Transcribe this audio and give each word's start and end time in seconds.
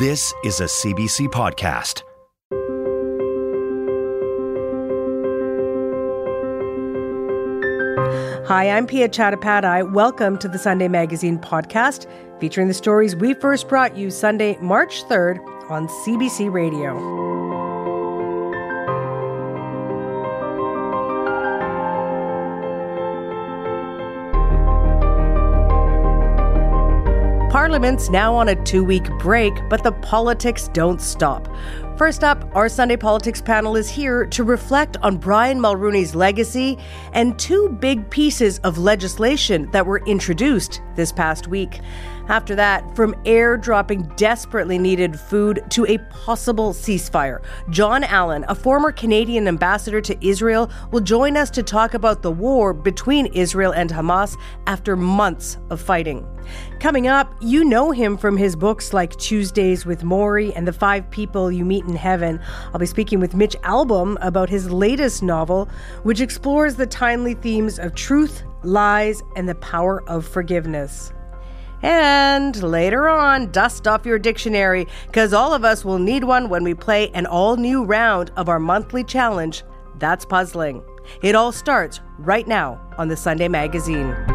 This 0.00 0.34
is 0.42 0.58
a 0.58 0.64
CBC 0.64 1.28
podcast. 1.28 2.02
Hi, 8.48 8.70
I'm 8.70 8.88
Piya 8.88 9.08
Chattopadhyay. 9.08 9.92
Welcome 9.92 10.36
to 10.38 10.48
the 10.48 10.58
Sunday 10.58 10.88
Magazine 10.88 11.38
podcast, 11.38 12.08
featuring 12.40 12.66
the 12.66 12.74
stories 12.74 13.14
we 13.14 13.34
first 13.34 13.68
brought 13.68 13.96
you 13.96 14.10
Sunday, 14.10 14.58
March 14.60 15.04
3rd 15.04 15.38
on 15.70 15.86
CBC 15.86 16.52
Radio. 16.52 17.43
Parliament's 27.54 28.10
now 28.10 28.34
on 28.34 28.48
a 28.48 28.64
two 28.64 28.82
week 28.82 29.08
break, 29.20 29.54
but 29.70 29.84
the 29.84 29.92
politics 29.92 30.68
don't 30.72 31.00
stop. 31.00 31.48
First 31.96 32.24
up, 32.24 32.50
our 32.56 32.68
Sunday 32.68 32.96
Politics 32.96 33.40
panel 33.40 33.76
is 33.76 33.88
here 33.88 34.26
to 34.26 34.42
reflect 34.42 34.96
on 35.02 35.18
Brian 35.18 35.60
Mulroney's 35.60 36.16
legacy 36.16 36.76
and 37.12 37.38
two 37.38 37.68
big 37.68 38.10
pieces 38.10 38.58
of 38.64 38.78
legislation 38.78 39.70
that 39.70 39.86
were 39.86 40.02
introduced 40.04 40.82
this 40.96 41.12
past 41.12 41.46
week. 41.46 41.80
After 42.28 42.54
that, 42.54 42.96
from 42.96 43.14
airdropping 43.24 44.16
desperately 44.16 44.78
needed 44.78 45.18
food 45.18 45.62
to 45.70 45.84
a 45.86 45.98
possible 46.10 46.72
ceasefire, 46.72 47.44
Jon 47.68 48.02
Allen, 48.02 48.44
a 48.48 48.54
former 48.54 48.92
Canadian 48.92 49.46
ambassador 49.46 50.00
to 50.00 50.26
Israel, 50.26 50.70
will 50.90 51.00
join 51.00 51.36
us 51.36 51.50
to 51.50 51.62
talk 51.62 51.94
about 51.94 52.22
the 52.22 52.30
war 52.30 52.72
between 52.72 53.26
Israel 53.26 53.72
and 53.72 53.90
Hamas 53.90 54.38
after 54.66 54.96
months 54.96 55.58
of 55.68 55.80
fighting. 55.80 56.26
Coming 56.80 57.08
up, 57.08 57.34
you 57.40 57.64
know 57.64 57.90
him 57.90 58.16
from 58.16 58.36
his 58.36 58.56
books 58.56 58.92
like 58.92 59.16
Tuesdays 59.16 59.86
with 59.86 60.02
Morrie 60.02 60.52
and 60.54 60.66
The 60.68 60.72
Five 60.72 61.10
People 61.10 61.50
You 61.50 61.64
Meet 61.64 61.84
in 61.84 61.96
Heaven. 61.96 62.40
I'll 62.72 62.80
be 62.80 62.86
speaking 62.86 63.20
with 63.20 63.34
Mitch 63.34 63.56
Albom 63.62 64.16
about 64.20 64.50
his 64.50 64.70
latest 64.70 65.22
novel, 65.22 65.68
which 66.02 66.20
explores 66.20 66.74
the 66.74 66.86
timely 66.86 67.34
themes 67.34 67.78
of 67.78 67.94
truth, 67.94 68.42
lies, 68.62 69.22
and 69.36 69.48
the 69.48 69.54
power 69.56 70.02
of 70.08 70.26
forgiveness. 70.26 71.13
And 71.84 72.62
later 72.62 73.10
on, 73.10 73.52
dust 73.52 73.86
off 73.86 74.06
your 74.06 74.18
dictionary, 74.18 74.88
because 75.06 75.34
all 75.34 75.52
of 75.52 75.66
us 75.66 75.84
will 75.84 75.98
need 75.98 76.24
one 76.24 76.48
when 76.48 76.64
we 76.64 76.72
play 76.72 77.10
an 77.10 77.26
all 77.26 77.56
new 77.56 77.84
round 77.84 78.30
of 78.38 78.48
our 78.48 78.58
monthly 78.58 79.04
challenge, 79.04 79.64
That's 79.98 80.24
Puzzling. 80.24 80.82
It 81.20 81.34
all 81.34 81.52
starts 81.52 82.00
right 82.18 82.48
now 82.48 82.80
on 82.96 83.08
the 83.08 83.18
Sunday 83.18 83.48
Magazine. 83.48 84.33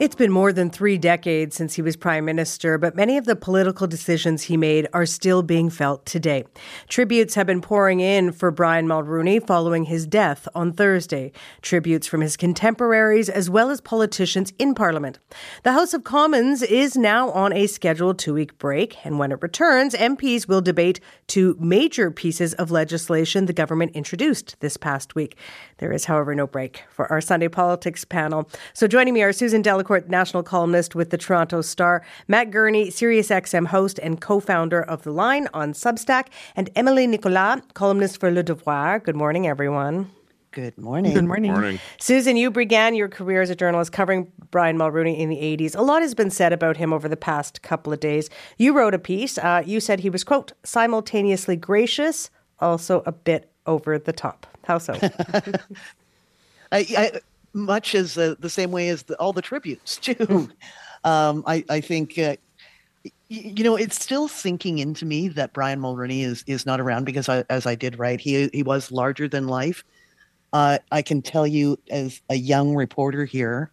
It's 0.00 0.16
been 0.16 0.32
more 0.32 0.50
than 0.50 0.70
three 0.70 0.96
decades 0.96 1.54
since 1.54 1.74
he 1.74 1.82
was 1.82 1.94
prime 1.94 2.24
minister, 2.24 2.78
but 2.78 2.96
many 2.96 3.18
of 3.18 3.26
the 3.26 3.36
political 3.36 3.86
decisions 3.86 4.44
he 4.44 4.56
made 4.56 4.88
are 4.94 5.04
still 5.04 5.42
being 5.42 5.68
felt 5.68 6.06
today. 6.06 6.44
Tributes 6.88 7.34
have 7.34 7.46
been 7.46 7.60
pouring 7.60 8.00
in 8.00 8.32
for 8.32 8.50
Brian 8.50 8.86
Mulroney 8.86 9.46
following 9.46 9.84
his 9.84 10.06
death 10.06 10.48
on 10.54 10.72
Thursday. 10.72 11.32
Tributes 11.60 12.06
from 12.06 12.22
his 12.22 12.38
contemporaries 12.38 13.28
as 13.28 13.50
well 13.50 13.68
as 13.68 13.82
politicians 13.82 14.54
in 14.58 14.74
Parliament. 14.74 15.18
The 15.64 15.72
House 15.72 15.92
of 15.92 16.02
Commons 16.02 16.62
is 16.62 16.96
now 16.96 17.30
on 17.32 17.52
a 17.52 17.66
scheduled 17.66 18.18
two 18.18 18.32
week 18.32 18.56
break, 18.56 18.96
and 19.04 19.18
when 19.18 19.32
it 19.32 19.42
returns, 19.42 19.94
MPs 19.94 20.48
will 20.48 20.62
debate 20.62 21.00
two 21.26 21.58
major 21.60 22.10
pieces 22.10 22.54
of 22.54 22.70
legislation 22.70 23.44
the 23.44 23.52
government 23.52 23.92
introduced 23.94 24.56
this 24.60 24.78
past 24.78 25.14
week. 25.14 25.36
There 25.76 25.92
is, 25.92 26.06
however, 26.06 26.34
no 26.34 26.46
break 26.46 26.84
for 26.88 27.06
our 27.12 27.20
Sunday 27.20 27.48
politics 27.48 28.06
panel. 28.06 28.48
So 28.72 28.86
joining 28.86 29.12
me 29.12 29.22
are 29.22 29.34
Susan 29.34 29.60
Delacourt, 29.90 30.08
national 30.08 30.42
columnist 30.44 30.94
with 30.94 31.10
the 31.10 31.18
Toronto 31.18 31.60
Star, 31.62 32.02
Matt 32.28 32.52
Gurney, 32.52 32.90
SiriusXM 32.90 33.66
host 33.66 33.98
and 34.00 34.20
co-founder 34.20 34.82
of 34.82 35.02
The 35.02 35.10
Line 35.10 35.48
on 35.52 35.72
Substack, 35.72 36.28
and 36.54 36.70
Emilie 36.76 37.08
Nicolas, 37.08 37.60
columnist 37.74 38.20
for 38.20 38.30
Le 38.30 38.44
Devoir. 38.44 39.00
Good 39.00 39.16
morning, 39.16 39.48
everyone. 39.48 40.10
Good 40.52 40.78
morning. 40.78 41.14
Good 41.14 41.24
morning. 41.24 41.50
morning. 41.52 41.80
Susan, 41.98 42.36
you 42.36 42.52
began 42.52 42.94
your 42.94 43.08
career 43.08 43.42
as 43.42 43.50
a 43.50 43.56
journalist 43.56 43.90
covering 43.90 44.30
Brian 44.52 44.78
Mulroney 44.78 45.18
in 45.18 45.28
the 45.28 45.36
80s. 45.36 45.76
A 45.76 45.82
lot 45.82 46.02
has 46.02 46.14
been 46.14 46.30
said 46.30 46.52
about 46.52 46.76
him 46.76 46.92
over 46.92 47.08
the 47.08 47.16
past 47.16 47.62
couple 47.62 47.92
of 47.92 47.98
days. 47.98 48.30
You 48.58 48.72
wrote 48.72 48.94
a 48.94 48.98
piece. 48.98 49.38
Uh, 49.38 49.62
you 49.66 49.80
said 49.80 50.00
he 50.00 50.10
was, 50.10 50.22
quote, 50.22 50.52
simultaneously 50.64 51.56
gracious, 51.56 52.30
also 52.60 53.02
a 53.06 53.12
bit 53.12 53.50
over 53.66 53.98
the 53.98 54.12
top. 54.12 54.46
How 54.64 54.78
so? 54.78 54.94
I, 56.72 56.86
I, 56.96 57.10
much 57.52 57.94
as 57.94 58.16
uh, 58.16 58.34
the 58.38 58.50
same 58.50 58.70
way 58.70 58.88
as 58.88 59.04
the, 59.04 59.16
all 59.16 59.32
the 59.32 59.42
tributes 59.42 59.96
too. 59.98 60.50
um, 61.04 61.42
I, 61.46 61.64
I 61.68 61.80
think 61.80 62.18
uh, 62.18 62.36
y- 63.04 63.10
you 63.28 63.64
know 63.64 63.76
it's 63.76 64.02
still 64.02 64.28
sinking 64.28 64.78
into 64.78 65.04
me 65.04 65.28
that 65.28 65.52
Brian 65.52 65.80
Mulroney 65.80 66.22
is 66.22 66.44
is 66.46 66.66
not 66.66 66.80
around 66.80 67.04
because 67.04 67.28
I, 67.28 67.44
as 67.50 67.66
I 67.66 67.74
did 67.74 67.98
write, 67.98 68.20
he 68.20 68.48
he 68.52 68.62
was 68.62 68.92
larger 68.92 69.28
than 69.28 69.48
life. 69.48 69.84
Uh, 70.52 70.78
I 70.90 71.02
can 71.02 71.22
tell 71.22 71.46
you 71.46 71.78
as 71.90 72.20
a 72.28 72.34
young 72.34 72.74
reporter 72.74 73.24
here, 73.24 73.70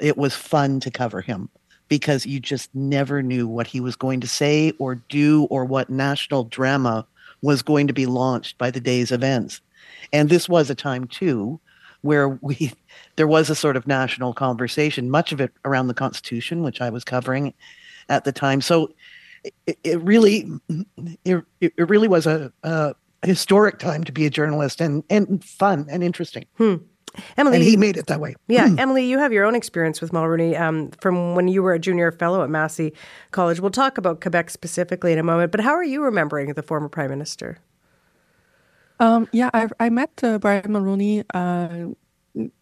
it 0.00 0.16
was 0.16 0.34
fun 0.34 0.80
to 0.80 0.90
cover 0.90 1.20
him 1.20 1.50
because 1.88 2.24
you 2.24 2.40
just 2.40 2.74
never 2.74 3.22
knew 3.22 3.46
what 3.46 3.66
he 3.66 3.80
was 3.80 3.94
going 3.94 4.20
to 4.20 4.26
say 4.26 4.72
or 4.78 4.96
do 5.08 5.44
or 5.50 5.66
what 5.66 5.90
national 5.90 6.44
drama 6.44 7.06
was 7.42 7.62
going 7.62 7.86
to 7.86 7.92
be 7.92 8.06
launched 8.06 8.56
by 8.56 8.70
the 8.70 8.80
day's 8.80 9.12
events. 9.12 9.60
And 10.12 10.30
this 10.30 10.48
was 10.48 10.70
a 10.70 10.74
time 10.74 11.06
too 11.06 11.60
where 12.04 12.28
we 12.28 12.72
there 13.16 13.26
was 13.26 13.50
a 13.50 13.54
sort 13.54 13.76
of 13.76 13.86
national 13.86 14.34
conversation, 14.34 15.10
much 15.10 15.32
of 15.32 15.40
it 15.40 15.52
around 15.64 15.88
the 15.88 15.94
Constitution, 15.94 16.62
which 16.62 16.80
I 16.80 16.90
was 16.90 17.02
covering 17.02 17.54
at 18.08 18.24
the 18.24 18.32
time. 18.32 18.60
So 18.60 18.92
it, 19.66 19.78
it 19.82 20.00
really 20.02 20.48
it, 21.24 21.44
it 21.60 21.88
really 21.88 22.08
was 22.08 22.26
a, 22.26 22.52
a 22.62 22.94
historic 23.24 23.78
time 23.78 24.04
to 24.04 24.12
be 24.12 24.26
a 24.26 24.30
journalist 24.30 24.80
and 24.80 25.02
and 25.08 25.42
fun 25.42 25.86
and 25.88 26.04
interesting. 26.04 26.44
Hmm. 26.58 26.76
Emilie, 27.36 27.58
and 27.58 27.64
he 27.64 27.76
made 27.76 27.96
it 27.96 28.08
that 28.08 28.18
way. 28.18 28.34
Yeah, 28.48 28.74
Emilie, 28.76 29.06
you 29.06 29.20
have 29.20 29.32
your 29.32 29.44
own 29.44 29.54
experience 29.54 30.00
with 30.00 30.10
Mulroney 30.10 30.58
um, 30.60 30.90
from 31.00 31.36
when 31.36 31.46
you 31.46 31.62
were 31.62 31.72
a 31.72 31.78
junior 31.78 32.10
fellow 32.10 32.42
at 32.42 32.50
Massey 32.50 32.92
College. 33.30 33.60
We'll 33.60 33.70
talk 33.70 33.98
about 33.98 34.20
Quebec 34.20 34.50
specifically 34.50 35.12
in 35.12 35.20
a 35.20 35.22
moment, 35.22 35.52
but 35.52 35.60
how 35.60 35.70
are 35.70 35.84
you 35.84 36.02
remembering 36.02 36.52
the 36.54 36.62
former 36.62 36.88
prime 36.88 37.10
minister? 37.10 37.58
Um, 39.00 39.28
yeah, 39.32 39.50
I, 39.52 39.68
I 39.80 39.90
met 39.90 40.22
uh, 40.22 40.38
Brian 40.38 40.62
Mulroney 40.64 41.24
uh, 41.34 41.94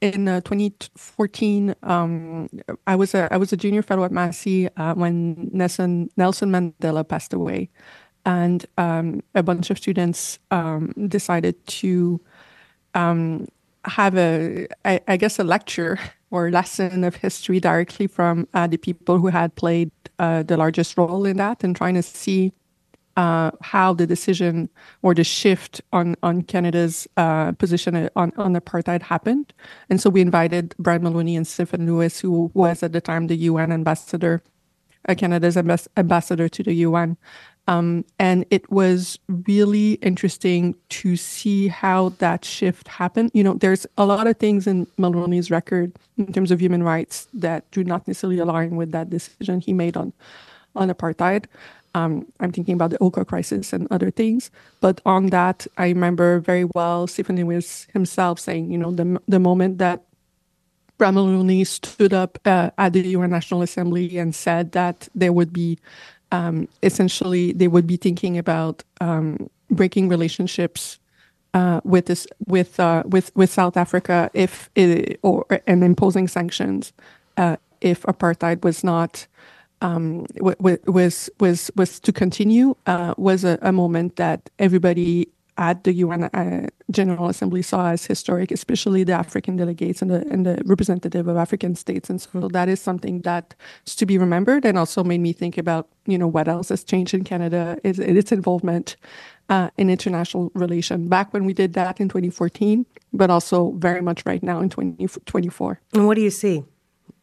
in 0.01 0.29
uh, 0.29 0.41
2014. 0.41 1.75
Um, 1.83 2.49
I 2.87 2.97
was 2.97 3.15
a 3.15 3.33
I 3.33 3.37
was 3.37 3.53
a 3.53 3.57
junior 3.57 3.83
fellow 3.83 4.05
at 4.05 4.13
Massey 4.13 4.69
uh, 4.77 4.95
when 4.95 5.51
Nelson 5.53 6.11
Nelson 6.17 6.51
Mandela 6.51 7.07
passed 7.07 7.33
away, 7.33 7.69
and 8.25 8.65
um, 8.79 9.23
a 9.35 9.43
bunch 9.43 9.71
of 9.71 9.79
students 9.79 10.39
um, 10.51 10.93
decided 11.09 11.67
to 11.67 12.21
um, 12.95 13.47
have 13.85 14.17
a 14.17 14.67
I, 14.85 15.01
I, 15.09 15.17
guess 15.17 15.39
a 15.39 15.45
lecture 15.45 15.99
or 16.31 16.51
lesson 16.51 17.05
of 17.05 17.17
history 17.17 17.61
directly 17.61 18.07
from 18.07 18.49
uh, 18.55 18.67
the 18.67 18.79
people 18.79 19.19
who 19.19 19.29
had 19.29 19.55
played 19.55 19.91
uh, 20.19 20.43
the 20.43 20.57
largest 20.57 20.97
role 20.97 21.27
in 21.27 21.37
that, 21.39 21.63
and 21.65 21.77
trying 21.77 21.95
to 21.95 22.03
see 22.03 22.53
uh, 23.17 23.51
how 23.61 23.93
the 23.93 24.07
decision 24.07 24.69
or 25.03 25.15
the 25.15 25.25
shift 25.25 25.81
on 25.93 26.17
on 26.23 26.43
Canada's 26.43 27.07
uh, 27.17 27.53
position 27.53 28.09
on 28.17 28.33
on 28.37 28.55
apartheid 28.55 29.03
happened. 29.03 29.53
And 29.91 30.01
so 30.01 30.11
we 30.11 30.21
invited 30.21 30.75
Brian 30.79 31.03
Mulroney 31.03 31.37
and 31.37 31.47
Stephen 31.47 31.87
Lewis, 31.87 32.21
who 32.21 32.51
was 32.55 32.83
at 32.83 32.93
the 32.93 33.01
time 33.01 33.27
the 33.27 33.37
UN 33.37 33.73
ambassador, 33.73 34.43
uh, 35.09 35.15
Canada's 35.15 35.57
ambas- 35.57 35.89
ambassador 35.97 36.49
to 36.49 36.63
the 36.63 36.75
UN, 36.87 37.17
Um, 37.69 38.05
and 38.19 38.45
it 38.51 38.69
was 38.73 39.19
really 39.47 39.93
interesting 40.03 40.75
to 40.89 41.17
see 41.17 41.69
how 41.69 42.11
that 42.19 42.45
shift 42.45 42.89
happened. 42.89 43.31
You 43.35 43.45
know, 43.45 43.55
there's 43.55 43.87
a 43.97 44.05
lot 44.05 44.27
of 44.27 44.37
things 44.39 44.67
in 44.67 44.87
Mulroney's 44.99 45.49
record 45.51 45.93
in 46.19 46.33
terms 46.33 46.51
of 46.51 46.61
human 46.61 46.83
rights 46.83 47.29
that 47.35 47.71
do 47.71 47.85
not 47.85 48.09
necessarily 48.09 48.41
align 48.41 48.75
with 48.75 48.91
that 48.93 49.11
decision 49.11 49.61
he 49.61 49.73
made 49.73 49.97
on 49.97 50.13
on 50.75 50.89
apartheid. 50.91 51.45
Um, 51.95 52.27
I'm 52.41 52.53
thinking 52.53 52.75
about 52.75 52.91
the 52.91 53.03
Oka 53.03 53.25
crisis 53.25 53.73
and 53.73 53.87
other 53.91 54.11
things. 54.11 54.51
But 54.81 55.01
on 55.05 55.27
that, 55.27 55.67
I 55.77 55.89
remember 55.89 56.41
very 56.41 56.65
well 56.75 57.07
Stephen 57.07 57.37
Lewis 57.37 57.87
himself 57.93 58.41
saying, 58.41 58.71
you 58.71 58.79
know, 58.79 58.93
the, 58.93 59.21
the 59.29 59.39
moment 59.39 59.79
that 59.79 60.03
Mulroney 60.99 61.67
stood 61.67 62.13
up 62.13 62.39
uh, 62.45 62.71
at 62.79 62.93
the 62.93 63.07
UN 63.09 63.31
National 63.31 63.63
Assembly 63.63 64.19
and 64.19 64.35
said 64.35 64.73
that 64.73 65.09
there 65.15 65.33
would 65.33 65.53
be 65.53 65.79
um, 66.31 66.69
essentially 66.83 67.53
they 67.53 67.69
would 67.69 67.87
be 67.87 67.97
thinking 67.97 68.39
about 68.39 68.83
um, 69.01 69.51
breaking 69.71 70.09
relationships 70.09 70.99
uh, 71.55 71.81
with 71.85 72.07
this 72.07 72.27
with 72.47 72.79
uh, 72.79 73.03
with 73.07 73.35
with 73.35 73.51
South 73.51 73.77
Africa 73.77 74.31
if 74.33 74.71
it, 74.75 75.19
or 75.23 75.45
and 75.67 75.85
imposing 75.85 76.29
sanctions 76.29 76.93
uh, 77.37 77.57
if 77.81 78.03
apartheid 78.03 78.63
was 78.65 78.83
not 78.83 79.27
um, 79.83 80.27
was 80.39 81.29
was 81.39 81.71
was 81.77 82.01
to 82.01 82.13
continue 82.13 82.75
uh, 82.87 83.15
was 83.19 83.45
a, 83.45 83.59
a, 83.63 83.73
moment 83.73 84.17
that 84.17 84.49
everybody 84.59 85.29
at 85.59 85.85
the 85.85 85.93
UN 85.93 86.25
uh, 86.25 86.67
General 86.91 87.29
Assembly 87.29 87.63
saw 87.63 87.91
as 87.91 88.07
historic, 88.07 88.51
especially 88.51 89.05
the 89.05 89.13
African 89.13 89.57
delegates 89.57 90.01
and 90.01 90.11
the 90.11 90.27
and 90.31 90.47
the 90.47 90.63
representative 90.65 91.27
of 91.29 91.37
African 91.37 91.75
states, 91.75 92.09
and 92.09 92.21
so 92.21 92.49
that 92.49 92.69
is 92.69 92.81
something 92.81 93.21
that's 93.21 93.95
to 93.97 94.07
be 94.07 94.17
remembered, 94.19 94.65
and 94.65 94.79
also 94.79 95.03
made 95.03 95.21
me 95.21 95.33
think 95.33 95.59
about 95.59 95.89
you 96.07 96.17
know 96.17 96.29
what 96.29 96.49
else 96.49 96.69
has 96.69 96.85
changed 96.85 97.13
in 97.13 97.25
Canada 97.25 97.77
is 97.83 97.99
its 97.99 98.33
involvement 98.33 98.97
uh, 99.49 99.69
in 99.77 99.91
international 99.91 100.53
relation 100.55 101.09
back 101.09 101.35
when 101.35 101.45
we 101.45 101.53
did 101.53 101.75
that 101.75 102.01
in 102.01 102.09
2014, 102.09 102.87
but 103.13 103.31
also 103.31 103.73
very 103.73 104.01
much 104.01 104.25
right 104.25 104.43
now 104.43 104.61
in 104.61 104.69
2024. 104.69 105.81
And 105.93 106.07
what 106.07 106.15
do 106.15 106.23
you 106.23 106.31
see 106.31 106.63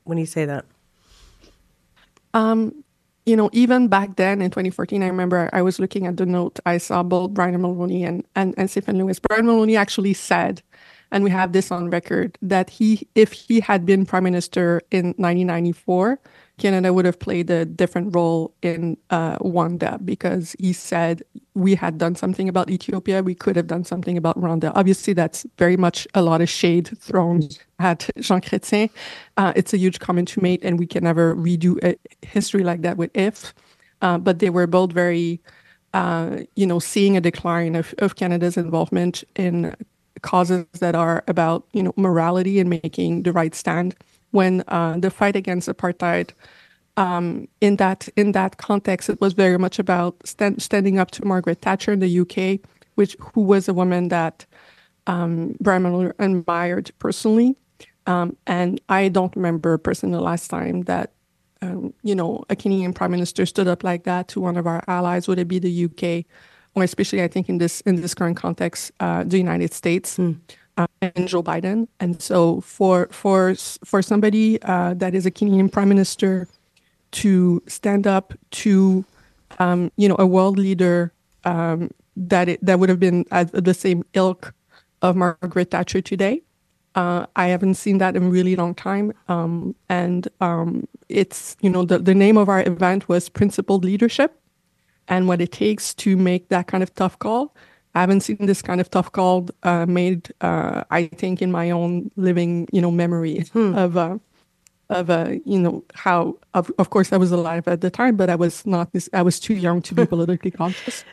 when 0.04 0.18
you 0.18 0.26
say 0.26 0.44
that? 0.46 0.66
Um, 2.34 2.84
you 3.26 3.36
know, 3.36 3.50
even 3.54 3.88
back 3.88 4.16
then 4.16 4.42
in 4.42 4.50
2014, 4.50 5.04
I 5.04 5.08
remember 5.08 5.50
I 5.54 5.62
was 5.62 5.80
looking 5.80 6.08
at 6.08 6.18
the 6.18 6.26
note. 6.26 6.60
I 6.66 6.78
saw 6.78 7.04
both 7.04 7.32
Brian 7.32 7.56
Mulroney 7.62 8.08
and, 8.08 8.26
and, 8.36 8.56
and 8.58 8.70
Stephen 8.70 8.98
Lewis. 8.98 9.20
Brian 9.20 9.46
Mulroney 9.46 9.78
actually 9.78 10.14
said, 10.14 10.64
and 11.12 11.24
we 11.24 11.30
have 11.30 11.54
this 11.54 11.72
on 11.72 11.90
record, 11.90 12.38
that 12.42 12.70
he, 12.70 13.08
if 13.16 13.32
he 13.32 13.60
had 13.60 13.86
been 13.86 14.06
prime 14.06 14.24
minister 14.24 14.82
in 14.92 15.08
1994, 15.18 16.20
Canada 16.60 16.94
would 16.94 17.06
have 17.06 17.20
played 17.20 17.50
a 17.50 17.66
different 17.66 18.14
role 18.14 18.54
in 18.62 18.98
uh, 19.10 19.38
Rwanda 19.40 20.04
because 20.06 20.56
he 20.60 20.74
said 20.74 21.24
we 21.56 21.76
had 21.76 21.98
done 21.98 22.16
something 22.16 22.48
about 22.48 22.70
Ethiopia, 22.70 23.24
we 23.24 23.34
could 23.36 23.56
have 23.56 23.68
done 23.68 23.84
something 23.84 24.18
about 24.18 24.40
Rwanda. 24.40 24.72
Obviously, 24.76 25.14
that's 25.14 25.46
very 25.58 25.78
much 25.78 26.08
a 26.14 26.22
lot 26.22 26.42
of 26.42 26.50
shade 26.50 26.88
thrown 27.00 27.44
at 27.80 28.10
Jean 28.20 28.42
Chrétien. 28.42 28.90
Uh, 29.38 29.54
it's 29.56 29.74
a 29.74 29.78
huge 29.78 30.00
comment 30.00 30.28
to 30.30 30.42
make, 30.42 30.64
and 30.64 30.78
we 30.78 30.86
can 30.86 31.04
never 31.04 31.36
redo 31.36 31.82
a 31.84 31.98
history 32.26 32.64
like 32.64 32.82
that 32.82 32.98
with 32.98 33.12
if. 33.16 33.54
Uh, 34.02 34.18
but 34.18 34.40
they 34.40 34.50
were 34.50 34.68
both 34.68 34.92
very, 34.92 35.42
uh, 35.94 36.38
you 36.56 36.66
know, 36.68 36.80
seeing 36.80 37.18
a 37.18 37.22
decline 37.22 37.76
of, 37.76 37.94
of 37.98 38.16
Canada's 38.16 38.58
involvement 38.58 39.24
in 39.36 39.76
causes 40.22 40.66
that 40.80 40.96
are 40.96 41.24
about, 41.28 41.66
you 41.74 41.84
know, 41.84 41.94
morality 41.96 42.60
and 42.60 42.70
making 42.70 43.24
the 43.24 43.32
right 43.32 43.56
stand 43.56 43.96
when 44.32 44.64
uh, 44.68 44.98
the 44.98 45.10
fight 45.10 45.36
against 45.36 45.68
apartheid 45.68 46.32
um, 47.00 47.48
in 47.62 47.78
that 47.78 48.10
in 48.16 48.34
that 48.34 48.58
context, 48.58 49.10
it 49.10 49.22
was 49.22 49.34
very 49.34 49.58
much 49.58 49.80
about 49.80 50.16
stand, 50.26 50.62
standing 50.62 51.00
up 51.00 51.12
to 51.12 51.26
Margaret 51.26 51.62
Thatcher 51.62 51.94
in 51.94 52.00
the 52.00 52.20
UK, 52.20 52.60
which 52.96 53.16
who 53.20 53.42
was 53.42 53.70
a 53.70 53.74
woman 53.74 54.10
that 54.10 54.46
um, 55.08 55.56
Brian 55.62 55.84
Mueller 55.84 56.14
admired 56.20 56.92
personally. 57.00 57.56
Um, 58.06 58.36
and 58.48 58.82
I 58.90 59.08
don't 59.08 59.36
remember 59.36 59.78
personally 59.78 60.18
the 60.18 60.24
last 60.24 60.50
time 60.50 60.82
that 60.84 61.14
um, 61.62 61.94
you 62.04 62.16
know 62.16 62.44
a 62.50 62.56
Canadian 62.56 62.94
prime 62.94 63.12
minister 63.12 63.46
stood 63.46 63.68
up 63.68 63.84
like 63.84 64.04
that 64.04 64.28
to 64.30 64.42
one 64.42 64.58
of 64.58 64.68
our 64.68 64.84
allies. 64.88 65.28
Would 65.28 65.40
it 65.40 65.48
be 65.48 65.60
the 65.60 65.86
UK, 65.86 66.26
or 66.76 66.84
especially 66.84 67.24
I 67.24 67.30
think 67.30 67.48
in 67.48 67.60
this 67.60 67.80
in 67.82 68.02
this 68.02 68.14
current 68.14 68.36
context, 68.36 68.92
uh, 69.00 69.24
the 69.24 69.38
United 69.38 69.74
States? 69.74 70.18
Mm 70.18 70.42
and 71.02 71.28
Joe 71.28 71.44
Biden. 71.44 71.88
And 72.00 72.22
so 72.22 72.62
for 72.62 73.08
for 73.12 73.56
for 73.84 74.02
somebody 74.02 74.62
uh, 74.64 74.94
that 74.96 75.16
is 75.16 75.26
a 75.26 75.32
Canadian 75.32 75.70
prime 75.70 75.90
minister 75.90 76.48
to 77.12 77.62
stand 77.68 78.06
up 78.08 78.34
to 78.52 79.04
um, 79.60 79.92
you 79.98 80.08
know 80.08 80.16
a 80.20 80.26
world 80.26 80.58
leader 80.58 81.12
um, 81.46 81.90
that 82.16 82.50
it, 82.50 82.66
that 82.66 82.80
would 82.80 82.90
have 82.90 83.00
been 83.00 83.26
at 83.32 83.52
the 83.52 83.74
same 83.74 84.04
ilk 84.14 84.54
of 85.02 85.16
Margaret 85.16 85.72
Thatcher 85.72 86.02
today. 86.02 86.42
Uh, 86.96 87.26
I 87.36 87.48
haven't 87.48 87.76
seen 87.76 88.00
that 88.00 88.16
in 88.16 88.24
a 88.24 88.30
really 88.30 88.56
long 88.56 88.74
time, 88.74 89.14
um, 89.28 89.76
and 89.90 90.28
um, 90.42 90.88
it's 91.08 91.56
you 91.62 91.70
know 91.70 91.86
the 91.86 92.00
the 92.00 92.16
name 92.16 92.38
of 92.38 92.50
our 92.50 92.62
event 92.62 93.08
was 93.08 93.30
principled 93.30 93.86
leadership, 93.86 94.40
and 95.08 95.28
what 95.28 95.42
it 95.42 95.52
takes 95.52 95.94
to 95.96 96.18
make 96.18 96.50
that 96.50 96.68
kind 96.68 96.84
of 96.84 96.94
tough 96.96 97.18
call 97.20 97.54
I 97.96 98.02
haven't 98.02 98.22
seen 98.22 98.38
this 98.40 98.62
kind 98.62 98.80
of 98.80 98.90
tough 98.90 99.12
call 99.12 99.50
uh, 99.64 99.86
made. 99.86 100.32
Uh, 100.42 100.84
I 100.92 101.08
think 101.08 101.42
in 101.42 101.52
my 101.52 101.72
own 101.72 102.12
living, 102.16 102.68
you 102.72 102.82
know, 102.82 102.92
memory 102.92 103.46
hmm. 103.54 103.76
of 103.76 103.98
uh, 103.98 104.18
of 104.90 105.10
uh, 105.10 105.36
you 105.46 105.60
know 105.60 105.84
how. 105.94 106.38
Of, 106.54 106.72
of 106.78 106.90
course, 106.90 107.14
I 107.14 107.18
was 107.18 107.32
alive 107.32 107.68
at 107.68 107.82
the 107.82 107.90
time, 107.90 108.16
but 108.16 108.30
I 108.30 108.36
was 108.36 108.66
not. 108.66 108.94
This, 108.94 109.10
I 109.14 109.22
was 109.22 109.40
too 109.40 109.56
young 109.56 109.82
to 109.84 109.96
be 109.96 110.06
politically 110.14 110.52
conscious. 110.52 111.04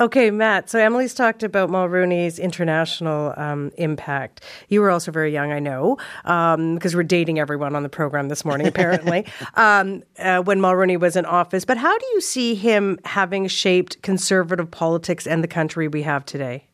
Okay, 0.00 0.32
Matt. 0.32 0.68
So 0.68 0.84
Emilie's 0.84 1.14
talked 1.14 1.44
about 1.44 1.70
Mulroney's 1.70 2.40
international 2.40 3.32
um, 3.36 3.70
impact. 3.76 4.40
You 4.68 4.80
were 4.80 4.90
also 4.90 5.12
very 5.12 5.32
young, 5.32 5.52
I 5.52 5.60
know, 5.60 5.96
because 6.24 6.94
um, 6.94 6.96
we're 6.98 7.04
dating 7.04 7.38
everyone 7.38 7.76
on 7.76 7.84
the 7.84 7.88
program 7.88 8.28
this 8.28 8.44
morning, 8.44 8.66
apparently, 8.66 9.24
um, 9.54 10.02
uh, 10.18 10.40
when 10.40 10.60
Mulrooney 10.60 10.96
was 10.96 11.14
in 11.14 11.24
office. 11.24 11.64
But 11.64 11.76
how 11.76 11.96
do 11.96 12.06
you 12.06 12.20
see 12.20 12.56
him 12.56 12.98
having 13.04 13.46
shaped 13.46 14.02
conservative 14.02 14.68
politics 14.68 15.28
and 15.28 15.44
the 15.44 15.48
country 15.48 15.86
we 15.86 16.02
have 16.02 16.24
today? 16.24 16.66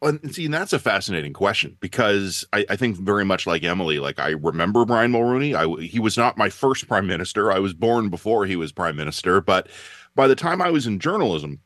Well, 0.00 0.16
see, 0.30 0.44
and 0.44 0.54
that's 0.54 0.72
a 0.72 0.78
fascinating 0.78 1.32
question 1.32 1.76
because 1.80 2.46
I, 2.52 2.64
I, 2.70 2.76
think 2.76 2.96
very 2.96 3.24
much 3.24 3.46
like 3.46 3.62
Emilie, 3.64 3.98
like 3.98 4.18
I 4.18 4.30
remember 4.30 4.86
Brian 4.86 5.12
Mulroney. 5.12 5.54
I, 5.54 5.82
he 5.82 5.98
was 5.98 6.16
not 6.16 6.38
my 6.38 6.48
first 6.48 6.88
prime 6.88 7.06
minister. 7.06 7.52
I 7.52 7.58
was 7.58 7.74
born 7.74 8.08
before 8.08 8.46
he 8.46 8.56
was 8.56 8.72
prime 8.72 8.96
minister, 8.96 9.42
but 9.42 9.68
by 10.14 10.26
the 10.26 10.34
time 10.34 10.62
I 10.62 10.70
was 10.70 10.86
in 10.86 11.00
journalism, 11.00 11.60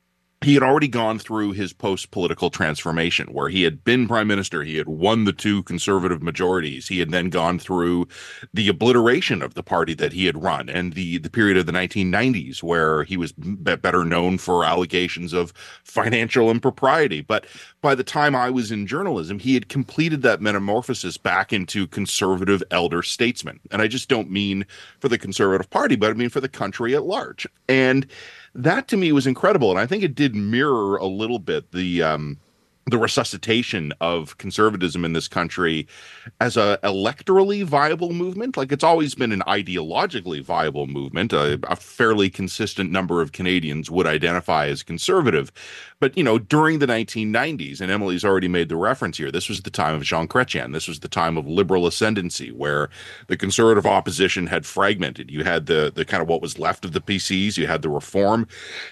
he 0.45 0.55
had 0.55 0.63
already 0.63 0.89
gone 0.89 1.19
through 1.19 1.53
his 1.53 1.73
post 1.73 2.11
political 2.11 2.51
transformation 2.51 3.33
where 3.33 3.49
he 3.49 3.63
had 3.63 3.83
been 3.83 4.07
prime 4.07 4.27
minister. 4.27 4.63
He 4.63 4.77
had 4.77 4.89
won 4.89 5.25
the 5.25 5.33
two 5.33 5.63
conservative 5.63 6.23
majorities. 6.23 6.87
He 6.87 6.99
had 6.99 7.11
then 7.11 7.31
gone 7.31 7.59
through 7.59 8.09
the 8.53 8.69
obliteration 8.69 9.43
of 9.43 9.55
the 9.55 9.63
party 9.63 9.95
that 9.95 10.13
he 10.13 10.27
had 10.27 10.43
run 10.43 10.69
and 10.69 10.93
the, 10.93 11.19
the 11.19 11.31
period 11.31 11.57
of 11.57 11.67
the 11.67 11.73
1990s 11.73 12.63
where 12.63 13.05
he 13.05 13.17
was 13.17 13.33
better 13.33 14.05
known 14.05 14.37
for 14.37 14.65
allegations 14.65 15.33
of 15.33 15.53
financial 15.83 16.51
impropriety. 16.51 17.23
But 17.23 17.47
by 17.81 17.95
the 17.95 18.05
time 18.05 18.37
I 18.37 18.51
was 18.51 18.71
in 18.71 18.87
journalism, 18.87 19.39
he 19.39 19.55
had 19.55 19.69
completed 19.69 20.23
that 20.23 20.43
metamorphosis 20.43 21.17
back 21.17 21.53
into 21.53 21.87
conservative 21.87 22.63
elder 22.71 23.03
statesman. 23.03 23.61
And 23.71 23.81
I 23.81 23.89
just 23.89 24.09
don't 24.09 24.31
mean 24.31 24.67
for 25.01 25.09
the 25.09 25.19
conservative 25.19 25.71
party, 25.71 25.97
but 25.97 26.11
I 26.11 26.15
mean 26.15 26.29
for 26.29 26.41
the 26.41 26.49
country 26.49 26.95
at 26.95 27.05
large. 27.05 27.47
And 27.69 28.07
that 28.55 28.89
to 28.89 28.97
me 28.97 29.13
was 29.13 29.27
incredible, 29.27 29.71
and 29.71 29.79
I 29.79 29.87
think 29.87 30.03
it 30.03 30.15
did 30.15 30.35
mirror 30.35 30.97
a 30.97 31.07
little 31.07 31.39
bit 31.39 31.73
the 31.73 32.03
um, 32.03 32.39
the 32.87 32.99
resuscitation 32.99 33.93
of 34.01 34.37
conservatism 34.37 35.05
in 35.05 35.15
this 35.15 35.27
country 35.27 35.87
as 36.41 36.57
a 36.57 36.79
electorally 36.83 37.65
viable 37.65 38.13
movement. 38.13 38.57
Like 38.57 38.73
it's 38.73 38.85
always 38.85 39.15
been 39.15 39.33
an 39.33 39.43
ideologically 39.47 40.43
viable 40.43 40.87
movement 40.87 41.33
a, 41.33 41.59
a, 41.65 41.77
fairly 41.77 42.29
consistent 42.29 42.91
number 42.91 43.23
of 43.23 43.33
canadians 43.33 43.91
would 43.91 44.07
identify 44.07 44.67
as 44.67 44.83
conservative. 44.83 45.51
But 45.99 46.17
you 46.17 46.25
know 46.25 46.39
during 46.39 46.79
the 46.79 46.87
1990s 46.87 47.81
and 47.81 47.91
emilie's 47.91 48.25
already 48.25 48.49
made 48.49 48.69
the 48.69 48.77
reference 48.77 49.17
here 49.17 49.31
this 49.31 49.49
was 49.49 49.63
the 49.63 49.71
time 49.71 49.95
of 49.95 50.03
jean 50.03 50.29
chrétien. 50.29 50.73
This 50.75 50.89
was 50.89 51.01
the 51.01 51.09
time 51.09 51.39
of 51.39 51.47
liberal 51.47 51.87
ascendancy 51.87 52.53
where 52.53 52.91
the 53.29 53.37
conservative 53.37 53.87
opposition 53.87 54.47
had 54.47 54.67
fragmented. 54.67 55.31
You 55.31 55.45
had 55.45 55.67
the 55.67 55.91
the 55.95 56.05
kind 56.05 56.23
of 56.23 56.29
what 56.29 56.43
was 56.43 56.59
left 56.59 56.85
of 56.85 56.93
the 56.93 57.01
pcs 57.01 57.57
you 57.57 57.67
had 57.67 57.81
the 57.81 57.89
reform. 57.89 58.47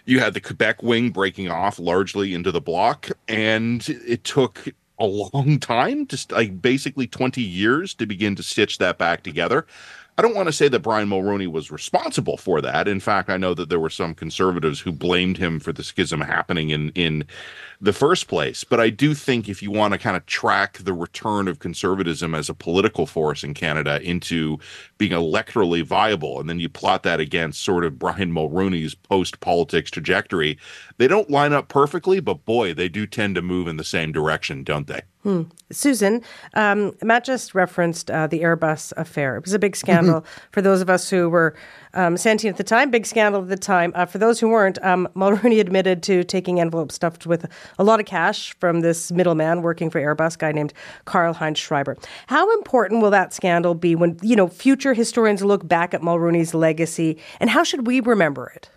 You 0.06 0.20
had 0.20 0.32
the 0.32 0.40
quebec 0.40 0.82
wing 0.82 1.11
breaking 1.11 1.50
off 1.50 1.78
largely 1.78 2.32
into 2.32 2.50
the 2.50 2.61
bloc. 2.61 3.11
And 3.28 3.81
it 3.88 4.24
took 4.24 4.68
a 4.98 5.06
long 5.06 5.58
time, 5.60 6.06
just 6.06 6.32
like 6.32 6.62
basically 6.62 7.06
20 7.06 7.42
years 7.42 7.94
to 7.94 8.06
begin 8.06 8.34
to 8.36 8.42
stitch 8.42 8.78
that 8.78 8.98
back 8.98 9.22
together. 9.22 9.66
I 10.19 10.23
don't 10.23 10.35
want 10.35 10.49
to 10.49 10.52
say 10.52 10.69
that 10.69 10.81
Brian 10.81 11.09
Mulroney 11.09 11.47
was 11.47 11.71
responsible 11.71 12.37
for 12.37 12.61
that. 12.61 12.87
In 12.87 13.00
fact, 13.00 13.31
I 13.31 13.38
know 13.38 13.54
that 13.54 13.71
there 13.71 13.81
were 13.81 13.88
some 13.88 14.14
conservatives 14.14 14.81
who 14.81 14.92
blamed 14.92 15.38
him 15.38 15.59
for 15.59 15.73
the 15.73 15.83
schism 15.83 16.21
happening 16.21 16.69
in 16.69 16.90
in 16.90 17.25
the 17.81 17.95
first 17.95 18.28
place. 18.28 18.62
But 18.62 18.78
I 18.78 18.90
do 18.90 19.14
think 19.14 19.49
if 19.49 19.62
you 19.62 19.71
want 19.71 19.92
to 19.92 19.99
kind 19.99 20.16
of 20.16 20.26
track 20.26 20.78
the 20.78 20.92
return 20.92 21.49
of 21.49 21.59
conservatism 21.61 22.35
as 22.35 22.50
a 22.50 22.54
political 22.54 23.07
force 23.07 23.42
in 23.42 23.54
Canada 23.54 24.00
into 24.02 24.59
being 24.99 25.12
electorally 25.12 25.83
viable, 25.83 26.38
and 26.38 26.49
then 26.49 26.61
you 26.61 26.69
plot 26.69 27.02
that 27.04 27.19
against 27.19 27.64
sort 27.64 27.85
of 27.85 27.99
Brian 27.99 28.33
Mulroney's 28.33 28.95
post 28.95 29.40
politics 29.40 29.90
trajectory, 29.90 30.59
they 30.99 31.09
don't 31.09 31.31
line 31.31 31.54
up 31.54 31.69
perfectly, 31.69 32.21
but 32.21 32.45
boy, 32.45 32.75
they 32.75 32.88
do 32.88 33.07
tend 33.07 33.35
to 33.35 33.42
move 33.42 33.66
in 33.66 33.78
the 33.78 33.85
same 33.85 34.12
direction, 34.12 34.62
don't 34.62 34.87
they? 34.87 35.00
Hmm. 35.23 35.43
Susan, 35.71 36.21
um, 36.55 36.97
Matt 37.00 37.25
just 37.25 37.55
referenced 37.55 38.11
uh, 38.11 38.26
the 38.26 38.41
Airbus 38.41 38.93
affair. 38.97 39.37
It 39.37 39.45
was 39.45 39.52
a 39.52 39.59
big 39.59 39.76
scandal 39.76 40.23
mm-hmm. 40.23 40.41
for 40.50 40.61
those 40.61 40.81
of 40.81 40.91
us 40.91 41.09
who 41.09 41.29
were 41.29 41.55
um, 41.95 42.17
sentient 42.17 42.55
at 42.55 42.59
the 42.59 42.64
time, 42.64 42.91
big 42.91 43.07
scandal 43.07 43.43
at 43.43 43.49
the 43.49 43.57
time. 43.57 43.93
Uh, 43.95 44.05
for 44.05 44.19
those 44.19 44.41
who 44.41 44.49
weren't, 44.49 44.83
um, 44.85 45.09
Mulroney 45.14 45.61
admitted 45.61 46.02
to 46.05 46.25
taking 46.25 46.59
envelopes 46.59 46.97
stuffed 46.97 47.25
with 47.25 47.49
a 47.79 47.85
lot 47.85 48.00
of 48.00 48.07
cash 48.07 48.59
from 48.59 48.81
this 48.81 49.12
middleman 49.12 49.62
working 49.62 49.91
for 49.91 50.00
Airbus, 50.00 50.37
guy 50.37 50.50
named 50.50 50.73
Karlheinz 51.07 51.57
Schreiber. 51.57 51.97
How 52.26 52.52
important 52.55 53.00
will 53.00 53.11
that 53.11 53.33
scandal 53.33 53.75
be 53.75 53.95
when 53.95 54.19
you 54.23 54.35
know 54.35 54.49
future 54.49 54.93
historians 54.93 55.45
look 55.45 55.67
back 55.69 55.95
at 55.95 56.00
Mulroney's 56.00 56.52
legacy, 56.52 57.17
and 57.38 57.49
how 57.49 57.62
should 57.62 57.87
we 57.87 58.00
remember 58.00 58.52
it? 58.57 58.69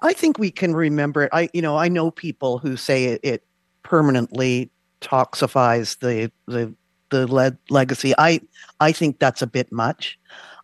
I 0.00 0.12
think 0.12 0.38
we 0.38 0.52
can 0.52 0.74
remember 0.74 1.24
it. 1.24 1.30
I, 1.32 1.48
you 1.52 1.62
know, 1.62 1.76
I 1.76 1.88
know 1.88 2.12
people 2.12 2.58
who 2.58 2.76
say 2.76 3.06
it, 3.06 3.20
it 3.24 3.44
permanently 3.82 4.70
toxifies 5.02 5.98
the 5.98 6.30
the 6.46 6.74
the 7.10 7.32
le- 7.32 7.58
legacy. 7.68 8.14
I 8.16 8.40
I 8.80 8.92
think 8.92 9.18
that's 9.18 9.42
a 9.42 9.46
bit 9.46 9.70
much. 9.70 10.18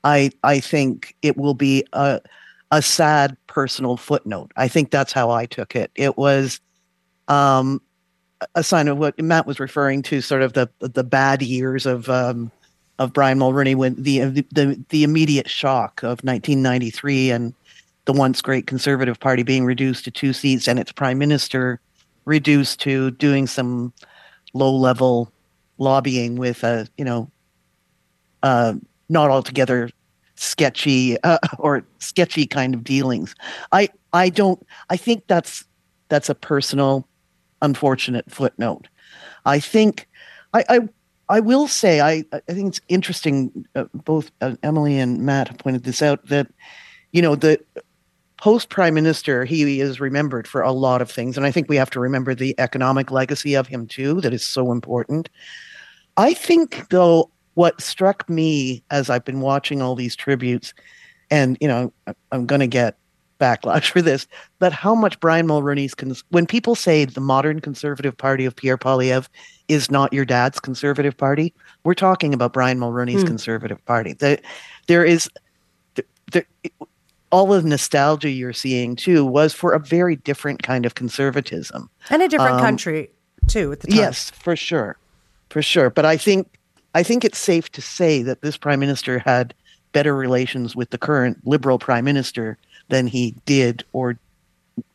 I 0.05 0.31
I 0.43 0.61
think 0.61 1.15
it 1.23 1.37
will 1.37 1.55
be 1.55 1.85
a 1.93 2.21
a 2.71 2.83
sad 2.83 3.37
personal 3.47 3.97
footnote. 3.97 4.53
I 4.57 4.69
think 4.69 4.91
that's 4.91 5.13
how 5.13 5.31
I 5.31 5.47
took 5.47 5.75
it. 5.75 5.91
It 5.95 6.17
was 6.17 6.61
um, 7.29 7.81
a 8.55 8.63
sign 8.63 8.89
of 8.89 8.99
what 8.99 9.19
Matt 9.21 9.47
was 9.47 9.61
referring 9.61 10.03
to, 10.03 10.21
sort 10.21 10.43
of 10.43 10.53
the 10.53 10.69
the 10.81 11.05
bad 11.05 11.43
years 11.43 11.87
of 11.87 12.09
um, 12.09 12.51
of 12.99 13.13
Brian 13.13 13.39
Mulroney 13.39 13.75
when 13.75 13.95
the, 13.95 14.21
the 14.53 14.83
the 14.89 15.05
immediate 15.05 15.49
shock 15.49 16.03
of 16.03 16.21
1993 16.25 17.31
and 17.31 17.55
the 18.05 18.13
once 18.13 18.41
great 18.41 18.67
Conservative 18.67 19.21
Party 19.21 19.43
being 19.43 19.65
reduced 19.65 20.05
to 20.05 20.11
two 20.11 20.33
seats 20.33 20.67
and 20.67 20.79
its 20.79 20.93
prime 20.93 21.19
minister 21.19 21.81
reduced 22.25 22.81
to 22.81 23.11
doing 23.13 23.47
some 23.47 23.93
low 24.59 24.75
level 24.75 25.33
lobbying 25.79 26.37
with 26.37 26.65
a 26.65 26.87
you 26.99 27.05
know 27.05 27.31
uh, 28.43 28.75
not 29.09 29.31
altogether 29.31 29.91
sketchy 30.35 31.21
uh, 31.23 31.39
or 31.59 31.85
sketchy 31.99 32.47
kind 32.47 32.75
of 32.75 32.85
dealings. 32.85 33.35
I 33.73 33.89
I 34.13 34.29
don't 34.29 34.65
I 34.91 34.97
think 34.97 35.25
that's 35.27 35.65
that's 36.09 36.29
a 36.29 36.35
personal 36.35 37.07
unfortunate 37.63 38.31
footnote. 38.31 38.89
I 39.45 39.61
think 39.61 40.09
I 40.53 40.65
I, 40.69 40.81
I 41.29 41.41
will 41.41 41.69
say 41.69 42.01
I 42.01 42.25
I 42.33 42.53
think 42.53 42.69
it's 42.69 42.81
interesting. 42.89 43.67
Uh, 43.75 43.85
both 43.95 44.31
uh, 44.41 44.57
Emilie 44.63 44.99
and 44.99 45.21
Matt 45.21 45.59
pointed 45.59 45.85
this 45.85 46.03
out 46.03 46.27
that 46.29 46.49
you 47.13 47.23
know 47.23 47.35
the 47.35 47.59
post 48.39 48.71
prime 48.71 48.95
minister, 48.95 49.45
he 49.45 49.81
is 49.81 50.01
remembered 50.01 50.49
for 50.49 50.63
a 50.63 50.73
lot 50.73 51.03
of 51.03 51.11
things. 51.11 51.37
And 51.37 51.45
I 51.45 51.51
think 51.51 51.69
we 51.69 51.77
have 51.77 51.91
to 51.91 52.01
remember 52.01 52.35
the 52.35 52.55
economic 52.59 53.11
legacy 53.11 53.55
of 53.55 53.67
him 53.67 53.87
too, 53.87 54.21
that 54.23 54.33
is 54.33 54.45
so 54.45 54.73
important. 54.73 55.29
I 56.17 56.35
think, 56.35 56.89
though, 56.91 57.31
what 57.55 57.81
struck 57.81 58.29
me 58.29 58.83
as 58.91 59.11
I've 59.11 59.25
been 59.25 59.41
watching 59.41 59.83
all 59.83 59.95
these 59.95 60.17
tributes, 60.17 60.73
and, 61.31 61.59
you 61.61 61.69
know, 61.69 61.93
I'm 62.33 62.47
going 62.47 62.61
to 62.61 62.67
get 62.67 62.97
backlash 63.39 63.91
for 63.91 64.03
this, 64.03 64.27
but 64.59 64.73
how 64.73 64.95
much 64.95 65.21
Brian 65.21 65.47
Mulroney's, 65.47 65.95
cons- 65.95 66.25
when 66.31 66.47
people 66.47 66.75
say 66.75 67.05
the 67.05 67.21
modern 67.21 67.61
conservative 67.61 68.17
party 68.17 68.45
of 68.45 68.57
Pierre 68.57 68.79
Poilievre 68.79 69.29
is 69.69 69.91
not 69.91 70.13
your 70.13 70.25
dad's 70.25 70.59
conservative 70.59 71.17
party, 71.17 71.55
we're 71.85 71.95
talking 71.95 72.35
about 72.35 72.53
Brian 72.53 72.79
Mulroney's 72.79 73.23
mm. 73.23 73.29
conservative 73.29 73.85
party. 73.85 74.13
The, 74.15 74.41
there 74.89 75.05
is, 75.05 75.31
there, 76.33 76.47
all 77.31 77.47
the 77.47 77.63
nostalgia 77.63 78.31
you're 78.31 78.53
seeing 78.53 78.97
too 78.97 79.25
was 79.25 79.53
for 79.53 79.73
a 79.73 79.79
very 79.79 80.17
different 80.17 80.63
kind 80.63 80.87
of 80.87 80.95
conservatism 80.95 81.91
and 82.11 82.23
a 82.23 82.29
different 82.29 82.57
um, 82.57 82.61
country 82.61 83.11
too 83.47 83.73
at 83.73 83.81
the 83.81 83.89
time. 83.89 83.97
Yes, 83.97 84.31
for 84.31 84.57
sure, 84.57 84.97
for 85.51 85.63
sure. 85.63 85.91
But 85.91 86.05
I 86.05 86.17
think 86.17 86.49
I 86.95 87.03
think 87.03 87.25
it's 87.25 87.39
safe 87.39 87.71
to 87.73 87.83
say 87.83 88.23
that 88.23 88.43
this 88.43 88.57
prime 88.57 88.81
minister 88.81 89.19
had 89.19 89.55
better 89.93 90.15
relations 90.15 90.77
with 90.77 90.91
the 90.91 90.99
current 90.99 91.47
liberal 91.47 91.79
prime 91.79 92.05
minister 92.05 92.59
than 92.89 93.07
he 93.07 93.35
did 93.47 93.85
or 93.93 94.19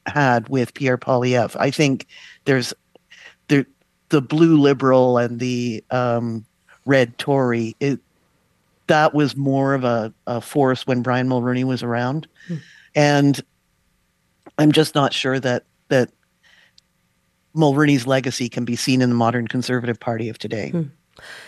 had 0.06 0.50
with 0.50 0.74
Pierre 0.74 0.98
Poilievre. 0.98 1.56
I 1.60 1.72
think 1.72 2.08
there's 2.46 2.74
the 3.48 3.66
the 4.10 4.22
blue 4.22 4.60
liberal 4.60 5.18
and 5.18 5.40
the 5.40 5.84
um, 5.92 6.46
red 6.86 7.18
Tory. 7.18 7.76
It, 7.80 8.00
that 8.94 9.12
was 9.16 9.36
more 9.36 9.74
of 9.74 9.84
a, 9.84 10.14
a 10.28 10.40
force 10.40 10.86
when 10.86 11.02
Brian 11.02 11.28
Mulroney 11.28 11.64
was 11.64 11.82
around. 11.82 12.28
Hmm. 12.48 12.58
And 12.94 13.42
I'm 14.60 14.72
just 14.72 14.94
not 14.94 15.14
sure 15.14 15.40
that 15.40 15.66
that 15.88 16.12
Mulroney's 17.56 18.06
legacy 18.06 18.50
can 18.50 18.66
be 18.66 18.76
seen 18.76 19.02
in 19.02 19.10
the 19.10 19.16
modern 19.16 19.48
conservative 19.48 20.00
party 20.00 20.30
of 20.30 20.38
today. 20.38 20.70
Hmm. 20.70 20.84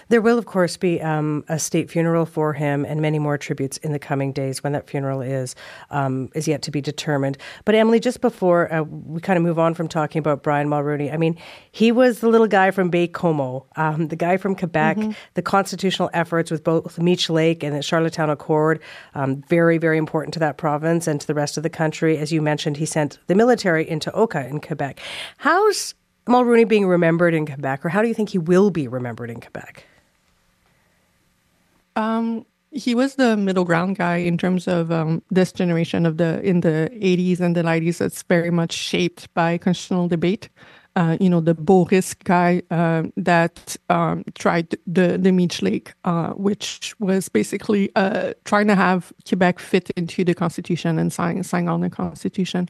There 0.09 0.21
will, 0.21 0.37
of 0.37 0.45
course, 0.45 0.77
be 0.77 1.01
um, 1.01 1.43
a 1.49 1.57
state 1.57 1.89
funeral 1.89 2.25
for 2.25 2.53
him 2.53 2.85
and 2.85 3.01
many 3.01 3.19
more 3.19 3.37
tributes 3.37 3.77
in 3.77 3.91
the 3.91 3.99
coming 3.99 4.31
days. 4.31 4.63
When 4.63 4.73
that 4.73 4.87
funeral 4.87 5.21
is, 5.21 5.55
um, 5.89 6.29
is 6.35 6.47
yet 6.47 6.61
to 6.63 6.71
be 6.71 6.81
determined. 6.81 7.37
But 7.65 7.75
Emilie, 7.75 7.99
just 7.99 8.21
before 8.21 8.71
uh, 8.71 8.83
we 8.83 9.21
kind 9.21 9.37
of 9.37 9.43
move 9.43 9.57
on 9.57 9.73
from 9.73 9.87
talking 9.87 10.19
about 10.19 10.43
Brian 10.43 10.67
Mulroney, 10.67 11.11
I 11.13 11.17
mean, 11.17 11.37
he 11.71 11.91
was 11.91 12.19
the 12.19 12.29
little 12.29 12.47
guy 12.47 12.71
from 12.71 12.91
Baie-Comeau, 12.91 13.65
um, 13.75 14.07
the 14.09 14.15
guy 14.15 14.37
from 14.37 14.55
Quebec, 14.55 14.97
mm-hmm. 14.97 15.11
the 15.33 15.41
constitutional 15.41 16.09
efforts 16.13 16.51
with 16.51 16.63
both 16.63 16.99
Meech 16.99 17.29
Lake 17.29 17.63
and 17.63 17.75
the 17.75 17.81
Charlottetown 17.81 18.29
Accord, 18.29 18.81
um, 19.15 19.41
very, 19.49 19.77
very 19.77 19.97
important 19.97 20.33
to 20.33 20.39
that 20.39 20.57
province 20.57 21.07
and 21.07 21.19
to 21.19 21.27
the 21.27 21.33
rest 21.33 21.57
of 21.57 21.63
the 21.63 21.69
country. 21.69 22.17
As 22.17 22.31
you 22.31 22.41
mentioned, 22.41 22.77
he 22.77 22.85
sent 22.85 23.17
the 23.27 23.35
military 23.35 23.87
into 23.89 24.11
Oka 24.13 24.45
in 24.47 24.61
Quebec. 24.61 24.99
How's 25.37 25.95
Mulroney 26.27 26.67
being 26.67 26.87
remembered 26.87 27.33
in 27.33 27.45
Quebec, 27.45 27.85
or 27.85 27.89
how 27.89 28.01
do 28.01 28.07
you 28.07 28.13
think 28.13 28.29
he 28.29 28.37
will 28.37 28.71
be 28.71 28.87
remembered 28.87 29.29
in 29.29 29.39
Quebec? 29.39 29.85
Um, 31.95 32.45
he 32.71 32.93
was 32.93 33.15
the 33.15 33.37
middle 33.37 33.63
ground 33.63 33.97
guy 33.97 34.17
in 34.17 34.37
terms 34.37 34.67
of 34.67 34.91
um, 34.91 35.21
this 35.31 35.51
generation 35.51 36.05
of 36.05 36.17
the 36.17 36.41
in 36.41 36.61
the 36.61 36.89
80s 36.93 37.39
and 37.39 37.55
the 37.55 37.63
90s 37.63 37.99
that's 37.99 38.21
very 38.23 38.51
much 38.51 38.73
shaped 38.73 39.33
by 39.33 39.57
constitutional 39.57 40.07
debate. 40.07 40.49
Uh, 40.97 41.17
you 41.19 41.29
know, 41.29 41.41
the 41.41 41.53
Boris 41.53 42.13
guy 42.13 42.61
uh, 42.71 43.03
that 43.17 43.75
um, 43.89 44.23
tried 44.33 44.77
the 44.87 45.17
the 45.17 45.31
Meech 45.31 45.61
Lake, 45.61 45.93
uh, 46.05 46.31
which 46.31 46.95
was 46.99 47.29
basically 47.29 47.91
uh, 47.95 48.33
trying 48.45 48.67
to 48.67 48.75
have 48.75 49.11
Quebec 49.27 49.59
fit 49.59 49.89
into 49.91 50.23
the 50.23 50.33
constitution 50.33 50.97
and 50.99 51.11
sign 51.11 51.43
sign 51.43 51.67
on 51.67 51.81
the 51.81 51.89
constitution. 51.89 52.69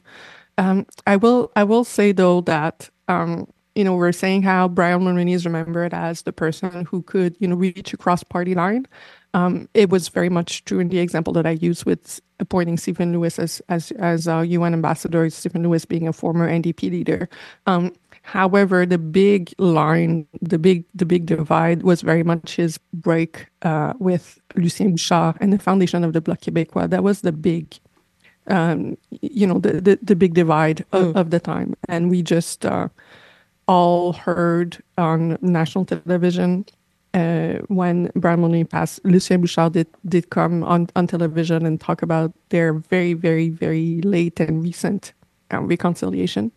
Um, 0.58 0.86
I 1.06 1.16
will 1.16 1.52
I 1.56 1.64
will 1.64 1.84
say 1.84 2.12
though 2.12 2.40
that 2.42 2.90
um, 3.08 3.46
you 3.76 3.84
know 3.84 3.94
we're 3.94 4.12
saying 4.12 4.42
how 4.42 4.68
Brian 4.68 5.02
Mulroney 5.02 5.34
is 5.34 5.44
remembered 5.44 5.92
as 5.92 6.22
the 6.22 6.32
person 6.32 6.86
who 6.86 7.02
could 7.02 7.36
you 7.38 7.46
know 7.46 7.54
reach 7.54 7.92
across 7.92 8.24
party 8.24 8.54
line. 8.54 8.86
Um, 9.34 9.68
it 9.74 9.90
was 9.90 10.08
very 10.08 10.30
much 10.30 10.64
true 10.64 10.80
in 10.80 10.88
the 10.88 10.98
example 10.98 11.32
that 11.34 11.46
I 11.46 11.50
used 11.50 11.84
with 11.84 12.20
appointing 12.40 12.78
Stephen 12.78 13.12
Lewis 13.12 13.38
as 13.38 13.60
as 13.68 13.90
as 13.92 14.26
uh, 14.26 14.40
UN 14.40 14.72
ambassador. 14.72 15.28
Stephen 15.28 15.62
Lewis 15.62 15.84
being 15.84 16.08
a 16.08 16.12
former 16.12 16.48
NDP 16.48 16.90
leader. 16.90 17.28
Um, 17.66 17.92
however, 18.22 18.86
the 18.86 18.98
big 18.98 19.52
line, 19.58 20.26
the 20.40 20.58
big 20.58 20.84
the 20.94 21.04
big 21.04 21.26
divide 21.26 21.82
was 21.82 22.00
very 22.00 22.22
much 22.22 22.56
his 22.56 22.78
break 22.94 23.46
uh, 23.60 23.92
with 23.98 24.40
Lucien 24.54 24.92
Bouchard 24.92 25.36
and 25.40 25.52
the 25.52 25.58
foundation 25.58 26.02
of 26.02 26.14
the 26.14 26.22
Bloc 26.22 26.40
Québécois. 26.40 26.88
That 26.88 27.04
was 27.04 27.20
the 27.20 27.32
big 27.32 27.78
um, 28.48 28.96
you 29.10 29.46
know, 29.46 29.58
the, 29.58 29.80
the, 29.80 29.98
the 30.02 30.16
big 30.16 30.34
divide 30.34 30.84
of, 30.92 31.14
mm. 31.14 31.16
of, 31.16 31.30
the 31.30 31.40
time. 31.40 31.74
And 31.88 32.10
we 32.10 32.22
just 32.22 32.64
uh, 32.64 32.88
all 33.66 34.12
heard 34.12 34.82
on 34.96 35.38
national 35.40 35.84
television 35.84 36.64
uh, 37.14 37.54
when 37.68 38.10
Brian 38.14 38.40
Mulroney 38.40 38.68
passed, 38.68 39.04
Lucien 39.04 39.40
Bouchard 39.40 39.72
did, 39.72 39.86
did 40.06 40.30
come 40.30 40.62
on, 40.62 40.88
on 40.94 41.06
television 41.06 41.64
and 41.64 41.80
talk 41.80 42.02
about 42.02 42.32
their 42.50 42.74
very, 42.74 43.14
very, 43.14 43.48
very 43.48 44.00
late 44.02 44.38
and 44.38 44.62
recent 44.62 45.12
um, 45.50 45.66
reconciliation. 45.66 46.52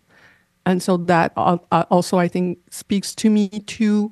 And 0.65 0.83
so 0.83 0.97
that 0.97 1.31
also, 1.35 2.17
I 2.17 2.27
think, 2.27 2.59
speaks 2.69 3.15
to 3.15 3.29
me 3.29 3.47
to 3.47 4.11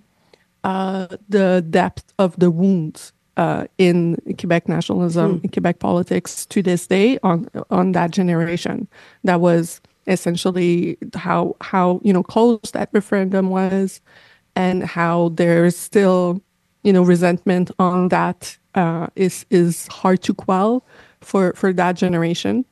uh, 0.63 1.07
the 1.27 1.63
depth 1.69 2.13
of 2.17 2.39
the 2.39 2.49
wounds 2.49 3.11
uh, 3.37 3.65
in 3.77 4.17
Quebec 4.39 4.67
nationalism, 4.67 5.39
mm. 5.39 5.43
in 5.43 5.49
Quebec 5.49 5.79
politics 5.79 6.45
to 6.47 6.61
this 6.61 6.87
day 6.87 7.19
on 7.23 7.47
on 7.69 7.93
that 7.93 8.11
generation. 8.11 8.87
That 9.23 9.39
was 9.39 9.79
essentially 10.07 10.97
how 11.15 11.55
how 11.61 12.01
you 12.03 12.11
know 12.11 12.23
close 12.23 12.71
that 12.73 12.89
referendum 12.91 13.49
was, 13.49 14.01
and 14.55 14.83
how 14.83 15.29
there's 15.35 15.77
still 15.77 16.41
you 16.83 16.91
know 16.91 17.03
resentment 17.03 17.71
on 17.79 18.09
that 18.09 18.57
uh, 18.75 19.07
is 19.15 19.45
is 19.51 19.87
hard 19.87 20.23
to 20.23 20.33
quell 20.33 20.83
for 21.21 21.53
for 21.53 21.71
that 21.73 21.95
generation, 21.95 22.65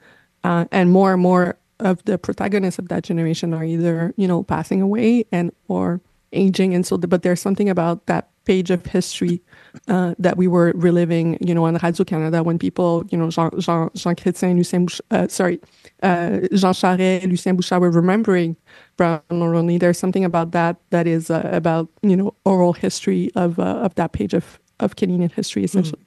uh, 0.44 0.66
and 0.72 0.92
more 0.92 1.14
and 1.14 1.22
more 1.22 1.58
of 1.80 2.04
the 2.06 2.18
protagonists 2.18 2.80
of 2.80 2.88
that 2.88 3.04
generation 3.04 3.54
are 3.54 3.64
either 3.64 4.14
you 4.18 4.28
know 4.28 4.42
passing 4.42 4.82
away 4.82 5.26
and 5.32 5.52
or 5.68 6.02
aging, 6.34 6.74
and 6.74 6.86
so 6.86 6.98
but 6.98 7.24
there's 7.24 7.42
something 7.42 7.70
about 7.70 8.06
that 8.08 8.30
page 8.46 8.70
of 8.70 8.86
history 8.86 9.42
uh, 9.88 10.14
that 10.20 10.38
we 10.38 10.48
were 10.48 10.72
reliving, 10.76 11.38
you 11.42 11.54
know, 11.54 11.66
on 11.66 11.76
Radio 11.84 12.06
Canada 12.06 12.44
when 12.44 12.58
people, 12.58 13.04
you 13.10 13.18
know, 13.18 13.30
Jean 13.30 13.50
Jean 13.60 13.90
Jean 13.96 14.16
Chrétien, 14.16 14.56
Lucien, 14.56 14.86
Bouch- 14.86 15.02
uh, 15.12 15.28
sorry, 15.28 15.60
uh, 16.04 16.40
Jean 16.54 16.74
Charest, 16.74 17.28
Lucien 17.28 17.56
Bouchard 17.56 17.82
were 17.82 17.92
remembering 17.92 18.56
Brian 18.98 19.22
Mulroney. 19.32 19.80
There's 19.80 19.98
something 19.98 20.24
about 20.24 20.52
that 20.52 20.78
that 20.92 21.08
is 21.08 21.30
uh, 21.30 21.50
about 21.52 21.90
you 22.02 22.16
know 22.16 22.34
oral 22.46 22.74
history 22.74 23.32
of 23.36 23.60
uh, 23.60 23.64
of 23.84 23.96
that 23.96 24.14
page 24.14 24.34
of 24.34 24.60
of 24.80 24.96
Canadian 24.96 25.30
history 25.30 25.64
essentially. 25.64 26.05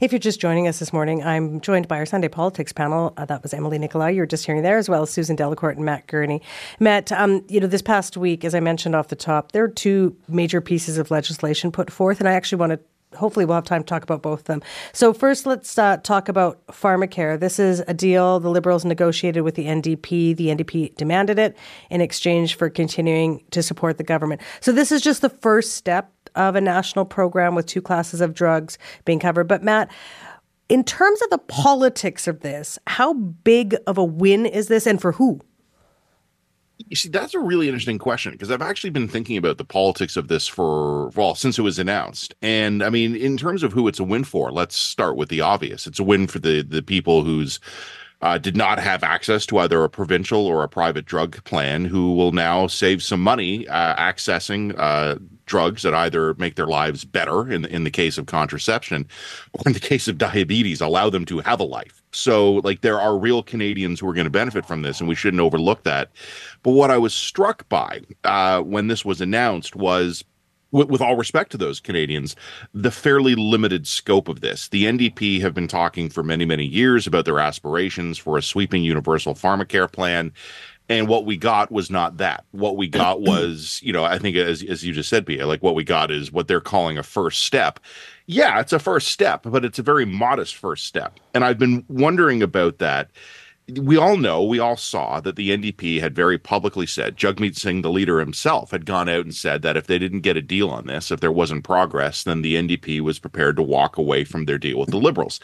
If 0.00 0.12
you're 0.12 0.18
just 0.18 0.40
joining 0.40 0.68
us 0.68 0.78
this 0.78 0.92
morning, 0.92 1.22
I'm 1.24 1.60
joined 1.60 1.88
by 1.88 1.98
our 1.98 2.06
Sunday 2.06 2.28
Politics 2.28 2.72
panel. 2.72 3.12
Uh, 3.16 3.24
that 3.24 3.42
was 3.42 3.52
Emilie 3.52 3.78
Nicolas, 3.78 4.14
you 4.14 4.20
were 4.20 4.26
just 4.26 4.46
hearing 4.46 4.62
there, 4.62 4.78
as 4.78 4.88
well 4.88 5.02
as 5.02 5.10
Susan 5.10 5.36
Delacourt 5.36 5.76
and 5.76 5.84
Matt 5.84 6.06
Gurney. 6.06 6.42
Matt, 6.78 7.10
um, 7.12 7.44
you 7.48 7.60
know, 7.60 7.66
this 7.66 7.82
past 7.82 8.16
week, 8.16 8.44
as 8.44 8.54
I 8.54 8.60
mentioned 8.60 8.94
off 8.94 9.08
the 9.08 9.16
top, 9.16 9.52
there 9.52 9.64
are 9.64 9.68
two 9.68 10.16
major 10.28 10.60
pieces 10.60 10.98
of 10.98 11.10
legislation 11.10 11.72
put 11.72 11.90
forth, 11.90 12.20
and 12.20 12.28
I 12.28 12.32
actually 12.32 12.58
want 12.58 12.72
to 12.72 12.80
hopefully 13.16 13.44
we'll 13.44 13.54
have 13.54 13.64
time 13.64 13.82
to 13.82 13.86
talk 13.86 14.02
about 14.02 14.22
both 14.22 14.40
of 14.40 14.44
them. 14.46 14.62
So 14.92 15.12
first, 15.12 15.46
let's 15.46 15.78
uh, 15.78 15.96
talk 15.98 16.28
about 16.28 16.64
pharmacare. 16.68 17.38
This 17.38 17.58
is 17.58 17.82
a 17.88 17.94
deal 17.94 18.40
the 18.40 18.50
Liberals 18.50 18.84
negotiated 18.84 19.42
with 19.42 19.54
the 19.54 19.64
NDP. 19.64 20.36
The 20.36 20.48
NDP 20.48 20.94
demanded 20.96 21.38
it 21.38 21.56
in 21.90 22.00
exchange 22.00 22.56
for 22.56 22.68
continuing 22.68 23.42
to 23.50 23.62
support 23.62 23.98
the 23.98 24.04
government. 24.04 24.40
So 24.60 24.72
this 24.72 24.92
is 24.92 25.00
just 25.00 25.22
the 25.22 25.30
first 25.30 25.74
step 25.74 26.12
of 26.38 26.56
a 26.56 26.60
national 26.60 27.04
program 27.04 27.54
with 27.54 27.66
two 27.66 27.82
classes 27.82 28.22
of 28.22 28.32
drugs 28.32 28.78
being 29.04 29.18
covered. 29.18 29.48
But 29.48 29.62
Matt, 29.62 29.90
in 30.68 30.84
terms 30.84 31.20
of 31.22 31.30
the 31.30 31.38
politics 31.38 32.26
of 32.26 32.40
this, 32.40 32.78
how 32.86 33.12
big 33.12 33.76
of 33.86 33.98
a 33.98 34.04
win 34.04 34.46
is 34.46 34.68
this 34.68 34.86
and 34.86 35.00
for 35.00 35.12
who? 35.12 35.40
You 36.86 36.94
see, 36.94 37.08
that's 37.08 37.34
a 37.34 37.40
really 37.40 37.66
interesting 37.66 37.98
question 37.98 38.32
because 38.32 38.52
I've 38.52 38.62
actually 38.62 38.90
been 38.90 39.08
thinking 39.08 39.36
about 39.36 39.58
the 39.58 39.64
politics 39.64 40.16
of 40.16 40.28
this 40.28 40.46
for, 40.46 41.08
well, 41.08 41.34
since 41.34 41.58
it 41.58 41.62
was 41.62 41.78
announced. 41.78 42.34
And 42.40 42.84
I 42.84 42.88
mean, 42.88 43.16
in 43.16 43.36
terms 43.36 43.64
of 43.64 43.72
who 43.72 43.88
it's 43.88 43.98
a 43.98 44.04
win 44.04 44.22
for, 44.22 44.52
let's 44.52 44.76
start 44.76 45.16
with 45.16 45.28
the 45.28 45.40
obvious. 45.40 45.88
It's 45.88 45.98
a 45.98 46.04
win 46.04 46.28
for 46.28 46.38
the 46.38 46.62
the 46.62 46.82
people 46.82 47.24
whose 47.24 47.58
uh, 48.20 48.38
did 48.38 48.56
not 48.56 48.78
have 48.78 49.04
access 49.04 49.46
to 49.46 49.58
either 49.58 49.84
a 49.84 49.88
provincial 49.88 50.44
or 50.44 50.62
a 50.62 50.68
private 50.68 51.04
drug 51.04 51.42
plan 51.44 51.84
who 51.84 52.14
will 52.14 52.32
now 52.32 52.66
save 52.66 53.02
some 53.02 53.20
money 53.20 53.66
uh, 53.68 53.94
accessing 53.96 54.74
uh, 54.76 55.16
drugs 55.46 55.82
that 55.82 55.94
either 55.94 56.34
make 56.34 56.56
their 56.56 56.66
lives 56.66 57.04
better 57.04 57.50
in, 57.50 57.62
the, 57.62 57.74
in 57.74 57.84
the 57.84 57.90
case 57.90 58.18
of 58.18 58.26
contraception 58.26 59.06
or 59.52 59.62
in 59.66 59.72
the 59.72 59.80
case 59.80 60.08
of 60.08 60.18
diabetes, 60.18 60.80
allow 60.80 61.08
them 61.08 61.24
to 61.24 61.38
have 61.38 61.60
a 61.60 61.64
life. 61.64 62.02
So, 62.12 62.54
like, 62.56 62.80
there 62.80 63.00
are 63.00 63.18
real 63.18 63.42
Canadians 63.42 64.00
who 64.00 64.08
are 64.08 64.14
going 64.14 64.24
to 64.24 64.30
benefit 64.30 64.66
from 64.66 64.82
this, 64.82 64.98
and 64.98 65.08
we 65.08 65.14
shouldn't 65.14 65.40
overlook 65.40 65.84
that. 65.84 66.10
But 66.62 66.72
what 66.72 66.90
I 66.90 66.98
was 66.98 67.14
struck 67.14 67.68
by 67.68 68.00
uh, 68.24 68.62
when 68.62 68.88
this 68.88 69.04
was 69.04 69.20
announced 69.20 69.76
was 69.76 70.24
with, 70.70 70.88
with, 70.88 71.00
all 71.00 71.16
respect 71.16 71.50
to 71.52 71.56
those 71.56 71.80
Canadians, 71.80 72.36
the 72.74 72.90
fairly 72.90 73.34
limited 73.34 73.86
scope 73.86 74.28
of 74.28 74.40
this. 74.40 74.68
The 74.68 74.84
NDP 74.84 75.40
have 75.40 75.54
been 75.54 75.68
talking 75.68 76.10
for 76.10 76.22
many, 76.22 76.44
many 76.44 76.64
years 76.64 77.06
about 77.06 77.24
their 77.24 77.40
aspirations 77.40 78.18
for 78.18 78.36
a 78.36 78.42
sweeping 78.42 78.82
universal 78.82 79.34
pharmacare 79.34 79.90
plan. 79.90 80.32
And 80.90 81.06
what 81.06 81.26
we 81.26 81.36
got 81.36 81.70
was 81.70 81.90
not 81.90 82.16
that. 82.16 82.44
What 82.52 82.76
we 82.76 82.88
got 82.88 83.20
was, 83.22 83.80
you 83.82 83.92
know, 83.92 84.04
I 84.04 84.18
think 84.18 84.36
as 84.36 84.62
as 84.62 84.84
you 84.84 84.92
just 84.92 85.08
said, 85.08 85.26
Piya, 85.26 85.46
like 85.46 85.62
what 85.62 85.74
we 85.74 85.84
got 85.84 86.10
is 86.10 86.32
what 86.32 86.48
they're 86.48 86.60
calling 86.60 86.98
a 86.98 87.02
first 87.02 87.42
step. 87.42 87.80
Yeah, 88.26 88.60
it's 88.60 88.72
a 88.72 88.78
first 88.78 89.08
step, 89.08 89.42
but 89.44 89.64
it's 89.64 89.78
a 89.78 89.82
very 89.82 90.04
modest 90.04 90.56
first 90.56 90.86
step. 90.86 91.18
And 91.34 91.44
I've 91.44 91.58
been 91.58 91.84
wondering 91.88 92.42
about 92.42 92.78
that 92.78 93.10
we 93.76 93.98
all 93.98 94.16
know, 94.16 94.42
we 94.42 94.58
all 94.58 94.76
saw 94.76 95.20
that 95.20 95.36
the 95.36 95.50
NDP 95.50 96.00
had 96.00 96.14
very 96.14 96.38
publicly 96.38 96.86
said, 96.86 97.16
Jagmeet 97.16 97.56
Singh, 97.56 97.82
the 97.82 97.90
leader 97.90 98.18
himself, 98.18 98.70
had 98.70 98.86
gone 98.86 99.08
out 99.08 99.24
and 99.24 99.34
said 99.34 99.60
that 99.62 99.76
if 99.76 99.86
they 99.86 99.98
didn't 99.98 100.22
get 100.22 100.38
a 100.38 100.42
deal 100.42 100.70
on 100.70 100.86
this, 100.86 101.10
if 101.10 101.20
there 101.20 101.32
wasn't 101.32 101.64
progress, 101.64 102.24
then 102.24 102.40
the 102.40 102.54
NDP 102.54 103.00
was 103.00 103.18
prepared 103.18 103.56
to 103.56 103.62
walk 103.62 103.98
away 103.98 104.24
from 104.24 104.46
their 104.46 104.56
deal 104.56 104.78
with 104.78 104.90
the 104.90 104.96
Liberals. 104.96 105.38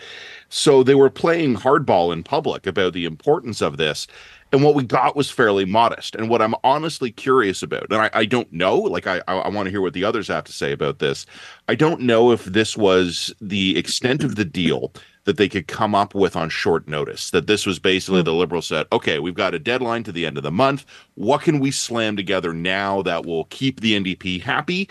So 0.48 0.82
they 0.82 0.94
were 0.94 1.10
playing 1.10 1.56
hardball 1.56 2.12
in 2.12 2.22
public 2.22 2.66
about 2.66 2.94
the 2.94 3.04
importance 3.04 3.60
of 3.60 3.76
this. 3.76 4.06
And 4.52 4.62
what 4.62 4.74
we 4.74 4.84
got 4.84 5.16
was 5.16 5.30
fairly 5.30 5.64
modest. 5.64 6.14
And 6.14 6.30
what 6.30 6.40
I'm 6.40 6.54
honestly 6.64 7.10
curious 7.10 7.62
about, 7.62 7.88
and 7.90 8.00
I, 8.00 8.10
I 8.14 8.24
don't 8.24 8.50
know, 8.52 8.78
like 8.78 9.06
I, 9.06 9.20
I 9.26 9.48
want 9.48 9.66
to 9.66 9.70
hear 9.70 9.80
what 9.80 9.94
the 9.94 10.04
others 10.04 10.28
have 10.28 10.44
to 10.44 10.52
say 10.52 10.72
about 10.72 10.98
this. 10.98 11.26
I 11.68 11.74
don't 11.74 12.02
know 12.02 12.30
if 12.30 12.44
this 12.44 12.76
was 12.76 13.34
the 13.40 13.76
extent 13.76 14.22
of 14.22 14.36
the 14.36 14.44
deal 14.44 14.92
that 15.24 15.36
they 15.36 15.48
could 15.48 15.66
come 15.66 15.94
up 15.94 16.14
with 16.14 16.36
on 16.36 16.48
short 16.48 16.86
notice. 16.86 17.30
That 17.30 17.46
this 17.46 17.66
was 17.66 17.78
basically 17.78 18.22
mm. 18.22 18.26
the 18.26 18.34
Liberals 18.34 18.66
said, 18.66 18.86
okay, 18.92 19.18
we've 19.18 19.34
got 19.34 19.54
a 19.54 19.58
deadline 19.58 20.04
to 20.04 20.12
the 20.12 20.26
end 20.26 20.36
of 20.36 20.42
the 20.42 20.50
month. 20.50 20.84
What 21.14 21.42
can 21.42 21.60
we 21.60 21.70
slam 21.70 22.16
together 22.16 22.52
now 22.52 23.02
that 23.02 23.26
will 23.26 23.44
keep 23.46 23.80
the 23.80 23.98
NDP 23.98 24.42
happy? 24.42 24.88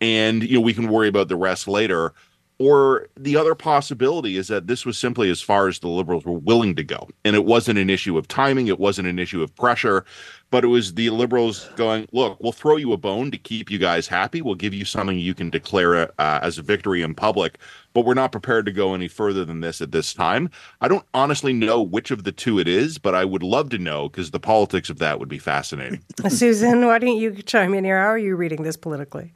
And, 0.00 0.42
you 0.42 0.54
know, 0.54 0.60
we 0.60 0.74
can 0.74 0.88
worry 0.88 1.08
about 1.08 1.28
the 1.28 1.36
rest 1.36 1.68
later. 1.68 2.12
Or 2.58 3.08
the 3.16 3.36
other 3.36 3.54
possibility 3.54 4.38
is 4.38 4.48
that 4.48 4.66
this 4.66 4.86
was 4.86 4.96
simply 4.96 5.28
as 5.28 5.42
far 5.42 5.68
as 5.68 5.78
the 5.78 5.88
Liberals 5.88 6.24
were 6.24 6.38
willing 6.38 6.74
to 6.76 6.82
go. 6.82 7.08
And 7.22 7.36
it 7.36 7.44
wasn't 7.44 7.78
an 7.78 7.90
issue 7.90 8.16
of 8.16 8.28
timing, 8.28 8.68
it 8.68 8.80
wasn't 8.80 9.08
an 9.08 9.18
issue 9.18 9.42
of 9.42 9.54
pressure, 9.54 10.06
but 10.50 10.64
it 10.64 10.68
was 10.68 10.94
the 10.94 11.10
Liberals 11.10 11.68
going, 11.76 12.08
look, 12.12 12.40
we'll 12.40 12.52
throw 12.52 12.76
you 12.76 12.94
a 12.94 12.96
bone 12.96 13.30
to 13.30 13.36
keep 13.36 13.70
you 13.70 13.78
guys 13.78 14.08
happy. 14.08 14.40
We'll 14.40 14.54
give 14.54 14.72
you 14.72 14.86
something 14.86 15.18
you 15.18 15.34
can 15.34 15.50
declare 15.50 16.10
uh, 16.18 16.40
as 16.42 16.56
a 16.56 16.62
victory 16.62 17.02
in 17.02 17.14
public, 17.14 17.58
but 17.92 18.06
we're 18.06 18.14
not 18.14 18.32
prepared 18.32 18.64
to 18.66 18.72
go 18.72 18.94
any 18.94 19.08
further 19.08 19.44
than 19.44 19.60
this 19.60 19.82
at 19.82 19.92
this 19.92 20.14
time. 20.14 20.48
I 20.80 20.88
don't 20.88 21.04
honestly 21.12 21.52
know 21.52 21.82
which 21.82 22.10
of 22.10 22.24
the 22.24 22.32
two 22.32 22.58
it 22.58 22.68
is, 22.68 22.96
but 22.96 23.14
I 23.14 23.26
would 23.26 23.42
love 23.42 23.68
to 23.70 23.78
know 23.78 24.08
because 24.08 24.30
the 24.30 24.40
politics 24.40 24.88
of 24.88 24.98
that 25.00 25.18
would 25.18 25.28
be 25.28 25.38
fascinating. 25.38 26.02
Susan, 26.28 26.86
why 26.86 27.00
don't 27.00 27.18
you 27.18 27.34
chime 27.42 27.74
in 27.74 27.84
here? 27.84 28.00
How 28.00 28.06
are 28.06 28.18
you 28.18 28.34
reading 28.34 28.62
this 28.62 28.78
politically? 28.78 29.34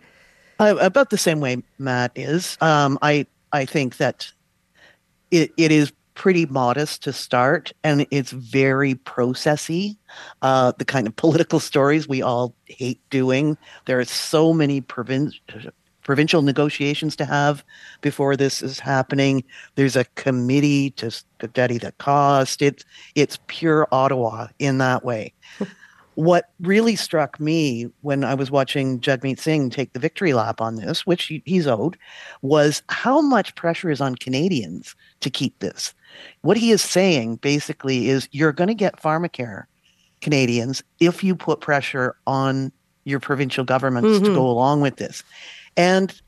Uh, 0.61 0.77
about 0.79 1.09
the 1.09 1.17
same 1.17 1.41
way 1.41 1.63
Matt 1.79 2.13
is. 2.15 2.59
Um, 2.61 2.99
I 3.01 3.27
I 3.51 3.65
think 3.65 3.97
that 3.97 4.31
it 5.31 5.53
it 5.57 5.73
is 5.73 5.91
pretty 6.13 6.45
modest 6.45 7.03
to 7.05 7.15
start, 7.15 7.73
and 7.83 8.07
it's 8.11 8.31
very 8.31 8.95
processy. 8.95 9.97
Uh, 10.43 10.73
the 10.77 10.85
kind 10.85 11.07
of 11.07 11.17
political 11.25 11.61
stories 11.61 12.07
we 12.07 12.21
all 12.21 12.55
hate 12.67 13.01
doing. 13.09 13.57
There 13.87 13.99
are 14.01 14.05
so 14.05 14.53
many 14.53 14.83
provin- 14.83 15.33
provincial 16.03 16.43
negotiations 16.43 17.17
to 17.17 17.25
have 17.25 17.65
before 18.03 18.37
this 18.37 18.61
is 18.61 18.79
happening. 18.79 19.43
There's 19.77 19.97
a 19.97 20.05
committee 20.15 20.91
to 20.91 21.11
study 21.11 21.79
the 21.79 21.93
cost. 21.93 22.61
It's 22.61 22.85
it's 23.15 23.39
pure 23.47 23.89
Ottawa 23.93 24.49
in 24.59 24.77
that 24.77 25.07
way 25.07 25.33
what 26.21 26.51
really 26.61 26.97
struck 26.97 27.41
me 27.41 27.89
when 28.03 28.25
I 28.25 28.35
was 28.35 28.51
watching 28.51 29.01
Jagmeet 29.01 29.39
Singh 29.39 29.71
take 29.71 29.95
the 29.95 29.99
victory 29.99 30.35
lap 30.35 30.61
on 30.61 30.77
this, 30.77 31.07
which 31.07 31.33
he's 31.47 31.67
owed, 31.67 31.97
was 32.43 32.83
how 32.91 33.23
much 33.23 33.55
pressure 33.55 33.91
is 33.91 34.03
on 34.03 34.15
Canadians 34.17 34.95
to 35.21 35.31
keep 35.31 35.59
this. 35.61 35.95
What 36.43 36.59
he 36.59 36.73
is 36.73 36.83
saying 36.83 37.37
basically 37.37 38.11
is 38.11 38.29
you're 38.33 38.53
going 38.53 38.69
to 38.69 38.75
get 38.75 39.01
pharmacare, 39.01 39.65
Canadians, 40.21 40.83
if 40.99 41.25
you 41.25 41.35
put 41.35 41.63
pressure 41.63 42.17
on 42.27 42.71
your 43.05 43.19
provincial 43.19 43.65
governments 43.65 44.11
mm-hmm. 44.11 44.27
to 44.27 44.35
go 44.35 44.47
along 44.47 44.83
with 44.83 44.97
this. 44.97 45.25
And 45.75 46.21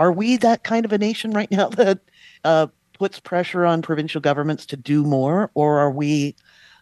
are 0.00 0.10
we 0.10 0.36
that 0.38 0.64
kind 0.64 0.84
of 0.84 0.92
a 0.92 0.98
nation 0.98 1.30
right 1.30 1.50
now 1.52 1.68
that 1.68 2.00
uh, 2.42 2.66
puts 2.92 3.20
pressure 3.20 3.64
on 3.64 3.82
provincial 3.82 4.20
governments 4.20 4.66
to 4.66 4.76
do 4.76 5.04
more? 5.04 5.52
Or 5.54 5.78
are 5.78 5.92
we 5.92 6.34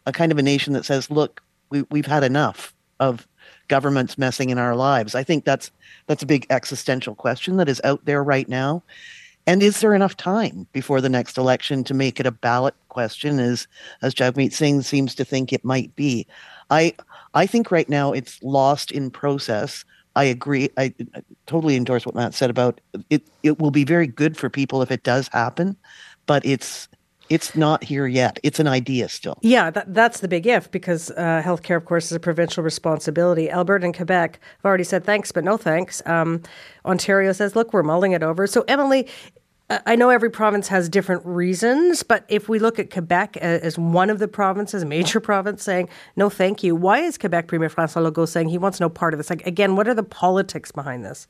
a 0.07 0.13
kind 0.13 0.33
of 0.33 0.39
a 0.39 0.43
nation 0.43 0.73
that 0.73 0.87
says, 0.87 1.11
look, 1.11 1.43
we, 1.71 1.85
we've 1.91 2.07
had 2.07 2.25
enough 2.25 2.75
of 3.01 3.27
governments 3.69 4.17
messing 4.17 4.51
in 4.51 4.59
our 4.59 4.75
lives. 4.75 5.15
I 5.15 5.25
think 5.25 5.45
that's 5.45 5.71
that's 6.07 6.23
a 6.23 6.27
big 6.27 6.47
existential 6.51 7.15
question 7.15 7.57
that 7.57 7.69
is 7.69 7.81
out 7.85 8.05
there 8.05 8.23
right 8.23 8.49
now. 8.49 8.83
And 9.49 9.63
is 9.63 9.81
there 9.81 9.95
enough 9.95 10.17
time 10.17 10.67
before 10.73 11.01
the 11.01 11.09
next 11.09 11.39
election 11.39 11.85
to 11.85 11.95
make 11.95 12.19
it 12.19 12.27
a 12.27 12.33
ballot 12.33 12.75
question, 12.89 13.39
as 13.39 13.69
as 14.03 14.15
Jagmeet 14.15 14.53
Singh 14.53 14.83
seems 14.83 15.15
to 15.15 15.25
think 15.25 15.53
it 15.53 15.65
might 15.65 15.95
be? 15.97 16.27
I 16.71 16.95
I 17.35 17.47
think 17.47 17.71
right 17.71 17.89
now 17.89 18.13
it's 18.13 18.43
lost 18.43 18.91
in 18.91 19.11
process. 19.11 19.85
I 20.17 20.25
agree. 20.25 20.71
I, 20.79 20.95
I 21.15 21.23
totally 21.47 21.77
endorse 21.77 22.07
what 22.07 22.15
Matt 22.15 22.33
said 22.35 22.49
about 22.49 22.81
it. 23.11 23.23
It 23.43 23.61
will 23.61 23.71
be 23.71 23.85
very 23.85 24.07
good 24.07 24.37
for 24.37 24.49
people 24.49 24.81
if 24.81 24.91
it 24.91 25.03
does 25.03 25.29
happen, 25.29 25.77
but 26.25 26.45
it's 26.45 26.89
it's 27.29 27.57
not 27.57 27.85
here 27.85 28.07
yet. 28.07 28.39
It's 28.43 28.61
an 28.61 28.69
idea 28.69 29.09
still. 29.09 29.39
Yeah, 29.43 29.71
that, 29.71 29.93
that's 29.93 30.21
the 30.21 30.29
big 30.29 30.47
if 30.47 30.71
because 30.71 31.11
uh, 31.13 31.43
healthcare, 31.45 31.77
of 31.77 31.85
course, 31.85 32.07
is 32.07 32.13
a 32.13 32.21
provincial 32.21 32.63
responsibility. 32.63 33.51
Alberta 33.51 33.85
and 33.85 33.97
Quebec 33.97 34.41
have 34.59 34.65
already 34.65 34.85
said 34.85 35.05
thanks, 35.05 35.33
but 35.33 35.45
no 35.45 35.57
thanks. 35.57 36.03
Um, 36.07 36.43
Ontario 36.85 37.33
says, 37.33 37.57
look, 37.57 37.73
we're 37.73 37.83
mulling 37.83 38.13
it 38.13 38.23
over. 38.23 38.47
So, 38.47 38.65
Emilie, 38.69 39.09
I 39.69 39.97
know 39.97 40.11
every 40.11 40.31
province 40.31 40.69
has 40.69 40.89
different 40.89 41.27
reasons, 41.27 42.05
but 42.05 42.25
if 42.29 42.49
we 42.49 42.61
look 42.61 42.79
at 42.79 42.93
Quebec 42.93 43.37
as 43.39 43.77
one 43.77 44.11
of 44.11 44.21
the 44.21 44.29
provinces, 44.29 44.85
a 44.85 44.87
major 44.87 45.19
province, 45.21 45.65
saying 45.65 45.89
no, 46.15 46.31
thank 46.31 46.63
you, 46.63 46.77
why 46.77 47.01
is 47.01 47.19
Quebec 47.19 47.49
Premier 47.49 47.69
François 47.69 48.09
Legault 48.09 48.29
saying 48.29 48.49
he 48.49 48.59
wants 48.59 48.79
no 48.79 48.89
part 48.89 49.13
of 49.13 49.19
this? 49.19 49.29
Like 49.29 49.45
again, 49.45 49.75
what 49.75 49.89
are 49.89 49.95
the 49.95 50.05
politics 50.05 50.71
behind 50.71 51.05
this? 51.05 51.27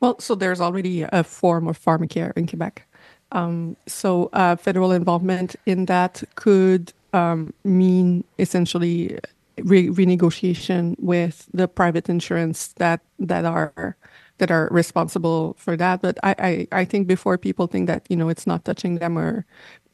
Well, 0.00 0.18
so 0.20 0.34
there's 0.34 0.60
already 0.60 1.06
a 1.10 1.24
form 1.24 1.66
of 1.66 1.82
pharmacare 1.82 2.36
in 2.36 2.46
Quebec. 2.46 2.86
Um, 3.34 3.76
so 3.86 4.30
uh, 4.32 4.56
federal 4.56 4.92
involvement 4.92 5.56
in 5.66 5.86
that 5.86 6.24
could 6.36 6.94
um, 7.14 7.54
mean 7.64 8.24
essentially 8.38 9.18
re- 9.62 9.88
renegotiation 9.90 10.96
with 11.00 11.48
the 11.54 11.68
private 11.68 12.08
insurance 12.08 12.68
that 12.78 13.00
that 13.20 13.44
are 13.44 13.96
that 14.38 14.50
are 14.52 14.68
responsible 14.72 15.54
for 15.58 15.76
that. 15.76 16.02
But 16.02 16.18
I, 16.24 16.36
I, 16.40 16.68
I 16.80 16.86
think 16.86 17.08
before 17.08 17.38
people 17.38 17.66
think 17.68 17.88
that 17.88 18.06
you 18.08 18.16
know 18.16 18.30
it's 18.30 18.46
not 18.46 18.64
touching 18.64 18.96
them 18.96 19.18
or 19.18 19.46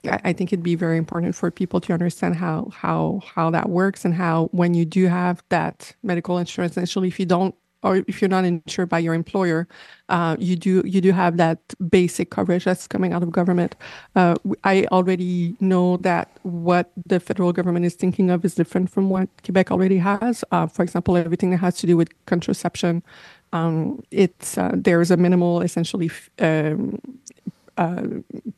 I, 0.06 0.20
I 0.26 0.32
think 0.34 0.52
it'd 0.52 0.62
be 0.62 0.76
very 0.76 0.98
important 0.98 1.34
for 1.34 1.50
people 1.50 1.80
to 1.82 1.94
understand 1.94 2.36
how 2.36 2.70
how 2.74 3.20
how 3.34 3.50
that 3.50 3.70
works 3.70 4.04
and 4.04 4.14
how 4.14 4.48
when 4.52 4.74
you 4.74 4.84
do 4.84 5.06
have 5.06 5.42
that 5.50 5.94
medical 6.02 6.38
insurance, 6.38 6.72
essentially 6.72 7.08
if 7.08 7.20
you 7.20 7.26
don't 7.26 7.54
or 7.82 7.96
if 8.06 8.20
you're 8.20 8.28
not 8.28 8.44
insured 8.44 8.88
by 8.88 8.98
your 8.98 9.14
employer, 9.14 9.66
uh, 10.08 10.36
you 10.38 10.56
do 10.56 10.82
you 10.84 11.00
do 11.00 11.12
have 11.12 11.36
that 11.36 11.58
basic 11.88 12.30
coverage 12.30 12.64
that's 12.64 12.86
coming 12.86 13.12
out 13.12 13.22
of 13.22 13.30
government. 13.30 13.74
Uh, 14.16 14.34
I 14.64 14.86
already 14.92 15.56
know 15.60 15.96
that 15.98 16.30
what 16.42 16.90
the 17.06 17.20
federal 17.20 17.52
government 17.52 17.86
is 17.86 17.94
thinking 17.94 18.30
of 18.30 18.44
is 18.44 18.54
different 18.54 18.90
from 18.90 19.08
what 19.08 19.28
Quebec 19.44 19.70
already 19.70 19.98
has. 19.98 20.44
Uh, 20.52 20.66
for 20.66 20.82
example, 20.82 21.16
everything 21.16 21.50
that 21.50 21.58
has 21.58 21.76
to 21.78 21.86
do 21.86 21.96
with 21.96 22.08
contraception, 22.26 23.02
um, 23.52 24.02
it's 24.10 24.58
uh, 24.58 24.72
there 24.74 25.00
is 25.00 25.10
a 25.10 25.16
minimal 25.16 25.60
essentially 25.62 26.10
um, 26.38 27.00
uh, 27.80 28.02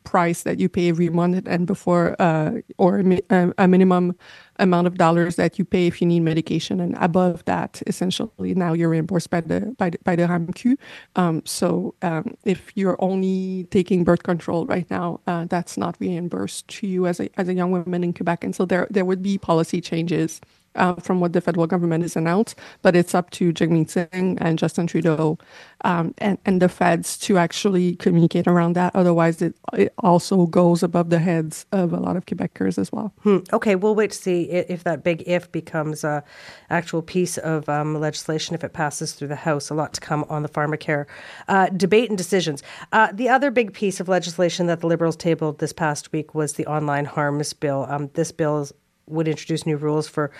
price 0.03 0.43
that 0.43 0.59
you 0.59 0.67
pay 0.67 0.89
every 0.89 1.09
month 1.09 1.47
and 1.47 1.65
before 1.65 2.15
uh, 2.19 2.51
or 2.77 2.99
a, 3.29 3.53
a, 3.57 3.67
minimum 3.67 4.15
amount 4.63 4.87
of 4.87 4.97
dollars 4.97 5.35
that 5.35 5.59
you 5.59 5.65
pay 5.65 5.87
if 5.87 6.01
you 6.01 6.07
need 6.07 6.21
medication 6.21 6.79
and 6.79 6.95
above 6.99 7.43
that 7.45 7.81
essentially 7.85 8.53
now 8.55 8.73
you're 8.73 8.89
reimbursed 8.89 9.29
by 9.29 9.41
the 9.41 9.59
by 9.77 9.89
the, 9.89 9.99
by 10.03 10.15
the 10.15 10.77
um, 11.15 11.41
so 11.45 11.93
um, 12.01 12.35
if 12.45 12.71
you're 12.75 12.97
only 12.99 13.67
taking 13.69 14.03
birth 14.03 14.23
control 14.23 14.65
right 14.65 14.89
now 14.89 15.19
uh, 15.27 15.45
that's 15.45 15.77
not 15.77 15.95
reimbursed 15.99 16.67
to 16.67 16.87
you 16.87 17.05
as 17.05 17.19
a 17.19 17.29
as 17.39 17.47
a 17.47 17.53
young 17.53 17.71
woman 17.71 18.03
in 18.03 18.13
Quebec 18.13 18.43
and 18.43 18.55
so 18.55 18.65
there 18.65 18.87
there 18.89 19.05
would 19.05 19.21
be 19.21 19.37
policy 19.37 19.81
changes 19.81 20.41
uh, 20.75 20.95
from 20.95 21.19
what 21.19 21.33
the 21.33 21.41
federal 21.41 21.67
government 21.67 22.03
has 22.03 22.15
announced, 22.15 22.57
but 22.81 22.95
it's 22.95 23.13
up 23.13 23.29
to 23.31 23.53
Jagmeet 23.53 23.89
Singh 23.89 24.37
and 24.39 24.57
Justin 24.57 24.87
Trudeau 24.87 25.37
um, 25.81 26.13
and, 26.17 26.37
and 26.45 26.61
the 26.61 26.69
feds 26.69 27.17
to 27.19 27.37
actually 27.37 27.95
communicate 27.97 28.47
around 28.47 28.73
that. 28.73 28.95
Otherwise, 28.95 29.41
it, 29.41 29.55
it 29.73 29.93
also 29.99 30.45
goes 30.47 30.83
above 30.83 31.09
the 31.09 31.19
heads 31.19 31.65
of 31.71 31.93
a 31.93 31.97
lot 31.97 32.15
of 32.15 32.25
Quebecers 32.25 32.77
as 32.77 32.91
well. 32.91 33.13
Hmm. 33.21 33.39
Okay, 33.51 33.75
we'll 33.75 33.95
wait 33.95 34.11
to 34.11 34.17
see 34.17 34.49
if 34.53 34.83
that 34.83 35.03
big 35.03 35.23
if 35.25 35.51
becomes 35.51 36.03
a 36.03 36.23
actual 36.69 37.01
piece 37.01 37.37
of 37.37 37.67
um, 37.69 37.99
legislation 37.99 38.55
if 38.55 38.63
it 38.63 38.73
passes 38.73 39.13
through 39.13 39.27
the 39.27 39.35
House. 39.35 39.69
A 39.69 39.73
lot 39.73 39.93
to 39.93 40.01
come 40.01 40.25
on 40.29 40.43
the 40.43 40.49
pharmacare 40.49 41.05
uh, 41.47 41.67
debate 41.69 42.09
and 42.09 42.17
decisions. 42.17 42.63
Uh, 42.91 43.11
the 43.11 43.29
other 43.29 43.51
big 43.51 43.73
piece 43.73 43.99
of 43.99 44.07
legislation 44.07 44.67
that 44.67 44.81
the 44.81 44.87
Liberals 44.87 45.15
tabled 45.15 45.59
this 45.59 45.73
past 45.73 46.11
week 46.11 46.33
was 46.33 46.53
the 46.53 46.65
online 46.67 47.05
harms 47.05 47.53
bill. 47.53 47.85
Um, 47.89 48.09
this 48.13 48.31
bill 48.31 48.67
would 49.07 49.27
introduce 49.27 49.65
new 49.65 49.77
rules 49.77 50.07
for 50.07 50.31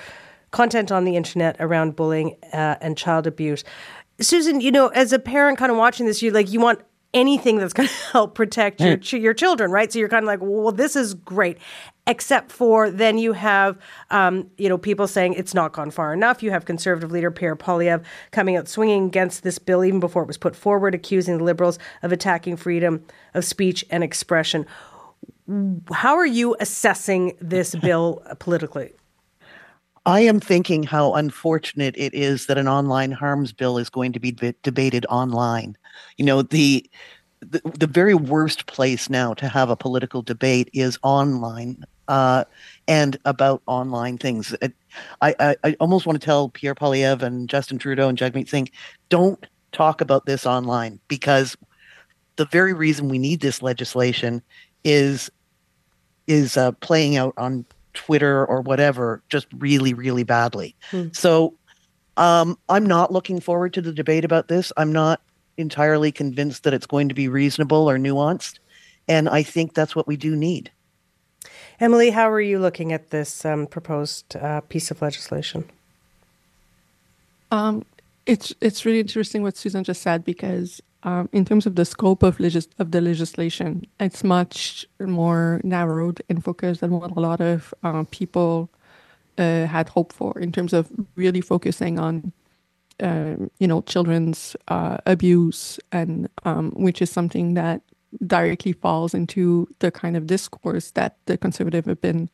content 0.52 0.91
on 0.91 1.04
the 1.04 1.15
internet 1.15 1.56
around 1.60 1.95
bullying 1.95 2.36
uh, 2.54 2.76
and 2.80 2.97
child 2.97 3.28
abuse. 3.28 3.63
Susan, 4.21 4.62
you 4.62 4.71
know, 4.71 4.88
as 4.89 5.12
a 5.12 5.19
parent 5.19 5.58
kind 5.58 5.71
of 5.71 5.78
watching 5.78 6.06
this, 6.06 6.21
you 6.21 6.32
like 6.32 6.52
you 6.52 6.60
want 6.60 6.80
anything 7.13 7.58
that's 7.58 7.73
going 7.73 7.89
to 7.89 7.95
help 8.12 8.36
protect 8.36 8.82
your 8.82 8.97
your 8.97 9.34
children, 9.34 9.71
right? 9.71 9.91
So 9.91 9.99
you're 9.99 10.10
kind 10.10 10.23
of 10.23 10.28
like, 10.28 10.39
well, 10.41 10.71
this 10.71 10.95
is 10.95 11.13
great, 11.13 11.58
except 12.08 12.52
for 12.52 12.89
then 12.89 13.17
you 13.17 13.34
have, 13.34 13.78
um, 14.10 14.49
you 14.58 14.69
know, 14.69 14.78
people 14.78 15.08
saying 15.08 15.34
it's 15.34 15.54
not 15.54 15.73
gone 15.73 15.91
far 15.91 16.13
enough. 16.13 16.43
You 16.43 16.52
have 16.52 16.65
conservative 16.65 17.12
leader 17.12 17.32
Pierre 17.32 17.56
Poilievre 17.56 18.04
coming 18.32 18.56
out 18.56 18.67
swinging 18.67 19.06
against 19.06 19.43
this 19.43 19.60
bill 19.60 19.84
even 19.84 19.99
before 19.99 20.23
it 20.23 20.28
was 20.28 20.38
put 20.38 20.56
forward, 20.56 20.95
accusing 20.95 21.38
the 21.38 21.43
Liberals 21.43 21.80
of 22.02 22.12
attacking 22.12 22.58
freedom 22.58 23.04
of 23.34 23.45
speech 23.45 23.86
and 23.89 24.04
expression. 24.04 24.65
How 25.91 26.15
are 26.15 26.26
you 26.26 26.56
assessing 26.60 27.38
this 27.39 27.76
bill 27.82 28.23
politically? 28.39 28.93
I 30.06 30.21
am 30.21 30.41
thinking 30.41 30.84
how 30.84 31.13
unfortunate 31.13 31.95
it 31.97 32.13
is 32.13 32.47
that 32.47 32.58
an 32.58 32.67
online 32.67 33.12
harms 33.12 33.54
bill 33.54 33.78
is 33.78 33.89
going 33.89 34.12
to 34.13 34.19
be 34.19 34.32
debated 34.32 35.06
online. 35.06 35.78
You 36.17 36.25
know, 36.25 36.41
the, 36.41 36.89
the, 37.41 37.62
the 37.79 37.88
very 37.88 38.13
worst 38.13 38.65
place 38.67 39.10
now 39.10 39.34
to 39.36 39.47
have 39.47 39.69
a 39.69 39.75
political 39.75 40.21
debate 40.21 40.69
is 40.73 40.97
online 41.03 41.84
uh, 42.08 42.43
and 42.88 43.17
about 43.25 43.62
online 43.65 44.17
things. 44.17 44.56
I, 45.21 45.36
I, 45.39 45.56
I 45.63 45.75
almost 45.79 46.06
want 46.06 46.19
to 46.19 46.25
tell 46.25 46.49
Pierre 46.49 46.75
Poilievre 46.75 47.23
and 47.23 47.49
Justin 47.49 47.77
Trudeau 47.77 48.10
and 48.10 48.17
Jagmeet 48.17 48.49
Singh, 48.49 48.69
don't 49.10 49.45
talk 49.71 50.01
about 50.01 50.25
this 50.25 50.45
online 50.45 50.99
because 51.08 51.58
the 52.36 52.45
very 52.45 52.73
reason 52.73 53.10
we 53.10 53.19
need 53.19 53.39
this 53.41 53.62
legislation 53.62 54.41
is 54.84 55.29
is 56.27 56.56
uh, 56.56 56.71
playing 56.73 57.17
out 57.17 57.34
on 57.38 57.65
Twitter 57.93 58.45
or 58.45 58.62
whatever 58.62 59.21
just 59.29 59.47
really, 59.58 59.93
really 59.93 60.23
badly. 60.23 60.75
Hmm. 60.89 61.08
So 61.12 61.53
um, 62.17 62.58
I'm 62.69 62.86
not 62.86 63.12
looking 63.12 63.39
forward 63.39 63.73
to 63.73 63.82
the 63.82 63.91
debate 63.91 64.23
about 64.23 64.47
this. 64.47 64.71
I'm 64.77 64.91
not 64.91 65.21
entirely 65.57 66.11
convinced 66.11 66.63
that 66.63 66.73
it's 66.73 66.85
going 66.85 67.09
to 67.09 67.15
be 67.15 67.27
reasonable 67.27 67.89
or 67.89 67.97
nuanced. 67.97 68.59
And 69.07 69.27
I 69.29 69.43
think 69.43 69.73
that's 69.73 69.95
what 69.95 70.07
we 70.07 70.17
do 70.17 70.35
need. 70.35 70.71
Emilie, 71.79 72.11
how 72.11 72.29
are 72.31 72.41
you 72.41 72.59
looking 72.59 72.93
at 72.93 73.09
this 73.09 73.45
um, 73.45 73.67
proposed 73.67 74.35
uh, 74.35 74.61
piece 74.61 74.91
of 74.91 75.01
legislation? 75.01 75.65
Um, 77.51 77.85
it's 78.25 78.53
it's 78.61 78.85
really 78.85 78.99
interesting 78.99 79.43
what 79.43 79.57
Susan 79.57 79.83
just 79.83 80.01
said 80.01 80.23
because 80.23 80.81
um, 81.03 81.29
in 81.33 81.45
terms 81.45 81.65
of 81.65 81.75
the 81.75 81.85
scope 81.85 82.23
of, 82.23 82.39
legis- 82.39 82.69
of 82.79 82.91
the 82.91 83.01
legislation, 83.01 83.85
it's 83.99 84.23
much 84.23 84.85
more 84.99 85.59
narrowed 85.63 86.21
and 86.29 86.43
focused 86.43 86.81
than 86.81 86.91
what 86.91 87.11
a 87.11 87.19
lot 87.19 87.41
of 87.41 87.73
uh, 87.83 88.05
people 88.09 88.69
uh, 89.37 89.65
had 89.65 89.89
hoped 89.89 90.13
for 90.15 90.39
in 90.39 90.51
terms 90.51 90.73
of 90.73 90.89
really 91.15 91.41
focusing 91.41 91.99
on, 91.99 92.31
uh, 93.01 93.36
you 93.60 93.67
know, 93.67 93.82
children's 93.82 94.56
uh, 94.67 94.97
abuse, 95.06 95.79
and 95.91 96.29
um, 96.43 96.71
which 96.71 97.01
is 97.01 97.10
something 97.10 97.53
that 97.56 97.82
directly 98.27 98.73
falls 98.73 99.13
into 99.13 99.67
the 99.79 99.91
kind 99.91 100.15
of 100.15 100.27
discourse 100.27 100.91
that 100.91 101.17
the 101.25 101.38
conservative 101.38 101.86
have 101.86 102.01
been 102.01 102.29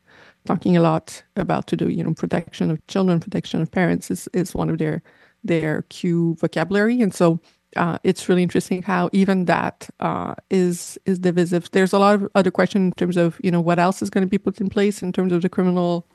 talking 0.46 0.76
a 0.76 0.82
lot 0.82 1.24
about 1.36 1.68
to 1.68 1.78
do. 1.78 1.90
You 1.90 2.04
know, 2.04 2.14
protection 2.14 2.72
of 2.72 2.86
children, 2.88 3.20
protection 3.20 3.62
of 3.62 3.72
parents 3.72 4.12
is, 4.12 4.28
is 4.34 4.54
one 4.54 4.70
of 4.70 4.78
their 4.78 5.02
their 5.44 5.84
cue 5.84 6.36
vocabulary, 6.40 7.02
and 7.02 7.14
so 7.14 7.40
uh, 7.76 7.98
it's 8.04 8.28
really 8.28 8.44
interesting 8.44 8.82
how 8.82 9.10
even 9.14 9.46
that 9.46 9.90
uh, 10.00 10.36
is 10.50 10.98
is 11.06 11.20
divisive. 11.20 11.70
There's 11.72 11.94
a 11.94 12.00
lot 12.00 12.16
of 12.16 12.30
other 12.36 12.52
questions 12.52 12.88
in 12.88 12.92
terms 12.94 13.18
of 13.18 13.40
you 13.44 13.52
know 13.52 13.62
what 13.62 13.80
else 13.80 14.02
is 14.02 14.10
going 14.10 14.26
to 14.26 14.30
be 14.30 14.38
put 14.38 14.60
in 14.60 14.70
place 14.70 15.02
in 15.02 15.12
terms 15.12 15.32
of 15.32 15.42
the 15.42 15.50
criminal, 15.50 16.06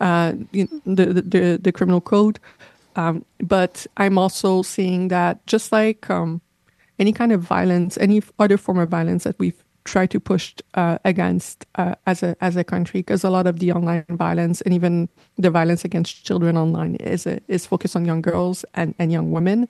uh, 0.00 0.32
the, 0.52 0.68
the 0.86 1.58
the 1.60 1.72
criminal 1.72 2.00
code. 2.00 2.38
Um, 2.96 3.24
but 3.38 3.86
I'm 3.96 4.18
also 4.18 4.62
seeing 4.62 5.08
that 5.08 5.46
just 5.46 5.72
like 5.72 6.08
um, 6.10 6.40
any 6.98 7.12
kind 7.12 7.32
of 7.32 7.40
violence, 7.40 7.96
any 7.98 8.22
other 8.38 8.56
form 8.56 8.78
of 8.78 8.88
violence 8.88 9.24
that 9.24 9.38
we've 9.38 9.62
tried 9.84 10.10
to 10.10 10.20
push 10.20 10.54
uh, 10.74 10.98
against 11.04 11.66
uh, 11.74 11.94
as 12.06 12.22
a 12.22 12.36
as 12.40 12.56
a 12.56 12.64
country, 12.64 13.00
because 13.00 13.24
a 13.24 13.30
lot 13.30 13.46
of 13.46 13.58
the 13.58 13.72
online 13.72 14.04
violence 14.10 14.60
and 14.60 14.74
even 14.74 15.08
the 15.36 15.50
violence 15.50 15.84
against 15.84 16.24
children 16.24 16.56
online 16.56 16.94
is 16.96 17.26
a, 17.26 17.40
is 17.48 17.66
focused 17.66 17.96
on 17.96 18.04
young 18.04 18.22
girls 18.22 18.64
and, 18.74 18.94
and 18.98 19.10
young 19.10 19.32
women. 19.32 19.68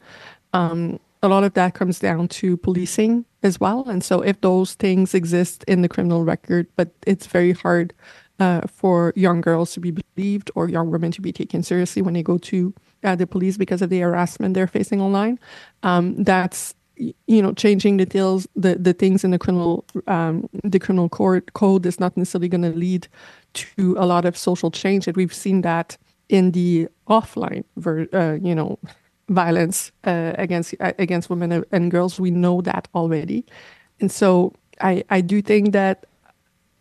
Um, 0.52 1.00
a 1.22 1.28
lot 1.28 1.44
of 1.44 1.54
that 1.54 1.74
comes 1.74 2.00
down 2.00 2.26
to 2.28 2.56
policing 2.56 3.24
as 3.42 3.60
well. 3.60 3.88
And 3.88 4.02
so, 4.02 4.20
if 4.20 4.40
those 4.40 4.74
things 4.74 5.14
exist 5.14 5.64
in 5.68 5.82
the 5.82 5.88
criminal 5.88 6.24
record, 6.24 6.66
but 6.76 6.90
it's 7.06 7.26
very 7.26 7.52
hard 7.52 7.94
uh, 8.38 8.62
for 8.66 9.12
young 9.14 9.40
girls 9.40 9.72
to 9.72 9.80
be 9.80 9.92
believed 9.92 10.50
or 10.54 10.68
young 10.68 10.90
women 10.90 11.12
to 11.12 11.20
be 11.20 11.32
taken 11.32 11.62
seriously 11.62 12.02
when 12.02 12.14
they 12.14 12.22
go 12.22 12.38
to 12.38 12.74
uh, 13.04 13.14
the 13.16 13.26
police 13.26 13.56
because 13.56 13.82
of 13.82 13.90
the 13.90 14.00
harassment 14.00 14.54
they're 14.54 14.66
facing 14.66 15.00
online, 15.00 15.38
um, 15.82 16.22
that's 16.22 16.74
you 16.96 17.42
know 17.42 17.52
changing 17.54 17.96
the 17.96 18.04
details 18.04 18.46
the, 18.54 18.76
the 18.76 18.92
things 18.92 19.24
in 19.24 19.30
the 19.30 19.38
criminal 19.38 19.84
um, 20.06 20.48
the 20.62 20.78
criminal 20.78 21.08
court 21.08 21.52
code 21.54 21.84
is 21.86 21.98
not 21.98 22.16
necessarily 22.16 22.48
going 22.48 22.62
to 22.62 22.70
lead 22.70 23.08
to 23.54 23.96
a 23.98 24.06
lot 24.06 24.24
of 24.24 24.36
social 24.36 24.70
change 24.70 25.08
and 25.08 25.16
we've 25.16 25.34
seen 25.34 25.62
that 25.62 25.96
in 26.28 26.52
the 26.52 26.86
offline 27.08 27.64
ver- 27.76 28.08
uh, 28.12 28.38
you 28.42 28.54
know 28.54 28.78
violence 29.28 29.92
uh, 30.04 30.32
against 30.38 30.74
uh, 30.80 30.92
against 30.98 31.30
women 31.30 31.64
and 31.72 31.90
girls. 31.90 32.20
We 32.20 32.30
know 32.30 32.60
that 32.62 32.88
already, 32.94 33.44
and 34.00 34.10
so 34.10 34.52
I 34.80 35.04
I 35.10 35.20
do 35.20 35.42
think 35.42 35.72
that 35.72 36.06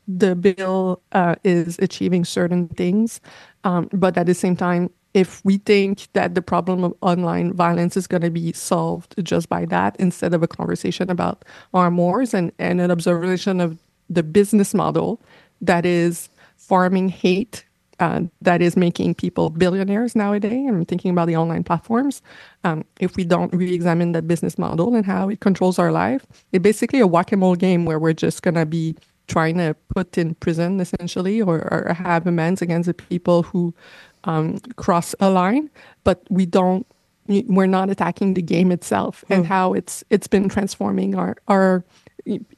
the 0.07 0.35
bill 0.35 1.01
uh, 1.13 1.35
is 1.43 1.77
achieving 1.79 2.25
certain 2.25 2.67
things, 2.69 3.21
um, 3.63 3.89
but 3.93 4.17
at 4.17 4.25
the 4.25 4.33
same 4.33 4.55
time, 4.55 4.89
if 5.13 5.43
we 5.43 5.57
think 5.57 6.07
that 6.13 6.35
the 6.35 6.41
problem 6.41 6.83
of 6.83 6.93
online 7.01 7.53
violence 7.53 7.97
is 7.97 8.07
going 8.07 8.21
to 8.21 8.29
be 8.29 8.53
solved 8.53 9.15
just 9.23 9.49
by 9.49 9.65
that, 9.65 9.95
instead 9.99 10.33
of 10.33 10.41
a 10.43 10.47
conversation 10.47 11.09
about 11.09 11.43
our 11.73 11.89
wars 11.89 12.33
and, 12.33 12.51
and 12.59 12.79
an 12.79 12.91
observation 12.91 13.59
of 13.59 13.77
the 14.09 14.23
business 14.23 14.73
model 14.73 15.21
that 15.61 15.85
is 15.85 16.29
farming 16.57 17.09
hate 17.09 17.65
uh, 18.01 18.21
that 18.41 18.63
is 18.63 18.75
making 18.75 19.13
people 19.13 19.51
billionaires 19.51 20.15
nowadays. 20.15 20.67
I'm 20.67 20.85
thinking 20.85 21.11
about 21.11 21.27
the 21.27 21.37
online 21.37 21.63
platforms. 21.63 22.23
Um, 22.63 22.83
if 22.99 23.15
we 23.15 23.23
don't 23.23 23.53
re-examine 23.53 24.13
that 24.13 24.27
business 24.27 24.57
model 24.57 24.95
and 24.95 25.05
how 25.05 25.29
it 25.29 25.39
controls 25.39 25.77
our 25.77 25.91
life, 25.91 26.25
it's 26.51 26.63
basically 26.63 26.99
a 26.99 27.05
whack-a-mole 27.05 27.55
game 27.55 27.85
where 27.85 27.99
we're 27.99 28.13
just 28.13 28.41
gonna 28.41 28.65
be 28.65 28.95
trying 29.27 29.57
to 29.57 29.75
put 29.93 30.17
in 30.17 30.33
prison 30.35 30.79
essentially 30.79 31.41
or, 31.41 31.59
or 31.71 31.93
have 31.93 32.25
amends 32.25 32.61
against 32.61 32.87
the 32.87 32.93
people 32.93 33.43
who 33.43 33.73
um, 34.23 34.59
cross 34.75 35.15
a 35.19 35.29
line, 35.29 35.69
but 36.03 36.23
we 36.29 36.45
don't 36.45 36.85
we're 37.27 37.67
not 37.67 37.89
attacking 37.89 38.33
the 38.33 38.41
game 38.41 38.71
itself 38.71 39.23
and 39.29 39.45
hmm. 39.45 39.49
how 39.49 39.73
it's 39.73 40.03
it's 40.09 40.27
been 40.27 40.49
transforming 40.49 41.15
our 41.15 41.37
our 41.47 41.85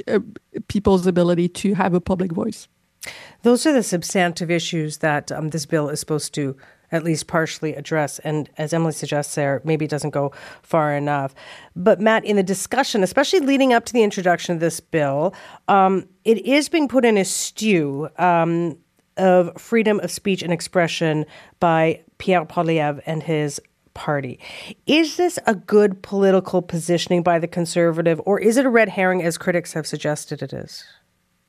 uh, 0.08 0.20
people's 0.68 1.06
ability 1.08 1.48
to 1.48 1.74
have 1.74 1.94
a 1.94 2.02
public 2.02 2.32
voice. 2.32 2.68
Those 3.44 3.66
are 3.66 3.74
the 3.74 3.84
substantive 3.84 4.50
issues 4.50 5.00
that 5.00 5.32
um, 5.32 5.50
this 5.50 5.66
bill 5.66 5.90
is 5.90 6.00
supposed 6.00 6.34
to 6.36 6.56
at 6.92 7.04
least 7.04 7.28
partially 7.28 7.74
address. 7.76 8.20
And 8.20 8.50
as 8.58 8.72
Emilie 8.72 8.94
suggests 8.94 9.36
there, 9.36 9.62
maybe 9.66 9.86
it 9.86 9.92
doesn't 9.92 10.12
go 10.12 10.32
far 10.62 10.94
enough. 10.96 11.34
But 11.76 12.00
Matt, 12.00 12.24
in 12.24 12.36
the 12.36 12.44
discussion, 12.44 13.04
especially 13.04 13.40
leading 13.40 13.74
up 13.74 13.84
to 13.86 13.94
the 13.94 14.04
introduction 14.04 14.54
of 14.54 14.62
this 14.62 14.80
bill, 14.80 15.34
um, 15.68 16.08
it 16.24 16.46
is 16.46 16.70
being 16.70 16.88
put 16.88 17.04
in 17.04 17.18
a 17.18 17.26
stew 17.26 18.10
um, 18.18 18.78
of 19.18 19.52
freedom 19.62 20.00
of 20.00 20.12
speech 20.12 20.42
and 20.42 20.54
expression 20.54 21.26
by 21.60 22.02
Pierre 22.18 22.46
Poilievre 22.46 23.02
and 23.06 23.24
his 23.24 23.60
party. 23.94 24.40
Is 24.88 25.18
this 25.18 25.38
a 25.46 25.56
good 25.56 26.02
political 26.02 26.62
positioning 26.62 27.24
by 27.24 27.40
the 27.40 27.48
conservative, 27.48 28.22
or 28.26 28.40
is 28.40 28.58
it 28.58 28.66
a 28.66 28.70
red 28.70 28.90
herring, 28.90 29.22
as 29.22 29.38
critics 29.38 29.74
have 29.74 29.86
suggested 29.86 30.42
it 30.42 30.54
is? 30.54 30.84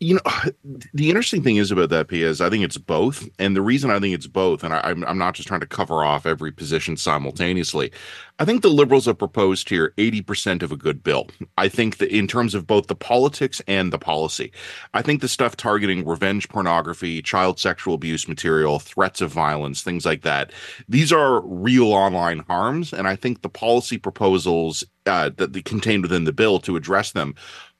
You 0.01 0.15
know 0.15 0.51
the 0.95 1.09
interesting 1.09 1.43
thing 1.43 1.57
is 1.57 1.71
about 1.71 1.91
that 1.91 2.09
Piya 2.09 2.25
is 2.25 2.41
I 2.41 2.51
think 2.51 2.65
it's 2.65 2.79
both, 2.79 3.29
and 3.39 3.57
the 3.57 3.63
reason 3.63 3.91
I 3.91 4.01
think 4.01 4.15
it's 4.15 4.27
both, 4.27 4.65
and 4.65 4.75
I, 4.75 4.91
am 4.91 5.05
I'm 5.05 5.19
not 5.19 5.35
just 5.35 5.49
trying 5.49 5.61
to 5.61 5.67
cover 5.67 6.05
off 6.05 6.27
every 6.27 6.53
position 6.53 6.97
simultaneously. 6.97 7.93
I 8.41 8.45
think 8.45 8.63
the 8.63 8.69
liberals 8.69 9.07
have 9.07 9.19
proposed 9.19 9.69
here 9.69 9.95
80% 9.97 10.63
of 10.65 10.73
a 10.73 10.77
good 10.77 11.05
bill. 11.05 11.29
I 11.57 11.69
think 11.69 11.99
that 11.99 12.11
in 12.11 12.27
terms 12.27 12.57
of 12.57 12.67
both 12.67 12.89
the 12.89 12.97
politics 12.97 13.63
and 13.69 13.93
the 13.93 13.99
policy, 13.99 14.51
I 14.93 15.03
think 15.03 15.21
the 15.21 15.29
stuff 15.29 15.57
targeting 15.57 16.05
revenge 16.05 16.49
pornography, 16.49 17.23
child 17.23 17.61
sexual 17.61 17.95
abuse 17.95 18.27
material, 18.27 18.81
threats 18.81 19.21
of 19.21 19.31
violence, 19.31 19.83
things 19.83 20.05
like 20.05 20.23
that, 20.23 20.53
these 20.89 21.13
are 21.13 21.43
real 21.43 21.93
online 21.93 22.41
harms, 22.41 22.93
and 22.93 23.07
I 23.07 23.15
think 23.15 23.43
the 23.43 23.49
policy 23.49 23.99
proposals 23.99 24.83
uh, 25.07 25.31
that 25.37 25.53
they 25.53 25.63
contained 25.63 26.03
within 26.03 26.25
the 26.25 26.33
bill 26.33 26.59
to 26.59 26.77
address 26.77 27.13
them 27.13 27.35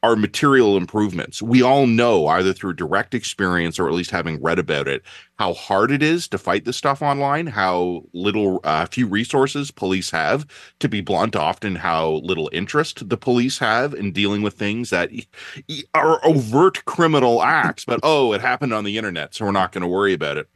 are 0.05 0.17
material 0.17 0.77
improvements. 0.77 1.41
We 1.41 1.63
all 1.63 1.87
know, 1.87 2.27
either 2.27 2.53
through 2.53 2.75
direct 2.75 3.15
experience 3.15 3.79
or 3.79 3.89
at 3.89 3.95
least 3.95 4.11
having 4.11 4.43
read 4.43 4.59
about 4.59 4.87
it, 4.87 5.03
how 5.39 5.55
hard 5.55 5.91
it 5.91 6.03
is 6.03 6.29
to 6.29 6.37
fight 6.37 6.67
this 6.67 6.77
stuff 6.77 7.01
online, 7.01 7.47
how 7.47 8.03
little, 8.13 8.61
uh, 8.65 8.85
few 8.85 9.07
resources 9.07 9.71
police 9.71 10.11
have, 10.11 10.47
to 10.81 10.91
be 10.91 11.01
blunt, 11.01 11.35
often 11.35 11.75
how 11.75 12.21
little 12.23 12.51
interest 12.53 13.09
the 13.09 13.17
police 13.17 13.59
have 13.59 13.95
in 13.95 14.13
dealing 14.13 14.43
with 14.43 14.53
things 14.53 14.91
that 14.91 15.11
are 15.95 16.23
overt 16.23 16.85
criminal 16.85 17.43
acts, 17.43 17.87
but 17.87 17.99
oh, 18.03 18.35
it 18.35 18.43
happened 18.43 18.75
on 18.75 18.85
the 18.85 18.99
internet, 18.99 19.35
so 19.35 19.47
we're 19.47 19.53
not 19.53 19.73
going 19.73 19.81
to 19.81 19.89
worry 19.89 20.13
about 20.13 20.37
it 20.37 20.51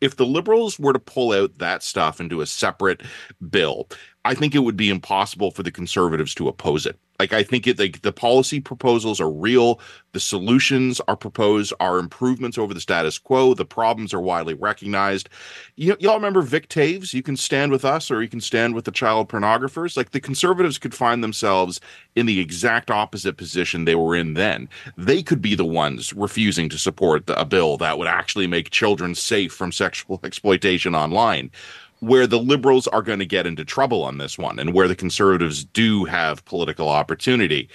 if 0.00 0.16
the 0.16 0.26
liberals 0.26 0.78
were 0.78 0.92
to 0.92 0.98
pull 0.98 1.32
out 1.32 1.58
that 1.58 1.82
stuff 1.82 2.20
into 2.20 2.40
a 2.40 2.46
separate 2.46 3.02
bill, 3.50 3.88
I 4.26 4.34
think 4.34 4.56
it 4.56 4.60
would 4.60 4.76
be 4.76 4.90
impossible 4.90 5.52
for 5.52 5.62
the 5.62 5.70
conservatives 5.70 6.34
to 6.34 6.48
oppose 6.48 6.84
it. 6.84 6.98
Like 7.20 7.32
I 7.32 7.44
think 7.44 7.66
it 7.66 7.78
like 7.78 8.02
the 8.02 8.12
policy 8.12 8.60
proposals 8.60 9.20
are 9.20 9.30
real, 9.30 9.80
the 10.12 10.20
solutions 10.20 11.00
are 11.08 11.16
proposed 11.16 11.72
are 11.80 11.98
improvements 11.98 12.58
over 12.58 12.74
the 12.74 12.80
status 12.80 13.18
quo, 13.18 13.54
the 13.54 13.64
problems 13.64 14.12
are 14.12 14.20
widely 14.20 14.54
recognized. 14.54 15.28
You 15.76 15.96
y'all 16.00 16.16
remember 16.16 16.42
Vic 16.42 16.68
Toews, 16.68 17.14
you 17.14 17.22
can 17.22 17.36
stand 17.36 17.70
with 17.70 17.84
us 17.84 18.10
or 18.10 18.20
you 18.20 18.28
can 18.28 18.40
stand 18.40 18.74
with 18.74 18.84
the 18.84 18.90
child 18.90 19.28
pornographers. 19.28 19.96
Like 19.96 20.10
the 20.10 20.20
conservatives 20.20 20.76
could 20.76 20.94
find 20.94 21.22
themselves 21.22 21.80
in 22.16 22.26
the 22.26 22.40
exact 22.40 22.90
opposite 22.90 23.36
position 23.36 23.84
they 23.84 23.94
were 23.94 24.16
in 24.16 24.34
then. 24.34 24.68
They 24.98 25.22
could 25.22 25.40
be 25.40 25.54
the 25.54 25.64
ones 25.64 26.12
refusing 26.12 26.68
to 26.70 26.78
support 26.78 27.22
a 27.28 27.44
bill 27.44 27.76
that 27.78 27.96
would 27.96 28.08
actually 28.08 28.48
make 28.48 28.70
children 28.70 29.14
safe 29.14 29.52
from 29.52 29.70
sexual 29.70 30.20
exploitation 30.24 30.94
online 30.94 31.50
where 32.00 32.26
the 32.26 32.38
liberals 32.38 32.86
are 32.88 33.02
going 33.02 33.18
to 33.18 33.26
get 33.26 33.46
into 33.46 33.64
trouble 33.64 34.02
on 34.02 34.18
this 34.18 34.36
one 34.38 34.58
and 34.58 34.74
where 34.74 34.88
the 34.88 34.96
conservatives 34.96 35.64
do 35.64 36.04
have 36.04 36.44
political 36.44 36.88
opportunity 36.88 37.68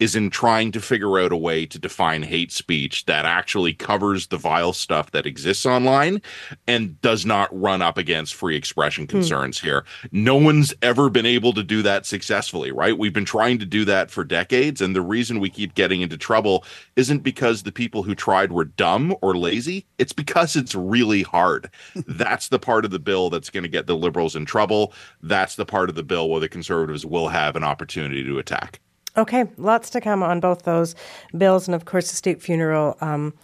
is 0.00 0.14
in 0.14 0.30
trying 0.30 0.72
to 0.72 0.80
figure 0.80 1.18
out 1.18 1.32
a 1.32 1.36
way 1.36 1.66
to 1.66 1.78
define 1.78 2.22
hate 2.22 2.52
speech 2.52 3.04
that 3.06 3.24
actually 3.24 3.74
covers 3.74 4.28
the 4.28 4.36
vile 4.36 4.72
stuff 4.72 5.10
that 5.10 5.26
exists 5.26 5.66
online 5.66 6.22
and 6.66 7.00
does 7.00 7.26
not 7.26 7.48
run 7.58 7.82
up 7.82 7.98
against 7.98 8.34
free 8.34 8.56
expression 8.56 9.04
hmm. 9.04 9.10
concerns 9.10 9.60
here. 9.60 9.84
No 10.12 10.36
one's 10.36 10.74
ever 10.82 11.10
been 11.10 11.26
able 11.26 11.52
to 11.52 11.62
do 11.62 11.82
that 11.82 12.06
successfully, 12.06 12.70
right? 12.70 12.96
We've 12.96 13.12
been 13.12 13.24
trying 13.24 13.58
to 13.58 13.66
do 13.66 13.84
that 13.86 14.10
for 14.10 14.24
decades. 14.24 14.80
And 14.80 14.94
the 14.94 15.02
reason 15.02 15.40
we 15.40 15.50
keep 15.50 15.74
getting 15.74 16.00
into 16.00 16.16
trouble 16.16 16.64
isn't 16.96 17.20
because 17.20 17.62
the 17.62 17.72
people 17.72 18.02
who 18.02 18.14
tried 18.14 18.52
were 18.52 18.64
dumb 18.64 19.14
or 19.20 19.36
lazy, 19.36 19.86
it's 19.98 20.12
because 20.12 20.56
it's 20.56 20.74
really 20.74 21.22
hard. 21.22 21.70
that's 22.06 22.48
the 22.48 22.58
part 22.58 22.84
of 22.84 22.90
the 22.90 22.98
bill 22.98 23.30
that's 23.30 23.50
going 23.50 23.62
to 23.62 23.68
get 23.68 23.86
the 23.86 23.96
liberals 23.96 24.36
in 24.36 24.44
trouble. 24.44 24.92
That's 25.22 25.56
the 25.56 25.66
part 25.66 25.88
of 25.88 25.96
the 25.96 26.02
bill 26.02 26.28
where 26.30 26.40
the 26.40 26.48
conservatives 26.48 27.04
will 27.04 27.28
have 27.28 27.56
an 27.56 27.64
opportunity 27.64 28.24
to 28.24 28.38
attack. 28.38 28.80
Okay, 29.18 29.46
lots 29.56 29.90
to 29.90 30.00
come 30.00 30.22
on 30.22 30.38
both 30.38 30.62
those 30.62 30.94
bills, 31.36 31.66
and 31.66 31.74
of 31.74 31.84
course, 31.84 32.08
the 32.08 32.16
state 32.16 32.40
funeral 32.40 32.96
um, 33.00 33.34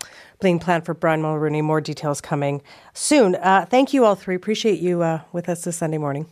being 0.40 0.60
planned 0.60 0.86
for 0.86 0.94
Brian 0.94 1.20
Mulroney. 1.20 1.64
More 1.64 1.80
details 1.80 2.20
coming 2.20 2.62
soon. 2.92 3.34
Uh, 3.34 3.66
thank 3.68 3.92
you, 3.92 4.04
all 4.04 4.14
three. 4.14 4.36
Appreciate 4.36 4.78
you 4.78 5.02
uh, 5.02 5.22
with 5.32 5.48
us 5.48 5.64
this 5.64 5.76
Sunday 5.76 5.98
morning. 5.98 6.26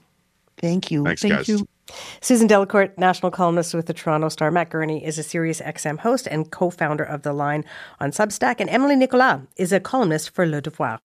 Thank 0.58 0.92
you. 0.92 1.02
Thanks, 1.04 1.22
thank 1.22 1.34
guys. 1.34 1.48
you. 1.48 1.66
Susan 2.20 2.46
Delacourt, 2.46 2.96
national 2.96 3.32
columnist 3.32 3.74
with 3.74 3.86
the 3.86 3.92
Toronto 3.92 4.28
Star. 4.28 4.52
Matt 4.52 4.70
Gurney 4.70 5.04
is 5.04 5.18
a 5.18 5.24
Sirius 5.24 5.60
XM 5.60 5.98
host 5.98 6.28
and 6.30 6.48
co 6.52 6.70
founder 6.70 7.02
of 7.02 7.22
The 7.22 7.32
Line 7.32 7.64
on 7.98 8.12
Substack. 8.12 8.56
And 8.60 8.70
Emilie 8.70 8.94
Nicolas 8.94 9.40
is 9.56 9.72
a 9.72 9.80
columnist 9.80 10.30
for 10.30 10.46
Le 10.46 10.60
Devoir. 10.60 11.00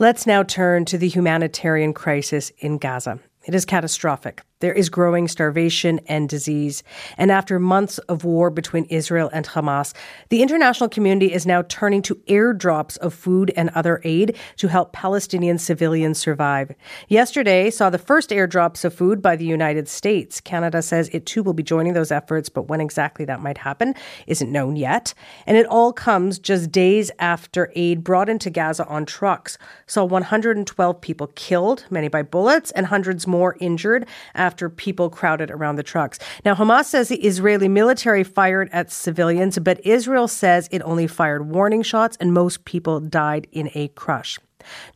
Let's 0.00 0.26
now 0.26 0.42
turn 0.42 0.84
to 0.86 0.98
the 0.98 1.08
humanitarian 1.08 1.94
crisis 1.94 2.50
in 2.58 2.78
Gaza. 2.78 3.20
It 3.46 3.54
is 3.54 3.64
catastrophic. 3.64 4.42
There 4.60 4.72
is 4.72 4.88
growing 4.88 5.28
starvation 5.28 6.00
and 6.06 6.30
disease. 6.30 6.82
And 7.18 7.30
after 7.30 7.58
months 7.58 7.98
of 7.98 8.24
war 8.24 8.48
between 8.48 8.86
Israel 8.86 9.28
and 9.34 9.46
Hamas, 9.46 9.94
the 10.30 10.40
international 10.40 10.88
community 10.88 11.30
is 11.32 11.44
now 11.44 11.62
turning 11.68 12.00
to 12.02 12.14
airdrops 12.26 12.96
of 12.98 13.12
food 13.12 13.52
and 13.54 13.68
other 13.74 14.00
aid 14.02 14.34
to 14.56 14.68
help 14.68 14.94
Palestinian 14.94 15.58
civilians 15.58 16.18
survive. 16.18 16.74
Yesterday 17.08 17.68
saw 17.68 17.90
the 17.90 17.98
first 17.98 18.30
airdrops 18.30 18.82
of 18.82 18.94
food 18.94 19.20
by 19.20 19.36
the 19.36 19.44
United 19.44 19.88
States. 19.88 20.40
Canada 20.40 20.80
says 20.80 21.10
it 21.12 21.26
too 21.26 21.42
will 21.42 21.52
be 21.52 21.62
joining 21.62 21.92
those 21.92 22.10
efforts, 22.10 22.48
but 22.48 22.66
when 22.66 22.80
exactly 22.80 23.26
that 23.26 23.42
might 23.42 23.58
happen 23.58 23.94
isn't 24.26 24.50
known 24.50 24.74
yet. 24.74 25.12
And 25.46 25.58
it 25.58 25.66
all 25.66 25.92
comes 25.92 26.38
just 26.38 26.72
days 26.72 27.10
after 27.18 27.70
aid 27.74 28.02
brought 28.02 28.30
into 28.30 28.48
Gaza 28.48 28.86
on 28.86 29.04
trucks 29.04 29.58
saw 29.86 30.04
112 30.04 31.00
people 31.00 31.26
killed, 31.34 31.84
many 31.90 32.08
by 32.08 32.22
bullets, 32.22 32.70
and 32.70 32.86
hundreds 32.86 33.26
more 33.26 33.56
injured 33.60 34.06
after 34.34 34.45
people 34.76 35.10
crowded 35.10 35.50
around 35.50 35.76
the 35.76 35.82
trucks. 35.82 36.18
Now, 36.44 36.54
Hamas 36.54 36.84
says 36.84 37.08
the 37.08 37.24
Israeli 37.24 37.68
military 37.68 38.24
fired 38.24 38.68
at 38.72 38.90
civilians, 38.90 39.58
but 39.58 39.84
Israel 39.84 40.28
says 40.28 40.68
it 40.70 40.82
only 40.82 41.06
fired 41.06 41.48
warning 41.48 41.82
shots 41.82 42.16
and 42.20 42.32
most 42.32 42.64
people 42.64 43.00
died 43.00 43.46
in 43.52 43.70
a 43.74 43.88
crush. 43.88 44.38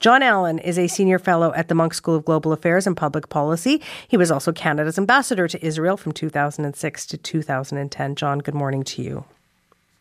Jon 0.01 0.23
Allen 0.23 0.59
is 0.59 0.79
a 0.79 0.89
senior 0.89 1.19
fellow 1.19 1.53
at 1.55 1.69
the 1.69 1.75
Munk 1.75 1.95
School 1.95 2.17
of 2.17 2.25
Global 2.25 2.53
Affairs 2.53 2.87
and 2.87 2.97
Public 2.97 3.29
Policy. 3.29 3.81
He 4.09 4.17
was 4.17 4.31
also 4.31 4.53
Canada's 4.53 4.99
ambassador 4.99 5.49
to 5.49 5.65
Israel 5.65 5.97
from 5.97 6.13
2006 6.13 7.07
to 7.07 7.17
2010. 7.17 8.15
Jon, 8.17 8.39
good 8.39 8.55
morning 8.55 8.83
to 8.85 9.03
you. 9.03 9.25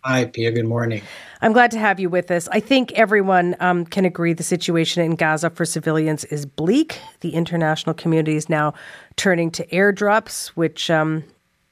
Hi, 0.05 0.25
Piya. 0.25 0.55
Good 0.55 0.65
morning. 0.65 1.01
I'm 1.41 1.51
glad 1.51 1.71
to 1.71 1.79
have 1.79 1.99
you 1.99 2.09
with 2.09 2.31
us. 2.31 2.47
I 2.53 2.61
think 2.61 2.93
everyone 2.93 3.55
um, 3.59 3.85
can 3.85 4.05
agree 4.05 4.31
the 4.31 4.43
situation 4.43 5.03
in 5.03 5.15
Gaza 5.15 5.49
for 5.49 5.65
civilians 5.65 6.23
is 6.25 6.45
bleak. 6.45 6.99
The 7.19 7.31
international 7.31 7.93
community 7.93 8.37
is 8.37 8.47
now 8.47 8.73
turning 9.17 9.51
to 9.51 9.65
airdrops, 9.67 10.47
which 10.49 10.89
um, 10.89 11.25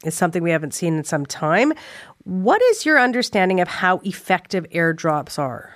is 0.03 0.13
something 0.13 0.43
we 0.43 0.51
haven't 0.51 0.73
seen 0.73 0.97
in 0.97 1.05
some 1.05 1.25
time. 1.25 1.71
What 2.25 2.61
is 2.61 2.85
your 2.85 2.99
understanding 2.99 3.61
of 3.61 3.69
how 3.69 3.99
effective 3.99 4.65
airdrops 4.71 5.39
are? 5.39 5.73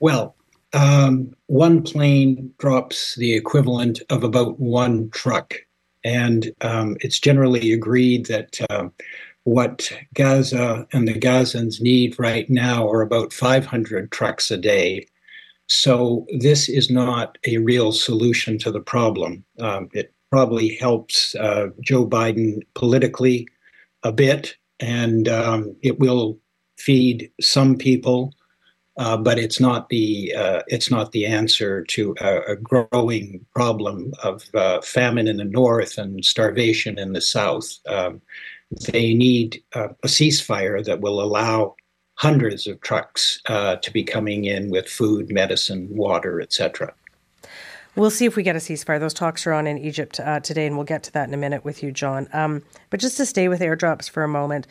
Well, 0.00 0.36
um, 0.74 1.34
one 1.46 1.82
plane 1.82 2.52
drops 2.58 3.14
the 3.14 3.34
equivalent 3.34 4.02
of 4.10 4.24
about 4.24 4.60
one 4.60 5.08
truck. 5.10 5.54
And 6.04 6.52
um, 6.60 6.96
it's 7.00 7.18
generally 7.18 7.72
agreed 7.72 8.26
that 8.26 8.60
uh, 8.70 8.88
what 9.48 9.90
Gaza 10.12 10.86
and 10.92 11.08
the 11.08 11.14
Gazans 11.14 11.80
need 11.80 12.18
right 12.18 12.48
now 12.50 12.86
are 12.86 13.00
about 13.00 13.32
500 13.32 14.12
trucks 14.12 14.50
a 14.50 14.58
day. 14.58 15.06
So 15.68 16.26
this 16.38 16.68
is 16.68 16.90
not 16.90 17.38
a 17.46 17.56
real 17.56 17.92
solution 17.92 18.58
to 18.58 18.70
the 18.70 18.80
problem. 18.80 19.44
Um, 19.58 19.88
it 19.94 20.12
probably 20.30 20.76
helps 20.76 21.34
uh, 21.36 21.68
Joe 21.80 22.06
Biden 22.06 22.60
politically 22.74 23.48
a 24.02 24.12
bit, 24.12 24.54
and 24.80 25.28
um, 25.28 25.74
it 25.82 25.98
will 25.98 26.38
feed 26.76 27.30
some 27.40 27.76
people. 27.76 28.34
uh, 28.98 29.16
but 29.16 29.38
it's 29.38 29.60
not 29.60 29.88
the 29.88 30.34
uh, 30.34 30.60
it's 30.66 30.90
not 30.90 31.12
the 31.12 31.24
answer 31.24 31.84
to 31.84 32.14
a, 32.20 32.52
a 32.52 32.56
growing 32.56 33.46
problem 33.54 34.12
of 34.24 34.44
uh, 34.54 34.80
famine 34.82 35.28
in 35.28 35.36
the 35.36 35.44
north 35.44 35.98
and 35.98 36.24
starvation 36.24 36.98
in 36.98 37.12
the 37.12 37.20
south. 37.20 37.78
Um, 37.86 38.20
they 38.70 39.14
need 39.14 39.62
uh, 39.74 39.88
a 40.02 40.08
ceasefire 40.08 40.84
that 40.84 41.00
will 41.00 41.20
allow 41.20 41.74
hundreds 42.14 42.66
of 42.66 42.80
trucks 42.80 43.40
uh, 43.46 43.76
to 43.76 43.92
be 43.92 44.02
coming 44.02 44.44
in 44.44 44.70
with 44.70 44.88
food, 44.88 45.30
medicine, 45.30 45.88
water, 45.90 46.40
etc. 46.40 46.92
We'll 47.96 48.10
see 48.10 48.26
if 48.26 48.36
we 48.36 48.42
get 48.42 48.56
a 48.56 48.60
ceasefire. 48.60 49.00
Those 49.00 49.14
talks 49.14 49.46
are 49.46 49.52
on 49.52 49.66
in 49.66 49.78
Egypt 49.78 50.20
uh, 50.20 50.40
today, 50.40 50.66
and 50.66 50.76
we'll 50.76 50.84
get 50.84 51.02
to 51.04 51.12
that 51.12 51.28
in 51.28 51.34
a 51.34 51.38
minute 51.38 51.64
with 51.64 51.82
you, 51.82 51.90
Jon. 51.90 52.28
Um, 52.32 52.62
but 52.90 53.00
just 53.00 53.16
to 53.16 53.26
stay 53.26 53.48
with 53.48 53.60
airdrops 53.60 54.08
for 54.08 54.22
a 54.22 54.28
moment, 54.28 54.66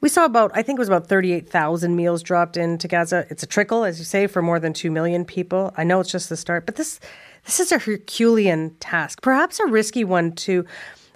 we 0.00 0.08
saw 0.10 0.24
about, 0.24 0.50
I 0.54 0.62
think 0.62 0.78
it 0.78 0.80
was 0.80 0.88
about 0.88 1.06
38,000 1.06 1.96
meals 1.96 2.22
dropped 2.22 2.56
into 2.56 2.86
Gaza. 2.86 3.26
It's 3.30 3.42
a 3.42 3.46
trickle, 3.46 3.84
as 3.84 3.98
you 3.98 4.04
say, 4.04 4.26
for 4.26 4.42
more 4.42 4.60
than 4.60 4.72
2 4.72 4.90
million 4.90 5.24
people. 5.24 5.72
I 5.76 5.84
know 5.84 6.00
it's 6.00 6.12
just 6.12 6.28
the 6.28 6.36
start, 6.36 6.66
but 6.66 6.76
this 6.76 7.00
this 7.46 7.60
is 7.60 7.70
a 7.70 7.78
Herculean 7.78 8.74
task, 8.80 9.22
perhaps 9.22 9.60
a 9.60 9.66
risky 9.66 10.02
one 10.02 10.32
too. 10.32 10.66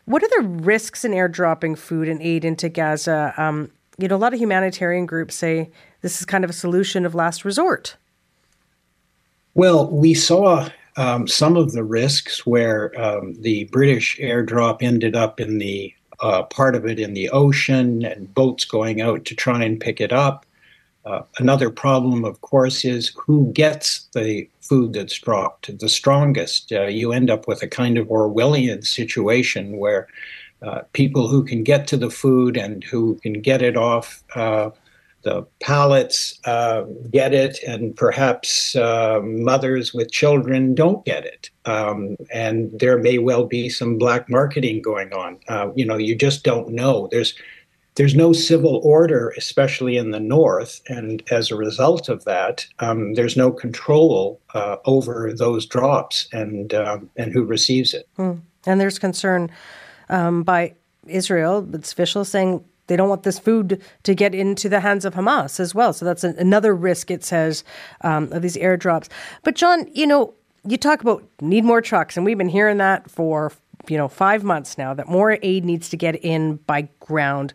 What 0.05 0.23
are 0.23 0.29
the 0.41 0.49
risks 0.49 1.05
in 1.05 1.13
airdropping 1.13 1.77
food 1.79 2.09
and 2.09 2.21
aid 2.23 2.45
into 2.45 2.69
Gaza? 2.69 3.35
Um, 3.37 3.71
you 3.99 4.09
know, 4.09 4.17
a 4.17 4.19
lot 4.19 4.33
of 4.33 4.41
humanitarian 4.41 5.07
groups 5.07 5.35
say 5.35 5.71
this 6.01 6.21
is 6.21 6.27
kind 6.27 6.45
of 6.45 6.51
a 6.51 6.55
solution 6.55 7.05
of 7.05 7.15
last 7.15 7.45
resort. 7.45 7.97
Well, 9.55 9.91
we 9.91 10.15
saw 10.15 10.69
um, 10.97 11.27
some 11.27 11.57
of 11.57 11.73
the 11.73 11.85
risks 11.85 12.47
where 12.47 12.99
um, 13.01 13.35
the 13.41 13.65
British 13.65 14.19
airdrop 14.19 14.83
ended 14.83 15.17
up 15.17 15.41
in 15.41 15.59
the 15.59 15.93
uh, 16.21 16.43
part 16.45 16.75
of 16.75 16.87
it 16.87 17.01
in 17.01 17.15
the 17.15 17.31
ocean 17.31 18.05
and 18.05 18.33
boats 18.35 18.65
going 18.65 19.01
out 19.01 19.25
to 19.25 19.35
try 19.35 19.63
and 19.65 19.81
pick 19.81 20.01
it 20.01 20.13
up. 20.13 20.47
Uh, 21.07 21.23
another 21.39 21.71
problem, 21.71 22.25
of 22.25 22.41
course, 22.43 22.85
is 22.85 23.13
who 23.17 23.51
gets 23.53 24.07
the 24.13 24.49
food 24.61 24.93
that's 24.93 25.19
dropped 25.19 25.79
the 25.79 25.89
strongest. 25.89 26.73
Uh, 26.73 26.87
you 26.87 27.13
end 27.13 27.31
up 27.31 27.49
with 27.49 27.63
a 27.63 27.69
kind 27.69 27.97
of 27.97 28.09
Orwellian 28.09 28.87
situation 28.87 29.79
where 29.79 30.09
uh, 30.63 30.83
people 30.93 31.27
who 31.27 31.43
can 31.43 31.65
get 31.65 31.87
to 31.87 31.97
the 31.97 32.11
food 32.11 32.57
and 32.57 32.85
who 32.85 33.15
can 33.23 33.41
get 33.41 33.63
it 33.63 33.77
off 33.77 34.23
uh, 34.35 34.71
the 35.23 35.47
pallets 35.63 36.39
uh, 36.47 36.83
get 37.11 37.35
it, 37.35 37.59
and 37.67 37.95
perhaps 37.95 38.75
mothers 38.75 39.93
with 39.93 40.11
children 40.11 40.75
don't 40.75 41.05
get 41.05 41.27
it. 41.27 41.51
Um, 41.67 42.17
and 42.33 42.71
there 42.79 42.97
may 42.97 43.19
well 43.19 43.45
be 43.45 43.69
some 43.69 43.99
black 43.99 44.31
marketing 44.31 44.81
going 44.81 45.13
on. 45.13 45.39
You 45.77 45.85
know, 45.85 45.99
you 45.99 46.15
just 46.15 46.43
don't 46.43 46.71
know. 46.71 47.07
There's 47.11 47.35
there's 47.94 48.14
no 48.14 48.33
civil 48.33 48.81
order, 48.85 49.33
especially 49.37 49.96
in 49.96 50.11
the 50.11 50.20
north, 50.20 50.81
and 50.88 51.22
as 51.31 51.50
a 51.50 51.57
result 51.57 52.09
of 52.09 52.24
that, 52.24 52.66
um, 52.79 53.14
there's 53.14 53.37
no 53.37 53.50
control 53.50 54.40
uh, 54.55 54.76
over 54.85 55.33
those 55.37 55.66
drops 55.66 56.29
and 56.33 56.72
um, 56.74 57.11
and 57.16 57.33
who 57.33 57.44
receives 57.44 57.94
it. 57.94 58.09
Hmm. 58.16 58.33
And 58.66 58.81
there's 58.81 58.98
concern 58.98 59.50
um, 60.09 60.42
by 60.42 60.74
Israel, 61.07 61.66
its 61.74 61.92
officials 61.92 62.29
saying 62.29 62.64
they 62.87 62.96
don't 62.96 63.09
want 63.09 63.22
this 63.22 63.38
food 63.38 63.81
to 64.03 64.14
get 64.14 64.35
into 64.35 64.68
the 64.68 64.81
hands 64.81 65.05
of 65.05 65.14
Hamas 65.14 65.61
as 65.61 65.74
well. 65.74 65.92
So 65.92 66.05
that's 66.05 66.24
an, 66.24 66.35
another 66.38 66.74
risk, 66.74 67.11
it 67.11 67.24
says, 67.24 67.64
um, 68.00 68.33
of 68.33 68.42
these 68.42 68.57
airdrops. 68.57 69.09
But, 69.44 69.55
Jon, 69.55 69.88
you 69.94 70.07
know, 70.07 70.35
you 70.66 70.76
talk 70.76 71.00
about 71.00 71.22
need 71.40 71.64
more 71.64 71.81
trucks, 71.81 72.16
and 72.16 72.26
we've 72.26 72.37
been 72.37 72.48
hearing 72.48 72.79
that 72.79 73.11
for, 73.11 73.53
you 73.88 73.97
know, 73.97 74.09
five 74.09 74.45
months 74.45 74.79
now, 74.79 74.95
that 74.95 75.09
more 75.09 75.38
aid 75.43 75.64
needs 75.64 75.88
to 75.90 75.97
get 75.97 76.16
in 76.16 76.57
by 76.57 76.88
ground. 77.01 77.53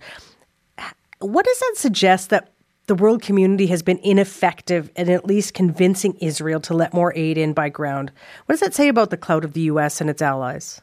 What 1.19 1.45
does 1.45 1.59
that 1.59 1.73
suggest 1.77 2.29
that 2.29 2.51
the 2.87 2.95
world 2.95 3.21
community 3.21 3.67
has 3.67 3.81
been 3.81 3.99
ineffective 3.99 4.91
in 4.95 5.09
at 5.09 5.25
least 5.25 5.53
convincing 5.53 6.13
Israel 6.15 6.59
to 6.61 6.73
let 6.73 6.93
more 6.93 7.13
aid 7.15 7.37
in 7.37 7.53
by 7.53 7.69
ground? 7.69 8.11
What 8.45 8.53
does 8.53 8.59
that 8.59 8.73
say 8.73 8.87
about 8.87 9.09
the 9.09 9.17
clout 9.17 9.43
of 9.43 9.53
the 9.53 9.61
U.S. 9.61 10.01
and 10.01 10.09
its 10.09 10.21
allies? 10.21 10.81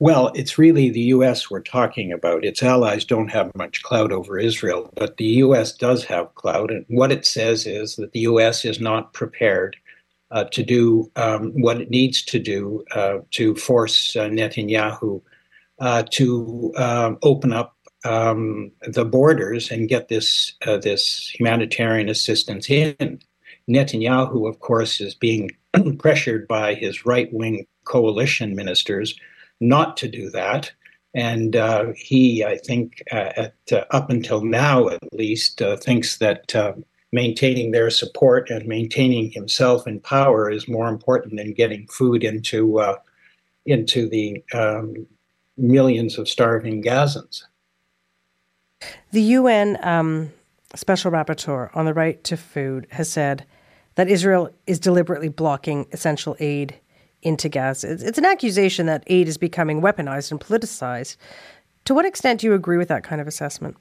Well, 0.00 0.30
it's 0.36 0.58
really 0.58 0.90
the 0.90 1.00
U.S. 1.00 1.50
we're 1.50 1.60
talking 1.60 2.12
about. 2.12 2.44
Its 2.44 2.62
allies 2.62 3.04
don't 3.04 3.32
have 3.32 3.52
much 3.56 3.82
clout 3.82 4.12
over 4.12 4.38
Israel, 4.38 4.92
but 4.94 5.16
the 5.16 5.24
U.S. 5.24 5.72
does 5.72 6.04
have 6.04 6.36
clout. 6.36 6.70
And 6.70 6.84
what 6.86 7.10
it 7.10 7.26
says 7.26 7.66
is 7.66 7.96
that 7.96 8.12
the 8.12 8.20
U.S. 8.20 8.64
is 8.64 8.78
not 8.78 9.12
prepared 9.12 9.76
uh, 10.30 10.44
to 10.44 10.62
do 10.62 11.10
um, 11.16 11.52
what 11.60 11.80
it 11.80 11.90
needs 11.90 12.22
to 12.22 12.38
do 12.38 12.84
uh, 12.94 13.18
to 13.30 13.54
force 13.56 14.14
uh, 14.16 14.28
Netanyahu 14.28 15.22
uh, 15.78 16.02
to 16.10 16.72
um, 16.76 17.18
open 17.22 17.52
up 17.52 17.76
um, 18.04 18.70
the 18.86 19.04
borders 19.04 19.70
and 19.70 19.88
get 19.88 20.08
this 20.08 20.54
uh, 20.66 20.76
this 20.76 21.28
humanitarian 21.28 22.08
assistance 22.08 22.70
in. 22.70 23.20
Netanyahu, 23.68 24.48
of 24.48 24.60
course, 24.60 25.00
is 25.00 25.14
being 25.14 25.50
pressured 25.98 26.48
by 26.48 26.74
his 26.74 27.04
right 27.04 27.32
wing 27.32 27.66
coalition 27.84 28.54
ministers 28.54 29.18
not 29.60 29.96
to 29.98 30.08
do 30.08 30.30
that. 30.30 30.72
And 31.14 31.56
uh, 31.56 31.86
he, 31.96 32.44
I 32.44 32.58
think, 32.58 33.02
at, 33.10 33.54
up 33.90 34.10
until 34.10 34.44
now 34.44 34.88
at 34.88 35.00
least, 35.12 35.60
thinks 35.80 36.18
that 36.18 36.54
uh, 36.54 36.74
maintaining 37.12 37.70
their 37.70 37.90
support 37.90 38.50
and 38.50 38.66
maintaining 38.66 39.30
himself 39.30 39.86
in 39.86 40.00
power 40.00 40.50
is 40.50 40.68
more 40.68 40.88
important 40.88 41.36
than 41.36 41.52
getting 41.52 41.86
food 41.88 42.24
into 42.24 42.80
uh, 42.80 42.96
into 43.66 44.08
the 44.08 44.42
um, 44.54 45.06
millions 45.56 46.18
of 46.18 46.28
starving 46.28 46.82
Gazans. 46.82 47.44
The 49.10 49.22
UN 49.22 49.78
um, 49.82 50.32
Special 50.74 51.10
Rapporteur 51.10 51.74
on 51.74 51.84
the 51.84 51.94
Right 51.94 52.22
to 52.24 52.36
Food 52.36 52.86
has 52.90 53.10
said 53.10 53.44
that 53.96 54.08
Israel 54.08 54.50
is 54.66 54.78
deliberately 54.78 55.28
blocking 55.28 55.86
essential 55.92 56.36
aid 56.38 56.78
into 57.22 57.48
Gaza. 57.48 57.90
It's, 57.90 58.02
it's 58.02 58.18
an 58.18 58.24
accusation 58.24 58.86
that 58.86 59.02
aid 59.08 59.28
is 59.28 59.38
becoming 59.38 59.80
weaponized 59.80 60.30
and 60.30 60.40
politicized. 60.40 61.16
To 61.86 61.94
what 61.94 62.04
extent 62.04 62.40
do 62.40 62.46
you 62.46 62.54
agree 62.54 62.76
with 62.76 62.88
that 62.88 63.02
kind 63.02 63.20
of 63.20 63.26
assessment? 63.26 63.76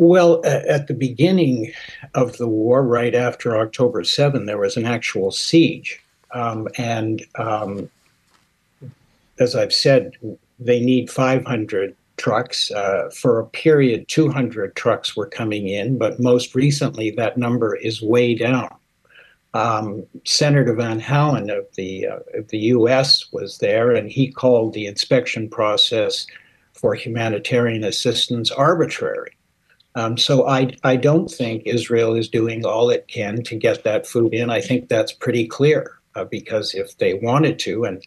Well, 0.00 0.40
at 0.46 0.86
the 0.86 0.94
beginning 0.94 1.74
of 2.14 2.38
the 2.38 2.48
war, 2.48 2.82
right 2.82 3.14
after 3.14 3.58
October 3.58 4.02
7, 4.02 4.46
there 4.46 4.56
was 4.56 4.78
an 4.78 4.86
actual 4.86 5.30
siege. 5.30 6.00
Um, 6.30 6.68
and 6.78 7.22
um, 7.34 7.90
as 9.38 9.54
I've 9.54 9.74
said, 9.74 10.16
they 10.58 10.80
need 10.80 11.10
500 11.10 11.94
trucks. 12.16 12.70
Uh, 12.70 13.10
for 13.14 13.40
a 13.40 13.46
period, 13.48 14.08
200 14.08 14.74
trucks 14.74 15.14
were 15.14 15.26
coming 15.26 15.68
in, 15.68 15.98
but 15.98 16.18
most 16.18 16.54
recently, 16.54 17.10
that 17.10 17.36
number 17.36 17.76
is 17.76 18.00
way 18.00 18.34
down. 18.34 18.74
Um, 19.52 20.06
Senator 20.24 20.72
Van 20.72 21.02
Hollen 21.02 21.54
of 21.54 21.66
the 21.74 22.06
uh, 22.06 22.20
of 22.38 22.48
the 22.48 22.58
U.S. 22.74 23.30
was 23.32 23.58
there, 23.58 23.90
and 23.90 24.10
he 24.10 24.32
called 24.32 24.72
the 24.72 24.86
inspection 24.86 25.50
process 25.50 26.26
for 26.72 26.94
humanitarian 26.94 27.84
assistance 27.84 28.50
arbitrary. 28.50 29.32
Um, 30.00 30.16
so 30.16 30.48
I 30.48 30.74
I 30.82 30.96
don't 30.96 31.30
think 31.30 31.62
Israel 31.66 32.14
is 32.14 32.28
doing 32.28 32.64
all 32.64 32.88
it 32.90 33.06
can 33.08 33.42
to 33.44 33.56
get 33.56 33.84
that 33.84 34.06
food 34.06 34.32
in. 34.32 34.48
I 34.48 34.60
think 34.60 34.88
that's 34.88 35.12
pretty 35.12 35.46
clear 35.46 35.98
uh, 36.14 36.24
because 36.24 36.74
if 36.74 36.96
they 36.96 37.14
wanted 37.14 37.58
to, 37.60 37.84
and 37.84 38.02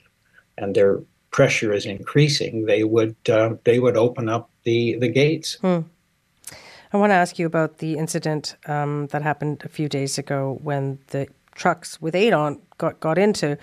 and 0.58 0.76
their 0.76 1.02
pressure 1.30 1.72
is 1.74 1.86
increasing, 1.86 2.66
they 2.66 2.84
would 2.84 3.16
uh, 3.30 3.56
they 3.64 3.80
would 3.80 3.98
open 3.98 4.28
up 4.28 4.50
the 4.64 4.98
the 4.98 5.08
gates. 5.08 5.58
Hmm. 5.62 5.82
I 6.94 6.98
want 6.98 7.12
to 7.12 7.16
ask 7.16 7.40
you 7.40 7.46
about 7.46 7.78
the 7.78 7.98
incident 7.98 8.56
um, 8.68 9.08
that 9.08 9.22
happened 9.22 9.62
a 9.64 9.70
few 9.70 9.90
days 9.90 10.18
ago 10.18 10.60
when 10.62 11.00
the 11.08 11.28
trucks 11.56 12.02
with 12.02 12.16
aid 12.16 12.34
on 12.34 12.60
got, 12.78 13.00
got 13.00 13.18
into 13.18 13.58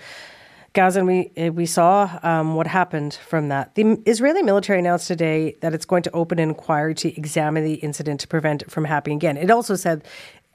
Gaza, 0.73 0.99
and 0.99 1.07
we 1.07 1.31
eh, 1.35 1.49
we 1.49 1.65
saw 1.65 2.19
um, 2.23 2.55
what 2.55 2.67
happened 2.67 3.15
from 3.27 3.49
that. 3.49 3.75
The 3.75 4.01
Israeli 4.05 4.41
military 4.41 4.79
announced 4.79 5.07
today 5.07 5.55
that 5.61 5.73
it's 5.73 5.85
going 5.85 6.03
to 6.03 6.11
open 6.11 6.39
an 6.39 6.49
inquiry 6.49 6.95
to 6.95 7.17
examine 7.17 7.63
the 7.63 7.75
incident 7.75 8.21
to 8.21 8.27
prevent 8.27 8.61
it 8.61 8.71
from 8.71 8.85
happening 8.85 9.17
again. 9.17 9.37
It 9.37 9.51
also 9.51 9.75
said 9.75 10.05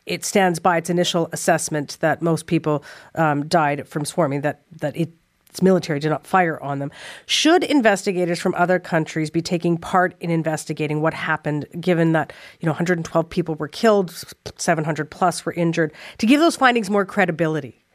it 0.07 0.25
stands 0.25 0.59
by 0.59 0.79
its 0.79 0.89
initial 0.89 1.29
assessment 1.33 1.99
that 2.01 2.23
most 2.23 2.47
people 2.47 2.83
um, 3.17 3.47
died 3.47 3.87
from 3.89 4.05
swarming. 4.05 4.41
That 4.41 4.63
that 4.81 4.97
it 4.97 5.11
its 5.51 5.63
military 5.63 5.99
did 5.99 6.11
not 6.11 6.27
fire 6.27 6.63
on 6.63 6.81
them. 6.81 6.91
Should 7.25 7.65
investigators 7.65 8.39
from 8.39 8.55
other 8.57 8.79
countries 8.79 9.31
be 9.31 9.41
taking 9.41 9.79
part 9.79 10.15
in 10.21 10.29
investigating 10.31 11.01
what 11.01 11.15
happened, 11.15 11.67
given 11.81 12.13
that 12.13 12.33
you 12.61 12.67
know 12.67 12.73
112 12.73 13.31
people 13.31 13.55
were 13.55 13.69
killed, 13.69 14.15
700 14.57 15.11
plus 15.11 15.47
were 15.47 15.55
injured, 15.55 15.93
to 16.19 16.27
give 16.27 16.41
those 16.41 16.57
findings 16.57 16.91
more 16.91 17.07
credibility? 17.07 17.86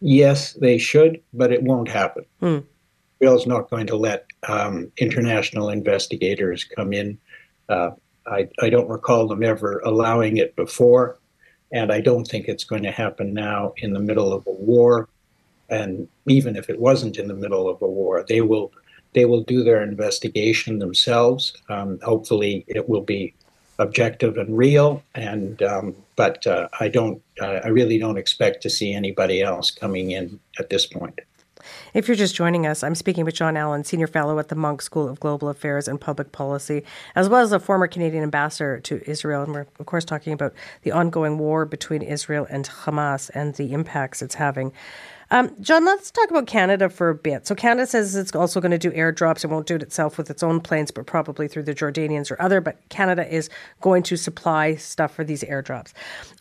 Yes, 0.00 0.52
they 0.54 0.78
should, 0.78 1.20
but 1.32 1.52
it 1.52 1.62
won't 1.62 1.88
happen. 1.88 2.24
Hmm. 2.40 2.58
Israel's 3.20 3.46
not 3.46 3.68
going 3.68 3.86
to 3.88 3.96
let 3.96 4.26
um, 4.46 4.92
international 4.96 5.70
investigators 5.70 6.64
come 6.64 6.92
in. 6.92 7.18
Uh, 7.68 7.90
I, 8.26 8.48
I 8.60 8.70
don't 8.70 8.88
recall 8.88 9.26
them 9.26 9.42
ever 9.42 9.80
allowing 9.80 10.36
it 10.36 10.54
before, 10.54 11.18
and 11.72 11.90
I 11.92 12.00
don't 12.00 12.26
think 12.26 12.46
it's 12.46 12.64
going 12.64 12.84
to 12.84 12.92
happen 12.92 13.34
now 13.34 13.74
in 13.78 13.92
the 13.92 14.00
middle 14.00 14.32
of 14.32 14.46
a 14.46 14.52
war 14.52 15.08
and 15.68 16.08
even 16.26 16.56
if 16.56 16.70
it 16.70 16.78
wasn't 16.78 17.18
in 17.18 17.28
the 17.28 17.34
middle 17.34 17.68
of 17.68 17.80
a 17.82 17.86
war, 17.86 18.24
they 18.28 18.40
will 18.40 18.72
they 19.14 19.24
will 19.24 19.42
do 19.42 19.64
their 19.64 19.82
investigation 19.82 20.78
themselves. 20.78 21.54
Um, 21.68 21.98
hopefully, 22.02 22.64
it 22.68 22.88
will 22.88 23.00
be 23.00 23.34
objective 23.78 24.36
and 24.36 24.56
real. 24.56 25.02
And 25.14 25.62
um, 25.62 25.94
but 26.16 26.46
uh, 26.46 26.68
I 26.80 26.88
don't, 26.88 27.22
uh, 27.40 27.60
I 27.64 27.68
really 27.68 27.98
don't 27.98 28.18
expect 28.18 28.62
to 28.62 28.70
see 28.70 28.92
anybody 28.92 29.40
else 29.40 29.70
coming 29.70 30.10
in 30.10 30.40
at 30.58 30.68
this 30.68 30.84
point. 30.84 31.20
If 31.94 32.08
you're 32.08 32.16
just 32.16 32.34
joining 32.34 32.66
us, 32.66 32.82
I'm 32.82 32.94
speaking 32.94 33.24
with 33.24 33.34
Jon 33.34 33.56
Allen, 33.56 33.84
Senior 33.84 34.06
Fellow 34.06 34.38
at 34.38 34.48
the 34.48 34.54
Munk 34.54 34.82
School 34.82 35.08
of 35.08 35.20
Global 35.20 35.48
Affairs 35.48 35.86
and 35.88 36.00
Public 36.00 36.32
Policy, 36.32 36.82
as 37.14 37.28
well 37.28 37.42
as 37.42 37.52
a 37.52 37.60
former 37.60 37.86
Canadian 37.86 38.22
ambassador 38.22 38.80
to 38.80 39.08
Israel. 39.08 39.42
And 39.42 39.52
we're, 39.52 39.66
of 39.78 39.86
course, 39.86 40.04
talking 40.04 40.32
about 40.32 40.54
the 40.82 40.92
ongoing 40.92 41.38
war 41.38 41.64
between 41.64 42.02
Israel 42.02 42.46
and 42.50 42.66
Hamas 42.66 43.30
and 43.34 43.54
the 43.54 43.72
impacts 43.72 44.22
it's 44.22 44.36
having. 44.36 44.72
Um, 45.30 45.54
Jon, 45.60 45.84
let's 45.84 46.10
talk 46.10 46.30
about 46.30 46.46
Canada 46.46 46.88
for 46.88 47.10
a 47.10 47.14
bit. 47.14 47.46
So, 47.46 47.54
Canada 47.54 47.86
says 47.86 48.16
it's 48.16 48.34
also 48.34 48.60
going 48.60 48.70
to 48.70 48.78
do 48.78 48.90
airdrops. 48.92 49.44
It 49.44 49.48
won't 49.48 49.66
do 49.66 49.76
it 49.76 49.82
itself 49.82 50.16
with 50.16 50.30
its 50.30 50.42
own 50.42 50.60
planes, 50.60 50.90
but 50.90 51.06
probably 51.06 51.48
through 51.48 51.64
the 51.64 51.74
Jordanians 51.74 52.30
or 52.30 52.40
other. 52.40 52.60
But 52.60 52.78
Canada 52.88 53.30
is 53.32 53.50
going 53.80 54.02
to 54.04 54.16
supply 54.16 54.76
stuff 54.76 55.14
for 55.14 55.24
these 55.24 55.42
airdrops. 55.42 55.92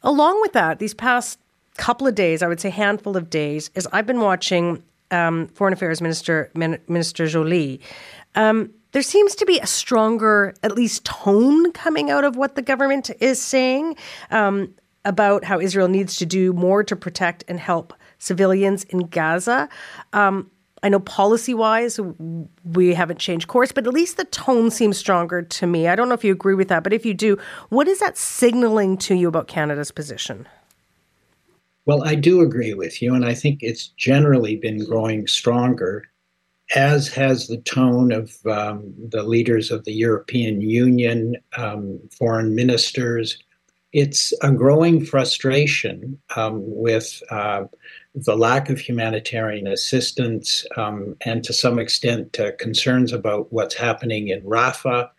Along 0.03 0.39
with 0.41 0.53
that, 0.53 0.79
these 0.79 0.93
past 0.93 1.39
couple 1.77 2.07
of 2.07 2.15
days, 2.15 2.41
I 2.41 2.47
would 2.47 2.59
say 2.59 2.69
handful 2.69 3.17
of 3.17 3.29
days, 3.29 3.69
is 3.75 3.87
I've 3.91 4.07
been 4.07 4.21
watching 4.21 4.83
um, 5.11 5.47
Foreign 5.47 5.73
Affairs 5.73 6.01
Minister 6.01 6.49
Minister 6.55 7.27
Joly. 7.27 7.81
Um, 8.35 8.71
there 8.93 9.01
seems 9.01 9.35
to 9.35 9.45
be 9.45 9.59
a 9.59 9.67
stronger, 9.67 10.55
at 10.63 10.71
least, 10.71 11.05
tone 11.05 11.71
coming 11.73 12.09
out 12.09 12.23
of 12.23 12.35
what 12.35 12.55
the 12.55 12.61
government 12.61 13.09
is 13.19 13.41
saying 13.41 13.95
um, 14.31 14.73
about 15.03 15.43
how 15.43 15.59
Israel 15.59 15.87
needs 15.87 16.15
to 16.17 16.25
do 16.25 16.53
more 16.53 16.83
to 16.83 16.95
protect 16.95 17.43
and 17.47 17.59
help 17.59 17.93
civilians 18.19 18.83
in 18.85 19.07
Gaza. 19.07 19.69
Um, 20.13 20.49
I 20.83 20.89
know 20.89 20.99
policy 20.99 21.53
wise, 21.53 21.99
we 22.63 22.93
haven't 22.93 23.19
changed 23.19 23.47
course, 23.47 23.71
but 23.71 23.87
at 23.87 23.93
least 23.93 24.17
the 24.17 24.25
tone 24.25 24.69
seems 24.69 24.97
stronger 24.97 25.41
to 25.41 25.67
me. 25.67 25.87
I 25.87 25.95
don't 25.95 26.07
know 26.07 26.13
if 26.13 26.23
you 26.23 26.31
agree 26.31 26.53
with 26.53 26.67
that, 26.67 26.83
but 26.83 26.93
if 26.93 27.05
you 27.05 27.13
do, 27.13 27.37
what 27.69 27.87
is 27.87 27.99
that 27.99 28.17
signaling 28.17 28.97
to 28.99 29.15
you 29.15 29.27
about 29.27 29.47
Canada's 29.47 29.91
position? 29.91 30.47
Well, 31.85 32.03
I 32.03 32.15
do 32.15 32.41
agree 32.41 32.73
with 32.73 33.01
you, 33.01 33.15
and 33.15 33.25
I 33.25 33.33
think 33.33 33.59
it's 33.61 33.87
generally 33.87 34.57
been 34.57 34.83
growing 34.85 35.25
stronger, 35.25 36.05
as 36.75 37.07
has 37.07 37.47
the 37.47 37.57
tone 37.57 38.11
of 38.11 38.35
um, 38.45 38.93
the 39.09 39.23
leaders 39.23 39.71
of 39.71 39.85
the 39.85 39.93
European 39.93 40.61
Union, 40.61 41.37
um, 41.55 41.99
foreign 42.11 42.53
ministers. 42.53 43.41
It's 43.93 44.31
a 44.43 44.51
growing 44.51 45.03
frustration 45.03 46.19
um, 46.35 46.61
with. 46.63 47.23
Uh, 47.31 47.63
the 48.15 48.35
lack 48.35 48.69
of 48.69 48.79
humanitarian 48.79 49.67
assistance, 49.67 50.65
um, 50.75 51.15
and 51.21 51.43
to 51.43 51.53
some 51.53 51.79
extent 51.79 52.39
uh, 52.39 52.51
concerns 52.57 53.13
about 53.13 53.51
what's 53.51 53.75
happening 53.75 54.29
in 54.29 54.41
Rafah 54.41 55.09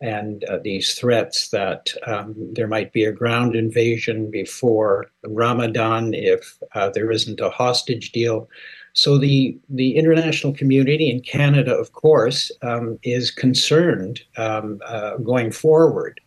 and 0.00 0.44
uh, 0.44 0.58
these 0.62 0.94
threats 0.94 1.48
that 1.50 1.92
um, 2.06 2.34
there 2.52 2.68
might 2.68 2.92
be 2.92 3.04
a 3.04 3.12
ground 3.12 3.54
invasion 3.54 4.30
before 4.30 5.06
Ramadan 5.24 6.12
if 6.12 6.58
uh, 6.74 6.90
there 6.90 7.10
isn't 7.10 7.40
a 7.40 7.50
hostage 7.50 8.12
deal. 8.12 8.48
So 8.92 9.18
the 9.18 9.58
the 9.68 9.96
international 9.96 10.54
community 10.54 11.10
in 11.10 11.20
Canada, 11.20 11.74
of 11.74 11.92
course, 11.92 12.50
um, 12.62 12.98
is 13.02 13.30
concerned 13.30 14.22
um, 14.38 14.80
uh, 14.86 15.18
going 15.18 15.50
forward 15.50 16.20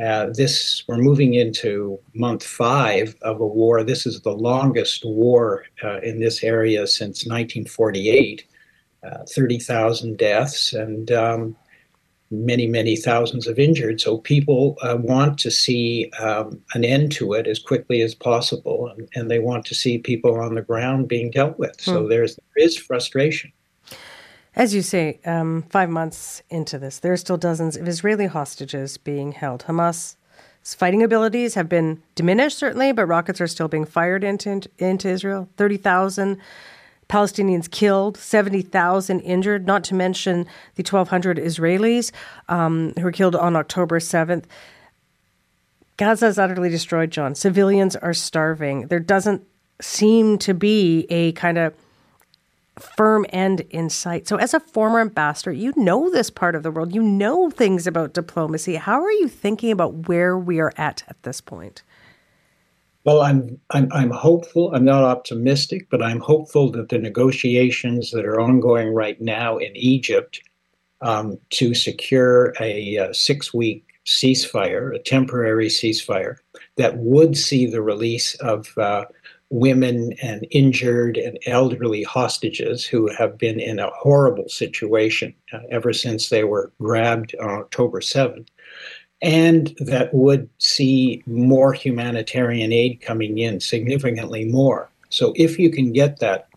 uh, 0.00 0.26
this 0.32 0.84
we're 0.86 0.98
moving 0.98 1.34
into 1.34 1.98
month 2.14 2.44
five 2.44 3.16
of 3.22 3.40
a 3.40 3.46
war. 3.46 3.82
This 3.82 4.06
is 4.06 4.20
the 4.20 4.32
longest 4.32 5.04
war 5.04 5.64
uh, 5.82 6.00
in 6.00 6.20
this 6.20 6.42
area 6.42 6.86
since 6.86 7.26
1948. 7.26 8.44
Uh, 9.04 9.24
30,000 9.32 10.18
deaths 10.18 10.72
and 10.72 11.12
um, 11.12 11.56
many, 12.32 12.66
many 12.66 12.96
thousands 12.96 13.46
of 13.46 13.56
injured. 13.56 14.00
So 14.00 14.18
people 14.18 14.76
uh, 14.82 14.96
want 14.98 15.38
to 15.38 15.52
see 15.52 16.10
um, 16.20 16.60
an 16.74 16.84
end 16.84 17.12
to 17.12 17.34
it 17.34 17.46
as 17.46 17.60
quickly 17.60 18.02
as 18.02 18.16
possible, 18.16 18.88
and, 18.88 19.08
and, 19.14 19.30
they 19.30 19.38
want 19.38 19.64
to 19.66 19.74
see 19.74 19.98
people 19.98 20.40
on 20.40 20.56
the 20.56 20.62
ground 20.62 21.06
being 21.06 21.30
dealt 21.30 21.58
with. 21.60 21.80
So 21.80 22.02
hmm. 22.02 22.08
there's 22.08 22.36
there 22.36 22.64
is 22.64 22.76
frustration. 22.76 23.52
As 24.56 24.74
you 24.74 24.82
say, 24.82 25.20
um, 25.24 25.64
five 25.68 25.90
months 25.90 26.42
into 26.50 26.78
this, 26.78 26.98
there 26.98 27.12
are 27.12 27.18
still 27.18 27.36
dozens 27.36 27.76
of 27.76 27.86
Israeli 27.86 28.26
hostages 28.26 28.96
being 28.96 29.32
held. 29.32 29.64
Hamas's 29.64 30.16
fighting 30.74 31.02
abilities 31.02 31.54
have 31.54 31.68
been 31.68 32.02
diminished, 32.14 32.58
certainly, 32.58 32.92
but 32.92 33.06
rockets 33.06 33.40
are 33.40 33.46
still 33.46 33.68
being 33.68 33.84
fired 33.84 34.24
into, 34.24 34.68
into 34.78 35.08
Israel. 35.08 35.48
30,000 35.56 36.38
Palestinians 37.08 37.70
killed, 37.70 38.18
70,000 38.18 39.20
injured, 39.20 39.66
not 39.66 39.82
to 39.84 39.94
mention 39.94 40.46
the 40.74 40.82
1,200 40.82 41.38
Israelis 41.38 42.12
um, 42.48 42.92
who 42.96 43.02
were 43.02 43.12
killed 43.12 43.34
on 43.34 43.56
October 43.56 43.98
7th. 43.98 44.44
Gaza 45.96 46.26
is 46.26 46.38
utterly 46.38 46.68
destroyed, 46.68 47.10
Jon. 47.10 47.34
Civilians 47.34 47.96
are 47.96 48.14
starving. 48.14 48.88
There 48.88 49.00
doesn't 49.00 49.42
seem 49.80 50.38
to 50.38 50.54
be 50.54 51.06
a 51.08 51.32
kind 51.32 51.58
of 51.58 51.74
firm 52.78 53.26
end 53.30 53.60
in 53.70 53.90
sight. 53.90 54.28
So, 54.28 54.36
as 54.36 54.54
a 54.54 54.60
former 54.60 55.00
ambassador, 55.00 55.52
you 55.52 55.72
know 55.76 56.10
this 56.10 56.30
part 56.30 56.54
of 56.54 56.62
the 56.62 56.70
world, 56.70 56.94
you 56.94 57.02
know 57.02 57.50
things 57.50 57.86
about 57.86 58.14
diplomacy. 58.14 58.76
How 58.76 59.00
are 59.00 59.12
you 59.12 59.28
thinking 59.28 59.70
about 59.70 60.08
where 60.08 60.38
we 60.38 60.60
are 60.60 60.72
at 60.76 61.02
at 61.08 61.22
this 61.22 61.40
point? 61.40 61.82
Well, 63.04 63.22
I'm, 63.22 63.58
I'm, 63.70 63.88
I'm 63.92 64.10
hopeful. 64.10 64.74
I'm 64.74 64.84
not 64.84 65.02
optimistic, 65.02 65.88
but 65.90 66.02
I'm 66.02 66.20
hopeful 66.20 66.70
that 66.72 66.90
the 66.90 66.98
negotiations 66.98 68.10
that 68.10 68.26
are 68.26 68.40
ongoing 68.40 68.92
right 68.92 69.18
now 69.20 69.56
in 69.56 69.74
Egypt 69.74 70.42
um, 71.00 71.38
to 71.50 71.74
secure 71.74 72.54
a, 72.60 72.96
a 72.96 73.14
six 73.14 73.54
week 73.54 73.84
ceasefire, 74.04 74.94
a 74.94 74.98
temporary 74.98 75.68
ceasefire, 75.68 76.36
that 76.76 76.98
would 76.98 77.36
see 77.36 77.66
the 77.66 77.82
release 77.82 78.34
of 78.36 78.76
uh, 78.78 79.04
women 79.50 80.12
and 80.22 80.46
injured 80.50 81.16
and 81.16 81.38
elderly 81.46 82.02
hostages 82.02 82.84
who 82.84 83.08
have 83.16 83.38
been 83.38 83.58
in 83.58 83.78
a 83.78 83.90
horrible 83.90 84.48
situation 84.48 85.34
uh, 85.52 85.60
ever 85.70 85.92
since 85.92 86.28
they 86.28 86.44
were 86.44 86.70
grabbed 86.80 87.34
on 87.40 87.50
October 87.50 88.00
7th, 88.00 88.48
and 89.22 89.74
that 89.80 90.12
would 90.12 90.48
see 90.58 91.22
more 91.26 91.72
humanitarian 91.72 92.72
aid 92.72 93.00
coming 93.00 93.38
in, 93.38 93.60
significantly 93.60 94.44
more. 94.44 94.90
So 95.08 95.32
if 95.36 95.58
you 95.58 95.70
can 95.70 95.92
get 95.92 96.20
that 96.20 96.48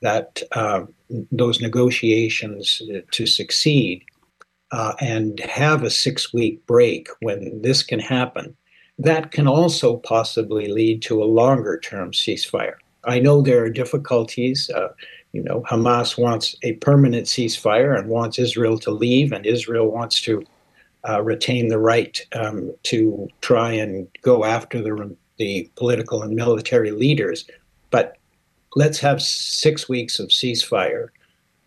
that 0.00 0.42
uh, 0.52 0.84
those 1.32 1.62
negotiations 1.62 2.82
to 3.10 3.26
succeed 3.26 4.04
uh, 4.70 4.92
and 5.00 5.40
have 5.40 5.82
a 5.82 5.88
six 5.88 6.30
week 6.34 6.64
break 6.66 7.08
when 7.20 7.62
this 7.62 7.82
can 7.82 8.00
happen, 8.00 8.54
that 8.98 9.32
can 9.32 9.46
also 9.46 9.96
possibly 9.98 10.68
lead 10.68 11.02
to 11.02 11.22
a 11.22 11.26
longer 11.26 11.78
term 11.78 12.12
ceasefire. 12.12 12.74
I 13.04 13.18
know 13.18 13.42
there 13.42 13.64
are 13.64 13.70
difficulties. 13.70 14.70
Uh, 14.70 14.88
you 15.32 15.42
know, 15.42 15.62
Hamas 15.62 16.16
wants 16.16 16.54
a 16.62 16.74
permanent 16.74 17.26
ceasefire 17.26 17.98
and 17.98 18.08
wants 18.08 18.38
Israel 18.38 18.78
to 18.78 18.90
leave, 18.90 19.32
and 19.32 19.44
Israel 19.44 19.90
wants 19.90 20.22
to 20.22 20.44
uh, 21.08 21.22
retain 21.22 21.68
the 21.68 21.78
right 21.78 22.20
um, 22.34 22.72
to 22.84 23.28
try 23.40 23.72
and 23.72 24.06
go 24.22 24.44
after 24.44 24.80
the, 24.80 25.16
the 25.38 25.70
political 25.74 26.22
and 26.22 26.34
military 26.34 26.92
leaders. 26.92 27.46
But 27.90 28.16
let's 28.76 28.98
have 29.00 29.20
six 29.20 29.88
weeks 29.88 30.18
of 30.18 30.28
ceasefire 30.28 31.08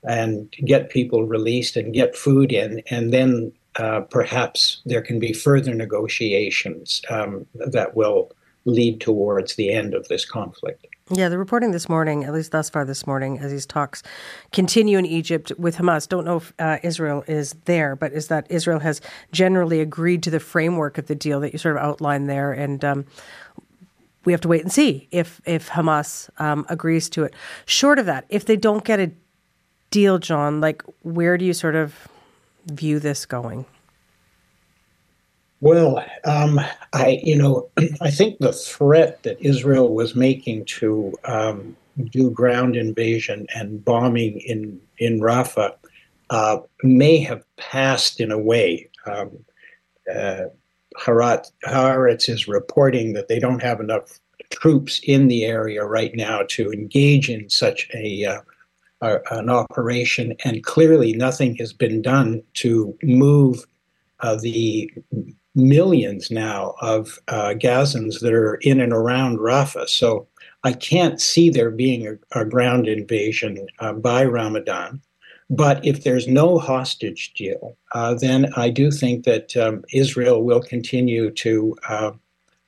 and 0.03 0.49
get 0.65 0.89
people 0.89 1.25
released 1.25 1.75
and 1.75 1.93
get 1.93 2.15
food 2.15 2.51
in, 2.53 2.81
and 2.89 3.13
then 3.13 3.51
uh, 3.77 4.01
perhaps 4.01 4.81
there 4.85 5.01
can 5.01 5.19
be 5.19 5.33
further 5.33 5.73
negotiations 5.73 7.01
um, 7.09 7.45
that 7.53 7.95
will 7.95 8.31
lead 8.65 8.99
towards 8.99 9.55
the 9.55 9.71
end 9.71 9.93
of 9.93 10.07
this 10.07 10.25
conflict. 10.25 10.85
Yeah, 11.09 11.29
the 11.29 11.37
reporting 11.37 11.71
this 11.71 11.87
morning, 11.87 12.25
at 12.25 12.33
least 12.33 12.51
thus 12.51 12.69
far 12.69 12.83
this 12.83 13.07
morning, 13.07 13.39
as 13.39 13.49
these 13.49 13.65
talks 13.65 14.03
continue 14.51 14.97
in 14.97 15.05
Egypt 15.05 15.53
with 15.57 15.77
Hamas, 15.77 16.07
don't 16.07 16.25
know 16.25 16.37
if 16.37 16.53
uh, 16.59 16.79
Israel 16.83 17.23
is 17.27 17.53
there, 17.63 17.95
but 17.95 18.11
is 18.11 18.27
that 18.27 18.45
Israel 18.49 18.79
has 18.79 18.99
generally 19.31 19.79
agreed 19.79 20.21
to 20.23 20.29
the 20.29 20.41
framework 20.41 20.97
of 20.97 21.07
the 21.07 21.15
deal 21.15 21.39
that 21.39 21.53
you 21.53 21.59
sort 21.59 21.77
of 21.77 21.81
outlined 21.81 22.29
there, 22.29 22.51
and 22.51 22.83
um, 22.83 23.05
we 24.25 24.33
have 24.33 24.41
to 24.41 24.49
wait 24.49 24.63
and 24.63 24.71
see 24.71 25.07
if 25.11 25.39
if 25.45 25.69
Hamas 25.69 26.29
um, 26.41 26.65
agrees 26.67 27.09
to 27.11 27.23
it. 27.23 27.33
Short 27.65 27.99
of 27.99 28.05
that, 28.07 28.25
if 28.27 28.43
they 28.43 28.57
don't 28.57 28.83
get 28.83 28.99
a 28.99 29.09
deal, 29.91 30.17
Jon, 30.17 30.59
like 30.59 30.83
where 31.03 31.37
do 31.37 31.45
you 31.45 31.53
sort 31.53 31.75
of 31.75 32.09
view 32.67 32.99
this 32.99 33.25
going? 33.25 33.65
Well, 35.59 36.05
um, 36.23 36.59
I 36.93 37.19
you 37.23 37.35
know 37.35 37.69
I 38.01 38.11
think 38.11 38.39
the 38.39 38.53
threat 38.53 39.23
that 39.23 39.41
Israel 39.41 39.93
was 39.93 40.15
making 40.15 40.65
to 40.65 41.13
um, 41.25 41.75
do 42.11 42.29
ground 42.29 42.75
invasion 42.75 43.47
and 43.55 43.83
bombing 43.83 44.39
in 44.41 44.79
in 44.99 45.19
Rafah 45.19 45.75
uh, 46.29 46.59
may 46.83 47.17
have 47.19 47.43
passed 47.57 48.19
in 48.19 48.31
a 48.31 48.37
way. 48.37 48.89
Um, 49.05 49.31
uh, 50.13 50.45
Harat, 50.99 51.51
Haaretz 51.65 52.27
is 52.27 52.47
reporting 52.47 53.13
that 53.13 53.27
they 53.27 53.39
don't 53.39 53.61
have 53.61 53.79
enough 53.79 54.19
troops 54.49 54.99
in 55.03 55.27
the 55.27 55.45
area 55.45 55.83
right 55.83 56.15
now 56.15 56.41
to 56.49 56.71
engage 56.71 57.29
in 57.29 57.49
such 57.49 57.89
a 57.93 58.25
uh, 58.25 58.41
an 59.01 59.49
operation, 59.49 60.35
and 60.43 60.63
clearly 60.63 61.13
nothing 61.13 61.55
has 61.57 61.73
been 61.73 62.01
done 62.01 62.41
to 62.55 62.97
move 63.03 63.65
uh, 64.21 64.35
the 64.35 64.91
millions 65.55 66.29
now 66.29 66.75
of 66.81 67.19
uh, 67.27 67.53
Gazans 67.57 68.21
that 68.21 68.33
are 68.33 68.55
in 68.55 68.79
and 68.79 68.93
around 68.93 69.39
Rafah. 69.39 69.89
So 69.89 70.27
I 70.63 70.73
can't 70.73 71.19
see 71.19 71.49
there 71.49 71.71
being 71.71 72.07
a, 72.07 72.41
a 72.41 72.45
ground 72.45 72.87
invasion 72.87 73.67
uh, 73.79 73.93
by 73.93 74.25
Ramadan. 74.25 75.01
But 75.49 75.83
if 75.85 76.03
there's 76.03 76.27
no 76.27 76.59
hostage 76.59 77.33
deal, 77.33 77.77
uh, 77.93 78.15
then 78.15 78.51
I 78.55 78.69
do 78.69 78.91
think 78.91 79.23
that 79.25 79.55
um, 79.55 79.83
Israel 79.93 80.43
will 80.43 80.61
continue 80.61 81.31
to 81.31 81.75
uh, 81.87 82.11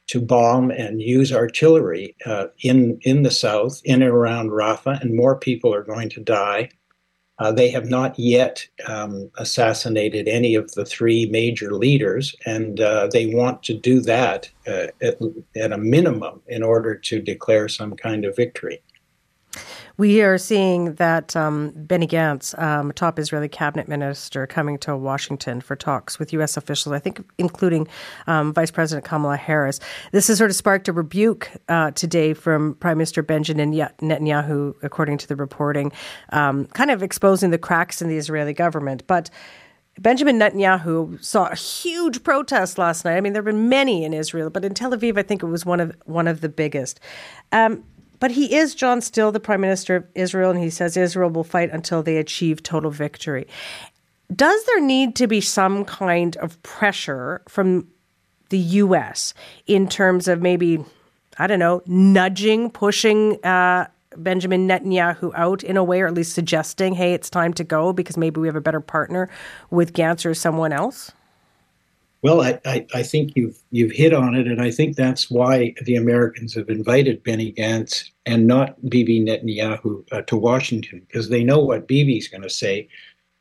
to 0.09 0.19
bomb 0.19 0.71
and 0.71 1.01
use 1.01 1.31
artillery 1.31 2.15
uh, 2.25 2.47
in 2.63 2.99
in 3.03 3.23
the 3.23 3.31
south, 3.31 3.79
in 3.85 4.01
and 4.01 4.11
around 4.11 4.49
Rafah, 4.49 4.99
and 5.01 5.15
more 5.15 5.37
people 5.37 5.73
are 5.73 5.83
going 5.83 6.09
to 6.09 6.19
die. 6.19 6.69
Uh, 7.37 7.51
they 7.53 7.69
have 7.69 7.89
not 7.89 8.19
yet 8.19 8.67
um, 8.85 9.31
assassinated 9.37 10.27
any 10.27 10.55
of 10.55 10.69
the 10.73 10.83
three 10.83 11.27
major 11.27 11.73
leaders, 11.73 12.35
and 12.45 12.81
uh, 12.81 13.07
they 13.13 13.27
want 13.27 13.63
to 13.63 13.73
do 13.73 14.01
that 14.01 14.49
uh, 14.67 14.87
at, 15.01 15.17
at, 15.55 15.71
a 15.71 15.77
minimum 15.77 16.41
in 16.47 16.63
order 16.63 16.95
to 16.95 17.21
declare 17.21 17.69
some 17.69 17.95
kind 17.95 18.25
of 18.25 18.35
victory. 18.35 18.81
We 19.99 20.21
are 20.21 20.37
seeing 20.37 20.93
that 20.93 21.35
um, 21.35 21.73
Benny 21.75 22.07
Gantz, 22.07 22.57
um, 22.57 22.93
top 22.93 23.19
Israeli 23.19 23.49
cabinet 23.49 23.89
minister, 23.89 24.47
coming 24.47 24.77
to 24.77 24.95
Washington 24.95 25.59
for 25.59 25.75
talks 25.75 26.17
with 26.17 26.31
U.S. 26.31 26.55
officials, 26.55 26.93
I 26.93 26.99
think 26.99 27.21
including 27.37 27.85
um, 28.25 28.53
Vice 28.53 28.71
President 28.71 29.03
Kamala 29.03 29.35
Harris. 29.35 29.81
This 30.13 30.29
has 30.29 30.37
sort 30.37 30.51
of 30.51 30.55
sparked 30.55 30.87
a 30.87 30.93
rebuke 30.93 31.51
uh, 31.67 31.91
today 31.91 32.33
from 32.33 32.75
Prime 32.75 32.97
Minister 32.97 33.21
Benjamin 33.21 33.73
Netanyahu, 33.73 34.73
according 34.83 35.17
to 35.17 35.27
the 35.27 35.35
reporting, 35.35 35.91
um, 36.29 36.67
kind 36.67 36.91
of 36.91 37.03
exposing 37.03 37.49
the 37.49 37.57
cracks 37.57 38.01
in 38.01 38.07
the 38.07 38.15
Israeli 38.15 38.53
government. 38.53 39.05
But 39.05 39.29
Benjamin 39.99 40.39
Netanyahu 40.39 41.21
saw 41.21 41.49
a 41.49 41.55
huge 41.55 42.23
protest 42.23 42.77
last 42.77 43.03
night. 43.03 43.17
I 43.17 43.19
mean, 43.19 43.33
there 43.33 43.41
have 43.41 43.53
been 43.53 43.67
many 43.67 44.05
in 44.05 44.13
Israel, 44.13 44.49
but 44.49 44.63
in 44.63 44.73
Tel 44.73 44.91
Aviv, 44.91 45.17
I 45.17 45.23
think 45.23 45.43
it 45.43 45.47
was 45.47 45.65
one 45.65 45.81
of 45.81 45.93
one 46.05 46.29
of 46.29 46.39
the 46.39 46.47
biggest. 46.47 47.01
Um, 47.51 47.83
but 48.19 48.31
he 48.31 48.55
is, 48.55 48.75
Jon, 48.75 49.01
still 49.01 49.31
the 49.31 49.39
prime 49.39 49.61
minister 49.61 49.97
of 49.97 50.07
Israel, 50.15 50.51
and 50.51 50.59
he 50.59 50.69
says 50.69 50.97
Israel 50.97 51.29
will 51.29 51.43
fight 51.43 51.71
until 51.71 52.03
they 52.03 52.17
achieve 52.17 52.63
total 52.63 52.91
victory. 52.91 53.47
Does 54.35 54.63
there 54.65 54.81
need 54.81 55.15
to 55.15 55.27
be 55.27 55.41
some 55.41 55.85
kind 55.85 56.37
of 56.37 56.61
pressure 56.61 57.41
from 57.47 57.87
the 58.49 58.57
U.S. 58.57 59.33
in 59.67 59.87
terms 59.87 60.27
of 60.27 60.41
maybe, 60.41 60.83
I 61.37 61.47
don't 61.47 61.59
know, 61.59 61.81
nudging, 61.85 62.69
pushing 62.69 63.43
uh, 63.43 63.87
Benjamin 64.17 64.67
Netanyahu 64.67 65.31
out 65.35 65.63
in 65.63 65.77
a 65.77 65.83
way, 65.83 66.01
or 66.01 66.07
at 66.07 66.13
least 66.13 66.33
suggesting, 66.33 66.93
hey, 66.95 67.13
it's 67.13 67.29
time 67.29 67.53
to 67.53 67.63
go 67.63 67.93
because 67.93 68.17
maybe 68.17 68.39
we 68.39 68.47
have 68.47 68.55
a 68.55 68.61
better 68.61 68.81
partner 68.81 69.29
with 69.69 69.93
Gantz 69.93 70.25
or 70.25 70.33
someone 70.33 70.73
else? 70.73 71.11
Well, 72.21 72.41
I, 72.41 72.59
I, 72.65 72.85
I, 72.93 73.03
think 73.03 73.31
you've 73.35 73.57
you've 73.71 73.93
hit 73.93 74.13
on 74.13 74.35
it, 74.35 74.45
and 74.45 74.61
I 74.61 74.71
think 74.71 74.95
that's 74.95 75.31
why 75.31 75.73
the 75.85 75.95
Americans 75.95 76.53
have 76.55 76.69
invited 76.69 77.23
Benny 77.23 77.53
Gantz 77.53 78.09
and 78.25 78.45
not 78.45 78.75
Bibi 78.89 79.21
Netanyahu 79.21 80.05
uh, 80.11 80.21
to 80.23 80.35
Washington 80.35 80.99
because 81.07 81.29
they 81.29 81.43
know 81.45 81.59
what 81.59 81.87
Bibi's 81.87 82.27
going 82.27 82.43
to 82.43 82.49
say, 82.49 82.89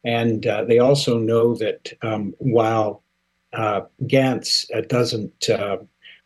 and 0.04 0.46
uh, 0.46 0.64
they 0.64 0.78
also 0.78 1.18
know 1.18 1.56
that 1.56 1.92
um, 2.02 2.34
while 2.38 3.02
uh, 3.52 3.80
Gantz 4.04 4.66
uh, 4.72 4.82
doesn't 4.82 5.50
uh, 5.50 5.78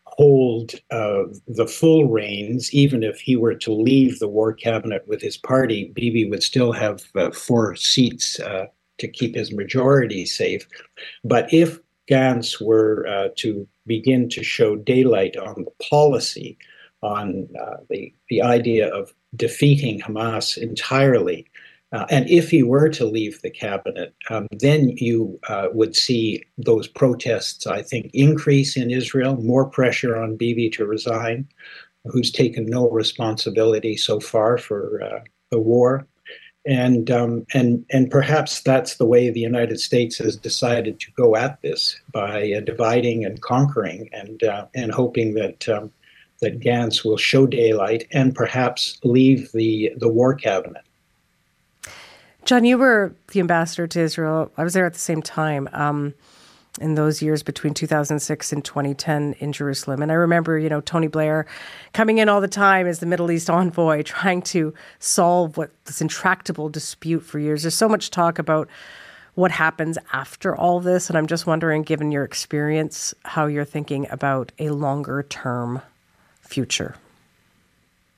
hold 0.05 0.75
uh, 0.91 1.23
the 1.49 1.67
full 1.67 2.07
reins, 2.09 2.73
even 2.75 3.03
if 3.03 3.19
he 3.19 3.35
were 3.35 3.55
to 3.55 3.73
leave 3.73 4.19
the 4.19 4.29
war 4.29 4.53
cabinet 4.53 5.09
with 5.09 5.23
his 5.23 5.39
party, 5.39 5.91
Bibi 5.95 6.29
would 6.29 6.43
still 6.43 6.73
have 6.73 7.03
four 7.33 7.77
seats 7.77 8.39
to 8.99 9.09
keep 9.09 9.35
his 9.35 9.53
majority 9.53 10.27
safe. 10.27 10.69
But 11.25 11.53
if 11.53 11.79
Gantz 12.13 12.61
were 12.61 13.07
uh, 13.07 13.29
to 13.37 13.67
begin 13.87 14.29
to 14.31 14.43
show 14.43 14.77
daylight 14.77 15.37
on 15.37 15.65
the 15.65 15.87
policy, 15.91 16.59
on 17.03 17.49
uh, 17.61 17.79
the, 17.89 18.13
the 18.29 18.43
idea 18.43 18.93
of 18.93 19.13
defeating 19.35 20.01
Hamas 20.01 20.59
entirely, 20.59 21.47
uh, 21.93 22.07
and 22.09 22.29
if 22.29 22.51
he 22.51 22.63
were 22.63 22.89
to 22.89 23.05
leave 23.05 23.41
the 23.43 23.51
cabinet, 23.51 24.15
um, 24.31 24.47
then 24.51 24.91
you 24.97 25.39
uh, 25.49 25.69
would 25.73 25.95
see 25.95 26.43
those 26.57 26.89
protests, 26.89 27.67
I 27.67 27.83
think, 27.83 28.11
increase 28.15 28.77
in 28.77 28.91
Israel, 28.91 29.37
more 29.37 29.67
pressure 29.69 30.17
on 30.17 30.37
Bibi 30.37 30.71
to 30.71 30.87
resign, 30.87 31.47
who's 32.07 32.33
taken 32.33 32.65
no 32.65 32.89
responsibility 32.89 33.97
so 33.97 34.21
far 34.21 34.57
for 34.57 35.03
uh, 35.03 35.21
the 35.51 35.59
war 35.59 36.07
and 36.65 37.11
um, 37.11 37.47
and 37.55 37.85
and 37.91 38.11
perhaps 38.11 38.61
that's 38.61 38.97
the 38.97 39.07
way 39.07 39.31
the 39.31 39.41
United 39.41 39.81
States 39.81 40.19
has 40.19 40.37
decided 40.37 41.01
to 41.01 41.11
go 41.13 41.37
at 41.37 41.61
this 41.63 41.99
by 42.13 42.53
uh, 42.53 42.61
dividing 42.61 43.25
and 43.25 43.41
conquering, 43.41 44.09
and 44.13 44.43
uh, 44.45 44.67
and 44.75 44.93
hoping 44.93 45.35
that 45.35 45.69
um, 45.69 45.91
that 46.41 46.61
Gantz 46.61 47.05
will 47.05 47.17
show 47.17 47.47
daylight 47.47 48.07
and 48.13 48.35
perhaps 48.35 48.99
leave 49.03 49.51
the 49.53 49.93
the 49.97 50.09
war 50.09 50.35
cabinet. 50.35 50.83
Jon, 52.45 52.65
you 52.65 52.77
were 52.79 53.15
the 53.29 53.41
ambassador 53.41 53.87
to 53.87 54.01
Israel. 54.01 54.51
I 54.57 54.65
was 54.65 54.75
there 54.75 54.87
at 54.87 54.93
the 54.93 54.99
same 54.99 55.23
time. 55.23 55.69
Um, 55.73 56.15
in 56.81 56.95
those 56.95 57.21
years 57.21 57.43
between 57.43 57.75
2006 57.75 58.53
and 58.53 58.65
2010 58.65 59.35
in 59.39 59.53
Jerusalem. 59.53 60.03
And 60.03 60.11
I 60.11 60.15
remember, 60.15 60.59
you 60.59 60.69
know, 60.69 60.81
Tony 60.81 61.07
Blair 61.07 61.47
coming 61.93 62.19
in 62.19 62.29
all 62.29 62.41
the 62.41 62.49
time 62.49 62.87
as 62.87 63.01
the 63.01 63.07
Middle 63.07 63.31
East 63.31 63.51
envoy, 63.51 64.03
trying 64.05 64.43
to 64.43 64.73
solve 64.99 65.57
what 65.57 65.71
this 65.85 66.01
intractable 66.01 66.69
dispute 66.69 67.21
for 67.21 67.39
years. 67.39 67.63
There's 67.63 67.75
so 67.75 67.89
much 67.89 68.11
talk 68.11 68.39
about 68.39 68.69
what 69.35 69.51
happens 69.51 69.97
after 70.13 70.55
all 70.55 70.81
this. 70.81 71.09
And 71.09 71.17
I'm 71.17 71.27
just 71.27 71.47
wondering, 71.47 71.83
given 71.83 72.13
your 72.13 72.25
experience, 72.25 73.15
how 73.25 73.47
you're 73.47 73.65
thinking 73.65 74.07
about 74.11 74.53
a 74.59 74.71
longer 74.71 75.23
term 75.23 75.83
future. 76.41 76.97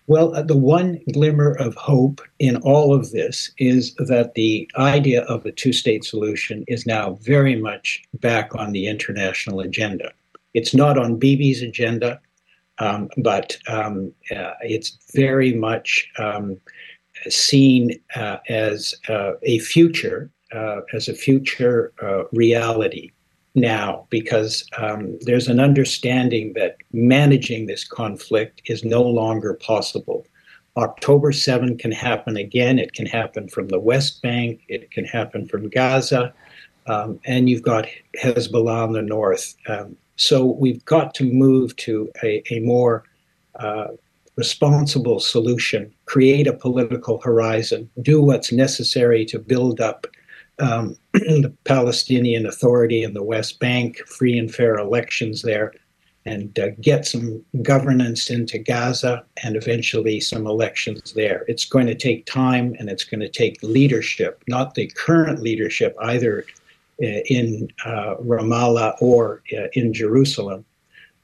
Well, 0.06 0.34
uh, 0.34 0.42
the 0.42 0.56
one 0.56 1.00
glimmer 1.12 1.54
of 1.54 1.74
hope 1.76 2.20
in 2.38 2.56
all 2.56 2.94
of 2.94 3.10
this 3.10 3.50
is 3.56 3.94
that 3.94 4.34
the 4.34 4.68
idea 4.76 5.22
of 5.22 5.46
a 5.46 5.52
two 5.52 5.72
state 5.72 6.04
solution 6.04 6.64
is 6.68 6.86
now 6.86 7.14
very 7.22 7.56
much 7.56 8.02
back 8.20 8.54
on 8.54 8.72
the 8.72 8.86
international 8.86 9.60
agenda. 9.60 10.12
It's 10.52 10.74
not 10.74 10.98
on 10.98 11.18
Bibi's 11.18 11.62
agenda, 11.62 12.20
um, 12.78 13.08
but 13.16 13.56
um, 13.66 14.12
uh, 14.30 14.52
it's 14.60 14.98
very 15.14 15.54
much 15.54 16.06
um, 16.18 16.60
seen 17.28 17.98
uh, 18.14 18.38
as 18.48 18.94
uh, 19.08 19.32
a 19.42 19.58
future, 19.60 20.30
uh, 20.52 20.82
as 20.92 21.08
a 21.08 21.14
future 21.14 21.94
uh, 22.02 22.24
reality 22.32 23.10
now 23.54 24.06
because 24.10 24.64
um, 24.78 25.18
there's 25.22 25.48
an 25.48 25.60
understanding 25.60 26.52
that 26.54 26.76
managing 26.92 27.66
this 27.66 27.86
conflict 27.86 28.62
is 28.66 28.84
no 28.84 29.02
longer 29.02 29.54
possible. 29.54 30.26
October 30.76 31.30
7 31.30 31.78
can 31.78 31.92
happen 31.92 32.36
again. 32.36 32.78
It 32.78 32.94
can 32.94 33.06
happen 33.06 33.48
from 33.48 33.68
the 33.68 33.78
West 33.78 34.22
Bank. 34.22 34.62
It 34.68 34.90
can 34.90 35.04
happen 35.04 35.46
from 35.46 35.68
Gaza. 35.68 36.34
Um, 36.86 37.20
and 37.24 37.48
you've 37.48 37.62
got 37.62 37.86
Hezbollah 38.20 38.88
in 38.88 38.92
the 38.92 39.02
north. 39.02 39.54
Um, 39.68 39.96
so 40.16 40.44
we've 40.44 40.84
got 40.84 41.14
to 41.14 41.32
move 41.32 41.74
to 41.76 42.10
a, 42.22 42.42
a 42.52 42.60
more 42.60 43.04
uh, 43.58 43.88
responsible 44.36 45.20
solution, 45.20 45.92
create 46.06 46.46
a 46.46 46.52
political 46.52 47.20
horizon, 47.20 47.88
do 48.02 48.20
what's 48.20 48.52
necessary 48.52 49.24
to 49.26 49.38
build 49.38 49.80
up 49.80 50.06
um, 50.58 50.96
the 51.14 51.54
Palestinian 51.64 52.44
Authority 52.44 53.04
in 53.04 53.14
the 53.14 53.22
West 53.22 53.60
Bank, 53.60 53.98
free 53.98 54.36
and 54.36 54.52
fair 54.52 54.74
elections 54.74 55.42
there, 55.42 55.72
and 56.26 56.58
uh, 56.58 56.70
get 56.80 57.06
some 57.06 57.44
governance 57.62 58.30
into 58.30 58.58
Gaza 58.58 59.24
and 59.44 59.54
eventually 59.54 60.18
some 60.18 60.44
elections 60.46 61.12
there. 61.12 61.44
It's 61.46 61.66
going 61.66 61.86
to 61.86 61.94
take 61.94 62.26
time 62.26 62.74
and 62.80 62.88
it's 62.88 63.04
going 63.04 63.20
to 63.20 63.28
take 63.28 63.62
leadership, 63.62 64.42
not 64.48 64.74
the 64.74 64.90
current 64.96 65.40
leadership 65.40 65.94
either 66.02 66.44
uh, 67.00 67.22
in 67.26 67.68
uh, 67.84 68.16
Ramallah 68.16 68.96
or 69.00 69.42
uh, 69.56 69.68
in 69.74 69.92
Jerusalem. 69.92 70.64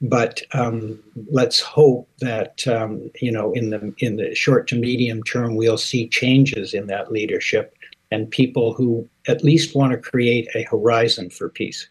But 0.01 0.41
um, 0.53 0.99
let's 1.29 1.59
hope 1.59 2.09
that 2.19 2.65
um, 2.67 3.11
you 3.19 3.31
know 3.31 3.51
in 3.53 3.69
the 3.71 3.93
in 3.99 4.15
the 4.15 4.33
short 4.33 4.67
to 4.69 4.75
medium 4.75 5.21
term 5.23 5.55
we'll 5.55 5.77
see 5.77 6.07
changes 6.07 6.73
in 6.73 6.87
that 6.87 7.11
leadership 7.11 7.75
and 8.09 8.29
people 8.29 8.73
who 8.73 9.07
at 9.27 9.43
least 9.43 9.75
want 9.75 9.91
to 9.91 9.97
create 9.97 10.47
a 10.55 10.63
horizon 10.63 11.29
for 11.29 11.49
peace. 11.49 11.87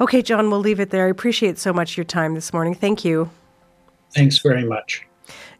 Okay, 0.00 0.22
Jon, 0.22 0.50
we'll 0.50 0.60
leave 0.60 0.80
it 0.80 0.90
there. 0.90 1.06
I 1.06 1.10
appreciate 1.10 1.58
so 1.58 1.72
much 1.72 1.96
your 1.96 2.04
time 2.04 2.34
this 2.34 2.52
morning. 2.52 2.74
Thank 2.74 3.04
you. 3.04 3.30
Thanks 4.14 4.38
very 4.38 4.64
much. 4.64 5.04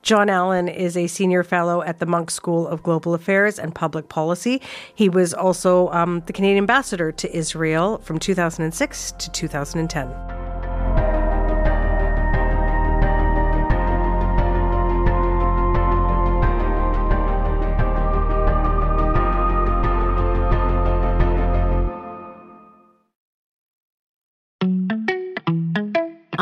Jon 0.03 0.30
Allen 0.30 0.68
is 0.68 0.97
a 0.97 1.09
senior 1.09 1.42
fellow 1.42 1.82
at 1.82 1.99
the 1.99 2.07
Munk 2.07 2.30
School 2.30 2.68
of 2.68 2.82
Global 2.84 3.12
Affairs 3.12 3.59
and 3.59 3.74
Public 3.74 4.09
Policy. 4.09 4.62
He 4.94 5.09
was 5.09 5.34
also 5.34 5.88
um, 5.88 6.22
the 6.26 6.32
Canadian 6.32 6.59
ambassador 6.59 7.11
to 7.11 7.36
Israel 7.36 7.99
from 7.99 8.20
2006 8.20 9.12
to 9.12 9.30
2010. 9.32 10.45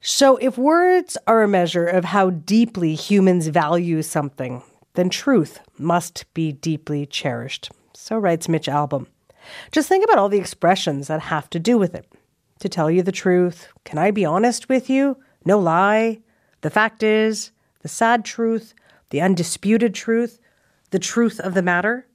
So, 0.00 0.36
if 0.36 0.56
words 0.58 1.16
are 1.26 1.42
a 1.42 1.48
measure 1.48 1.86
of 1.86 2.04
how 2.04 2.30
deeply 2.30 2.94
humans 2.94 3.48
value 3.48 4.02
something, 4.02 4.62
then 4.94 5.10
truth 5.10 5.60
must 5.78 6.24
be 6.34 6.52
deeply 6.52 7.06
cherished. 7.06 7.70
So 7.94 8.18
writes 8.18 8.48
Mitch 8.48 8.66
Albom. 8.66 9.06
Just 9.72 9.88
think 9.88 10.04
about 10.04 10.18
all 10.18 10.28
the 10.28 10.38
expressions 10.38 11.08
that 11.08 11.20
have 11.22 11.48
to 11.50 11.58
do 11.58 11.78
with 11.78 11.94
it. 11.94 12.06
To 12.60 12.68
tell 12.68 12.90
you 12.90 13.02
the 13.02 13.12
truth, 13.12 13.68
can 13.84 13.98
I 13.98 14.10
be 14.10 14.24
honest 14.24 14.68
with 14.68 14.88
you? 14.88 15.16
No 15.44 15.58
lie. 15.58 16.20
The 16.62 16.70
fact 16.70 17.02
is, 17.02 17.52
the 17.82 17.88
sad 17.88 18.24
truth, 18.24 18.74
the 19.10 19.20
undisputed 19.20 19.94
truth, 19.94 20.40
the 20.90 20.98
truth 20.98 21.38
of 21.40 21.54
the 21.54 21.62
matter. 21.62 22.06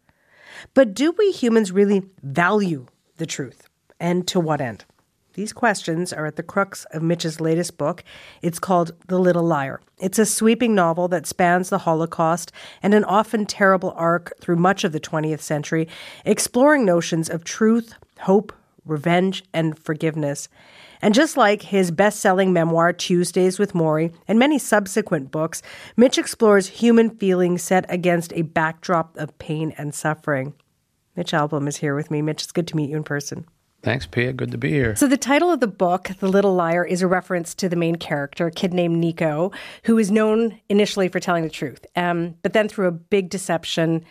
But 0.74 0.94
do 0.94 1.12
we 1.12 1.32
humans 1.32 1.72
really 1.72 2.04
value 2.24 2.88
the 3.18 3.26
truth? 3.26 3.68
And 4.00 4.28
to 4.30 4.40
what 4.40 4.62
end? 4.62 4.86
These 5.34 5.54
questions 5.54 6.12
are 6.12 6.26
at 6.26 6.36
the 6.36 6.44
crux 6.44 6.86
of 6.92 7.02
Mitch's 7.02 7.40
latest 7.40 7.78
book. 7.78 8.04
It's 8.42 8.60
called 8.60 8.92
The 9.08 9.18
Little 9.18 9.46
Liar. 9.46 9.80
It's 9.98 10.20
a 10.20 10.26
sweeping 10.26 10.76
novel 10.76 11.08
that 11.08 11.26
spans 11.26 11.70
the 11.70 11.80
Holocaust 11.80 12.52
and 12.84 12.94
an 12.94 13.06
often 13.06 13.46
terrible 13.46 13.94
arc 13.96 14.34
through 14.42 14.58
much 14.58 14.84
of 14.84 14.92
the 14.92 15.00
20th 15.00 15.40
century, 15.40 15.88
exploring 16.26 16.84
notions 16.84 17.30
of 17.30 17.46
truth, 17.46 17.94
hope, 18.20 18.52
revenge, 18.86 19.46
and 19.54 19.80
forgiveness. 19.80 20.50
And 21.02 21.14
just 21.14 21.38
like 21.38 21.62
his 21.62 21.92
best 21.92 22.20
selling 22.20 22.52
memoir, 22.52 22.92
Tuesdays 22.92 23.58
with 23.58 23.72
Morrie, 23.72 24.14
and 24.28 24.38
many 24.38 24.60
subsequent 24.60 25.32
books, 25.32 25.62
Mitch 25.96 26.18
explores 26.18 26.68
human 26.68 27.10
feelings 27.10 27.62
set 27.62 27.86
against 27.88 28.34
a 28.34 28.42
backdrop 28.42 29.16
of 29.16 29.38
pain 29.40 29.74
and 29.78 29.96
suffering. 29.96 30.56
Mitch 31.16 31.32
Albom 31.32 31.70
is 31.70 31.78
here 31.78 31.96
with 31.96 32.12
me. 32.12 32.22
Mitch, 32.22 32.44
it's 32.44 32.52
good 32.52 32.68
to 32.68 32.76
meet 32.76 32.90
you 32.90 32.98
in 32.98 33.04
person. 33.04 33.46
Thanks, 33.84 34.06
Piya. 34.06 34.36
Good 34.36 34.52
to 34.52 34.58
be 34.58 34.70
here. 34.70 34.96
So, 34.96 35.08
the 35.08 35.18
title 35.18 35.52
of 35.52 35.60
the 35.60 35.68
book, 35.68 36.12
The 36.20 36.28
Little 36.28 36.54
Liar, 36.54 36.86
is 36.86 37.02
a 37.02 37.08
reference 37.08 37.56
to 37.56 37.68
the 37.68 37.76
main 37.76 37.96
character, 37.96 38.48
a 38.48 38.52
kid 38.52 38.74
named 38.74 38.98
Nico, 38.98 39.52
who 39.84 39.98
is 39.98 40.12
known 40.12 40.60
initially 40.70 41.08
for 41.08 41.20
telling 41.20 41.44
the 41.44 41.50
truth. 41.50 41.86
Um, 41.96 42.36
but 42.44 42.54
then, 42.54 42.68
through 42.68 42.88
a 42.88 42.92
big 42.92 43.30
deception, 43.30 44.06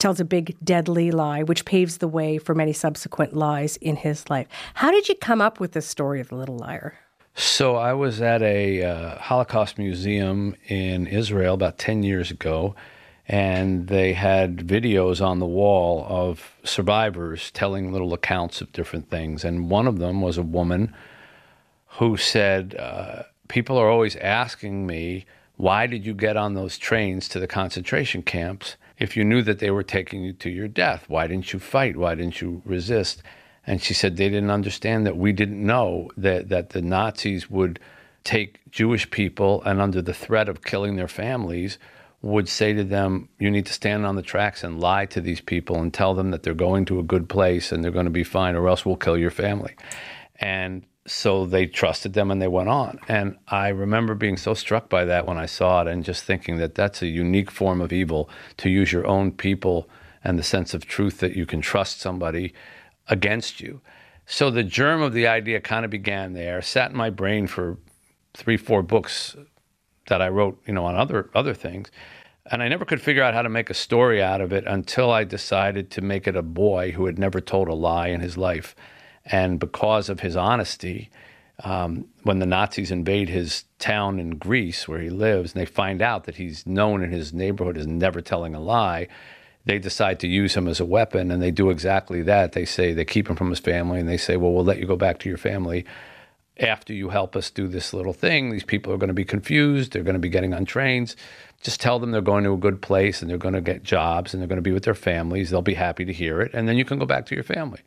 tells 0.00 0.18
a 0.18 0.24
big, 0.24 0.56
deadly 0.64 1.12
lie, 1.12 1.44
which 1.44 1.64
paves 1.64 1.98
the 1.98 2.08
way 2.08 2.36
for 2.38 2.54
many 2.54 2.72
subsequent 2.72 3.34
lies 3.34 3.76
in 3.76 3.94
his 3.94 4.28
life. 4.28 4.48
How 4.74 4.90
did 4.90 5.08
you 5.08 5.14
come 5.14 5.40
up 5.40 5.60
with 5.60 5.72
the 5.72 5.82
story 5.82 6.20
of 6.20 6.28
The 6.28 6.34
Little 6.34 6.58
Liar? 6.58 6.98
So, 7.34 7.76
I 7.76 7.92
was 7.92 8.20
at 8.20 8.42
a 8.42 8.82
uh, 8.82 9.18
Holocaust 9.18 9.78
museum 9.78 10.56
in 10.66 11.06
Israel 11.06 11.54
about 11.54 11.78
10 11.78 12.02
years 12.02 12.32
ago 12.32 12.74
and 13.28 13.86
they 13.86 14.12
had 14.12 14.58
videos 14.58 15.24
on 15.24 15.38
the 15.38 15.46
wall 15.46 16.04
of 16.08 16.56
survivors 16.64 17.50
telling 17.52 17.92
little 17.92 18.12
accounts 18.12 18.60
of 18.60 18.72
different 18.72 19.08
things. 19.10 19.44
And 19.44 19.70
one 19.70 19.86
of 19.86 19.98
them 19.98 20.20
was 20.20 20.38
a 20.38 20.42
woman 20.42 20.94
who 21.98 22.16
said, 22.16 22.74
uh, 22.76 23.24
People 23.48 23.76
are 23.76 23.90
always 23.90 24.16
asking 24.16 24.86
me, 24.86 25.26
why 25.56 25.86
did 25.86 26.06
you 26.06 26.14
get 26.14 26.36
on 26.36 26.54
those 26.54 26.78
trains 26.78 27.28
to 27.28 27.38
the 27.38 27.46
concentration 27.46 28.22
camps 28.22 28.76
if 28.98 29.16
you 29.16 29.24
knew 29.24 29.42
that 29.42 29.58
they 29.58 29.70
were 29.70 29.82
taking 29.82 30.24
you 30.24 30.32
to 30.32 30.50
your 30.50 30.68
death? 30.68 31.04
Why 31.06 31.26
didn't 31.26 31.52
you 31.52 31.58
fight? 31.58 31.96
Why 31.96 32.14
didn't 32.14 32.40
you 32.40 32.62
resist? 32.64 33.22
And 33.66 33.80
she 33.80 33.94
said 33.94 34.16
they 34.16 34.28
didn't 34.28 34.50
understand 34.50 35.06
that 35.06 35.16
we 35.16 35.32
didn't 35.32 35.64
know 35.64 36.10
that, 36.16 36.48
that 36.48 36.70
the 36.70 36.82
Nazis 36.82 37.48
would 37.50 37.78
take 38.24 38.58
Jewish 38.70 39.10
people 39.10 39.62
and 39.64 39.80
under 39.80 40.02
the 40.02 40.14
threat 40.14 40.48
of 40.48 40.62
killing 40.62 40.96
their 40.96 41.08
families 41.08 41.78
would 42.22 42.48
say 42.48 42.72
to 42.72 42.84
them, 42.84 43.28
You 43.38 43.50
need 43.50 43.66
to 43.66 43.72
stand 43.72 44.06
on 44.06 44.16
the 44.16 44.22
tracks 44.22 44.64
and 44.64 44.80
lie 44.80 45.06
to 45.06 45.20
these 45.20 45.40
people 45.40 45.76
and 45.80 45.92
tell 45.92 46.14
them 46.14 46.30
that 46.30 46.42
they're 46.42 46.54
going 46.54 46.84
to 46.86 46.98
a 46.98 47.04
good 47.04 47.28
place 47.28 47.72
and 47.72 47.82
they're 47.82 47.90
going 47.90 48.06
to 48.06 48.10
be 48.10 48.24
fine, 48.24 48.54
or 48.54 48.68
else 48.68 48.86
we'll 48.86 48.96
kill 48.96 49.18
your 49.18 49.30
family. 49.30 49.74
And 50.36 50.84
so 51.06 51.46
they 51.46 51.66
trusted 51.66 52.12
them 52.12 52.30
and 52.30 52.40
they 52.40 52.48
went 52.48 52.68
on. 52.68 53.00
And 53.08 53.36
I 53.48 53.68
remember 53.68 54.14
being 54.14 54.36
so 54.36 54.54
struck 54.54 54.88
by 54.88 55.04
that 55.06 55.26
when 55.26 55.36
I 55.36 55.46
saw 55.46 55.82
it 55.82 55.88
and 55.88 56.04
just 56.04 56.24
thinking 56.24 56.58
that 56.58 56.76
that's 56.76 57.02
a 57.02 57.08
unique 57.08 57.50
form 57.50 57.80
of 57.80 57.92
evil 57.92 58.30
to 58.58 58.70
use 58.70 58.92
your 58.92 59.06
own 59.06 59.32
people 59.32 59.88
and 60.22 60.38
the 60.38 60.44
sense 60.44 60.74
of 60.74 60.86
truth 60.86 61.18
that 61.18 61.34
you 61.34 61.44
can 61.44 61.60
trust 61.60 62.00
somebody 62.00 62.54
against 63.08 63.60
you. 63.60 63.80
So 64.26 64.50
the 64.50 64.62
germ 64.62 65.02
of 65.02 65.12
the 65.12 65.26
idea 65.26 65.60
kind 65.60 65.84
of 65.84 65.90
began 65.90 66.34
there, 66.34 66.62
sat 66.62 66.92
in 66.92 66.96
my 66.96 67.10
brain 67.10 67.48
for 67.48 67.78
three, 68.34 68.56
four 68.56 68.82
books 68.84 69.36
that 70.06 70.22
I 70.22 70.28
wrote, 70.28 70.62
you 70.66 70.72
know, 70.72 70.84
on 70.84 70.94
other 70.94 71.30
other 71.34 71.54
things. 71.54 71.90
And 72.46 72.62
I 72.62 72.68
never 72.68 72.84
could 72.84 73.00
figure 73.00 73.22
out 73.22 73.34
how 73.34 73.42
to 73.42 73.48
make 73.48 73.70
a 73.70 73.74
story 73.74 74.22
out 74.22 74.40
of 74.40 74.52
it 74.52 74.64
until 74.66 75.10
I 75.10 75.24
decided 75.24 75.90
to 75.92 76.00
make 76.00 76.26
it 76.26 76.36
a 76.36 76.42
boy 76.42 76.92
who 76.92 77.06
had 77.06 77.18
never 77.18 77.40
told 77.40 77.68
a 77.68 77.74
lie 77.74 78.08
in 78.08 78.20
his 78.20 78.36
life. 78.36 78.74
And 79.24 79.60
because 79.60 80.08
of 80.08 80.20
his 80.20 80.36
honesty, 80.36 81.10
um, 81.62 82.06
when 82.24 82.40
the 82.40 82.46
Nazis 82.46 82.90
invade 82.90 83.28
his 83.28 83.64
town 83.78 84.18
in 84.18 84.38
Greece 84.38 84.88
where 84.88 84.98
he 84.98 85.10
lives, 85.10 85.52
and 85.52 85.60
they 85.60 85.66
find 85.66 86.02
out 86.02 86.24
that 86.24 86.34
he's 86.34 86.66
known 86.66 87.04
in 87.04 87.12
his 87.12 87.32
neighborhood 87.32 87.78
as 87.78 87.86
never 87.86 88.20
telling 88.20 88.54
a 88.54 88.60
lie, 88.60 89.06
they 89.64 89.78
decide 89.78 90.18
to 90.20 90.26
use 90.26 90.56
him 90.56 90.66
as 90.66 90.80
a 90.80 90.84
weapon, 90.84 91.30
and 91.30 91.40
they 91.40 91.52
do 91.52 91.70
exactly 91.70 92.22
that. 92.22 92.52
They 92.52 92.64
say 92.64 92.92
they 92.92 93.04
keep 93.04 93.30
him 93.30 93.36
from 93.36 93.50
his 93.50 93.60
family, 93.60 94.00
and 94.00 94.08
they 94.08 94.16
say, 94.16 94.36
"Well, 94.36 94.52
we'll 94.52 94.64
let 94.64 94.78
you 94.78 94.86
go 94.86 94.96
back 94.96 95.20
to 95.20 95.28
your 95.28 95.38
family 95.38 95.84
after 96.58 96.92
you 96.92 97.08
help 97.08 97.34
us 97.34 97.50
do 97.50 97.66
this 97.66 97.94
little 97.94 98.12
thing, 98.12 98.50
these 98.50 98.64
people 98.64 98.92
are 98.92 98.98
going 98.98 99.08
to 99.08 99.14
be 99.14 99.24
confused. 99.24 99.92
They're 99.92 100.02
going 100.02 100.14
to 100.14 100.20
be 100.20 100.28
getting 100.28 100.52
on 100.52 100.64
trains. 100.64 101.16
Just 101.62 101.80
tell 101.80 101.98
them 101.98 102.10
they're 102.10 102.20
going 102.20 102.44
to 102.44 102.52
a 102.52 102.58
good 102.58 102.82
place 102.82 103.22
and 103.22 103.30
they're 103.30 103.38
going 103.38 103.54
to 103.54 103.60
get 103.60 103.82
jobs 103.82 104.34
and 104.34 104.40
they're 104.40 104.48
going 104.48 104.56
to 104.56 104.62
be 104.62 104.72
with 104.72 104.84
their 104.84 104.94
families. 104.94 105.50
They'll 105.50 105.62
be 105.62 105.74
happy 105.74 106.04
to 106.04 106.12
hear 106.12 106.40
it. 106.40 106.52
And 106.52 106.68
then 106.68 106.76
you 106.76 106.84
can 106.84 106.98
go 106.98 107.06
back 107.06 107.26
to 107.26 107.34
your 107.34 107.44
family. 107.44 107.80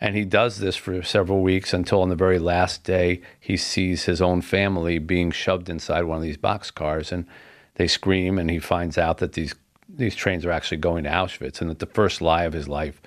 And 0.00 0.16
he 0.16 0.24
does 0.24 0.58
this 0.58 0.74
for 0.74 1.00
several 1.02 1.42
weeks 1.42 1.72
until 1.72 2.02
on 2.02 2.08
the 2.08 2.16
very 2.16 2.40
last 2.40 2.82
day, 2.82 3.22
he 3.38 3.56
sees 3.56 4.04
his 4.04 4.20
own 4.20 4.42
family 4.42 4.98
being 4.98 5.30
shoved 5.30 5.70
inside 5.70 6.02
one 6.02 6.16
of 6.16 6.24
these 6.24 6.36
boxcars. 6.36 7.12
And 7.12 7.24
they 7.76 7.86
scream, 7.86 8.36
and 8.36 8.50
he 8.50 8.58
finds 8.58 8.98
out 8.98 9.18
that 9.18 9.34
these, 9.34 9.54
these 9.88 10.16
trains 10.16 10.44
are 10.44 10.50
actually 10.50 10.78
going 10.78 11.04
to 11.04 11.10
Auschwitz 11.10 11.60
and 11.60 11.70
that 11.70 11.78
the 11.78 11.86
first 11.86 12.20
lie 12.20 12.42
of 12.42 12.52
his 12.52 12.68
life 12.68 13.00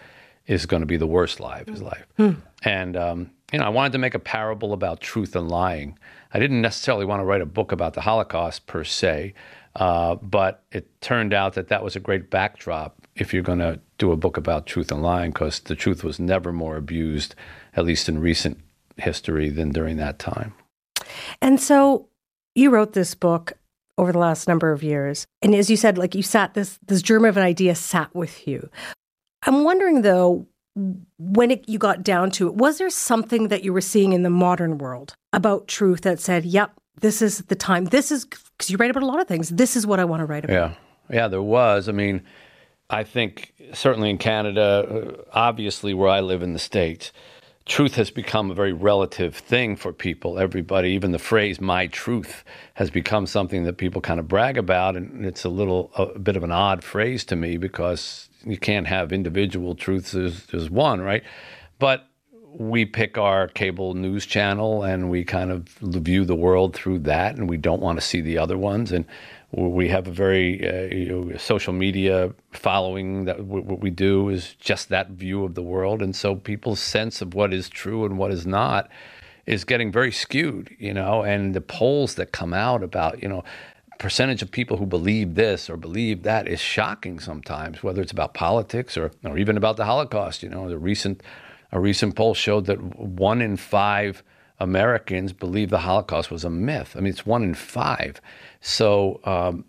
is 0.48 0.66
going 0.66 0.82
to 0.82 0.88
be 0.88 0.98
the 0.98 1.06
worst 1.06 1.42
lie 1.42 1.60
of 1.60 1.68
his 1.68 1.82
life. 1.82 2.06
Hmm. 2.18 2.32
And 2.64 2.96
um, 2.96 3.32
you 3.56 3.60
know, 3.60 3.68
I 3.68 3.70
wanted 3.70 3.94
to 3.94 4.00
make 4.00 4.14
a 4.14 4.20
parable 4.20 4.74
about 4.74 5.00
truth 5.00 5.34
and 5.34 5.48
lying. 5.48 5.98
I 6.34 6.40
didn't 6.40 6.62
necessarily 6.62 7.06
want 7.06 7.22
to 7.22 7.24
write 7.24 7.40
a 7.40 7.46
book 7.46 7.72
about 7.72 7.94
the 7.94 8.02
Holocaust 8.02 8.68
per 8.68 8.84
se, 8.84 9.34
uh, 9.78 10.16
but 10.16 10.66
it 10.74 11.00
turned 11.00 11.34
out 11.34 11.54
that 11.54 11.70
that 11.70 11.82
was 11.82 11.96
a 11.96 12.02
great 12.02 12.30
backdrop 12.30 13.02
if 13.16 13.34
you're 13.34 13.44
going 13.44 13.60
to 13.60 13.80
do 13.98 14.12
a 14.12 14.18
book 14.18 14.36
about 14.36 14.66
truth 14.66 14.92
and 14.92 15.02
lying, 15.02 15.32
because 15.32 15.62
the 15.62 15.76
truth 15.76 16.04
was 16.04 16.20
never 16.20 16.52
more 16.52 16.76
abused, 16.76 17.34
at 17.78 17.86
least 17.86 18.10
in 18.10 18.20
recent 18.20 18.60
history, 18.98 19.50
than 19.50 19.70
during 19.70 19.96
that 19.96 20.20
time. 20.20 20.54
And 21.42 21.58
so 21.62 22.10
you 22.56 22.72
wrote 22.72 22.92
this 22.92 23.16
book 23.16 23.54
over 23.98 24.12
the 24.12 24.20
last 24.20 24.50
number 24.50 24.74
of 24.74 24.84
years. 24.84 25.26
And 25.42 25.56
as 25.56 25.70
you 25.70 25.78
said, 25.78 25.98
like 25.98 26.14
you 26.14 26.24
sat 26.24 26.56
this 26.56 26.78
this 26.86 27.02
germ 27.02 27.24
of 27.24 27.38
an 27.38 27.44
idea 27.44 27.74
sat 27.74 28.14
with 28.14 28.46
you. 28.50 28.70
I'm 29.44 29.64
wondering 29.64 30.02
though, 30.02 30.46
when 31.18 31.52
it, 31.52 31.68
you 31.68 31.80
got 31.80 32.04
down 32.04 32.32
to 32.32 32.48
it, 32.48 32.56
was 32.56 32.78
there 32.78 32.90
something 32.90 33.48
that 33.48 33.64
you 33.64 33.74
were 33.74 33.82
seeing 33.82 34.14
in 34.14 34.24
the 34.24 34.30
modern 34.30 34.78
world 34.78 35.16
about 35.34 35.68
truth 35.68 36.02
that 36.02 36.20
said, 36.20 36.46
yep, 36.46 36.72
this 37.02 37.22
is 37.22 37.40
the 37.40 37.56
time. 37.56 37.86
This 37.86 38.12
is, 38.12 38.26
because 38.26 38.70
you 38.70 38.78
write 38.78 38.92
about 38.92 39.04
a 39.04 39.08
lot 39.08 39.20
of 39.20 39.28
things. 39.28 39.50
This 39.50 39.76
is 39.76 39.86
what 39.88 40.00
I 40.00 40.06
want 40.06 40.22
to 40.22 40.26
write 40.26 40.46
about. 40.46 40.54
Yeah. 40.54 40.74
Yeah, 41.10 41.28
there 41.28 41.42
was. 41.42 41.88
I 41.88 41.92
mean, 41.92 42.24
I 42.90 43.04
think 43.04 43.54
certainly 43.74 44.10
in 44.10 44.18
Canada, 44.18 44.62
uh, 44.64 45.24
obviously 45.34 45.94
where 45.94 46.10
I 46.10 46.22
live 46.22 46.42
in 46.42 46.54
the 46.54 46.60
States, 46.60 47.12
truth 47.66 47.96
has 47.96 48.10
become 48.10 48.52
a 48.52 48.54
very 48.54 48.74
relative 48.74 49.36
thing 49.36 49.76
for 49.76 49.94
people. 49.94 50.40
Everybody, 50.40 50.90
even 50.90 51.12
the 51.12 51.20
phrase 51.20 51.62
"my 51.62 51.88
truth" 51.88 52.44
has 52.74 52.90
become 52.90 53.28
something 53.28 53.64
that 53.66 53.78
people 53.78 54.02
kind 54.02 54.20
of 54.20 54.28
brag 54.28 54.58
about, 54.58 54.96
and 54.96 55.26
it's 55.26 55.44
a 55.44 55.50
little 55.50 55.92
a 55.96 56.18
bit 56.18 56.36
of 56.36 56.44
an 56.44 56.52
odd 56.52 56.84
phrase 56.84 57.24
to 57.26 57.36
me 57.36 57.58
because 57.58 58.30
you 58.46 58.58
can't 58.58 58.88
have 58.88 59.12
individual 59.12 59.76
truths 59.76 60.14
as, 60.14 60.46
as 60.54 60.70
one, 60.70 61.02
right? 61.02 61.24
But 61.80 62.08
we 62.58 62.86
pick 62.86 63.18
our 63.18 63.48
cable 63.50 63.94
news 63.96 64.26
channel 64.26 64.84
and 64.84 65.10
we 65.10 65.24
kind 65.24 65.52
of 65.52 65.68
view 65.82 66.24
the 66.24 66.36
world 66.36 66.74
through 66.74 67.00
that, 67.00 67.36
and 67.36 67.50
we 67.50 67.58
don't 67.58 67.82
want 67.82 68.00
to 68.00 68.06
see 68.06 68.22
the 68.22 68.38
other 68.38 68.58
ones. 68.58 68.92
And 68.92 69.06
we 69.52 69.90
have 69.90 70.08
a 70.08 70.12
very 70.12 70.68
uh, 70.68 70.94
you 70.94 71.06
know, 71.06 71.38
social 71.38 71.74
media 71.74 72.34
following 72.52 73.26
that 73.26 73.42
what 73.42 73.80
we 73.80 73.90
do 73.90 74.30
is 74.30 74.54
just 74.56 74.90
that 74.90 75.10
view 75.10 75.44
of 75.44 75.56
the 75.56 75.62
world, 75.62 76.02
and 76.02 76.16
so 76.16 76.36
people's 76.36 76.80
sense 76.80 77.22
of 77.22 77.34
what 77.34 77.54
is 77.54 77.70
true 77.70 78.06
and 78.06 78.18
what 78.18 78.32
is 78.32 78.46
not 78.46 78.90
is 79.46 79.64
getting 79.64 79.92
very 79.92 80.12
skewed, 80.12 80.76
you 80.80 80.94
know, 80.94 81.24
and 81.24 81.54
the 81.54 81.62
polls 81.62 82.16
that 82.16 82.32
come 82.32 82.54
out 82.54 82.82
about, 82.82 83.22
you 83.22 83.30
know, 83.30 83.44
percentage 83.98 84.42
of 84.42 84.52
people 84.52 84.78
who 84.78 84.86
believe 84.86 85.36
this 85.36 85.70
or 85.70 85.78
believe 85.78 86.24
that 86.24 86.48
is 86.48 86.60
shocking 86.60 87.20
sometimes, 87.20 87.84
whether 87.84 88.02
it's 88.02 88.12
about 88.12 88.34
politics 88.34 88.98
or, 88.98 89.12
or 89.24 89.38
even 89.38 89.58
about 89.58 89.78
the 89.78 89.86
Holocaust. 89.86 90.44
You 90.44 90.50
know, 90.50 90.70
the 90.70 90.78
recent 90.78 91.22
a 91.72 91.80
recent 91.80 92.16
poll 92.16 92.34
showed 92.34 92.66
that 92.66 92.82
one 92.98 93.42
in 93.42 93.58
five 93.58 94.24
Americans 94.60 95.34
believe 95.34 95.70
the 95.70 95.80
Holocaust 95.80 96.32
was 96.32 96.46
a 96.46 96.50
myth. 96.50 96.96
I 96.96 97.02
mean, 97.02 97.12
it's 97.12 97.26
one 97.26 97.44
in 97.44 97.54
five. 97.54 98.22
So, 98.62 99.20
um, 99.26 99.66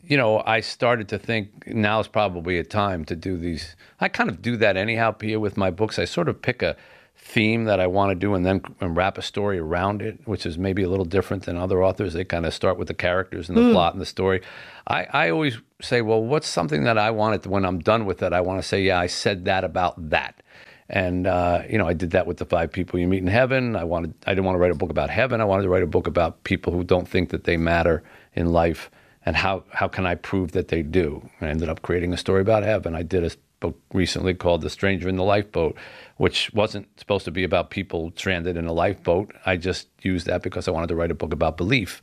you 0.00 0.16
know, 0.16 0.42
I 0.46 0.60
started 0.60 1.08
to 1.08 1.18
think 1.18 1.66
now 1.66 2.00
is 2.00 2.08
probably 2.08 2.58
a 2.58 2.64
time 2.64 3.04
to 3.06 3.16
do 3.16 3.36
these. 3.36 3.74
I 4.00 4.08
kind 4.08 4.30
of 4.30 4.40
do 4.40 4.56
that 4.58 4.76
anyhow, 4.76 5.12
Piya, 5.12 5.40
with 5.40 5.56
my 5.56 5.70
books. 5.70 5.98
I 5.98 6.04
sort 6.04 6.28
of 6.28 6.40
pick 6.40 6.62
a 6.62 6.76
theme 7.20 7.64
that 7.64 7.78
I 7.78 7.86
want 7.86 8.10
to 8.10 8.14
do 8.14 8.34
and 8.34 8.46
then 8.46 8.62
and 8.80 8.96
wrap 8.96 9.18
a 9.18 9.22
story 9.22 9.58
around 9.58 10.00
it, 10.00 10.18
which 10.24 10.46
is 10.46 10.56
maybe 10.56 10.82
a 10.82 10.88
little 10.88 11.04
different 11.04 11.44
than 11.44 11.56
other 11.56 11.82
authors. 11.82 12.14
They 12.14 12.24
kind 12.24 12.46
of 12.46 12.54
start 12.54 12.78
with 12.78 12.88
the 12.88 12.94
characters 12.94 13.48
and 13.48 13.58
the 13.58 13.62
mm. 13.62 13.72
plot 13.72 13.92
and 13.92 14.00
the 14.00 14.06
story. 14.06 14.40
I, 14.86 15.06
I 15.12 15.30
always 15.30 15.58
say, 15.82 16.00
well, 16.00 16.22
what's 16.22 16.48
something 16.48 16.84
that 16.84 16.96
I 16.96 17.10
wanted 17.10 17.44
when 17.44 17.66
I'm 17.66 17.80
done 17.80 18.06
with 18.06 18.22
it, 18.22 18.32
I 18.32 18.40
want 18.40 18.62
to 18.62 18.66
say, 18.66 18.82
yeah, 18.82 18.98
I 18.98 19.08
said 19.08 19.44
that 19.44 19.62
about 19.62 20.10
that. 20.10 20.42
And 20.88 21.26
uh, 21.26 21.62
you 21.68 21.76
know, 21.76 21.86
I 21.86 21.92
did 21.92 22.12
that 22.12 22.26
with 22.26 22.38
the 22.38 22.46
five 22.46 22.72
people 22.72 22.98
you 22.98 23.06
meet 23.06 23.22
in 23.22 23.26
heaven. 23.26 23.76
I 23.76 23.84
wanted, 23.84 24.14
I 24.26 24.30
didn't 24.30 24.46
want 24.46 24.54
to 24.54 24.60
write 24.60 24.70
a 24.70 24.76
book 24.76 24.90
about 24.90 25.10
heaven. 25.10 25.40
I 25.40 25.44
wanted 25.44 25.64
to 25.64 25.68
write 25.68 25.82
a 25.82 25.86
book 25.86 26.06
about 26.06 26.44
people 26.44 26.72
who 26.72 26.82
don't 26.82 27.06
think 27.06 27.28
that 27.28 27.44
they 27.44 27.58
matter 27.58 28.02
in 28.32 28.52
life, 28.52 28.90
and 29.26 29.36
how 29.36 29.64
how 29.70 29.86
can 29.86 30.06
I 30.06 30.14
prove 30.14 30.52
that 30.52 30.68
they 30.68 30.82
do? 30.82 31.28
I 31.42 31.48
ended 31.48 31.68
up 31.68 31.82
creating 31.82 32.14
a 32.14 32.16
story 32.16 32.40
about 32.40 32.62
heaven. 32.62 32.94
I 32.94 33.02
did 33.02 33.22
a 33.22 33.30
book 33.60 33.78
recently 33.92 34.34
called 34.34 34.62
The 34.62 34.70
Stranger 34.70 35.08
in 35.08 35.16
the 35.16 35.24
Lifeboat, 35.24 35.76
which 36.16 36.52
wasn't 36.52 36.88
supposed 36.98 37.24
to 37.24 37.30
be 37.30 37.44
about 37.44 37.70
people 37.70 38.12
stranded 38.16 38.56
in 38.56 38.66
a 38.66 38.72
lifeboat. 38.72 39.34
I 39.46 39.56
just 39.56 39.88
used 40.02 40.26
that 40.26 40.42
because 40.42 40.68
I 40.68 40.70
wanted 40.70 40.88
to 40.88 40.96
write 40.96 41.10
a 41.10 41.14
book 41.14 41.32
about 41.32 41.56
belief. 41.56 42.02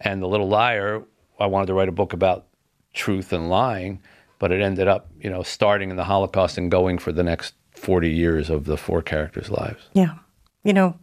And 0.00 0.22
The 0.22 0.28
Little 0.28 0.48
Liar, 0.48 1.02
I 1.38 1.46
wanted 1.46 1.66
to 1.66 1.74
write 1.74 1.88
a 1.88 1.92
book 1.92 2.12
about 2.12 2.46
truth 2.94 3.32
and 3.32 3.48
lying, 3.48 4.00
but 4.38 4.52
it 4.52 4.60
ended 4.60 4.88
up, 4.88 5.08
you 5.20 5.30
know, 5.30 5.42
starting 5.42 5.90
in 5.90 5.96
the 5.96 6.04
Holocaust 6.04 6.58
and 6.58 6.70
going 6.70 6.98
for 6.98 7.12
the 7.12 7.22
next 7.22 7.54
40 7.72 8.10
years 8.10 8.50
of 8.50 8.64
the 8.64 8.76
four 8.76 9.02
characters' 9.02 9.50
lives. 9.50 9.88
Yeah. 9.92 10.14
You 10.64 10.72
know, 10.72 10.98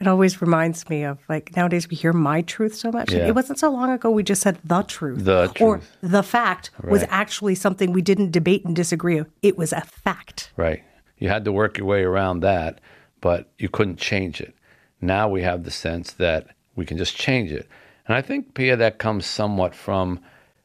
it 0.00 0.06
always 0.06 0.42
reminds 0.42 0.88
me 0.88 1.04
of 1.04 1.18
like 1.28 1.54
nowadays 1.56 1.88
we 1.88 1.96
hear 1.96 2.12
my 2.12 2.42
truth 2.42 2.74
so 2.74 2.90
much. 2.90 3.12
Yeah. 3.12 3.26
It 3.28 3.34
wasn't 3.34 3.58
so 3.58 3.70
long 3.70 3.90
ago 3.90 4.10
we 4.10 4.22
just 4.22 4.42
said 4.42 4.58
the 4.64 4.82
truth. 4.82 5.24
The 5.24 5.48
truth. 5.48 5.60
Or 5.60 5.80
the 6.02 6.22
fact 6.22 6.70
right. 6.82 6.90
was 6.90 7.04
actually 7.08 7.54
something 7.54 7.92
we 7.92 8.02
didn't 8.02 8.32
debate 8.32 8.64
and 8.64 8.74
disagree 8.74 9.18
of. 9.18 9.28
It 9.42 9.56
was 9.56 9.72
a 9.72 9.82
fact. 9.82 10.52
Right. 10.56 10.82
You 11.18 11.28
had 11.28 11.44
to 11.44 11.52
work 11.52 11.78
your 11.78 11.86
way 11.86 12.02
around 12.02 12.40
that, 12.40 12.80
but 13.20 13.50
you 13.58 13.68
couldn't 13.68 13.98
change 13.98 14.40
it. 14.40 14.54
Now 15.00 15.28
we 15.28 15.42
have 15.42 15.64
the 15.64 15.70
sense 15.70 16.12
that 16.14 16.48
we 16.74 16.84
can 16.84 16.98
just 16.98 17.16
change 17.16 17.52
it. 17.52 17.68
And 18.06 18.16
I 18.16 18.20
think, 18.20 18.54
Piya, 18.54 18.76
that 18.78 18.98
comes 18.98 19.24
somewhat 19.26 19.74
from 19.74 20.20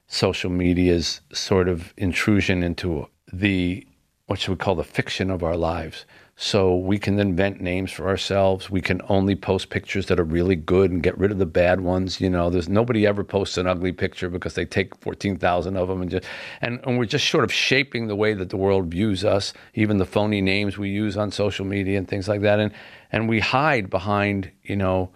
social 0.08 0.50
media's 0.50 1.22
sort 1.32 1.70
of 1.70 1.94
intrusion 1.98 2.64
into 2.64 3.08
the, 3.32 3.86
what 4.26 4.40
should 4.40 4.52
we 4.52 4.58
call 4.58 4.76
the 4.76 4.84
fiction 4.84 5.30
of 5.30 5.44
our 5.44 5.56
lives. 5.56 6.06
So 6.42 6.74
we 6.74 6.98
can 7.00 7.20
invent 7.20 7.60
names 7.60 7.92
for 7.92 8.08
ourselves. 8.08 8.70
We 8.70 8.80
can 8.80 9.02
only 9.10 9.36
post 9.36 9.70
pictures 9.70 10.06
that 10.06 10.22
are 10.22 10.24
really 10.24 10.56
good 10.56 10.90
and 10.90 11.04
get 11.04 11.18
rid 11.18 11.32
of 11.32 11.38
the 11.38 11.46
bad 11.46 11.82
ones. 11.82 12.22
You 12.22 12.30
know, 12.30 12.50
there's 12.50 12.70
nobody 12.70 13.06
ever 13.06 13.26
posts 13.26 13.58
an 13.58 13.68
ugly 13.68 13.92
picture 13.92 14.30
because 14.30 14.54
they 14.54 14.64
take 14.64 14.96
14,000 15.02 15.76
of 15.76 15.90
them 15.90 16.02
and 16.02 16.10
just, 16.10 16.26
and, 16.62 16.80
and 16.86 16.98
we're 16.98 17.04
just 17.04 17.28
sort 17.28 17.44
of 17.44 17.52
shaping 17.52 18.08
the 18.08 18.16
way 18.16 18.34
that 18.34 18.52
the 18.52 18.56
world 18.56 18.86
views 18.86 19.26
us, 19.26 19.52
even 19.74 19.98
the 19.98 20.06
phony 20.06 20.40
names 20.40 20.78
we 20.78 20.88
use 20.88 21.18
on 21.18 21.30
social 21.30 21.66
media 21.66 21.98
and 21.98 22.08
things 22.08 22.30
like 22.30 22.40
that. 22.40 22.58
And, 22.58 22.72
and 23.12 23.28
we 23.28 23.42
hide 23.42 23.90
behind, 23.90 24.50
you 24.64 24.78
know, 24.78 25.10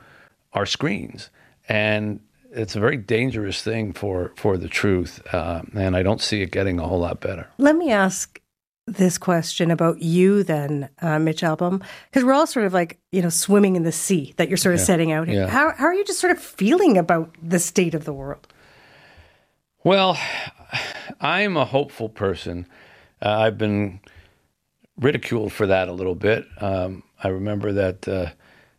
our 0.52 0.66
screens. 0.66 1.30
And 1.70 2.20
it's 2.52 2.76
a 2.76 2.82
very 2.82 2.98
dangerous 2.98 3.62
thing 3.62 3.94
for, 3.94 4.34
for 4.36 4.58
the 4.58 4.68
truth. 4.68 5.26
Uh, 5.34 5.62
and 5.74 5.96
I 5.96 6.04
don't 6.04 6.20
see 6.20 6.42
it 6.42 6.52
getting 6.52 6.80
a 6.80 6.86
whole 6.86 7.00
lot 7.00 7.22
better. 7.22 7.48
Let 7.58 7.78
me 7.78 7.92
ask 7.92 8.42
this 8.86 9.18
question 9.18 9.72
about 9.72 10.02
you 10.02 10.44
then, 10.44 10.90
uh, 11.02 11.20
Mitch 11.20 11.42
Albom, 11.42 11.82
because 12.10 12.24
we're 12.24 12.34
all 12.34 12.48
sort 12.48 12.66
of 12.66 12.74
like, 12.74 13.00
you 13.12 13.22
know, 13.22 13.30
swimming 13.30 13.76
in 13.76 13.84
the 13.84 13.92
sea 13.92 14.34
that 14.38 14.50
you're 14.50 14.58
sort 14.58 14.76
of 14.76 14.82
yeah. 14.82 14.86
setting 14.86 15.12
out 15.12 15.28
here. 15.28 15.44
Yeah. 15.44 15.48
How, 15.48 15.72
how 15.72 15.86
are 15.86 15.94
you 15.94 16.04
just 16.04 16.20
sort 16.20 16.32
of 16.32 16.40
feeling 16.40 16.98
about 16.98 17.34
the 17.42 17.60
state 17.60 17.94
of 17.96 18.06
the 18.06 18.14
world? 18.14 18.48
Well, 19.84 20.18
I'm 21.22 21.56
a 21.58 21.66
hopeful 21.66 22.10
person. 22.10 22.68
Uh, 23.22 23.30
I've 23.30 23.58
been 23.58 24.02
ridiculed 24.98 25.54
for 25.54 25.68
that 25.68 25.88
a 25.88 25.94
little 25.94 26.16
bit. 26.16 26.46
Um, 26.60 27.04
I 27.24 27.30
remember 27.30 27.72
that 27.74 28.08
uh, 28.08 28.32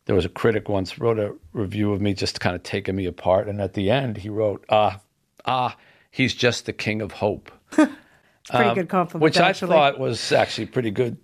there 0.04 0.14
was 0.14 0.24
a 0.24 0.30
critic 0.30 0.68
once 0.68 0.98
wrote 0.98 1.18
a 1.18 1.34
review 1.52 1.92
of 1.92 2.00
me 2.00 2.12
just 2.14 2.40
kind 2.40 2.54
of 2.54 2.62
taking 2.62 2.96
me 2.96 3.06
apart. 3.06 3.48
And 3.48 3.60
at 3.60 3.72
the 3.72 3.90
end, 3.90 4.18
he 4.18 4.28
wrote, 4.28 4.64
ah, 4.68 5.00
ah, 5.46 5.76
he's 6.10 6.34
just 6.34 6.66
the 6.66 6.72
king 6.72 7.00
of 7.00 7.12
hope. 7.12 7.50
pretty 8.50 8.70
um, 8.70 8.74
good 8.74 8.88
compliment. 8.88 9.22
Which 9.22 9.36
actually. 9.38 9.72
I 9.72 9.90
thought 9.90 9.98
was 9.98 10.32
actually 10.32 10.66
pretty 10.66 10.90
good 10.90 11.18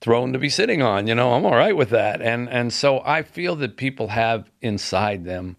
throne 0.00 0.32
to 0.32 0.38
be 0.38 0.48
sitting 0.48 0.82
on. 0.82 1.06
You 1.06 1.14
know, 1.14 1.34
I'm 1.34 1.44
all 1.44 1.54
right 1.54 1.76
with 1.76 1.90
that. 1.90 2.22
And 2.22 2.48
and 2.48 2.72
so 2.72 3.00
I 3.04 3.22
feel 3.22 3.56
that 3.56 3.76
people 3.76 4.08
have 4.08 4.50
inside 4.60 5.24
them 5.24 5.56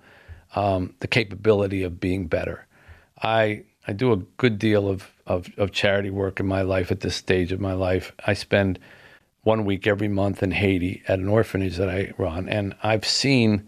um, 0.56 0.96
the 1.00 1.08
capability 1.08 1.84
of 1.84 2.00
being 2.00 2.28
better. 2.28 2.68
I 3.22 3.64
I 3.88 3.94
do 3.94 4.12
a 4.12 4.18
good 4.18 4.60
deal 4.60 4.88
of, 4.88 5.12
of, 5.26 5.50
of 5.58 5.72
charity 5.72 6.10
work 6.10 6.40
in 6.40 6.46
my 6.46 6.62
life 6.62 6.92
at 6.92 7.00
this 7.00 7.16
stage 7.16 7.52
of 7.52 7.60
my 7.60 7.74
life. 7.74 8.14
I 8.26 8.34
spend 8.34 8.80
one 9.42 9.66
week 9.66 9.88
every 9.88 10.08
month 10.08 10.44
in 10.44 10.52
Haiti 10.52 11.02
at 11.08 11.18
an 11.18 11.28
orphanage 11.28 11.78
that 11.78 11.90
I 11.90 12.14
run, 12.18 12.48
and 12.48 12.76
I've 12.84 13.06
seen 13.06 13.68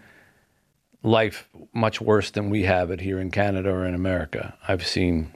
life 1.01 1.49
much 1.73 1.99
worse 1.99 2.29
than 2.29 2.51
we 2.51 2.63
have 2.63 2.91
it 2.91 3.01
here 3.01 3.19
in 3.19 3.31
Canada 3.31 3.69
or 3.71 3.85
in 3.85 3.95
America. 3.95 4.55
I've 4.67 4.85
seen 4.85 5.33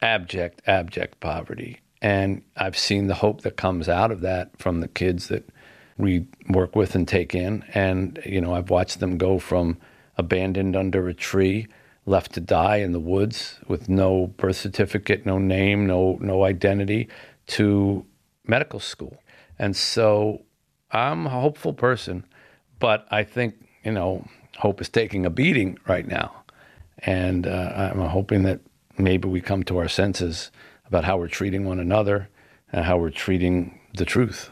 abject, 0.00 0.62
abject 0.66 1.20
poverty. 1.20 1.80
And 2.00 2.42
I've 2.56 2.78
seen 2.78 3.08
the 3.08 3.14
hope 3.14 3.42
that 3.42 3.56
comes 3.56 3.88
out 3.88 4.10
of 4.10 4.20
that 4.20 4.56
from 4.58 4.80
the 4.80 4.88
kids 4.88 5.28
that 5.28 5.48
we 5.96 6.26
work 6.48 6.76
with 6.76 6.94
and 6.94 7.08
take 7.08 7.34
in. 7.34 7.64
And, 7.74 8.20
you 8.24 8.40
know, 8.40 8.54
I've 8.54 8.70
watched 8.70 9.00
them 9.00 9.18
go 9.18 9.38
from 9.38 9.78
abandoned 10.16 10.76
under 10.76 11.08
a 11.08 11.14
tree, 11.14 11.66
left 12.06 12.32
to 12.34 12.40
die 12.40 12.76
in 12.76 12.92
the 12.92 13.00
woods 13.00 13.58
with 13.66 13.88
no 13.88 14.28
birth 14.28 14.56
certificate, 14.56 15.26
no 15.26 15.38
name, 15.38 15.86
no, 15.86 16.18
no 16.20 16.44
identity, 16.44 17.08
to 17.48 18.06
medical 18.46 18.80
school. 18.80 19.20
And 19.58 19.76
so 19.76 20.42
I'm 20.92 21.26
a 21.26 21.30
hopeful 21.30 21.72
person, 21.72 22.24
but 22.78 23.06
I 23.10 23.24
think, 23.24 23.54
you 23.84 23.92
know, 23.92 24.24
hope 24.56 24.80
is 24.80 24.88
taking 24.88 25.26
a 25.26 25.30
beating 25.30 25.78
right 25.86 26.06
now. 26.06 26.32
And 26.98 27.46
uh, 27.46 27.90
I'm 27.94 28.00
hoping 28.00 28.44
that 28.44 28.60
maybe 28.98 29.28
we 29.28 29.40
come 29.40 29.62
to 29.64 29.78
our 29.78 29.88
senses 29.88 30.50
about 30.86 31.04
how 31.04 31.16
we're 31.16 31.28
treating 31.28 31.64
one 31.64 31.80
another 31.80 32.28
and 32.72 32.84
how 32.84 32.98
we're 32.98 33.10
treating 33.10 33.78
the 33.94 34.04
truth. 34.04 34.50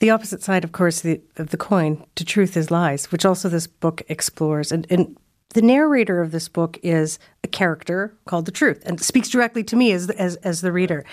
The 0.00 0.10
opposite 0.10 0.42
side, 0.42 0.64
of 0.64 0.72
course, 0.72 1.00
the, 1.00 1.20
of 1.36 1.50
the 1.50 1.56
coin 1.56 2.04
to 2.16 2.24
truth 2.24 2.56
is 2.56 2.70
lies, 2.70 3.10
which 3.10 3.24
also 3.24 3.48
this 3.48 3.66
book 3.66 4.02
explores. 4.08 4.70
And, 4.70 4.86
and 4.90 5.16
the 5.50 5.62
narrator 5.62 6.20
of 6.20 6.30
this 6.30 6.48
book 6.48 6.78
is 6.82 7.18
a 7.42 7.48
character 7.48 8.14
called 8.26 8.46
the 8.46 8.52
truth 8.52 8.82
and 8.84 9.00
speaks 9.00 9.28
directly 9.28 9.64
to 9.64 9.76
me 9.76 9.92
as, 9.92 10.10
as, 10.10 10.36
as 10.36 10.60
the 10.60 10.72
reader. 10.72 11.04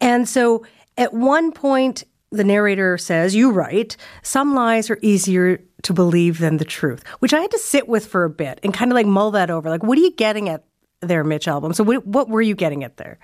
And 0.00 0.28
so 0.28 0.64
at 0.96 1.12
one 1.12 1.52
point, 1.52 2.04
the 2.30 2.44
narrator 2.44 2.96
says, 2.96 3.34
You 3.34 3.50
write, 3.50 3.96
some 4.22 4.54
lies 4.54 4.88
are 4.90 4.98
easier 5.02 5.60
to 5.82 5.92
believe 5.92 6.38
than 6.38 6.58
the 6.58 6.64
truth, 6.64 7.06
which 7.18 7.34
I 7.34 7.40
had 7.40 7.50
to 7.50 7.58
sit 7.58 7.88
with 7.88 8.06
for 8.06 8.24
a 8.24 8.30
bit 8.30 8.60
and 8.62 8.72
kind 8.72 8.90
of 8.90 8.94
like 8.94 9.06
mull 9.06 9.30
that 9.32 9.50
over. 9.50 9.68
Like, 9.68 9.82
what 9.82 9.98
are 9.98 10.02
you 10.02 10.12
getting 10.12 10.48
at 10.48 10.64
there 11.00 11.24
Mitch 11.24 11.46
Albom. 11.46 11.74
So 11.74 11.84
what, 11.84 12.06
what 12.06 12.28
were 12.28 12.42
you 12.42 12.54
getting 12.54 12.84
at 12.84 12.96
there? 12.96 13.18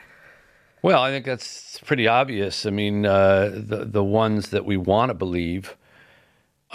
Well, 0.82 1.02
I 1.02 1.10
think 1.10 1.24
that's 1.24 1.80
pretty 1.86 2.06
obvious. 2.06 2.66
I 2.66 2.70
mean, 2.70 3.06
uh, 3.06 3.50
the 3.54 3.86
the 3.86 4.04
ones 4.04 4.50
that 4.50 4.66
we 4.66 4.76
want 4.76 5.08
to 5.08 5.14
believe, 5.14 5.76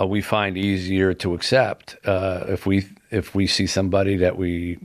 uh, 0.02 0.08
we 0.08 0.22
find 0.22 0.58
easier 0.58 1.14
to 1.14 1.36
accept. 1.36 1.96
Uh, 2.04 2.44
if 2.48 2.66
we 2.66 2.88
if 3.12 3.36
we 3.36 3.46
see 3.46 3.68
somebody 3.68 4.18
that 4.18 4.36
we 4.36 4.80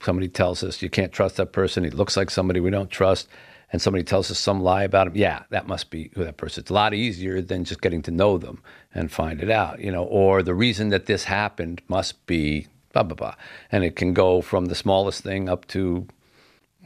somebody 0.00 0.28
tells 0.28 0.62
us 0.62 0.80
you 0.80 0.88
can't 0.88 1.10
trust 1.10 1.38
that 1.38 1.52
person, 1.52 1.82
he 1.82 1.90
looks 1.90 2.16
like 2.16 2.30
somebody 2.30 2.60
we 2.60 2.70
don't 2.70 2.88
trust, 2.88 3.26
and 3.72 3.82
somebody 3.82 4.04
tells 4.04 4.30
us 4.30 4.38
some 4.38 4.60
lie 4.62 4.84
about 4.84 5.08
him, 5.08 5.16
yeah, 5.16 5.42
that 5.50 5.66
must 5.66 5.90
be 5.90 6.12
who 6.14 6.22
that 6.22 6.36
person. 6.36 6.62
It's 6.62 6.70
a 6.70 6.74
lot 6.74 6.94
easier 6.94 7.42
than 7.42 7.64
just 7.64 7.80
getting 7.80 8.02
to 8.02 8.12
know 8.12 8.38
them 8.38 8.62
and 8.94 9.10
find 9.10 9.42
it 9.42 9.50
out, 9.50 9.80
you 9.80 9.90
know. 9.90 10.04
Or 10.04 10.44
the 10.44 10.54
reason 10.54 10.90
that 10.90 11.06
this 11.06 11.24
happened 11.24 11.82
must 11.88 12.24
be 12.26 12.68
blah, 12.92 13.02
blah, 13.02 13.14
blah. 13.14 13.34
And 13.70 13.84
it 13.84 13.96
can 13.96 14.14
go 14.14 14.40
from 14.40 14.66
the 14.66 14.74
smallest 14.74 15.22
thing 15.22 15.48
up 15.48 15.66
to 15.68 16.06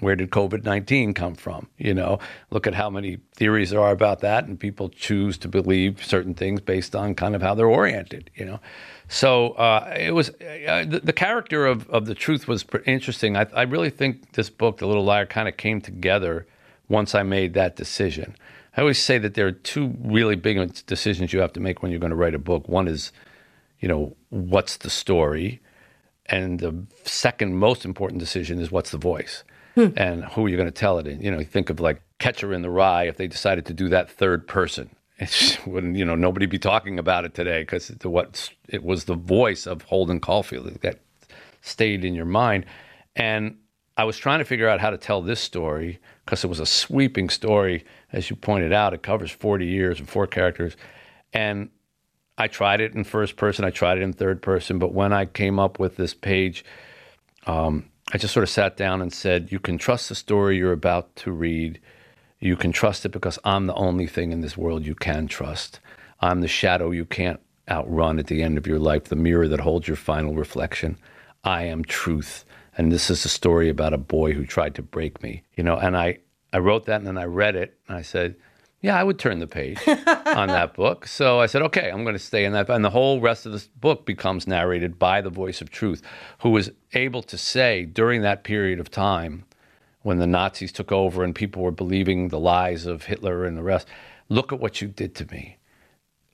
where 0.00 0.16
did 0.16 0.30
COVID 0.30 0.64
19 0.64 1.14
come 1.14 1.34
from? 1.34 1.68
You 1.78 1.94
know, 1.94 2.18
look 2.50 2.66
at 2.66 2.74
how 2.74 2.90
many 2.90 3.18
theories 3.34 3.70
there 3.70 3.80
are 3.80 3.92
about 3.92 4.20
that, 4.20 4.46
and 4.46 4.59
people 4.59 4.88
choose 4.88 5.38
to 5.38 5.48
believe 5.48 6.05
certain 6.05 6.34
things 6.34 6.61
based 6.61 6.96
on 6.96 7.14
kind 7.14 7.36
of 7.36 7.42
how 7.42 7.55
they're 7.55 7.68
oriented, 7.68 8.30
you 8.34 8.44
know. 8.44 8.59
So 9.07 9.50
uh, 9.50 9.94
it 9.96 10.12
was 10.12 10.30
uh, 10.30 10.86
the, 10.88 11.00
the, 11.05 11.12
character 11.12 11.66
of, 11.66 11.88
of 11.90 12.07
the 12.07 12.14
truth 12.14 12.48
was 12.48 12.64
interesting. 12.86 13.36
I, 13.36 13.46
I 13.55 13.62
really 13.62 13.90
think 13.90 14.32
this 14.32 14.48
book, 14.48 14.78
The 14.78 14.86
Little 14.86 15.05
Liar, 15.05 15.26
kind 15.26 15.48
of 15.48 15.57
came 15.57 15.80
together 15.80 16.46
once 16.88 17.14
I 17.14 17.22
made 17.22 17.55
that 17.55 17.76
decision. 17.76 18.34
I 18.76 18.80
always 18.80 18.98
say 18.98 19.18
that 19.18 19.34
there 19.34 19.46
are 19.46 19.53
two 19.53 19.94
really 20.03 20.34
big 20.34 20.74
decisions 20.86 21.32
you 21.32 21.40
have 21.40 21.53
to 21.53 21.61
make 21.61 21.82
when 21.82 21.92
you're 21.92 22.00
going 22.00 22.11
to 22.11 22.16
write 22.16 22.34
a 22.34 22.38
book. 22.38 22.68
One 22.68 22.88
is, 22.88 23.12
you 23.80 23.88
know, 23.88 24.16
what's 24.30 24.78
the 24.78 24.90
story? 24.90 25.61
And 26.32 26.58
the 26.60 26.86
second 27.04 27.56
most 27.56 27.84
important 27.84 28.18
decision 28.18 28.58
is 28.58 28.72
what's 28.72 28.90
the 28.90 28.98
voice 28.98 29.44
hmm. 29.74 29.88
and 29.96 30.24
who 30.24 30.46
are 30.46 30.48
you 30.48 30.56
going 30.56 30.66
to 30.66 30.72
tell 30.72 30.98
it 30.98 31.06
in? 31.06 31.20
You 31.20 31.30
know, 31.30 31.44
think 31.44 31.68
of 31.70 31.78
like 31.78 32.02
Catcher 32.18 32.54
in 32.54 32.62
the 32.62 32.70
Rye, 32.70 33.04
if 33.04 33.18
they 33.18 33.26
decided 33.26 33.66
to 33.66 33.74
do 33.74 33.88
that 33.90 34.10
third 34.10 34.48
person, 34.48 34.90
it 35.18 35.60
wouldn't, 35.66 35.96
you 35.96 36.04
know, 36.04 36.14
nobody 36.14 36.46
be 36.46 36.58
talking 36.58 36.98
about 36.98 37.24
it 37.24 37.34
today 37.34 37.62
because 37.62 37.90
what 38.02 38.50
it 38.68 38.82
was 38.82 39.04
the 39.04 39.14
voice 39.14 39.66
of 39.66 39.82
Holden 39.82 40.20
Caulfield 40.20 40.66
that 40.80 41.00
stayed 41.60 42.04
in 42.04 42.14
your 42.14 42.24
mind. 42.24 42.64
And 43.14 43.58
I 43.96 44.04
was 44.04 44.16
trying 44.16 44.38
to 44.38 44.44
figure 44.46 44.68
out 44.68 44.80
how 44.80 44.90
to 44.90 44.96
tell 44.96 45.20
this 45.20 45.40
story 45.40 46.00
because 46.24 46.44
it 46.44 46.46
was 46.46 46.60
a 46.60 46.66
sweeping 46.66 47.28
story, 47.28 47.84
as 48.10 48.30
you 48.30 48.36
pointed 48.36 48.72
out. 48.72 48.94
It 48.94 49.02
covers 49.02 49.30
40 49.30 49.66
years 49.66 49.98
and 49.98 50.08
four 50.08 50.26
characters. 50.26 50.76
And 51.34 51.68
I 52.38 52.48
tried 52.48 52.80
it 52.80 52.94
in 52.94 53.04
first 53.04 53.36
person, 53.36 53.64
I 53.64 53.70
tried 53.70 53.98
it 53.98 54.02
in 54.02 54.12
third 54.12 54.42
person. 54.42 54.78
But 54.78 54.92
when 54.92 55.12
I 55.12 55.26
came 55.26 55.58
up 55.58 55.78
with 55.78 55.96
this 55.96 56.14
page, 56.14 56.64
um, 57.46 57.90
I 58.12 58.18
just 58.18 58.34
sort 58.34 58.44
of 58.44 58.50
sat 58.50 58.76
down 58.76 59.02
and 59.02 59.12
said, 59.12 59.52
You 59.52 59.58
can 59.58 59.78
trust 59.78 60.08
the 60.08 60.14
story 60.14 60.56
you're 60.56 60.72
about 60.72 61.14
to 61.16 61.32
read. 61.32 61.80
You 62.40 62.56
can 62.56 62.72
trust 62.72 63.04
it 63.06 63.10
because 63.10 63.38
I'm 63.44 63.66
the 63.66 63.74
only 63.74 64.06
thing 64.06 64.32
in 64.32 64.40
this 64.40 64.56
world 64.56 64.84
you 64.84 64.94
can 64.94 65.28
trust. 65.28 65.80
I'm 66.20 66.40
the 66.40 66.48
shadow 66.48 66.90
you 66.90 67.04
can't 67.04 67.40
outrun 67.68 68.18
at 68.18 68.26
the 68.26 68.42
end 68.42 68.58
of 68.58 68.66
your 68.66 68.78
life, 68.78 69.04
the 69.04 69.16
mirror 69.16 69.48
that 69.48 69.60
holds 69.60 69.86
your 69.86 69.96
final 69.96 70.34
reflection. 70.34 70.98
I 71.44 71.64
am 71.64 71.84
truth. 71.84 72.44
And 72.76 72.90
this 72.90 73.10
is 73.10 73.24
a 73.24 73.28
story 73.28 73.68
about 73.68 73.92
a 73.92 73.98
boy 73.98 74.32
who 74.32 74.46
tried 74.46 74.74
to 74.76 74.82
break 74.82 75.22
me. 75.22 75.42
You 75.56 75.64
know, 75.64 75.76
and 75.76 75.96
I, 75.96 76.18
I 76.52 76.58
wrote 76.58 76.86
that 76.86 76.96
and 76.96 77.06
then 77.06 77.18
I 77.18 77.24
read 77.24 77.54
it 77.54 77.78
and 77.86 77.96
I 77.96 78.02
said, 78.02 78.36
yeah, 78.82 78.98
I 78.98 79.04
would 79.04 79.18
turn 79.18 79.38
the 79.38 79.46
page 79.46 79.78
on 79.86 80.48
that 80.48 80.74
book. 80.74 81.06
So 81.06 81.38
I 81.38 81.46
said, 81.46 81.62
okay, 81.62 81.88
I'm 81.88 82.02
going 82.02 82.16
to 82.16 82.18
stay 82.18 82.44
in 82.44 82.52
that. 82.52 82.68
And 82.68 82.84
the 82.84 82.90
whole 82.90 83.20
rest 83.20 83.46
of 83.46 83.52
this 83.52 83.68
book 83.68 84.04
becomes 84.04 84.46
narrated 84.46 84.98
by 84.98 85.20
the 85.20 85.30
voice 85.30 85.60
of 85.60 85.70
truth, 85.70 86.02
who 86.40 86.50
was 86.50 86.70
able 86.92 87.22
to 87.22 87.38
say 87.38 87.84
during 87.84 88.22
that 88.22 88.42
period 88.42 88.80
of 88.80 88.90
time 88.90 89.44
when 90.02 90.18
the 90.18 90.26
Nazis 90.26 90.72
took 90.72 90.90
over 90.90 91.22
and 91.22 91.32
people 91.32 91.62
were 91.62 91.70
believing 91.70 92.28
the 92.28 92.40
lies 92.40 92.84
of 92.84 93.04
Hitler 93.04 93.44
and 93.44 93.56
the 93.56 93.62
rest, 93.62 93.86
look 94.28 94.52
at 94.52 94.58
what 94.58 94.82
you 94.82 94.88
did 94.88 95.14
to 95.14 95.26
me. 95.30 95.58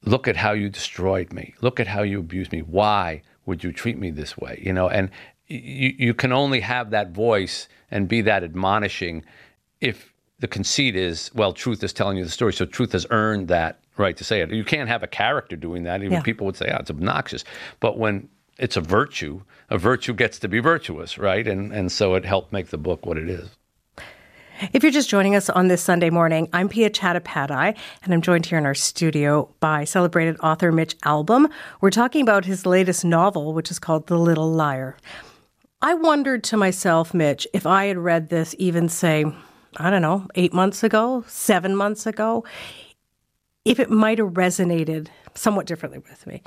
Look 0.04 0.26
at 0.26 0.36
how 0.36 0.52
you 0.52 0.70
destroyed 0.70 1.34
me. 1.34 1.54
Look 1.60 1.78
at 1.78 1.86
how 1.86 2.02
you 2.02 2.20
abused 2.20 2.50
me. 2.50 2.60
Why 2.60 3.22
would 3.44 3.62
you 3.62 3.72
treat 3.72 3.98
me 3.98 4.10
this 4.10 4.38
way? 4.38 4.62
You 4.64 4.72
know, 4.72 4.88
and 4.88 5.10
you, 5.48 5.94
you 5.98 6.14
can 6.14 6.32
only 6.32 6.60
have 6.60 6.90
that 6.90 7.10
voice 7.10 7.68
and 7.90 8.08
be 8.08 8.22
that 8.22 8.42
admonishing 8.42 9.22
if 9.82 10.14
the 10.40 10.48
conceit 10.48 10.94
is, 10.94 11.30
well, 11.34 11.52
truth 11.52 11.82
is 11.82 11.92
telling 11.92 12.16
you 12.16 12.24
the 12.24 12.30
story. 12.30 12.52
So 12.52 12.64
truth 12.64 12.92
has 12.92 13.06
earned 13.10 13.48
that 13.48 13.80
right 13.96 14.16
to 14.16 14.24
say 14.24 14.40
it. 14.40 14.50
You 14.50 14.64
can't 14.64 14.88
have 14.88 15.02
a 15.02 15.08
character 15.08 15.56
doing 15.56 15.82
that. 15.84 16.00
Even 16.00 16.12
Yeah. 16.12 16.22
people 16.22 16.46
would 16.46 16.56
say, 16.56 16.70
oh, 16.72 16.76
it's 16.78 16.90
obnoxious. 16.90 17.44
But 17.80 17.98
when 17.98 18.28
it's 18.58 18.76
a 18.76 18.80
virtue, 18.80 19.42
a 19.70 19.78
virtue 19.78 20.14
gets 20.14 20.38
to 20.40 20.48
be 20.48 20.60
virtuous, 20.60 21.18
right? 21.18 21.46
And, 21.46 21.72
and 21.72 21.90
so 21.90 22.14
it 22.14 22.24
helped 22.24 22.52
make 22.52 22.68
the 22.68 22.78
book 22.78 23.04
what 23.04 23.16
it 23.18 23.28
is. 23.28 23.48
If 24.72 24.82
you're 24.82 24.90
just 24.92 25.08
joining 25.08 25.36
us 25.36 25.48
on 25.48 25.68
this 25.68 25.82
Sunday 25.82 26.10
morning, 26.10 26.48
I'm 26.52 26.68
Piya 26.68 26.90
Chattopadhyay, 26.90 27.76
and 28.02 28.12
I'm 28.14 28.20
joined 28.20 28.46
here 28.46 28.58
in 28.58 28.66
our 28.66 28.74
studio 28.74 29.48
by 29.60 29.84
celebrated 29.84 30.36
author 30.40 30.72
Mitch 30.72 30.98
Albom. 31.02 31.48
We're 31.80 31.90
talking 31.90 32.22
about 32.22 32.44
his 32.44 32.66
latest 32.66 33.04
novel, 33.04 33.54
which 33.54 33.70
is 33.70 33.78
called 33.78 34.08
The 34.08 34.18
Little 34.18 34.50
Liar. 34.50 34.96
I 35.80 35.94
wondered 35.94 36.42
to 36.44 36.56
myself, 36.56 37.14
Mitch, 37.14 37.46
if 37.52 37.66
I 37.66 37.84
had 37.86 37.98
read 37.98 38.30
this 38.30 38.56
even, 38.58 38.88
say, 38.88 39.26
I 39.76 39.90
don't 39.90 40.02
know, 40.02 40.26
eight 40.34 40.52
months 40.52 40.82
ago, 40.82 41.24
seven 41.28 41.76
months 41.76 42.06
ago, 42.06 42.44
if 43.64 43.78
it 43.78 43.90
might 43.90 44.18
have 44.18 44.28
resonated 44.28 45.08
somewhat 45.34 45.66
differently 45.66 45.98
with 45.98 46.26
me 46.26 46.42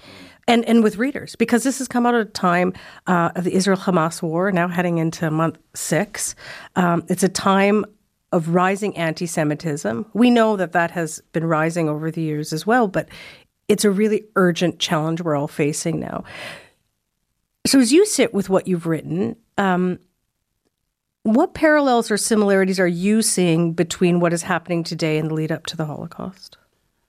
and, 0.47 0.65
and 0.65 0.84
with 0.84 0.97
readers, 0.97 1.36
because 1.36 1.63
this 1.63 1.78
has 1.78 1.88
come 1.88 2.05
out 2.05 2.15
at 2.15 2.22
a 2.22 2.26
time 2.26 2.74
uh, 3.07 3.30
of 3.36 3.43
the 3.43 3.53
Israel 3.53 3.78
Hamas 3.78 4.22
war, 4.22 4.51
now 4.51 4.67
heading 4.67 4.97
into 4.97 5.30
month 5.30 5.57
six. 5.74 6.36
Um, 6.76 7.03
it's 7.07 7.24
a 7.24 7.30
time 7.30 7.86
of 8.32 8.49
rising 8.49 8.97
anti 8.97 9.26
Semitism. 9.26 10.05
We 10.13 10.30
know 10.30 10.55
that 10.55 10.72
that 10.72 10.91
has 10.91 11.22
been 11.32 11.45
rising 11.45 11.89
over 11.89 12.11
the 12.11 12.22
years 12.22 12.53
as 12.53 12.65
well, 12.65 12.88
but 12.88 13.07
it's 13.67 13.86
a 13.86 13.91
really 13.91 14.24
urgent 14.36 14.80
challenge 14.80 15.22
we're 15.22 15.36
all 15.36 15.47
facing 15.47 15.99
now. 15.99 16.24
So, 17.65 17.80
as 17.80 17.93
you 17.93 18.05
sit 18.05 18.34
with 18.34 18.49
what 18.49 18.67
you've 18.67 18.88
written, 18.88 19.36
um, 19.57 19.99
what 21.24 21.53
parallels 21.53 22.09
or 22.09 22.17
similarities 22.17 22.80
are 22.80 22.88
you 22.88 23.22
seeing 23.22 23.74
between 23.74 24.19
what 24.19 24.34
is 24.34 24.43
happening 24.43 24.84
today 24.84 25.17
and 25.17 25.30
the 25.30 25.34
lead 25.34 25.51
up 25.51 25.65
to 25.67 25.78
the 25.78 25.86
Holocaust? 25.86 26.57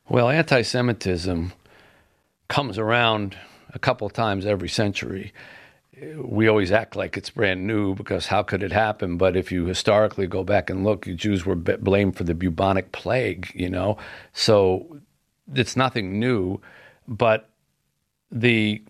Well, 0.09 0.29
anti 0.29 0.63
Semitism 0.63 1.53
comes 2.49 2.77
around 2.77 3.37
a 3.73 3.79
couple 3.79 4.09
times 4.11 4.45
every 4.45 4.69
century. 4.69 5.33
We 6.17 6.49
always 6.49 6.73
act 6.73 6.97
like 6.97 7.17
it's 7.17 7.31
brand 7.31 7.67
new 7.67 7.95
because 7.95 8.27
how 8.27 8.43
could 8.43 8.63
it 8.63 8.73
happen? 8.73 9.17
But 9.17 9.37
if 9.37 9.53
you 9.53 9.67
historically 9.67 10.27
go 10.27 10.43
back 10.43 10.69
and 10.69 10.85
look, 10.85 11.07
Jews 11.07 11.47
were 11.47 11.55
blamed 11.55 12.17
for 12.17 12.25
the 12.25 12.35
bubonic 12.35 12.93
plague, 12.93 13.51
you 13.55 13.71
know? 13.71 13.97
So 14.33 15.01
it's 15.55 15.77
nothing 15.77 16.19
new. 16.19 16.61
But 17.07 17.49
the 18.31 18.83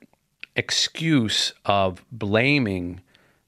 excuse 0.56 1.52
of 1.64 2.04
blaming 2.10 3.00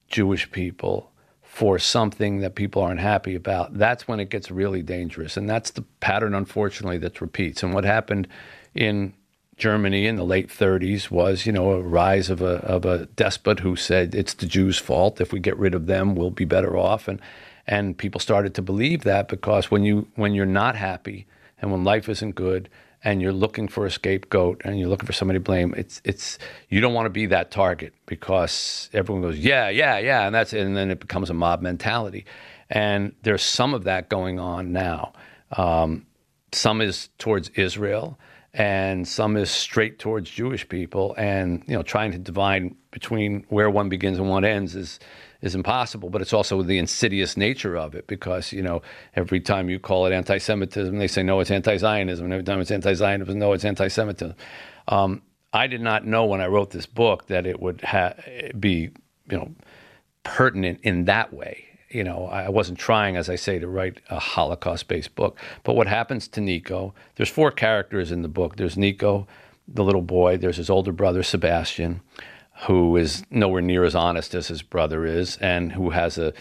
Jewish 0.09 0.51
people 0.53 1.11
for 1.55 1.79
something 1.79 2.41
that 2.41 2.57
people 2.57 2.83
aren't 2.83 2.99
happy 2.99 3.37
about, 3.37 3.79
that's 3.79 4.09
when 4.09 4.19
it 4.19 4.29
gets 4.29 4.51
really 4.51 4.83
dangerous. 4.83 5.37
And 5.37 5.49
that's 5.49 5.71
the 5.71 5.83
pattern, 6.01 6.35
unfortunately, 6.35 6.99
that 6.99 7.21
repeats. 7.21 7.63
And 7.63 7.73
what 7.73 7.85
happened 7.85 8.27
in 8.75 9.15
Germany 9.57 10.09
in 10.09 10.17
the 10.17 10.25
late 10.25 10.49
30s 10.49 11.13
was, 11.13 11.47
you 11.47 11.53
know, 11.53 11.71
a 11.71 11.81
rise 11.81 12.29
of 12.29 12.43
a, 12.43 12.57
of 12.65 12.85
a 12.85 13.07
despot 13.15 13.61
who 13.61 13.77
said 13.77 14.17
it's 14.17 14.35
the 14.35 14.47
Jews' 14.47 14.79
fault. 14.79 15.21
If 15.21 15.33
we 15.33 15.39
get 15.39 15.57
rid 15.57 15.77
of 15.77 15.87
them, 15.87 16.17
we'll 16.17 16.31
be 16.33 16.45
better 16.45 16.77
off. 16.77 17.07
And, 17.07 17.21
and 17.69 17.97
people 17.97 18.21
started 18.21 18.53
to 18.57 18.61
believe 18.61 19.05
that 19.05 19.29
because 19.29 19.71
when, 19.71 19.85
you, 19.85 20.09
when 20.17 20.35
you're 20.35 20.47
not 20.47 20.75
happy 20.75 21.25
and 21.63 21.71
when 21.71 21.85
life 21.85 22.09
isn't 22.09 22.35
good, 22.35 22.69
and 23.05 23.21
you're 23.21 23.33
looking 23.33 23.69
for 23.69 23.85
a 23.85 23.91
scapegoat 23.91 24.63
and 24.65 24.79
you're 24.81 24.89
looking 24.89 25.07
for 25.07 25.13
somebody 25.13 25.39
to 25.39 25.43
blame, 25.43 25.75
it's 25.77 26.01
it's 26.05 26.39
you 26.71 26.81
don't 26.81 26.95
want 26.95 27.07
to 27.07 27.11
be 27.11 27.27
that 27.27 27.51
target 27.51 27.93
because 28.07 28.89
everyone 28.93 29.23
goes, 29.23 29.39
yeah, 29.39 29.69
yeah, 29.69 29.99
yeah, 29.99 30.27
and 30.27 30.35
that's 30.35 30.53
it, 30.53 30.61
and 30.61 30.77
then 30.77 30.91
it 30.91 31.01
becomes 31.01 31.31
a 31.31 31.35
mob 31.35 31.61
mentality, 31.61 32.25
and 32.71 33.15
there's 33.23 33.43
some 33.43 33.75
of 33.75 33.85
that 33.85 34.09
going 34.09 34.41
on 34.41 34.73
now. 34.73 35.13
Um, 35.53 36.07
some 36.53 36.81
is 36.81 37.11
towards 37.19 37.51
Israel, 37.51 38.19
and 38.55 39.07
some 39.07 39.37
is 39.37 39.51
straight 39.51 39.99
towards 39.99 40.31
Jewish 40.31 40.69
people, 40.69 41.15
and 41.19 41.63
you 41.67 41.75
know, 41.75 41.83
trying 41.83 42.13
to 42.13 42.19
divide 42.19 42.75
between 42.91 43.45
where 43.49 43.69
one 43.69 43.89
begins 43.89 44.19
and 44.19 44.31
one 44.31 44.45
ends 44.45 44.75
is 44.75 45.01
is 45.45 45.55
impossible, 45.55 46.09
but 46.09 46.23
it's 46.23 46.33
also 46.33 46.63
the 46.63 46.79
insidious 46.79 47.37
nature 47.37 47.77
of 47.77 47.95
it 47.95 48.07
because, 48.07 48.51
you 48.51 48.63
know, 48.63 48.81
every 49.15 49.41
time 49.41 49.69
you 49.69 49.79
call 49.79 50.07
it 50.07 50.13
anti 50.13 50.39
Semitism, 50.39 50.97
they 50.97 51.07
say, 51.07 51.23
no, 51.23 51.39
it's 51.41 51.51
anti 51.51 51.77
Zionism. 51.77 52.25
And 52.25 52.33
every 52.33 52.45
time 52.45 52.61
it's 52.61 52.71
anti 52.71 52.95
Zionism, 52.95 53.39
no, 53.39 53.53
it's 53.53 53.65
anti 53.65 53.89
Semitism. 53.89 54.35
Um, 54.89 55.21
I 55.53 55.67
did 55.67 55.83
not 55.83 56.07
know 56.07 56.25
when 56.25 56.41
I 56.41 56.47
wrote 56.47 56.71
this 56.71 56.87
book 56.87 57.27
that 57.27 57.47
it 57.47 57.61
would 57.61 57.83
ha- 57.83 58.15
be, 58.59 58.91
you 59.31 59.37
know, 59.37 59.55
pertinent 60.23 60.81
in 60.83 61.05
that 61.05 61.33
way. 61.33 61.67
You 61.95 62.05
know, 62.05 62.27
I 62.27 62.49
wasn't 62.49 62.79
trying, 62.79 63.17
as 63.17 63.31
I 63.31 63.37
say, 63.37 63.59
to 63.61 63.69
write 63.69 64.01
a 64.11 64.19
Holocaust 64.19 64.89
based 64.89 65.15
book. 65.15 65.39
But 65.63 65.77
what 65.77 65.87
happens 65.87 66.27
to 66.29 66.41
Nico? 66.41 66.93
There's 67.15 67.29
four 67.29 67.51
characters 67.51 68.11
in 68.11 68.23
the 68.23 68.29
book. 68.29 68.57
There's 68.57 68.77
Nico, 68.77 69.29
the 69.69 69.85
little 69.85 70.03
boy. 70.03 70.37
There's 70.37 70.57
his 70.57 70.69
older 70.71 70.93
brother, 70.93 71.23
Sebastian 71.23 72.01
who 72.67 72.97
is 72.97 73.25
nowhere 73.31 73.63
near 73.63 73.85
as 73.85 73.95
honest 73.95 74.35
as 74.35 74.49
his 74.49 74.63
brother 74.63 75.05
is, 75.05 75.37
and 75.39 75.73
who 75.73 75.91
has 75.91 76.19
a, 76.19 76.33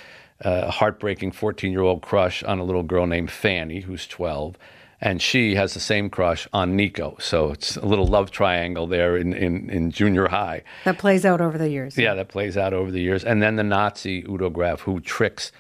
a 0.42 0.70
heartbreaking 0.70 1.32
14 1.32 1.72
year 1.72 1.82
old 1.82 2.02
crush 2.02 2.44
on 2.44 2.60
a 2.60 2.64
little 2.64 2.84
girl 2.84 3.08
named 3.08 3.32
Fanny, 3.32 3.82
who's 3.82 4.08
12. 4.08 4.56
And 5.04 5.22
she 5.22 5.56
has 5.56 5.74
the 5.74 5.82
same 5.82 6.10
crush 6.10 6.48
on 6.54 6.78
Nico. 6.78 7.18
So 7.20 7.52
it's 7.52 7.76
a 7.76 7.86
little 7.86 8.08
love 8.08 8.32
triangle 8.32 8.88
there 8.88 9.18
in, 9.18 9.34
in, 9.34 9.70
in 9.70 9.92
junior 9.92 10.30
high. 10.30 10.64
That 10.86 10.98
plays 10.98 11.26
out 11.26 11.42
over 11.42 11.58
the 11.58 11.70
years. 11.70 11.98
Yeah, 11.98 12.14
that 12.16 12.30
plays 12.30 12.56
out 12.56 12.74
over 12.74 12.90
the 12.90 13.02
years. 13.02 13.26
And 13.26 13.44
then 13.44 13.58
the 13.58 13.66
Nazi 13.66 14.24
Udo 14.26 14.50
Graf, 14.50 14.80
who 14.80 15.02
tricks 15.02 15.52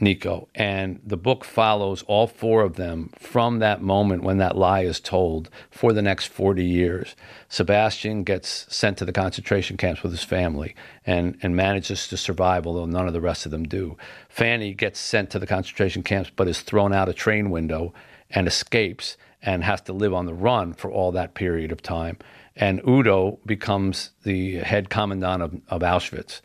Nico. 0.00 0.48
And 0.54 0.98
the 1.04 1.18
book 1.18 1.44
follows 1.44 2.02
all 2.04 2.26
four 2.26 2.62
of 2.62 2.76
them 2.76 3.10
from 3.18 3.58
that 3.58 3.82
moment 3.82 4.22
when 4.22 4.38
that 4.38 4.56
lie 4.56 4.80
is 4.80 4.98
told 4.98 5.50
for 5.70 5.92
the 5.92 6.00
next 6.00 6.28
40 6.28 6.64
years. 6.64 7.14
Sebastian 7.50 8.24
gets 8.24 8.66
sent 8.74 8.96
to 8.96 9.04
the 9.04 9.12
concentration 9.12 9.76
camps 9.76 10.02
with 10.02 10.12
his 10.12 10.24
family 10.24 10.74
and, 11.04 11.36
and 11.42 11.54
manages 11.54 12.08
to 12.08 12.16
survive, 12.16 12.66
although 12.66 12.86
none 12.86 13.06
of 13.06 13.12
the 13.12 13.20
rest 13.20 13.44
of 13.44 13.52
them 13.52 13.64
do. 13.64 13.98
Fanny 14.30 14.72
gets 14.72 14.98
sent 14.98 15.28
to 15.30 15.38
the 15.38 15.46
concentration 15.46 16.02
camps 16.02 16.30
but 16.34 16.48
is 16.48 16.62
thrown 16.62 16.94
out 16.94 17.10
a 17.10 17.12
train 17.12 17.50
window 17.50 17.92
and 18.30 18.46
escapes 18.46 19.16
and 19.42 19.64
has 19.64 19.80
to 19.82 19.92
live 19.92 20.12
on 20.12 20.26
the 20.26 20.34
run 20.34 20.72
for 20.72 20.90
all 20.90 21.12
that 21.12 21.34
period 21.34 21.72
of 21.72 21.82
time. 21.82 22.18
And 22.56 22.80
Udo 22.86 23.38
becomes 23.46 24.10
the 24.24 24.56
head 24.56 24.90
commandant 24.90 25.42
of, 25.42 25.54
of 25.68 25.82
Auschwitz 25.82 26.40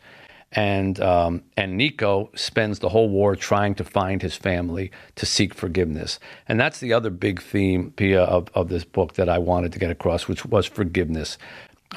and 0.52 1.00
um, 1.00 1.42
and 1.56 1.76
Nico 1.76 2.30
spends 2.34 2.78
the 2.78 2.88
whole 2.88 3.08
war 3.08 3.34
trying 3.34 3.74
to 3.76 3.84
find 3.84 4.22
his 4.22 4.36
family 4.36 4.90
to 5.16 5.26
seek 5.26 5.52
forgiveness, 5.54 6.18
and 6.48 6.58
that's 6.60 6.80
the 6.80 6.92
other 6.92 7.10
big 7.10 7.42
theme, 7.42 7.92
Piya, 7.96 8.24
of, 8.26 8.48
of 8.54 8.68
this 8.68 8.84
book 8.84 9.14
that 9.14 9.28
I 9.28 9.38
wanted 9.38 9.72
to 9.72 9.78
get 9.78 9.90
across, 9.90 10.28
which 10.28 10.44
was 10.46 10.66
forgiveness. 10.66 11.36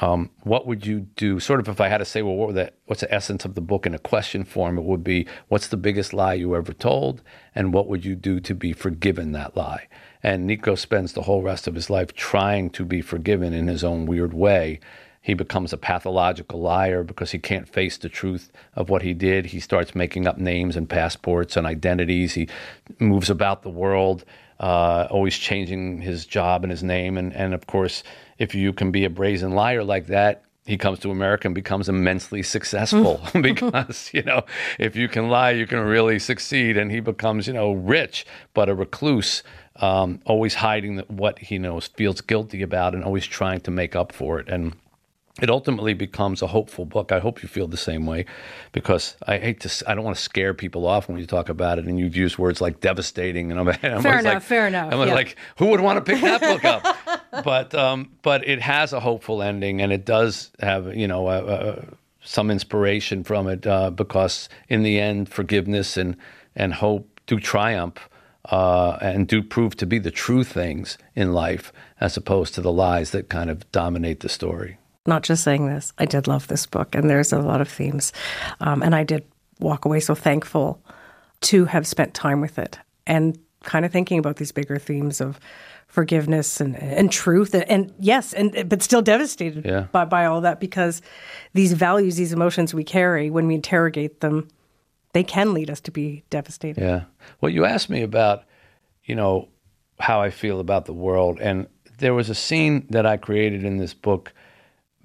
Um, 0.00 0.30
what 0.44 0.66
would 0.66 0.86
you 0.86 1.00
do? 1.16 1.40
Sort 1.40 1.60
of, 1.60 1.68
if 1.68 1.80
I 1.80 1.88
had 1.88 1.98
to 1.98 2.04
say, 2.04 2.22
well, 2.22 2.36
what 2.36 2.54
the, 2.54 2.72
what's 2.86 3.00
the 3.00 3.12
essence 3.12 3.44
of 3.44 3.54
the 3.54 3.60
book 3.60 3.86
in 3.86 3.94
a 3.94 3.98
question 3.98 4.44
form? 4.44 4.78
It 4.78 4.84
would 4.84 5.02
be, 5.02 5.26
what's 5.48 5.68
the 5.68 5.76
biggest 5.76 6.12
lie 6.12 6.34
you 6.34 6.54
ever 6.54 6.72
told, 6.72 7.22
and 7.54 7.72
what 7.72 7.88
would 7.88 8.04
you 8.04 8.14
do 8.14 8.40
to 8.40 8.54
be 8.54 8.72
forgiven 8.72 9.32
that 9.32 9.56
lie? 9.56 9.88
And 10.22 10.46
Nico 10.46 10.74
spends 10.74 11.12
the 11.12 11.22
whole 11.22 11.42
rest 11.42 11.66
of 11.66 11.74
his 11.74 11.90
life 11.90 12.14
trying 12.14 12.70
to 12.70 12.84
be 12.84 13.00
forgiven 13.00 13.52
in 13.52 13.66
his 13.66 13.82
own 13.82 14.06
weird 14.06 14.32
way. 14.32 14.80
He 15.22 15.34
becomes 15.34 15.72
a 15.72 15.76
pathological 15.76 16.60
liar 16.60 17.02
because 17.02 17.32
he 17.32 17.38
can't 17.38 17.68
face 17.68 17.98
the 17.98 18.08
truth 18.08 18.50
of 18.74 18.88
what 18.88 19.02
he 19.02 19.12
did. 19.12 19.46
He 19.46 19.60
starts 19.60 19.94
making 19.94 20.26
up 20.26 20.38
names 20.38 20.76
and 20.76 20.88
passports 20.88 21.56
and 21.56 21.66
identities. 21.66 22.34
He 22.34 22.48
moves 22.98 23.28
about 23.28 23.62
the 23.62 23.70
world, 23.70 24.24
uh, 24.60 25.08
always 25.10 25.36
changing 25.36 26.00
his 26.00 26.26
job 26.26 26.62
and 26.62 26.70
his 26.70 26.82
name. 26.82 27.16
And, 27.18 27.34
and 27.34 27.54
of 27.54 27.66
course, 27.66 28.02
if 28.38 28.54
you 28.54 28.72
can 28.72 28.92
be 28.92 29.04
a 29.04 29.10
brazen 29.10 29.52
liar 29.52 29.82
like 29.82 30.06
that, 30.06 30.44
he 30.66 30.76
comes 30.76 30.98
to 31.00 31.10
America 31.10 31.48
and 31.48 31.54
becomes 31.54 31.88
immensely 31.88 32.42
successful 32.42 33.20
because, 33.40 34.10
you 34.12 34.22
know, 34.22 34.44
if 34.78 34.94
you 34.94 35.08
can 35.08 35.28
lie, 35.28 35.50
you 35.50 35.66
can 35.66 35.80
really 35.80 36.18
succeed. 36.18 36.76
And 36.76 36.90
he 36.90 37.00
becomes, 37.00 37.46
you 37.46 37.54
know, 37.54 37.72
rich, 37.72 38.26
but 38.52 38.68
a 38.68 38.74
recluse, 38.74 39.42
um, 39.76 40.20
always 40.26 40.54
hiding 40.54 40.98
what 41.08 41.38
he 41.38 41.58
knows, 41.58 41.86
feels 41.88 42.20
guilty 42.20 42.60
about, 42.60 42.94
and 42.94 43.02
always 43.02 43.26
trying 43.26 43.60
to 43.62 43.70
make 43.70 43.96
up 43.96 44.12
for 44.12 44.38
it. 44.38 44.48
And 44.48 44.74
it 45.40 45.50
ultimately 45.50 45.94
becomes 45.94 46.42
a 46.42 46.46
hopeful 46.46 46.84
book. 46.84 47.12
I 47.12 47.18
hope 47.18 47.42
you 47.42 47.48
feel 47.48 47.66
the 47.66 47.76
same 47.76 48.06
way, 48.06 48.26
because 48.72 49.16
I 49.26 49.38
hate 49.38 49.60
to. 49.60 49.90
I 49.90 49.94
don't 49.94 50.04
want 50.04 50.16
to 50.16 50.22
scare 50.22 50.54
people 50.54 50.86
off 50.86 51.08
when 51.08 51.18
you 51.18 51.26
talk 51.26 51.48
about 51.48 51.78
it, 51.78 51.86
and 51.86 51.98
you've 51.98 52.16
used 52.16 52.38
words 52.38 52.60
like 52.60 52.80
devastating, 52.80 53.50
and 53.50 53.60
I'm, 53.60 53.68
I'm 53.82 54.02
fair 54.02 54.18
enough. 54.18 54.34
like, 54.34 54.42
fair 54.42 54.66
enough. 54.66 54.92
I'm 54.92 55.08
yeah. 55.08 55.14
like, 55.14 55.36
who 55.56 55.66
would 55.66 55.80
want 55.80 56.04
to 56.04 56.12
pick 56.12 56.20
that 56.22 56.40
book 56.40 56.64
up? 56.64 56.96
but 57.44 57.74
um, 57.74 58.10
but 58.22 58.46
it 58.46 58.60
has 58.60 58.92
a 58.92 59.00
hopeful 59.00 59.42
ending, 59.42 59.80
and 59.80 59.92
it 59.92 60.04
does 60.04 60.50
have 60.60 60.94
you 60.94 61.08
know 61.08 61.26
uh, 61.26 61.30
uh, 61.30 61.84
some 62.22 62.50
inspiration 62.50 63.24
from 63.24 63.48
it, 63.48 63.66
uh, 63.66 63.90
because 63.90 64.48
in 64.68 64.82
the 64.82 65.00
end, 65.00 65.28
forgiveness 65.28 65.96
and 65.96 66.16
and 66.54 66.74
hope 66.74 67.20
do 67.26 67.40
triumph. 67.40 68.08
Uh, 68.46 68.96
and 69.02 69.28
do 69.28 69.42
prove 69.42 69.76
to 69.76 69.84
be 69.84 69.98
the 69.98 70.10
true 70.10 70.42
things 70.42 70.96
in 71.14 71.34
life 71.34 71.74
as 72.00 72.16
opposed 72.16 72.54
to 72.54 72.62
the 72.62 72.72
lies 72.72 73.10
that 73.10 73.28
kind 73.28 73.50
of 73.50 73.70
dominate 73.70 74.20
the 74.20 74.30
story 74.30 74.78
not 75.06 75.22
just 75.22 75.42
saying 75.42 75.66
this. 75.66 75.92
I 75.98 76.04
did 76.04 76.26
love 76.26 76.48
this 76.48 76.66
book, 76.66 76.94
and 76.94 77.08
there's 77.08 77.32
a 77.32 77.38
lot 77.38 77.60
of 77.60 77.68
themes. 77.68 78.12
Um, 78.60 78.82
and 78.82 78.94
I 78.94 79.04
did 79.04 79.24
walk 79.58 79.84
away 79.84 80.00
so 80.00 80.14
thankful 80.14 80.82
to 81.42 81.64
have 81.66 81.86
spent 81.86 82.14
time 82.14 82.40
with 82.40 82.58
it 82.58 82.78
and 83.06 83.38
kind 83.64 83.84
of 83.84 83.92
thinking 83.92 84.18
about 84.18 84.36
these 84.36 84.52
bigger 84.52 84.78
themes 84.78 85.20
of 85.20 85.38
forgiveness 85.86 86.60
and, 86.60 86.76
and 86.76 87.10
truth 87.10 87.52
and, 87.52 87.64
and 87.64 87.92
yes 87.98 88.32
and 88.32 88.68
but 88.68 88.80
still 88.80 89.02
devastated 89.02 89.66
yeah. 89.66 89.86
by, 89.90 90.04
by 90.04 90.24
all 90.24 90.40
that 90.40 90.60
because 90.60 91.02
these 91.52 91.72
values 91.72 92.16
these 92.16 92.32
emotions 92.32 92.72
we 92.72 92.84
carry 92.84 93.28
when 93.28 93.46
we 93.48 93.56
interrogate 93.56 94.20
them 94.20 94.46
they 95.14 95.24
can 95.24 95.52
lead 95.52 95.68
us 95.68 95.80
to 95.80 95.90
be 95.90 96.22
devastated 96.30 96.80
yeah 96.80 97.02
well 97.40 97.50
you 97.50 97.64
asked 97.64 97.90
me 97.90 98.02
about 98.02 98.44
you 99.04 99.16
know 99.16 99.48
how 99.98 100.22
i 100.22 100.30
feel 100.30 100.60
about 100.60 100.86
the 100.86 100.92
world 100.92 101.40
and 101.40 101.66
there 101.98 102.14
was 102.14 102.30
a 102.30 102.36
scene 102.36 102.86
that 102.90 103.04
i 103.04 103.16
created 103.16 103.64
in 103.64 103.78
this 103.78 103.92
book 103.92 104.32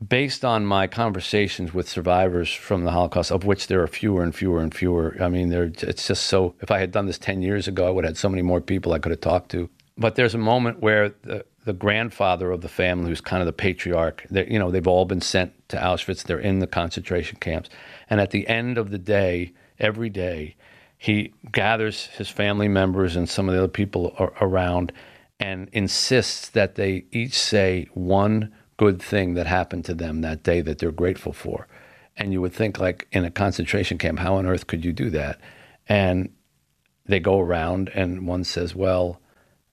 based 0.05 0.43
on 0.43 0.65
my 0.65 0.87
conversations 0.87 1.73
with 1.73 1.87
survivors 1.87 2.51
from 2.53 2.83
the 2.83 2.91
Holocaust, 2.91 3.31
of 3.31 3.45
which 3.45 3.67
there 3.67 3.81
are 3.81 3.87
fewer 3.87 4.23
and 4.23 4.35
fewer 4.35 4.59
and 4.59 4.73
fewer. 4.73 5.15
I 5.21 5.29
mean, 5.29 5.51
it's 5.53 6.07
just 6.07 6.25
so. 6.25 6.55
If 6.61 6.69
I 6.71 6.79
had 6.79 6.91
done 6.91 7.05
this 7.05 7.17
ten 7.17 7.41
years 7.41 7.67
ago, 7.67 7.87
I 7.87 7.89
would 7.91 8.03
have 8.03 8.11
had 8.11 8.17
so 8.17 8.29
many 8.29 8.41
more 8.41 8.61
people 8.61 8.93
I 8.93 8.99
could 8.99 9.11
have 9.11 9.21
talked 9.21 9.51
to. 9.51 9.69
But 9.97 10.15
there's 10.15 10.35
a 10.35 10.39
moment 10.39 10.81
where 10.81 11.09
the, 11.21 11.45
the 11.63 11.73
grandfather 11.73 12.51
of 12.51 12.59
the 12.59 12.67
family, 12.67 13.09
who's 13.09 13.21
kind 13.21 13.41
of 13.41 13.45
the 13.45 13.53
patriarch, 13.53 14.25
you 14.29 14.59
know, 14.59 14.69
they've 14.69 14.87
all 14.87 15.05
been 15.05 15.21
sent 15.21 15.53
to 15.69 15.77
Auschwitz. 15.77 16.23
They're 16.23 16.39
in 16.39 16.59
the 16.59 16.67
concentration 16.67 17.37
camps, 17.39 17.69
and 18.09 18.19
at 18.19 18.31
the 18.31 18.47
end 18.47 18.77
of 18.77 18.91
the 18.91 18.97
day, 18.99 19.53
every 19.79 20.09
day, 20.09 20.55
he 20.97 21.33
gathers 21.51 22.07
his 22.07 22.29
family 22.29 22.67
members 22.67 23.15
and 23.15 23.29
some 23.29 23.47
of 23.47 23.55
the 23.55 23.59
other 23.59 23.69
people 23.69 24.13
around, 24.41 24.91
and 25.39 25.69
insists 25.71 26.49
that 26.49 26.75
they 26.75 27.05
each 27.11 27.37
say 27.37 27.87
one 27.93 28.53
good 28.77 29.01
thing 29.01 29.33
that 29.35 29.47
happened 29.47 29.85
to 29.85 29.93
them 29.93 30.21
that 30.21 30.43
day 30.43 30.61
that 30.61 30.79
they're 30.79 30.91
grateful 30.91 31.33
for. 31.33 31.67
And 32.17 32.31
you 32.31 32.41
would 32.41 32.53
think, 32.53 32.79
like 32.79 33.07
in 33.11 33.25
a 33.25 33.31
concentration 33.31 33.97
camp, 33.97 34.19
how 34.19 34.35
on 34.35 34.45
earth 34.45 34.67
could 34.67 34.85
you 34.85 34.93
do 34.93 35.09
that? 35.11 35.39
And 35.87 36.29
they 37.05 37.19
go 37.19 37.39
around, 37.39 37.89
and 37.89 38.25
one 38.25 38.43
says, 38.43 38.73
Well, 38.73 39.19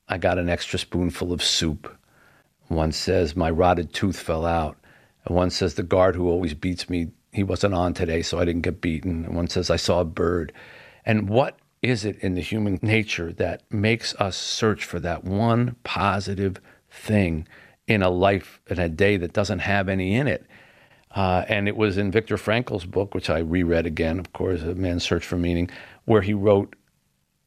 I 0.09 0.19
got 0.19 0.39
an 0.39 0.49
extra 0.49 0.79
spoonful 0.79 1.33
of 1.33 1.43
soup. 1.43 1.97
One 2.69 2.93
says, 2.93 3.37
My 3.37 3.51
rotted 3.51 3.93
tooth 3.93 4.19
fell 4.19 4.45
out. 4.45 4.77
And 5.25 5.37
one 5.37 5.51
says, 5.51 5.75
The 5.75 5.83
guard 5.83 6.17
who 6.17 6.29
always 6.29 6.55
beats 6.55 6.91
me, 6.91 7.09
he 7.33 7.43
wasn't 7.43 7.75
on 7.75 7.95
today, 7.95 8.23
so 8.23 8.39
I 8.39 8.45
didn't 8.45 8.63
get 8.63 8.81
beaten. 8.81 9.25
And 9.25 9.37
one 9.37 9.49
says, 9.49 9.71
I 9.71 9.77
saw 9.77 10.01
a 10.01 10.05
bird. 10.05 10.53
And 11.05 11.29
what 11.29 11.59
is 11.81 12.05
it 12.05 12.19
in 12.19 12.35
the 12.35 12.41
human 12.41 12.79
nature 12.83 13.33
that 13.33 13.63
makes 13.71 14.15
us 14.17 14.37
search 14.37 14.85
for 14.85 15.01
that 15.01 15.25
one 15.25 15.77
positive 15.85 16.61
thing 16.91 17.47
in 17.87 18.03
a 18.03 18.11
life 18.11 18.61
in 18.69 18.79
a 18.79 18.89
day 18.89 19.17
that 19.17 19.33
doesn't 19.33 19.61
have 19.61 19.89
any 19.89 20.15
in 20.15 20.29
it. 20.29 20.47
Uh, 21.15 21.45
and 21.49 21.69
it 21.69 21.77
was 21.77 21.99
in 21.99 22.11
Viktor 22.11 22.37
Frankl's 22.37 22.87
book, 22.87 23.15
which 23.15 23.29
I 23.29 23.39
reread 23.39 23.87
again, 23.87 24.19
of 24.19 24.33
course, 24.33 24.63
A 24.63 24.75
Man's 24.75 25.05
Search 25.05 25.27
for 25.27 25.37
Meaning, 25.37 25.71
where 26.07 26.23
he 26.23 26.33
wrote, 26.33 26.75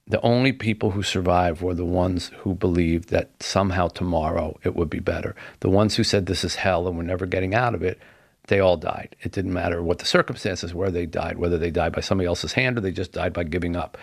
The 0.07 0.21
only 0.21 0.51
people 0.51 0.91
who 0.91 1.01
survived 1.01 1.61
were 1.61 1.73
the 1.73 1.85
ones 1.85 2.31
who 2.39 2.53
believed 2.53 3.09
that 3.09 3.31
somehow 3.41 3.87
tomorrow 3.87 4.59
it 4.63 4.75
would 4.75 4.89
be 4.89 4.99
better. 4.99 5.35
The 5.61 5.69
ones 5.69 5.95
who 5.95 6.03
said 6.03 6.27
this 6.27 6.43
is 6.43 6.55
hell 6.55 6.87
and 6.87 6.95
we're 6.95 7.03
never 7.03 7.25
getting 7.25 7.55
out 7.55 7.73
of 7.73 7.81
it, 7.81 7.99
they 8.47 8.59
all 8.59 8.77
died. 8.77 9.15
It 9.21 9.31
didn't 9.31 9.53
matter 9.53 9.81
what 9.81 9.97
the 9.97 10.05
circumstances 10.05 10.73
were, 10.73 10.91
they 10.91 11.07
died, 11.07 11.39
whether 11.39 11.57
they 11.57 11.71
died 11.71 11.93
by 11.93 12.01
somebody 12.01 12.27
else's 12.27 12.53
hand 12.53 12.77
or 12.77 12.81
they 12.81 12.91
just 12.91 13.13
died 13.13 13.33
by 13.33 13.43
giving 13.43 13.75
up. 13.75 13.97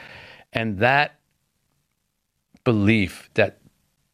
And 0.52 0.78
that 0.78 1.20
belief 2.64 3.30
that 3.34 3.58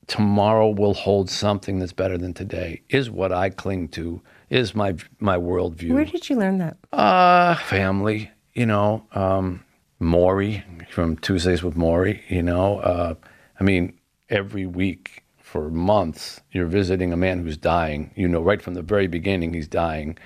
tomorrow 0.08 0.70
will 0.70 0.94
hold 0.94 1.30
something 1.30 1.78
that's 1.78 1.92
better 1.92 2.18
than 2.18 2.34
today 2.34 2.82
is 2.88 3.08
what 3.10 3.30
I 3.30 3.50
cling 3.50 3.88
to, 3.88 4.20
is 4.50 4.74
my 4.74 4.96
my 5.20 5.36
worldview. 5.36 5.92
Where 5.92 6.04
did 6.04 6.28
you 6.28 6.36
learn 6.36 6.58
that? 6.58 6.76
Uh, 6.92 7.54
family, 7.54 8.30
you 8.54 8.66
know, 8.66 9.06
um, 9.12 9.62
Morrie 10.00 10.64
from 10.90 11.16
Tuesdays 11.18 11.62
with 11.62 11.76
Morrie, 11.76 12.20
you 12.28 12.42
know. 12.42 12.80
Uh, 12.80 13.14
I 13.60 13.64
mean, 13.64 13.98
every 14.28 14.66
week 14.66 15.24
for 15.38 15.70
months, 15.70 16.40
you're 16.50 16.66
visiting 16.66 17.12
a 17.12 17.16
man 17.16 17.44
who's 17.44 17.56
dying. 17.56 18.10
You 18.16 18.28
know, 18.28 18.40
right 18.40 18.60
from 18.60 18.74
the 18.74 18.82
very 18.82 19.06
beginning, 19.06 19.54
he's 19.54 19.68
dying. 19.68 20.18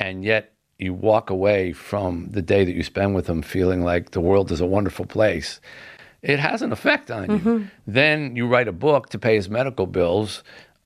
And 0.00 0.24
yet, 0.24 0.54
you 0.78 0.94
walk 0.94 1.28
away 1.28 1.72
from 1.72 2.28
the 2.30 2.42
day 2.42 2.64
that 2.64 2.74
you 2.74 2.82
spend 2.82 3.14
with 3.14 3.28
him 3.28 3.42
feeling 3.42 3.82
like 3.82 4.12
the 4.12 4.20
world 4.20 4.50
is 4.52 4.60
a 4.60 4.66
wonderful 4.66 5.06
place 5.06 5.60
it 6.28 6.38
has 6.38 6.62
an 6.62 6.70
effect 6.72 7.10
on 7.10 7.22
you. 7.22 7.38
Mm-hmm. 7.38 7.64
Then 7.86 8.36
you 8.36 8.46
write 8.46 8.68
a 8.68 8.72
book 8.72 9.08
to 9.08 9.18
pay 9.18 9.34
his 9.34 9.48
medical 9.48 9.86
bills 9.86 10.44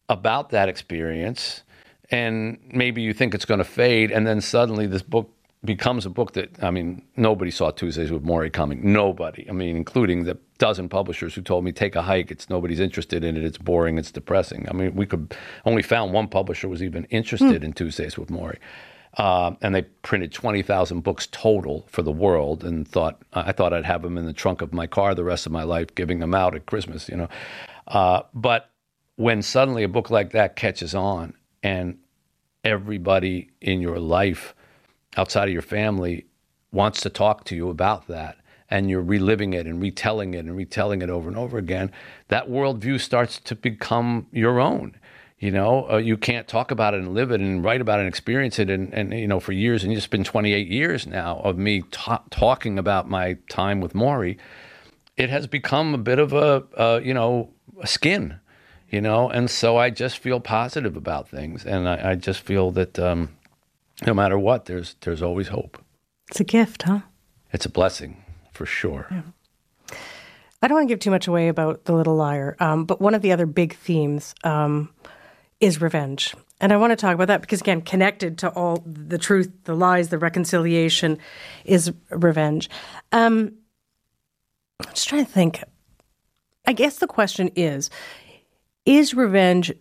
about 0.09 0.51
that 0.51 0.68
experience, 0.68 1.62
and 2.11 2.59
maybe 2.72 3.03
you 3.03 3.12
think 3.12 3.34
it's 3.34 3.45
going 3.45 3.59
to 3.59 3.64
fade, 3.64 4.11
and 4.12 4.26
then 4.26 4.40
suddenly 4.40 4.86
this 4.86 5.03
book 5.03 5.28
becomes 5.64 6.07
a 6.07 6.11
book 6.11 6.32
that 6.32 6.51
I 6.62 6.70
mean 6.70 7.03
nobody 7.16 7.51
saw 7.51 7.70
Tuesdays 7.70 8.11
with 8.11 8.24
Morrie 8.24 8.53
coming. 8.53 8.93
Nobody. 8.93 9.49
I 9.49 9.53
mean, 9.53 9.76
including 9.76 10.24
the 10.24 10.38
dozen 10.59 10.88
publishers 10.88 11.34
who 11.34 11.43
told 11.43 11.64
me 11.64 11.72
take 11.72 11.97
a 11.97 12.03
hike. 12.03 12.30
It's 12.30 12.49
nobody's 12.49 12.80
interested 12.80 13.24
in 13.24 13.36
it. 13.36 13.43
It's 13.43 13.59
boring. 13.59 13.99
It's 13.99 14.12
depressing. 14.12 14.68
I 14.68 14.72
mean, 14.72 14.95
we 14.95 15.07
could 15.07 15.34
only 15.64 15.82
found 15.82 16.12
one 16.12 16.28
publisher 16.28 16.68
was 16.68 16.84
even 16.84 17.05
interested 17.07 17.62
mm. 17.62 17.64
in 17.64 17.72
Tuesdays 17.72 18.16
with 18.16 18.28
Morrie. 18.28 18.59
Uh, 19.19 19.55
and 19.61 19.75
they 19.75 19.83
printed 19.83 20.33
20,000 20.33 21.01
books 21.01 21.29
total 21.31 21.87
for 21.91 22.01
the 22.01 22.13
world 22.13 22.65
and 22.65 22.89
thought 22.89 23.21
I 23.35 23.53
thought 23.53 23.75
I'd 23.75 23.85
have 23.85 24.01
them 24.01 24.17
in 24.17 24.25
the 24.25 24.33
trunk 24.33 24.63
of 24.63 24.73
my 24.73 24.87
car 24.87 25.15
the 25.15 25.25
rest 25.25 25.45
of 25.45 25.53
my 25.53 25.65
life, 25.65 25.95
giving 25.95 26.19
them 26.19 26.35
out 26.35 26.55
at 26.55 26.65
Christmas, 26.65 27.11
you 27.11 27.17
know. 27.17 27.29
Uh, 27.89 28.23
but 28.33 28.71
when 29.17 29.43
suddenly 29.43 29.83
a 29.83 29.89
book 29.89 30.09
like 30.09 30.33
that 30.33 30.57
catches 30.57 30.95
on 30.95 31.35
and 31.63 31.99
everybody 32.65 33.51
in 33.61 33.81
your 33.81 33.99
life 33.99 34.55
outside 35.17 35.49
of 35.49 35.53
your 35.53 35.63
family 35.63 36.25
wants 36.73 37.03
to 37.03 37.11
talk 37.11 37.45
to 37.45 37.55
you 37.55 37.69
about 37.69 38.09
that 38.09 38.39
and 38.71 38.89
you're 38.89 39.03
reliving 39.03 39.53
it 39.53 39.67
and 39.67 39.83
retelling 39.83 40.33
it 40.33 40.39
and 40.39 40.57
retelling 40.57 41.03
it 41.03 41.11
over 41.11 41.29
and 41.29 41.37
over 41.37 41.59
again, 41.59 41.93
that 42.29 42.49
worldview 42.49 42.99
starts 42.99 43.39
to 43.39 43.55
become 43.55 44.27
your 44.33 44.59
own 44.59 44.97
you 45.43 45.51
know 45.51 45.90
uh, 45.90 45.97
you 45.97 46.16
can't 46.16 46.47
talk 46.47 46.70
about 46.70 46.95
it 46.95 47.01
and 47.01 47.14
live 47.14 47.32
it 47.32 47.40
and 47.40 47.64
write 47.64 47.80
about 47.80 47.99
it 47.99 48.03
and 48.03 48.09
experience 48.09 48.61
it 48.61 48.70
and, 48.70 48.95
and 48.95 49.12
you 49.12 49.26
know 49.26 49.40
for 49.40 49.53
years 49.53 49.82
and 49.82 49.93
it's 49.93 50.07
been 50.07 50.22
28 50.24 50.68
years 50.68 51.07
now 51.07 51.40
of 51.43 51.59
me 51.59 51.82
ta- 51.90 52.22
talking 52.30 52.78
about 52.78 53.09
my 53.09 53.36
time 53.49 53.80
with 53.80 53.93
Morrie 53.93 54.38
it 55.16 55.28
has 55.30 55.49
become 55.49 55.95
a 55.95 55.99
bit 55.99 56.20
of 56.20 56.32
a 56.32 56.64
uh, 56.78 57.01
you 57.03 57.12
know 57.12 57.51
a 57.80 57.86
skin 57.88 58.38
you 58.88 59.01
know 59.01 59.28
and 59.28 59.51
so 59.51 59.76
I 59.76 59.90
just 59.90 60.18
feel 60.18 60.38
positive 60.38 60.97
about 60.97 61.28
things 61.28 61.66
and 61.66 61.88
I, 61.88 62.12
I 62.12 62.14
just 62.14 62.40
feel 62.40 62.70
that 62.70 62.99
um, 63.01 63.30
no 64.07 64.14
matter 64.14 64.38
what 64.38 64.66
there's 64.66 64.95
there's 65.01 65.22
always 65.22 65.49
hope 65.49 65.76
It's 66.28 66.40
a 66.40 66.45
gift, 66.45 66.84
huh? 66.84 67.01
It's 67.53 67.66
a 67.66 67.68
blessing 67.68 68.24
for 68.53 68.64
sure. 68.64 69.24
I 70.62 70.68
don't 70.68 70.76
want 70.76 70.88
to 70.88 70.93
give 70.93 71.01
too 71.01 71.11
much 71.11 71.26
away 71.26 71.49
about 71.49 71.84
The 71.86 71.93
Little 71.93 72.14
Liar, 72.14 72.57
um, 72.61 72.84
but 72.84 73.01
one 73.01 73.14
of 73.14 73.22
the 73.22 73.32
other 73.32 73.47
big 73.47 73.74
themes 73.74 74.34
um, 74.45 74.88
is 75.63 75.81
revenge. 75.81 76.35
And 76.61 76.73
I 76.73 76.77
want 76.77 76.91
to 76.91 76.97
talk 76.97 77.15
about 77.15 77.29
that 77.29 77.41
because, 77.41 77.61
again, 77.61 77.83
connected 77.83 78.37
to 78.39 78.51
all 78.51 78.83
the 78.85 79.17
truth, 79.17 79.51
the 79.65 79.75
lies, 79.75 80.09
the 80.09 80.19
reconciliation 80.19 81.19
is 81.65 81.93
revenge. 82.11 82.69
Um, 83.13 83.55
I'm 84.81 84.93
just 84.93 85.09
trying 85.09 85.25
to 85.25 85.31
think. 85.31 85.63
I 86.67 86.73
guess 86.73 86.99
the 86.99 87.07
question 87.07 87.51
is 87.55 87.91
Is 88.85 89.15
revenge 89.15 89.73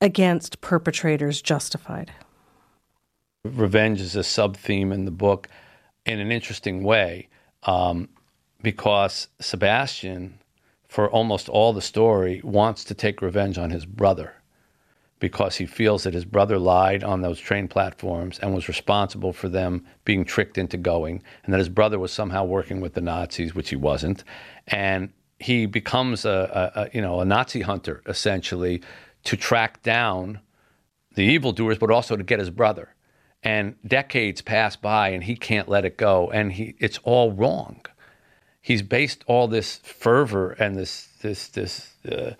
against 0.00 0.60
perpetrators 0.60 1.42
justified? 1.42 2.12
Revenge 3.44 4.00
is 4.00 4.14
a 4.14 4.22
sub 4.22 4.56
theme 4.56 4.92
in 4.92 5.04
the 5.04 5.10
book 5.10 5.48
in 6.06 6.20
an 6.20 6.30
interesting 6.30 6.84
way 6.84 7.28
um, 7.64 8.08
because 8.62 9.28
Sebastian, 9.40 10.38
for 10.86 11.10
almost 11.10 11.48
all 11.48 11.72
the 11.72 11.82
story, 11.82 12.40
wants 12.44 12.84
to 12.84 12.94
take 12.94 13.20
revenge 13.20 13.58
on 13.58 13.70
his 13.70 13.84
brother 13.84 14.37
because 15.20 15.56
he 15.56 15.66
feels 15.66 16.04
that 16.04 16.14
his 16.14 16.24
brother 16.24 16.58
lied 16.58 17.02
on 17.02 17.20
those 17.20 17.38
train 17.40 17.68
platforms 17.68 18.38
and 18.38 18.54
was 18.54 18.68
responsible 18.68 19.32
for 19.32 19.48
them 19.48 19.84
being 20.04 20.24
tricked 20.24 20.58
into 20.58 20.76
going, 20.76 21.22
and 21.44 21.52
that 21.52 21.58
his 21.58 21.68
brother 21.68 21.98
was 21.98 22.12
somehow 22.12 22.44
working 22.44 22.80
with 22.80 22.94
the 22.94 23.00
Nazis, 23.00 23.54
which 23.54 23.70
he 23.70 23.76
wasn't, 23.76 24.24
and 24.66 25.12
he 25.38 25.66
becomes 25.66 26.24
a, 26.24 26.72
a, 26.74 26.80
a 26.82 26.90
you 26.92 27.00
know 27.00 27.20
a 27.20 27.24
Nazi 27.24 27.60
hunter 27.60 28.02
essentially 28.06 28.82
to 29.24 29.36
track 29.36 29.82
down 29.82 30.40
the 31.14 31.22
evildoers, 31.22 31.78
but 31.78 31.90
also 31.90 32.16
to 32.16 32.22
get 32.22 32.38
his 32.38 32.50
brother. 32.50 32.94
And 33.42 33.76
decades 33.86 34.42
pass 34.42 34.74
by, 34.74 35.10
and 35.10 35.22
he 35.22 35.36
can't 35.36 35.68
let 35.68 35.84
it 35.84 35.96
go, 35.96 36.30
and 36.30 36.52
he 36.52 36.74
it's 36.78 36.98
all 37.04 37.32
wrong. 37.32 37.84
He's 38.60 38.82
based 38.82 39.24
all 39.26 39.48
this 39.48 39.76
fervor 39.78 40.52
and 40.52 40.76
this 40.76 41.08
this 41.22 41.48
this. 41.48 41.94
Uh, 42.04 42.32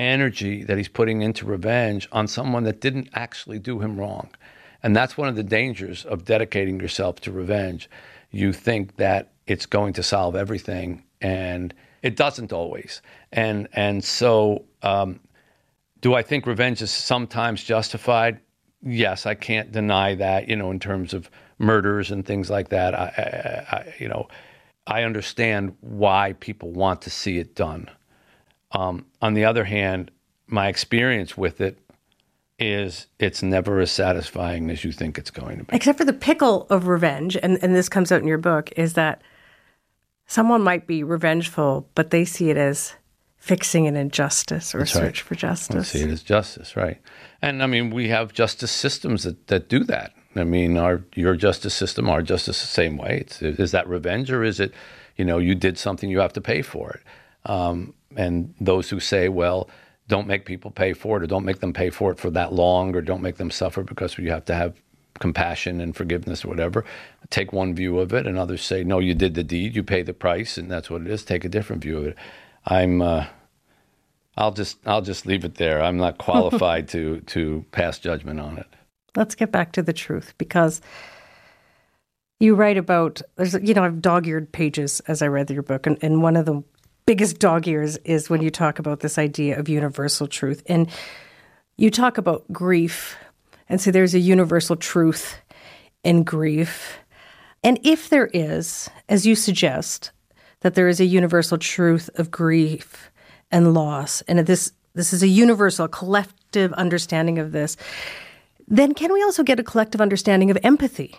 energy 0.00 0.64
that 0.64 0.76
he's 0.76 0.88
putting 0.88 1.22
into 1.22 1.44
revenge 1.44 2.08
on 2.12 2.26
someone 2.26 2.64
that 2.64 2.80
didn't 2.80 3.08
actually 3.14 3.58
do 3.58 3.80
him 3.80 3.98
wrong. 3.98 4.30
And 4.82 4.96
that's 4.96 5.16
one 5.16 5.28
of 5.28 5.36
the 5.36 5.42
dangers 5.42 6.04
of 6.04 6.24
dedicating 6.24 6.80
yourself 6.80 7.20
to 7.20 7.32
revenge. 7.32 7.88
You 8.30 8.52
think 8.52 8.96
that 8.96 9.32
it's 9.46 9.66
going 9.66 9.92
to 9.94 10.02
solve 10.02 10.36
everything, 10.36 11.04
and 11.20 11.74
it 12.02 12.16
doesn't 12.16 12.52
always. 12.52 13.02
And 13.32 13.68
and 13.72 14.02
so, 14.02 14.64
um, 14.82 15.20
do 16.00 16.14
I 16.14 16.22
think 16.22 16.46
revenge 16.46 16.80
is 16.80 16.90
sometimes 16.90 17.62
justified? 17.62 18.40
Yes, 18.82 19.26
I 19.26 19.34
can't 19.34 19.70
deny 19.70 20.14
that. 20.14 20.48
You 20.48 20.56
know, 20.56 20.70
in 20.70 20.78
terms 20.78 21.12
of 21.12 21.30
murders 21.58 22.10
and 22.10 22.24
things 22.24 22.48
like 22.48 22.70
that, 22.70 22.94
I, 22.94 23.66
I, 23.70 23.76
I 23.76 23.94
you 23.98 24.08
know, 24.08 24.28
I 24.86 25.02
understand 25.02 25.76
why 25.80 26.34
people 26.40 26.70
want 26.70 27.02
to 27.02 27.10
see 27.10 27.38
it 27.38 27.54
done. 27.54 27.90
Um, 28.72 29.06
on 29.20 29.34
the 29.34 29.44
other 29.44 29.64
hand, 29.64 30.10
my 30.46 30.68
experience 30.68 31.36
with 31.36 31.60
it 31.60 31.78
is 32.58 33.06
it's 33.18 33.42
never 33.42 33.80
as 33.80 33.90
satisfying 33.90 34.70
as 34.70 34.84
you 34.84 34.92
think 34.92 35.16
it's 35.16 35.30
going 35.30 35.58
to 35.58 35.64
be. 35.64 35.74
Except 35.74 35.98
for 35.98 36.04
the 36.04 36.12
pickle 36.12 36.66
of 36.70 36.86
revenge, 36.86 37.36
and, 37.36 37.58
and 37.62 37.74
this 37.74 37.88
comes 37.88 38.12
out 38.12 38.20
in 38.20 38.28
your 38.28 38.38
book, 38.38 38.70
is 38.76 38.92
that 38.94 39.22
someone 40.26 40.62
might 40.62 40.86
be 40.86 41.02
revengeful, 41.02 41.88
but 41.94 42.10
they 42.10 42.24
see 42.24 42.50
it 42.50 42.56
as 42.56 42.94
fixing 43.38 43.86
an 43.86 43.96
injustice 43.96 44.74
or 44.74 44.80
That's 44.80 44.92
search 44.92 45.02
right. 45.02 45.16
for 45.18 45.34
justice. 45.34 45.88
see 45.88 46.02
it 46.02 46.10
as 46.10 46.22
justice, 46.22 46.76
right? 46.76 46.98
And 47.40 47.62
I 47.62 47.66
mean, 47.66 47.90
we 47.90 48.08
have 48.08 48.34
justice 48.34 48.70
systems 48.70 49.24
that, 49.24 49.46
that 49.46 49.68
do 49.70 49.82
that. 49.84 50.12
I 50.36 50.44
mean, 50.44 50.76
our 50.76 51.02
your 51.16 51.34
justice 51.34 51.74
system, 51.74 52.08
our 52.08 52.22
justice, 52.22 52.60
the 52.60 52.66
same 52.66 52.98
way. 52.98 53.22
It's, 53.22 53.42
is 53.42 53.72
that 53.72 53.88
revenge, 53.88 54.30
or 54.30 54.44
is 54.44 54.60
it, 54.60 54.72
you 55.16 55.24
know, 55.24 55.38
you 55.38 55.54
did 55.54 55.78
something, 55.78 56.08
you 56.08 56.20
have 56.20 56.34
to 56.34 56.40
pay 56.40 56.62
for 56.62 56.90
it? 56.90 57.50
Um, 57.50 57.94
and 58.16 58.54
those 58.60 58.90
who 58.90 59.00
say, 59.00 59.28
well, 59.28 59.68
don't 60.08 60.26
make 60.26 60.44
people 60.44 60.70
pay 60.70 60.92
for 60.92 61.16
it, 61.16 61.22
or 61.22 61.26
don't 61.26 61.44
make 61.44 61.60
them 61.60 61.72
pay 61.72 61.90
for 61.90 62.10
it 62.10 62.18
for 62.18 62.30
that 62.30 62.52
long, 62.52 62.94
or 62.96 63.00
don't 63.00 63.22
make 63.22 63.36
them 63.36 63.50
suffer 63.50 63.82
because 63.82 64.18
you 64.18 64.30
have 64.30 64.44
to 64.46 64.54
have 64.54 64.80
compassion 65.20 65.80
and 65.80 65.94
forgiveness 65.94 66.44
or 66.44 66.48
whatever. 66.48 66.84
Take 67.30 67.52
one 67.52 67.74
view 67.74 67.98
of 68.00 68.12
it, 68.12 68.26
and 68.26 68.38
others 68.38 68.62
say, 68.62 68.82
no, 68.82 68.98
you 68.98 69.14
did 69.14 69.34
the 69.34 69.44
deed, 69.44 69.76
you 69.76 69.82
pay 69.82 70.02
the 70.02 70.14
price, 70.14 70.58
and 70.58 70.70
that's 70.70 70.90
what 70.90 71.02
it 71.02 71.06
is. 71.06 71.24
Take 71.24 71.44
a 71.44 71.48
different 71.48 71.82
view 71.82 71.98
of 71.98 72.06
it. 72.08 72.16
I'm. 72.66 73.00
Uh, 73.00 73.26
I'll 74.36 74.52
just 74.52 74.78
I'll 74.86 75.02
just 75.02 75.26
leave 75.26 75.44
it 75.44 75.56
there. 75.56 75.82
I'm 75.82 75.98
not 75.98 76.18
qualified 76.18 76.88
to 76.90 77.20
to 77.20 77.64
pass 77.72 77.98
judgment 77.98 78.40
on 78.40 78.58
it. 78.58 78.66
Let's 79.16 79.34
get 79.34 79.52
back 79.52 79.72
to 79.72 79.82
the 79.82 79.92
truth 79.92 80.34
because 80.38 80.80
you 82.38 82.54
write 82.54 82.78
about 82.78 83.20
there's 83.36 83.54
you 83.54 83.74
know 83.74 83.84
I've 83.84 84.00
dog-eared 84.00 84.52
pages 84.52 85.00
as 85.00 85.20
I 85.20 85.26
read 85.26 85.50
your 85.50 85.62
book, 85.62 85.86
and, 85.86 85.98
and 86.02 86.22
one 86.22 86.36
of 86.36 86.46
the 86.46 86.62
biggest 87.10 87.40
dog 87.40 87.66
ears 87.66 87.96
is 88.04 88.30
when 88.30 88.40
you 88.40 88.50
talk 88.50 88.78
about 88.78 89.00
this 89.00 89.18
idea 89.18 89.58
of 89.58 89.68
universal 89.68 90.28
truth, 90.28 90.62
and 90.66 90.88
you 91.76 91.90
talk 91.90 92.18
about 92.18 92.44
grief, 92.52 93.16
and 93.68 93.80
so 93.80 93.90
there's 93.90 94.14
a 94.14 94.20
universal 94.20 94.76
truth 94.76 95.36
in 96.04 96.22
grief, 96.22 97.00
and 97.64 97.80
if 97.82 98.10
there 98.10 98.30
is, 98.32 98.88
as 99.08 99.26
you 99.26 99.34
suggest, 99.34 100.12
that 100.60 100.76
there 100.76 100.86
is 100.86 101.00
a 101.00 101.04
universal 101.04 101.58
truth 101.58 102.08
of 102.14 102.30
grief 102.30 103.10
and 103.50 103.74
loss, 103.74 104.22
and 104.28 104.38
this 104.46 104.72
this 104.94 105.12
is 105.12 105.24
a 105.24 105.28
universal, 105.28 105.88
collective 105.88 106.72
understanding 106.74 107.40
of 107.40 107.50
this. 107.50 107.76
Then 108.68 108.94
can 108.94 109.12
we 109.12 109.20
also 109.24 109.42
get 109.42 109.58
a 109.58 109.64
collective 109.64 110.00
understanding 110.00 110.48
of 110.52 110.58
empathy? 110.62 111.16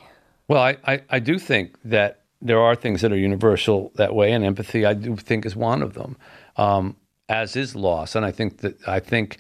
Well, 0.48 0.62
I, 0.62 0.78
I, 0.86 1.02
I 1.10 1.20
do 1.20 1.38
think 1.38 1.78
that 1.84 2.21
there 2.42 2.60
are 2.60 2.76
things 2.76 3.02
that 3.02 3.12
are 3.12 3.18
universal 3.18 3.92
that 3.96 4.16
way, 4.16 4.32
and 4.32 4.44
empathy 4.44 4.86
I 4.86 4.94
do 4.94 5.16
think 5.16 5.46
is 5.46 5.56
one 5.56 5.82
of 5.82 5.94
them, 5.94 6.18
um, 6.58 6.96
as 7.30 7.56
is 7.56 7.76
loss. 7.76 8.16
And 8.16 8.26
I 8.26 8.32
think 8.32 8.60
that 8.60 8.88
I 8.88 9.00
think 9.00 9.38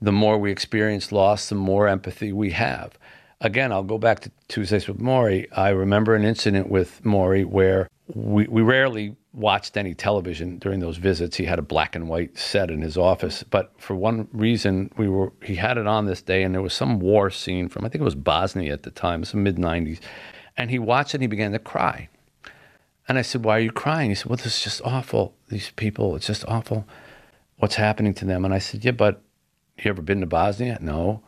the 0.00 0.12
more 0.12 0.38
we 0.38 0.50
experience 0.50 1.12
loss, 1.12 1.48
the 1.48 1.54
more 1.54 1.88
empathy 1.88 2.32
we 2.32 2.50
have. 2.50 2.98
Again, 3.40 3.72
I'll 3.72 3.82
go 3.82 3.98
back 3.98 4.20
to 4.20 4.30
Tuesdays 4.48 4.88
with 4.88 4.98
Morrie. 4.98 5.46
I 5.52 5.70
remember 5.70 6.14
an 6.14 6.24
incident 6.24 6.70
with 6.70 7.02
Morrie 7.02 7.44
where 7.44 7.88
we, 8.14 8.46
we 8.46 8.62
rarely 8.62 9.16
watched 9.32 9.76
any 9.76 9.94
television 9.94 10.58
during 10.58 10.80
those 10.80 10.96
visits. 10.96 11.36
He 11.36 11.44
had 11.44 11.58
a 11.58 11.62
black 11.62 11.96
and 11.96 12.08
white 12.08 12.38
set 12.38 12.70
in 12.70 12.80
his 12.80 12.96
office, 12.96 13.42
but 13.42 13.72
for 13.78 13.96
one 13.96 14.28
reason, 14.32 14.90
we 14.96 15.08
were 15.08 15.32
he 15.42 15.56
had 15.56 15.78
it 15.78 15.86
on 15.86 16.06
this 16.06 16.22
day, 16.22 16.42
and 16.42 16.54
there 16.54 16.62
was 16.62 16.74
some 16.74 17.00
war 17.00 17.30
scene 17.30 17.68
from 17.68 17.84
I 17.84 17.88
think 17.88 18.00
it 18.00 18.04
was 18.04 18.14
Bosnia 18.14 18.72
at 18.72 18.84
the 18.84 18.90
time, 18.90 19.24
some 19.24 19.42
mid 19.42 19.56
'90s, 19.56 20.00
and 20.56 20.70
he 20.70 20.78
watched 20.78 21.10
it 21.10 21.16
and 21.16 21.22
he 21.22 21.26
began 21.28 21.52
to 21.52 21.58
cry. 21.58 22.08
And 23.08 23.18
I 23.18 23.22
said, 23.22 23.44
Why 23.44 23.56
are 23.56 23.60
you 23.60 23.72
crying? 23.72 24.10
He 24.10 24.14
said, 24.14 24.26
Well, 24.26 24.36
this 24.36 24.58
is 24.58 24.62
just 24.62 24.82
awful. 24.84 25.34
These 25.48 25.70
people, 25.76 26.16
it's 26.16 26.26
just 26.26 26.44
awful 26.46 26.86
what's 27.58 27.76
happening 27.76 28.14
to 28.14 28.24
them. 28.24 28.44
And 28.44 28.54
I 28.54 28.58
said, 28.58 28.84
Yeah, 28.84 28.92
but 28.92 29.22
you 29.78 29.90
ever 29.90 30.02
been 30.02 30.20
to 30.20 30.26
Bosnia? 30.26 30.78
No. 30.80 31.22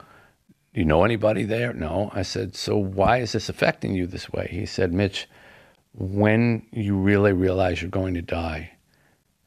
You 0.72 0.84
know 0.84 1.04
anybody 1.04 1.44
there? 1.44 1.72
No. 1.72 2.10
I 2.12 2.22
said, 2.22 2.54
So 2.54 2.76
why 2.76 3.18
is 3.18 3.32
this 3.32 3.48
affecting 3.48 3.94
you 3.94 4.06
this 4.06 4.30
way? 4.32 4.48
He 4.50 4.66
said, 4.66 4.92
Mitch, 4.92 5.28
when 5.92 6.66
you 6.72 6.96
really 6.96 7.32
realize 7.32 7.80
you're 7.80 7.90
going 7.90 8.14
to 8.14 8.22
die, 8.22 8.72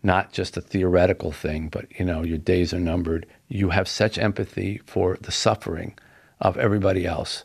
not 0.01 0.31
just 0.31 0.57
a 0.57 0.61
theoretical 0.61 1.31
thing, 1.31 1.69
but 1.69 1.85
you 1.99 2.05
know, 2.05 2.23
your 2.23 2.37
days 2.37 2.73
are 2.73 2.79
numbered, 2.79 3.27
you 3.47 3.69
have 3.69 3.87
such 3.87 4.17
empathy 4.17 4.81
for 4.85 5.17
the 5.21 5.31
suffering 5.31 5.97
of 6.39 6.57
everybody 6.57 7.05
else. 7.05 7.43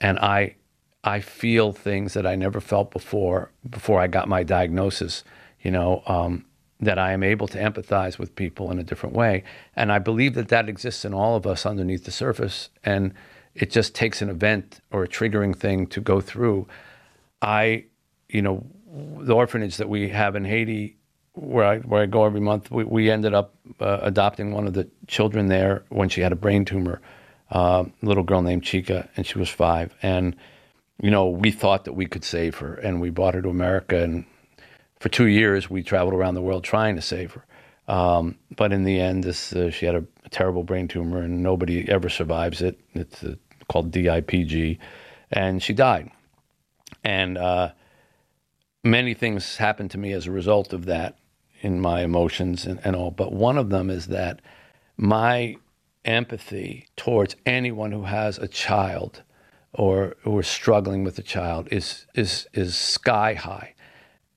And 0.00 0.18
I 0.18 0.56
I 1.04 1.20
feel 1.20 1.72
things 1.72 2.14
that 2.14 2.26
I 2.26 2.34
never 2.34 2.60
felt 2.60 2.90
before 2.90 3.50
before 3.68 4.00
I 4.00 4.06
got 4.06 4.26
my 4.26 4.42
diagnosis. 4.42 5.22
You 5.60 5.70
know, 5.70 6.02
um, 6.06 6.44
that 6.80 6.98
I 6.98 7.12
am 7.12 7.22
able 7.22 7.46
to 7.48 7.58
empathize 7.58 8.18
with 8.18 8.34
people 8.34 8.70
in 8.70 8.78
a 8.78 8.82
different 8.82 9.14
way, 9.14 9.44
and 9.76 9.92
I 9.92 9.98
believe 9.98 10.34
that 10.34 10.48
that 10.48 10.68
exists 10.68 11.04
in 11.04 11.14
all 11.14 11.36
of 11.36 11.46
us 11.46 11.64
underneath 11.64 12.04
the 12.04 12.10
surface. 12.10 12.70
And 12.84 13.14
it 13.54 13.70
just 13.70 13.94
takes 13.94 14.20
an 14.20 14.28
event 14.28 14.80
or 14.90 15.04
a 15.04 15.08
triggering 15.08 15.54
thing 15.56 15.86
to 15.88 16.00
go 16.00 16.20
through. 16.20 16.66
I, 17.40 17.84
you 18.28 18.42
know, 18.42 18.66
the 19.18 19.34
orphanage 19.34 19.76
that 19.76 19.88
we 19.88 20.08
have 20.08 20.36
in 20.36 20.44
Haiti, 20.44 20.96
where 21.34 21.64
I 21.64 21.78
where 21.78 22.02
I 22.02 22.06
go 22.06 22.24
every 22.24 22.40
month, 22.40 22.70
we, 22.70 22.84
we 22.84 23.10
ended 23.10 23.34
up 23.34 23.54
uh, 23.80 23.98
adopting 24.02 24.52
one 24.52 24.66
of 24.66 24.74
the 24.74 24.88
children 25.06 25.46
there 25.48 25.84
when 25.88 26.08
she 26.08 26.20
had 26.20 26.32
a 26.32 26.36
brain 26.36 26.64
tumor, 26.64 27.00
uh, 27.50 27.84
a 28.02 28.06
little 28.06 28.24
girl 28.24 28.42
named 28.42 28.62
Chica, 28.62 29.08
and 29.16 29.26
she 29.26 29.38
was 29.38 29.48
five, 29.48 29.94
and 30.02 30.36
you 31.02 31.10
know, 31.10 31.28
we 31.28 31.50
thought 31.50 31.84
that 31.84 31.94
we 31.94 32.06
could 32.06 32.24
save 32.24 32.56
her, 32.58 32.74
and 32.74 33.00
we 33.00 33.10
brought 33.10 33.34
her 33.34 33.42
to 33.42 33.48
America. 33.48 34.02
And 34.02 34.24
for 35.00 35.08
two 35.08 35.26
years, 35.26 35.68
we 35.68 35.82
traveled 35.82 36.14
around 36.14 36.34
the 36.34 36.42
world 36.42 36.64
trying 36.64 36.96
to 36.96 37.02
save 37.02 37.32
her. 37.32 37.44
Um, 37.86 38.38
but 38.56 38.72
in 38.72 38.84
the 38.84 39.00
end, 39.00 39.24
this 39.24 39.52
uh, 39.52 39.70
she 39.70 39.84
had 39.86 39.94
a, 39.94 40.04
a, 40.24 40.28
terrible 40.30 40.62
brain 40.62 40.88
tumor, 40.88 41.20
and 41.20 41.42
nobody 41.42 41.86
ever 41.88 42.08
survives 42.08 42.62
it. 42.62 42.80
It's 42.94 43.22
uh, 43.22 43.34
called 43.68 43.90
DIPG, 43.90 44.78
and 45.30 45.62
she 45.62 45.74
died. 45.74 46.10
And 47.02 47.36
uh, 47.36 47.72
many 48.82 49.12
things 49.12 49.56
happened 49.56 49.90
to 49.90 49.98
me 49.98 50.12
as 50.12 50.26
a 50.26 50.30
result 50.30 50.72
of 50.72 50.86
that 50.86 51.18
in 51.60 51.80
my 51.80 52.02
emotions 52.02 52.66
and, 52.66 52.80
and 52.84 52.96
all. 52.96 53.10
But 53.10 53.32
one 53.32 53.58
of 53.58 53.70
them 53.70 53.90
is 53.90 54.06
that 54.06 54.40
my 54.96 55.56
empathy 56.04 56.86
towards 56.96 57.36
anyone 57.46 57.92
who 57.92 58.04
has 58.04 58.38
a 58.38 58.48
child 58.48 59.22
or 59.74 60.16
are 60.24 60.42
struggling 60.42 61.04
with 61.04 61.18
a 61.18 61.22
child 61.22 61.68
is 61.70 62.06
is 62.14 62.46
is 62.52 62.76
sky 62.76 63.34
high, 63.34 63.74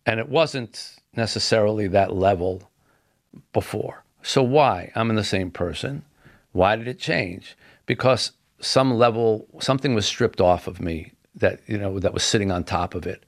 and 0.05 0.19
it 0.19 0.29
wasn't 0.29 0.95
necessarily 1.15 1.87
that 1.87 2.13
level 2.13 2.69
before. 3.53 4.03
So 4.21 4.43
why? 4.43 4.91
I'm 4.95 5.09
in 5.09 5.15
the 5.15 5.23
same 5.23 5.51
person. 5.51 6.03
Why 6.51 6.75
did 6.75 6.87
it 6.87 6.99
change? 6.99 7.55
Because 7.85 8.31
some 8.59 8.95
level 8.95 9.47
something 9.59 9.93
was 9.93 10.05
stripped 10.05 10.41
off 10.41 10.67
of 10.67 10.81
me 10.81 11.13
that 11.35 11.61
you 11.67 11.77
know 11.77 11.99
that 11.99 12.13
was 12.13 12.23
sitting 12.23 12.51
on 12.51 12.63
top 12.63 12.95
of 12.95 13.05
it, 13.05 13.23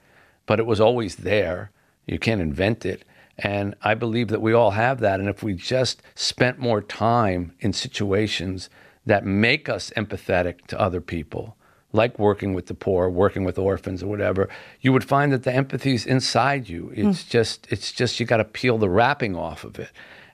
but 0.45 0.60
it 0.60 0.65
was 0.65 0.81
always 0.81 1.18
there. 1.18 1.72
You 2.07 2.18
can't 2.18 2.41
invent 2.41 2.86
it. 2.86 3.06
And 3.38 3.76
I 3.81 3.94
believe 3.94 4.27
that 4.30 4.41
we 4.41 4.52
all 4.52 4.72
have 4.72 4.99
that. 4.99 5.22
And 5.22 5.30
if 5.30 5.41
we 5.41 5.53
just 5.53 6.02
spent 6.14 6.60
more 6.60 6.81
time 6.81 7.53
in 7.60 7.72
situations 7.72 8.69
that 9.06 9.26
make 9.26 9.69
us 9.69 9.94
empathetic 9.95 10.68
to 10.68 10.80
other 10.80 10.99
people, 10.99 11.56
like 11.91 12.20
working 12.20 12.53
with 12.53 12.68
the 12.68 12.74
poor, 12.74 13.10
working 13.10 13.44
with 13.44 13.57
orphans 13.57 14.03
or 14.03 14.07
whatever, 14.07 14.49
you 14.82 14.94
would 14.94 15.03
find 15.03 15.32
that 15.32 15.44
the 15.44 15.53
empathy 15.53 15.94
is 15.94 16.06
inside 16.06 16.70
you. 16.70 16.91
It's 16.95 17.24
mm. 17.24 17.30
just 17.30 17.68
it's 17.70 17.91
just 17.91 18.20
you 18.20 18.26
got 18.26 18.38
to 18.38 18.45
peel 18.45 18.78
the 18.78 18.90
wrapping 18.90 19.36
off 19.36 19.64
of 19.64 19.80
it. 19.80 19.90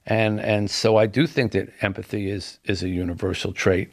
And 0.05 0.39
and 0.39 0.69
so 0.69 0.97
I 0.97 1.05
do 1.05 1.25
think 1.25 1.53
that 1.53 1.69
empathy 1.81 2.29
is 2.29 2.59
is 2.65 2.83
a 2.83 2.89
universal 2.89 3.53
trait 3.53 3.89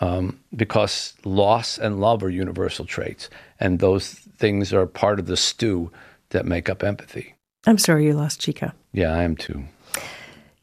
um, 0.00 0.40
because 0.56 1.14
loss 1.24 1.78
and 1.78 2.00
love 2.00 2.22
are 2.22 2.30
universal 2.30 2.84
traits, 2.84 3.28
and 3.60 3.78
those 3.78 4.10
things 4.10 4.72
are 4.72 4.86
part 4.86 5.18
of 5.18 5.26
the 5.26 5.36
stew 5.36 5.90
that 6.30 6.46
make 6.46 6.68
up 6.68 6.82
empathy. 6.82 7.34
I'm 7.66 7.78
sorry 7.78 8.06
you 8.06 8.14
lost 8.14 8.40
Chica. 8.40 8.74
Yeah, 8.92 9.14
I 9.14 9.22
am 9.22 9.36
too. 9.36 9.64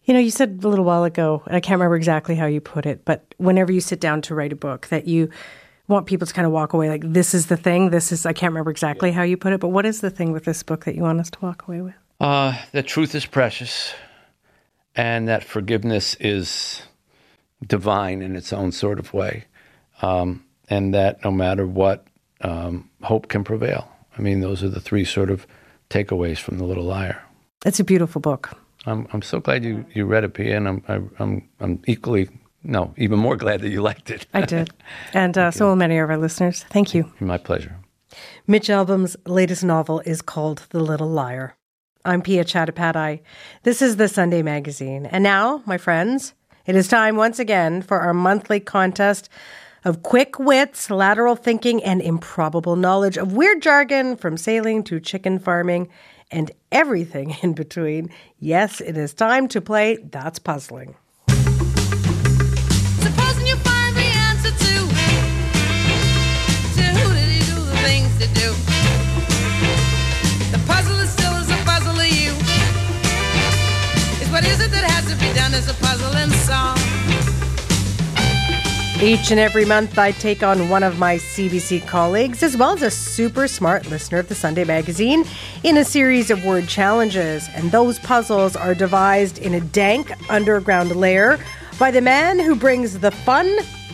You 0.03 0.13
know, 0.13 0.19
you 0.19 0.31
said 0.31 0.61
a 0.63 0.67
little 0.67 0.85
while 0.85 1.03
ago, 1.03 1.43
and 1.45 1.55
I 1.55 1.59
can't 1.59 1.77
remember 1.77 1.95
exactly 1.95 2.35
how 2.35 2.47
you 2.47 2.59
put 2.59 2.87
it, 2.87 3.05
but 3.05 3.35
whenever 3.37 3.71
you 3.71 3.79
sit 3.79 4.01
down 4.01 4.21
to 4.23 4.35
write 4.35 4.51
a 4.51 4.55
book, 4.55 4.87
that 4.87 5.07
you 5.07 5.29
want 5.89 6.05
people 6.05 6.25
to 6.25 6.33
kind 6.33 6.45
of 6.45 6.51
walk 6.51 6.73
away 6.73 6.87
like, 6.87 7.03
this 7.03 7.33
is 7.33 7.47
the 7.47 7.57
thing. 7.57 7.89
This 7.89 8.11
is, 8.11 8.25
I 8.25 8.31
can't 8.31 8.51
remember 8.51 8.71
exactly 8.71 9.11
how 9.11 9.23
you 9.23 9.35
put 9.35 9.53
it, 9.53 9.59
but 9.59 9.69
what 9.69 9.85
is 9.85 10.01
the 10.01 10.09
thing 10.09 10.31
with 10.31 10.45
this 10.45 10.63
book 10.63 10.85
that 10.85 10.95
you 10.95 11.01
want 11.01 11.19
us 11.19 11.29
to 11.31 11.39
walk 11.41 11.67
away 11.67 11.81
with? 11.81 11.95
Uh, 12.19 12.57
that 12.71 12.87
truth 12.87 13.15
is 13.15 13.25
precious 13.25 13.93
and 14.95 15.27
that 15.27 15.43
forgiveness 15.43 16.15
is 16.19 16.83
divine 17.65 18.21
in 18.21 18.35
its 18.35 18.53
own 18.53 18.71
sort 18.71 18.99
of 18.99 19.13
way. 19.13 19.45
Um, 20.01 20.45
and 20.69 20.93
that 20.93 21.23
no 21.25 21.31
matter 21.31 21.65
what, 21.65 22.05
um, 22.41 22.89
hope 23.01 23.27
can 23.27 23.43
prevail. 23.43 23.89
I 24.17 24.21
mean, 24.21 24.41
those 24.41 24.63
are 24.63 24.69
the 24.69 24.79
three 24.79 25.05
sort 25.05 25.29
of 25.29 25.47
takeaways 25.89 26.37
from 26.37 26.57
The 26.57 26.65
Little 26.65 26.83
Liar. 26.83 27.21
It's 27.65 27.79
a 27.79 27.83
beautiful 27.83 28.21
book. 28.21 28.57
I'm 28.85 29.07
I'm 29.11 29.21
so 29.21 29.39
glad 29.39 29.65
you, 29.65 29.85
you 29.93 30.05
read 30.05 30.23
it, 30.23 30.33
Piya, 30.33 30.55
and 30.55 30.67
I'm 30.67 30.83
I, 30.87 30.95
am 30.95 31.11
i 31.19 31.23
am 31.23 31.49
i 31.59 31.63
am 31.65 31.81
equally 31.85 32.29
no 32.63 32.93
even 32.97 33.19
more 33.19 33.35
glad 33.35 33.61
that 33.61 33.69
you 33.69 33.81
liked 33.81 34.09
it. 34.09 34.27
I 34.33 34.41
did, 34.41 34.71
and 35.13 35.37
uh, 35.37 35.51
so 35.51 35.67
will 35.67 35.75
many 35.75 35.97
of 35.97 36.09
our 36.09 36.17
listeners. 36.17 36.65
Thank 36.69 36.93
you. 36.93 37.11
My 37.19 37.37
pleasure. 37.37 37.75
Mitch 38.47 38.69
Albom's 38.69 39.15
latest 39.25 39.63
novel 39.63 40.01
is 40.05 40.21
called 40.21 40.65
The 40.71 40.79
Little 40.79 41.09
Liar. 41.09 41.55
I'm 42.05 42.21
Piya 42.21 42.43
Chattopadhyay. 42.43 43.21
This 43.63 43.81
is 43.81 43.97
the 43.97 44.07
Sunday 44.07 44.41
Magazine, 44.41 45.05
and 45.05 45.23
now, 45.23 45.61
my 45.65 45.77
friends, 45.77 46.33
it 46.65 46.75
is 46.75 46.87
time 46.87 47.15
once 47.15 47.39
again 47.39 47.81
for 47.81 47.99
our 47.99 48.13
monthly 48.13 48.59
contest 48.59 49.29
of 49.85 50.03
quick 50.03 50.39
wits, 50.39 50.89
lateral 50.89 51.35
thinking, 51.35 51.83
and 51.83 52.01
improbable 52.01 52.75
knowledge 52.75 53.17
of 53.17 53.33
weird 53.33 53.61
jargon 53.61 54.15
from 54.15 54.37
sailing 54.37 54.83
to 54.83 54.99
chicken 54.99 55.39
farming 55.39 55.89
and 56.31 56.51
everything 56.71 57.35
in 57.41 57.53
between. 57.53 58.09
Yes, 58.39 58.81
it 58.81 58.97
is 58.97 59.13
time 59.13 59.47
to 59.49 59.61
play 59.61 59.97
That's 59.97 60.39
Puzzling. 60.39 60.95
Each 79.01 79.31
and 79.31 79.39
every 79.39 79.63
month, 79.63 79.97
I 79.97 80.11
take 80.11 80.43
on 80.43 80.67
one 80.67 80.83
of 80.83 80.99
my 80.99 81.15
CBC 81.15 81.87
colleagues, 81.87 82.43
as 82.43 82.57
well 82.57 82.73
as 82.73 82.81
a 82.81 82.91
super 82.91 83.47
smart 83.47 83.89
listener 83.89 84.19
of 84.19 84.27
the 84.27 84.35
Sunday 84.35 84.65
magazine, 84.65 85.23
in 85.63 85.77
a 85.77 85.85
series 85.85 86.29
of 86.29 86.43
word 86.43 86.67
challenges. 86.67 87.47
And 87.55 87.71
those 87.71 87.97
puzzles 87.99 88.57
are 88.57 88.75
devised 88.75 89.37
in 89.37 89.53
a 89.53 89.61
dank 89.61 90.11
underground 90.29 90.93
lair 90.97 91.39
by 91.79 91.91
the 91.91 92.01
man 92.01 92.39
who 92.39 92.57
brings 92.57 92.99
the 92.99 93.11
fun 93.11 93.49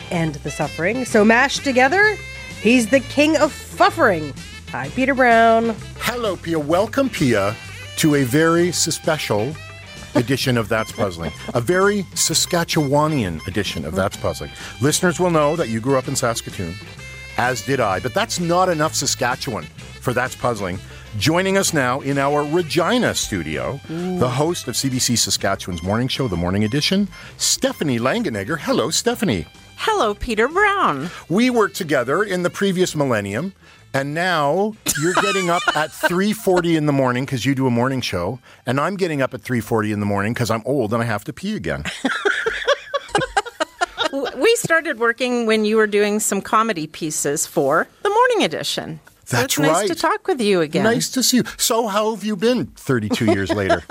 and 0.09 0.33
the 0.35 0.49
suffering. 0.49 1.05
So, 1.05 1.23
mashed 1.23 1.63
together, 1.63 2.15
he's 2.63 2.89
the 2.89 3.01
king 3.01 3.37
of 3.37 3.51
fuffering. 3.51 4.35
Hi, 4.69 4.89
Peter 4.89 5.13
Brown. 5.13 5.75
Hello, 5.99 6.35
Piya. 6.35 6.65
Welcome, 6.65 7.11
Piya, 7.11 7.55
to 7.97 8.15
a 8.15 8.23
very 8.23 8.71
special 8.71 9.55
edition 10.15 10.57
of 10.57 10.69
That's 10.69 10.91
Puzzling, 10.91 11.31
a 11.53 11.61
very 11.61 12.03
Saskatchewanian 12.13 13.45
edition 13.47 13.85
of 13.85 13.95
That's 13.95 14.17
Puzzling. 14.17 14.51
Listeners 14.81 15.19
will 15.19 15.31
know 15.31 15.55
that 15.55 15.69
you 15.69 15.79
grew 15.79 15.97
up 15.97 16.07
in 16.07 16.15
Saskatoon, 16.15 16.75
as 17.37 17.65
did 17.65 17.79
I, 17.79 17.99
but 17.99 18.13
that's 18.13 18.39
not 18.39 18.69
enough 18.69 18.95
Saskatchewan 18.95 19.63
for 20.01 20.13
That's 20.13 20.35
Puzzling. 20.35 20.79
Joining 21.17 21.57
us 21.57 21.73
now 21.73 22.01
in 22.01 22.17
our 22.17 22.43
Regina 22.43 23.15
studio, 23.15 23.79
Ooh. 23.89 24.19
the 24.19 24.29
host 24.29 24.67
of 24.67 24.75
CBC 24.75 25.17
Saskatchewan's 25.17 25.81
morning 25.81 26.09
show, 26.09 26.27
The 26.27 26.35
Morning 26.35 26.65
Edition, 26.65 27.07
Stephanie 27.37 27.99
Langenegger. 27.99 28.59
Hello, 28.59 28.89
Stephanie. 28.89 29.47
Hello, 29.77 30.13
Peter 30.13 30.47
Brown. 30.49 31.09
We 31.29 31.49
worked 31.49 31.75
together 31.75 32.23
in 32.23 32.43
the 32.43 32.49
previous 32.49 32.95
millennium 32.95 33.53
and 33.95 34.13
now 34.13 34.73
you're 34.99 35.13
getting 35.13 35.49
up 35.49 35.63
at 35.75 35.89
3:40 35.89 36.75
in 36.75 36.85
the 36.85 36.91
morning 36.91 37.23
because 37.25 37.45
you 37.45 37.55
do 37.55 37.65
a 37.65 37.71
morning 37.71 38.01
show, 38.01 38.39
and 38.65 38.79
I'm 38.79 38.97
getting 38.97 39.21
up 39.21 39.33
at 39.33 39.41
3:40 39.41 39.93
in 39.93 40.01
the 40.01 40.05
morning 40.05 40.33
because 40.33 40.51
I'm 40.51 40.61
old 40.65 40.93
and 40.93 41.01
I 41.01 41.05
have 41.05 41.23
to 41.23 41.33
pee 41.33 41.55
again. 41.55 41.85
we 44.35 44.55
started 44.57 44.99
working 44.99 45.45
when 45.45 45.63
you 45.63 45.77
were 45.77 45.87
doing 45.87 46.19
some 46.19 46.41
comedy 46.41 46.87
pieces 46.87 47.47
for 47.47 47.87
the 48.03 48.09
morning 48.09 48.43
edition. 48.43 48.99
That's 49.29 49.55
so 49.55 49.63
right. 49.63 49.71
Nice 49.71 49.87
to 49.87 49.95
talk 49.95 50.27
with 50.27 50.41
you 50.41 50.59
again. 50.61 50.83
Nice 50.83 51.09
to 51.11 51.23
see 51.23 51.37
you. 51.37 51.43
So, 51.57 51.87
how 51.87 52.13
have 52.13 52.23
you 52.23 52.35
been 52.35 52.67
32 52.67 53.25
years 53.25 53.49
later? 53.49 53.81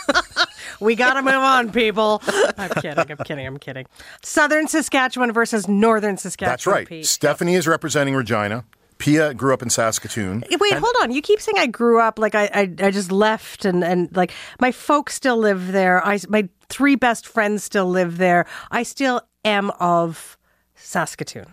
we 0.80 0.96
got 0.96 1.14
to 1.14 1.22
move 1.22 1.34
on, 1.34 1.70
people. 1.70 2.22
I'm 2.56 2.70
kidding. 2.70 2.98
I'm 2.98 3.16
kidding. 3.18 3.46
I'm 3.46 3.58
kidding. 3.58 3.86
Southern 4.22 4.66
Saskatchewan 4.66 5.32
versus 5.32 5.68
Northern 5.68 6.16
Saskatchewan. 6.16 6.52
That's 6.52 6.66
right. 6.66 6.88
Pete. 6.88 7.06
Stephanie 7.06 7.54
is 7.54 7.68
representing 7.68 8.16
Regina. 8.16 8.64
Piya 8.98 9.36
grew 9.36 9.54
up 9.54 9.62
in 9.62 9.70
Saskatoon. 9.70 10.44
Wait, 10.50 10.72
and- 10.72 10.80
hold 10.84 10.94
on. 11.02 11.12
You 11.12 11.22
keep 11.22 11.40
saying 11.40 11.56
I 11.58 11.66
grew 11.66 12.00
up 12.00 12.18
like 12.18 12.34
I, 12.34 12.44
I, 12.52 12.74
I 12.86 12.90
just 12.90 13.12
left 13.12 13.64
and, 13.64 13.84
and 13.84 14.14
like 14.16 14.32
my 14.60 14.72
folks 14.72 15.14
still 15.14 15.36
live 15.36 15.72
there. 15.72 16.04
I 16.04 16.18
my 16.28 16.48
three 16.68 16.96
best 16.96 17.26
friends 17.26 17.62
still 17.64 17.88
live 17.88 18.18
there. 18.18 18.46
I 18.70 18.82
still 18.82 19.22
am 19.44 19.70
of 19.78 20.36
Saskatoon. 20.74 21.46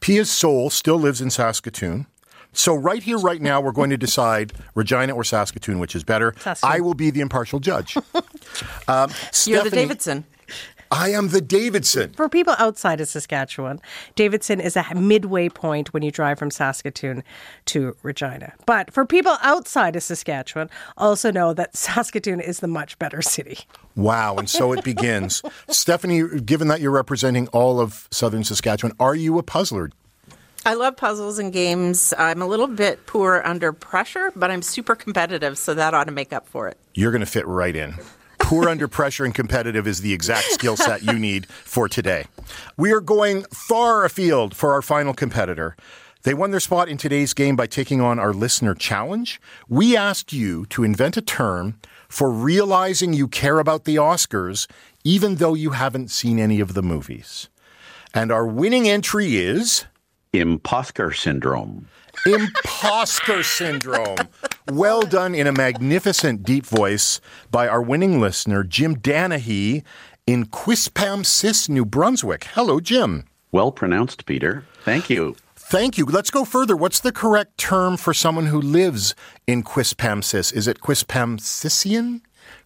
Piya's 0.00 0.30
soul 0.30 0.70
still 0.70 0.98
lives 0.98 1.20
in 1.20 1.30
Saskatoon. 1.30 2.06
So 2.52 2.74
right 2.74 3.02
here, 3.02 3.18
right 3.18 3.40
now, 3.40 3.60
we're 3.60 3.70
going 3.72 3.90
to 3.90 3.96
decide 3.96 4.52
Regina 4.74 5.14
or 5.14 5.22
Saskatoon, 5.22 5.78
which 5.78 5.94
is 5.94 6.02
better. 6.02 6.34
Saskatoon. 6.40 6.76
I 6.76 6.80
will 6.80 6.94
be 6.94 7.10
the 7.10 7.20
impartial 7.20 7.60
judge. 7.60 7.96
um, 8.88 9.10
You're 9.46 9.62
the 9.62 9.70
Davidson. 9.70 10.24
I 10.92 11.10
am 11.10 11.28
the 11.28 11.40
Davidson. 11.40 12.12
For 12.14 12.28
people 12.28 12.56
outside 12.58 13.00
of 13.00 13.06
Saskatchewan, 13.06 13.80
Davidson 14.16 14.60
is 14.60 14.76
a 14.76 14.84
midway 14.94 15.48
point 15.48 15.94
when 15.94 16.02
you 16.02 16.10
drive 16.10 16.36
from 16.38 16.50
Saskatoon 16.50 17.22
to 17.66 17.96
Regina. 18.02 18.54
But 18.66 18.92
for 18.92 19.06
people 19.06 19.36
outside 19.40 19.94
of 19.94 20.02
Saskatchewan, 20.02 20.68
also 20.96 21.30
know 21.30 21.54
that 21.54 21.76
Saskatoon 21.76 22.40
is 22.40 22.58
the 22.58 22.66
much 22.66 22.98
better 22.98 23.22
city. 23.22 23.60
Wow. 23.94 24.36
And 24.36 24.50
so 24.50 24.72
it 24.72 24.82
begins. 24.82 25.42
Stephanie, 25.68 26.40
given 26.40 26.66
that 26.68 26.80
you're 26.80 26.90
representing 26.90 27.46
all 27.48 27.78
of 27.80 28.08
southern 28.10 28.42
Saskatchewan, 28.42 28.96
are 28.98 29.14
you 29.14 29.38
a 29.38 29.44
puzzler? 29.44 29.90
I 30.66 30.74
love 30.74 30.96
puzzles 30.96 31.38
and 31.38 31.52
games. 31.52 32.12
I'm 32.18 32.42
a 32.42 32.46
little 32.46 32.66
bit 32.66 33.06
poor 33.06 33.42
under 33.44 33.72
pressure, 33.72 34.32
but 34.34 34.50
I'm 34.50 34.60
super 34.60 34.94
competitive, 34.94 35.56
so 35.56 35.72
that 35.72 35.94
ought 35.94 36.04
to 36.04 36.12
make 36.12 36.32
up 36.32 36.48
for 36.48 36.68
it. 36.68 36.76
You're 36.94 37.12
going 37.12 37.20
to 37.20 37.26
fit 37.26 37.46
right 37.46 37.74
in 37.74 37.94
poor 38.40 38.68
under 38.68 38.88
pressure 38.88 39.24
and 39.24 39.34
competitive 39.34 39.86
is 39.86 40.00
the 40.00 40.12
exact 40.12 40.46
skill 40.50 40.76
set 40.76 41.02
you 41.02 41.18
need 41.18 41.46
for 41.46 41.88
today. 41.88 42.24
We 42.76 42.92
are 42.92 43.00
going 43.00 43.44
far 43.44 44.04
afield 44.04 44.56
for 44.56 44.72
our 44.72 44.82
final 44.82 45.14
competitor. 45.14 45.76
They 46.22 46.34
won 46.34 46.50
their 46.50 46.60
spot 46.60 46.88
in 46.88 46.98
today's 46.98 47.32
game 47.32 47.56
by 47.56 47.66
taking 47.66 48.00
on 48.00 48.18
our 48.18 48.32
listener 48.32 48.74
challenge. 48.74 49.40
We 49.68 49.96
asked 49.96 50.32
you 50.32 50.66
to 50.66 50.84
invent 50.84 51.16
a 51.16 51.22
term 51.22 51.78
for 52.08 52.30
realizing 52.30 53.12
you 53.12 53.28
care 53.28 53.58
about 53.58 53.84
the 53.84 53.96
Oscars, 53.96 54.66
even 55.04 55.36
though 55.36 55.54
you 55.54 55.70
haven't 55.70 56.10
seen 56.10 56.38
any 56.38 56.60
of 56.60 56.74
the 56.74 56.82
movies. 56.82 57.48
And 58.12 58.30
our 58.30 58.46
winning 58.46 58.88
entry 58.88 59.36
is 59.36 59.86
Imposter 60.32 61.12
syndrome. 61.12 61.88
Imposter 62.26 63.42
syndrome. 63.42 64.18
Well 64.72 65.02
done 65.02 65.34
in 65.34 65.46
a 65.46 65.52
magnificent 65.52 66.42
deep 66.44 66.64
voice 66.64 67.20
by 67.50 67.66
our 67.66 67.82
winning 67.82 68.20
listener, 68.20 68.62
Jim 68.62 68.96
Danahy 68.96 69.82
in 70.26 70.46
Quispamsis, 70.46 71.68
New 71.68 71.84
Brunswick. 71.84 72.44
Hello, 72.54 72.78
Jim. 72.78 73.24
Well 73.50 73.72
pronounced, 73.72 74.26
Peter. 74.26 74.64
Thank 74.84 75.10
you. 75.10 75.34
Thank 75.56 75.98
you. 75.98 76.04
Let's 76.04 76.30
go 76.30 76.44
further. 76.44 76.76
What's 76.76 77.00
the 77.00 77.10
correct 77.12 77.58
term 77.58 77.96
for 77.96 78.14
someone 78.14 78.46
who 78.46 78.60
lives 78.60 79.14
in 79.46 79.62
Quispamsis? 79.64 80.52
Is 80.54 80.68
it 80.68 80.80
Quispamsisian? 80.80 82.20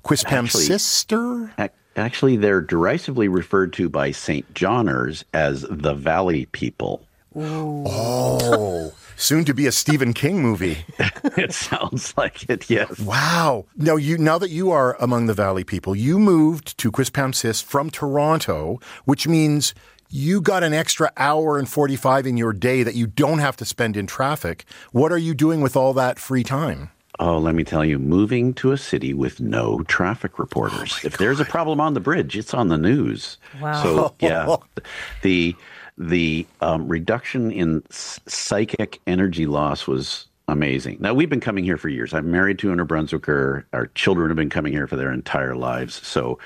Quispamsister? 0.05 1.53
Ac- 1.59 1.73
Actually, 1.97 2.37
they're 2.37 2.61
derisively 2.61 3.29
referred 3.29 3.73
to 3.75 3.89
by 3.89 4.11
St. 4.11 4.53
Johners 4.53 5.25
as 5.33 5.65
the 5.71 5.95
Valley 5.95 6.47
people. 6.47 7.07
Oh, 7.37 8.93
soon 9.17 9.45
to 9.45 9.55
be 9.55 9.67
a 9.67 9.73
Stephen 9.73 10.13
King 10.13 10.43
movie. 10.43 10.85
it 11.37 11.53
sounds 11.53 12.15
like 12.17 12.49
it, 12.49 12.69
yes. 12.69 12.99
Wow. 13.01 13.67
Now 13.77 13.97
you 13.97 14.19
now 14.19 14.39
that 14.39 14.51
you 14.51 14.71
are 14.71 14.97
among 15.01 15.27
the 15.27 15.35
Valley 15.35 15.65
people, 15.65 15.95
you 15.95 16.19
moved 16.19 16.77
to 16.79 16.91
Quispamsis 16.91 17.63
from 17.63 17.91
Toronto, 17.91 18.81
which 19.05 19.27
means 19.27 19.75
you 20.11 20.41
got 20.41 20.63
an 20.63 20.73
extra 20.73 21.11
hour 21.17 21.59
and 21.59 21.69
45 21.69 22.27
in 22.27 22.37
your 22.37 22.53
day 22.53 22.83
that 22.83 22.95
you 22.95 23.07
don't 23.07 23.41
have 23.41 23.57
to 23.57 23.65
spend 23.65 23.97
in 23.97 24.07
traffic. 24.07 24.65
What 24.93 25.11
are 25.11 25.19
you 25.19 25.35
doing 25.35 25.61
with 25.61 25.77
all 25.77 25.93
that 25.95 26.19
free 26.19 26.45
time? 26.45 26.91
Oh, 27.21 27.39
let 27.39 27.55
me 27.55 27.63
tell 27.63 27.85
you, 27.85 27.99
moving 27.99 28.55
to 28.55 28.73
a 28.73 28.77
city 28.77 29.15
with 29.15 29.41
no 29.41 29.83
traffic 29.85 30.39
reporters. 30.39 30.99
Oh 31.03 31.07
if 31.07 31.19
there's 31.19 31.39
a 31.39 31.45
problem 31.45 31.81
on 31.81 31.95
the 31.95 32.01
bridge, 32.01 32.37
it's 32.37 32.53
on 32.53 32.69
the 32.69 32.79
news. 32.79 33.39
Wow. 33.61 33.83
So 33.83 34.15
yeah, 34.19 34.57
the 35.23 35.55
the 35.97 36.47
um, 36.61 36.89
reduction 36.89 37.51
in 37.51 37.83
psychic 37.91 39.01
energy 39.07 39.47
loss 39.47 39.87
was 39.87 40.27
amazing. 40.49 40.99
Now 41.01 41.15
we've 41.15 41.31
been 41.31 41.41
coming 41.41 41.65
here 41.65 41.77
for 41.77 41.89
years. 41.89 42.13
I'm 42.13 42.31
married 42.31 42.59
to 42.61 42.73
a 42.73 42.77
New 42.77 42.85
Brunswicker. 42.85 43.65
Our 43.73 43.87
children 43.89 44.29
have 44.29 44.37
been 44.37 44.51
coming 44.51 44.73
here 44.73 44.87
for 44.87 44.97
their 44.97 45.13
entire 45.13 45.57
lives, 45.57 46.07
so 46.07 46.39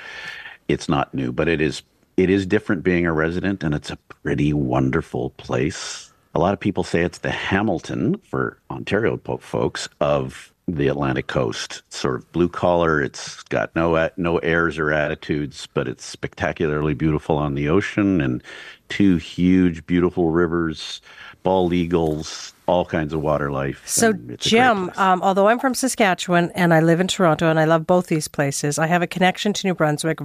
it's 0.68 0.88
not 0.88 1.12
new. 1.14 1.32
But 1.32 1.48
it 1.48 1.60
is 1.60 1.82
it 2.16 2.30
is 2.30 2.46
different 2.46 2.82
being 2.82 3.06
a 3.06 3.12
resident, 3.12 3.62
and 3.62 3.74
it's 3.74 3.90
a 3.90 3.96
pretty 3.96 4.52
wonderful 4.52 5.30
place. 5.30 6.12
A 6.34 6.38
lot 6.38 6.52
of 6.52 6.60
people 6.60 6.84
say 6.84 7.02
it's 7.02 7.18
the 7.18 7.30
Hamilton 7.30 8.18
for 8.18 8.58
Ontario 8.70 9.16
folks 9.40 9.88
of 10.00 10.52
the 10.68 10.88
Atlantic 10.88 11.26
coast. 11.26 11.82
Sort 11.88 12.16
of 12.16 12.30
blue 12.32 12.48
collar. 12.48 13.00
It's 13.00 13.42
got 13.44 13.74
no 13.74 14.08
no 14.16 14.38
airs 14.38 14.78
or 14.78 14.92
attitudes, 14.92 15.66
but 15.72 15.88
it's 15.88 16.04
spectacularly 16.04 16.94
beautiful 16.94 17.36
on 17.36 17.54
the 17.54 17.68
ocean 17.68 18.20
and 18.20 18.42
two 18.88 19.16
huge, 19.16 19.86
beautiful 19.86 20.30
rivers, 20.30 21.00
bald 21.42 21.72
eagles, 21.72 22.52
all 22.66 22.84
kinds 22.84 23.12
of 23.12 23.20
water 23.20 23.50
life. 23.50 23.82
So, 23.86 24.10
and 24.10 24.30
it's 24.30 24.46
a 24.46 24.50
great 24.50 24.60
Jim, 24.60 24.90
um, 24.96 25.22
although 25.22 25.48
I'm 25.48 25.58
from 25.58 25.74
Saskatchewan 25.74 26.50
and 26.54 26.72
I 26.74 26.80
live 26.80 27.00
in 27.00 27.08
Toronto 27.08 27.48
and 27.48 27.58
I 27.58 27.64
love 27.64 27.86
both 27.86 28.06
these 28.06 28.28
places, 28.28 28.78
I 28.78 28.86
have 28.86 29.02
a 29.02 29.06
connection 29.06 29.52
to 29.54 29.66
New 29.66 29.74
Brunswick 29.74 30.20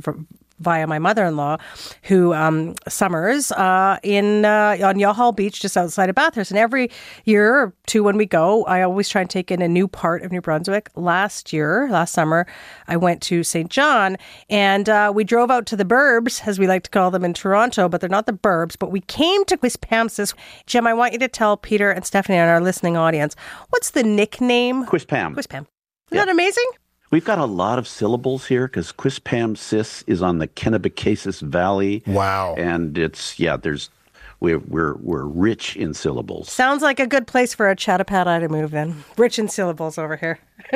via 0.64 0.88
my 0.88 1.00
mother-in-law, 1.00 1.58
who 2.04 2.34
um, 2.34 2.76
summers 2.88 3.52
uh, 3.52 4.00
in 4.04 4.46
uh, 4.46 4.78
on 4.84 4.96
Youghall 4.96 5.36
Beach, 5.36 5.62
just 5.62 5.78
outside 5.78 6.10
of 6.10 6.16
Bathurst. 6.16 6.52
And 6.52 6.58
every 6.58 6.90
year 7.26 7.56
or 7.56 7.74
two, 7.86 8.04
when 8.04 8.18
we 8.18 8.26
go, 8.26 8.64
I 8.66 8.82
always 8.82 9.10
try 9.10 9.22
and 9.22 9.30
take 9.30 9.52
in 9.52 9.62
a 9.62 9.68
new 9.68 9.88
part 9.88 10.24
of 10.24 10.32
New 10.32 10.42
Brunswick. 10.42 10.90
Last 10.96 11.54
year, 11.54 11.88
last 11.92 12.14
summer, 12.14 12.48
I 12.88 12.98
went 12.98 13.22
to 13.24 13.44
Saint 13.44 13.70
John, 13.70 14.18
and 14.50 14.90
uh, 14.90 15.12
we 15.14 15.24
drove 15.24 15.52
out 15.52 15.66
to 15.68 15.76
the 15.76 15.86
Burbs, 15.86 16.48
as 16.48 16.60
we 16.60 16.68
like 16.68 16.84
to 16.84 16.90
call 16.90 17.12
them 17.12 17.24
in 17.24 17.34
Toronto, 17.34 17.90
but 17.90 18.02
they're 18.02 18.10
not 18.10 18.26
the 18.26 18.34
Burbs. 18.34 18.76
But 18.80 18.92
we 18.92 19.02
came 19.02 19.46
to 19.46 19.58
Quispamsis. 19.58 20.34
Jim, 20.66 20.88
I 20.88 20.94
want 20.94 21.14
you 21.14 21.20
to 21.20 21.28
tell 21.28 21.58
Peter 21.58 21.92
and 21.92 22.06
Stephanie 22.06 22.38
and 22.38 22.50
our 22.50 22.62
listening 22.62 22.98
audience 22.98 23.36
what's 23.70 23.92
the 23.92 24.04
nickname? 24.04 24.86
Quispam. 24.86 25.36
Quispam. 25.36 25.66
Isn't 26.12 26.26
that 26.26 26.30
amazing? 26.30 26.70
We've 27.14 27.24
got 27.24 27.38
a 27.38 27.46
lot 27.46 27.78
of 27.78 27.88
syllables 27.88 28.48
here 28.48 28.66
because 28.68 28.92
Quispamsis 28.92 30.04
is 30.08 30.24
on 30.24 30.40
the 30.40 30.48
Kennebecasis 30.48 31.44
Valley. 31.44 32.02
Wow. 32.08 32.56
And 32.58 32.98
it's, 32.98 33.40
yeah, 33.40 33.56
there's, 33.56 33.92
we're, 34.40 34.58
we're, 34.58 34.96
we're 34.96 35.26
rich 35.26 35.76
in 35.78 35.94
syllables. 35.94 36.52
Sounds 36.52 36.82
like 36.82 37.00
a 37.00 37.06
good 37.06 37.28
place 37.28 37.54
for 37.54 37.70
a 37.70 37.76
Chattapata 37.76 38.40
to 38.40 38.50
move 38.50 38.74
in. 38.74 39.04
Rich 39.16 39.38
in 39.38 39.48
syllables 39.48 40.00
over 40.00 40.16
here. 40.16 40.40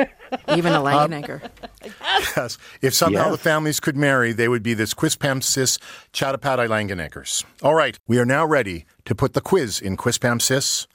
Even 0.54 0.74
a 0.74 0.80
Langenegger. 0.80 1.50
Yes. 2.36 2.56
If 2.82 2.94
somehow 2.94 3.30
Yes. 3.30 3.32
the 3.32 3.38
families 3.38 3.80
could 3.80 3.96
marry, 3.96 4.32
they 4.32 4.46
would 4.46 4.62
be 4.62 4.74
this 4.74 4.94
Quispam 4.94 5.40
Quispamsis 5.40 5.80
Chattapadai 6.12 6.68
Langeneckers. 6.68 7.44
All 7.64 7.74
right, 7.74 7.98
we 8.06 8.20
are 8.20 8.24
now 8.24 8.46
ready 8.46 8.84
to 9.06 9.14
put 9.16 9.32
the 9.32 9.40
quiz 9.40 9.80
in 9.80 9.96
Quispam 9.96 10.38
Quispamsis. 10.38 10.86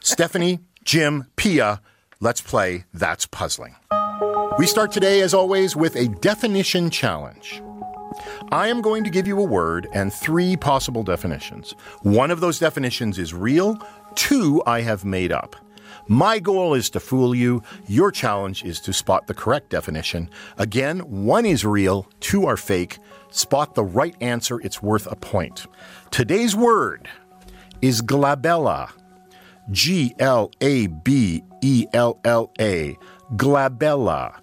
Stephanie, 0.00 0.60
Jim, 0.82 1.26
Piya, 1.36 1.80
let's 2.20 2.40
play 2.40 2.84
That's 2.94 3.26
Puzzling. 3.26 3.76
We 4.58 4.66
start 4.66 4.90
today, 4.90 5.20
as 5.20 5.34
always, 5.34 5.76
with 5.76 5.94
a 5.94 6.08
definition 6.08 6.90
challenge. 6.90 7.62
I 8.50 8.66
am 8.66 8.82
going 8.82 9.04
to 9.04 9.10
give 9.10 9.28
you 9.28 9.38
a 9.38 9.44
word 9.44 9.86
and 9.92 10.12
three 10.12 10.56
possible 10.56 11.04
definitions. 11.04 11.76
One 12.02 12.32
of 12.32 12.40
those 12.40 12.58
definitions 12.58 13.20
is 13.20 13.32
real, 13.32 13.78
two 14.16 14.60
I 14.66 14.80
have 14.80 15.04
made 15.04 15.30
up. 15.30 15.54
My 16.08 16.40
goal 16.40 16.74
is 16.74 16.90
to 16.90 16.98
fool 16.98 17.36
you. 17.36 17.62
Your 17.86 18.10
challenge 18.10 18.64
is 18.64 18.80
to 18.80 18.92
spot 18.92 19.28
the 19.28 19.34
correct 19.34 19.70
definition. 19.70 20.28
Again, 20.56 21.00
one 21.00 21.46
is 21.46 21.64
real, 21.64 22.08
two 22.18 22.44
are 22.46 22.56
fake. 22.56 22.98
Spot 23.30 23.76
the 23.76 23.84
right 23.84 24.16
answer, 24.20 24.60
it's 24.60 24.82
worth 24.82 25.06
a 25.06 25.14
point. 25.14 25.66
Today's 26.10 26.56
word 26.56 27.08
is 27.80 28.02
glabella. 28.02 28.90
G 29.70 30.16
L 30.18 30.50
A 30.60 30.88
B 30.88 31.44
E 31.62 31.86
L 31.92 32.18
L 32.24 32.50
A. 32.58 32.98
Glabella. 33.36 34.40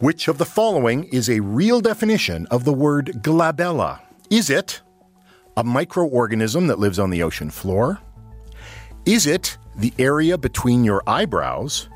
Which 0.00 0.28
of 0.28 0.38
the 0.38 0.44
following 0.44 1.04
is 1.06 1.28
a 1.28 1.40
real 1.40 1.80
definition 1.80 2.46
of 2.52 2.64
the 2.64 2.72
word 2.72 3.18
glabella? 3.20 3.98
Is 4.30 4.48
it 4.48 4.80
a 5.56 5.64
microorganism 5.64 6.68
that 6.68 6.78
lives 6.78 7.00
on 7.00 7.10
the 7.10 7.24
ocean 7.24 7.50
floor? 7.50 7.98
Is 9.06 9.26
it 9.26 9.58
the 9.74 9.92
area 9.98 10.38
between 10.38 10.84
your 10.84 11.02
eyebrows? 11.08 11.88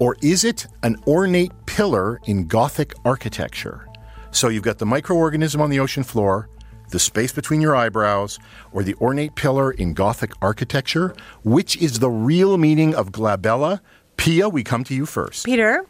Or 0.00 0.16
is 0.22 0.42
it 0.42 0.66
an 0.82 0.96
ornate 1.06 1.52
pillar 1.66 2.20
in 2.26 2.48
Gothic 2.48 2.94
architecture? 3.04 3.86
So 4.32 4.48
you've 4.48 4.64
got 4.64 4.78
the 4.78 4.84
microorganism 4.84 5.60
on 5.60 5.70
the 5.70 5.78
ocean 5.78 6.02
floor, 6.02 6.48
the 6.90 6.98
space 6.98 7.30
between 7.30 7.60
your 7.60 7.76
eyebrows, 7.76 8.40
or 8.72 8.82
the 8.82 8.96
ornate 8.96 9.36
pillar 9.36 9.70
in 9.70 9.94
Gothic 9.94 10.32
architecture. 10.42 11.14
Which 11.44 11.76
is 11.76 12.00
the 12.00 12.10
real 12.10 12.58
meaning 12.58 12.92
of 12.92 13.12
glabella? 13.12 13.82
Piya, 14.16 14.50
we 14.50 14.62
come 14.62 14.84
to 14.84 14.94
you 14.94 15.06
first. 15.06 15.44
Peter, 15.44 15.84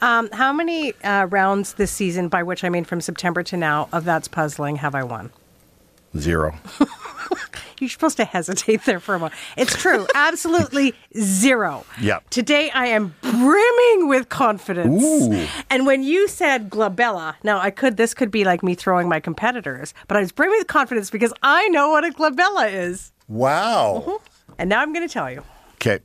um, 0.00 0.28
how 0.32 0.52
many 0.52 0.94
uh, 1.02 1.26
rounds 1.26 1.74
this 1.74 1.90
season, 1.90 2.28
by 2.28 2.42
which 2.42 2.64
I 2.64 2.68
mean 2.68 2.84
from 2.84 3.00
September 3.00 3.42
to 3.44 3.56
now, 3.56 3.88
of 3.92 4.04
That's 4.04 4.28
Puzzling 4.28 4.76
have 4.76 4.94
I 4.94 5.02
won? 5.02 5.30
Zero. 6.16 6.54
You're 7.80 7.88
supposed 7.88 8.18
to 8.18 8.26
hesitate 8.26 8.84
there 8.84 9.00
for 9.00 9.14
a 9.14 9.18
moment. 9.18 9.34
It's 9.56 9.74
true. 9.74 10.06
Absolutely 10.14 10.94
zero. 11.18 11.86
Yep. 12.00 12.28
Today 12.28 12.70
I 12.70 12.86
am 12.86 13.14
brimming 13.22 14.08
with 14.08 14.28
confidence. 14.28 15.02
Ooh. 15.02 15.46
And 15.70 15.86
when 15.86 16.02
you 16.02 16.28
said 16.28 16.68
glabella, 16.68 17.36
now 17.42 17.58
I 17.58 17.70
could 17.70 17.96
this 17.96 18.12
could 18.12 18.30
be 18.30 18.44
like 18.44 18.62
me 18.62 18.74
throwing 18.74 19.08
my 19.08 19.18
competitors, 19.18 19.94
but 20.08 20.18
I 20.18 20.20
was 20.20 20.30
brimming 20.30 20.58
with 20.58 20.66
confidence 20.66 21.10
because 21.10 21.32
I 21.42 21.68
know 21.68 21.88
what 21.88 22.04
a 22.04 22.10
glabella 22.10 22.70
is. 22.70 23.12
Wow. 23.28 24.20
And 24.58 24.68
now 24.68 24.82
I'm 24.82 24.92
going 24.92 25.06
to 25.06 25.12
tell 25.12 25.30
you. 25.30 25.42
Okay. 25.76 26.00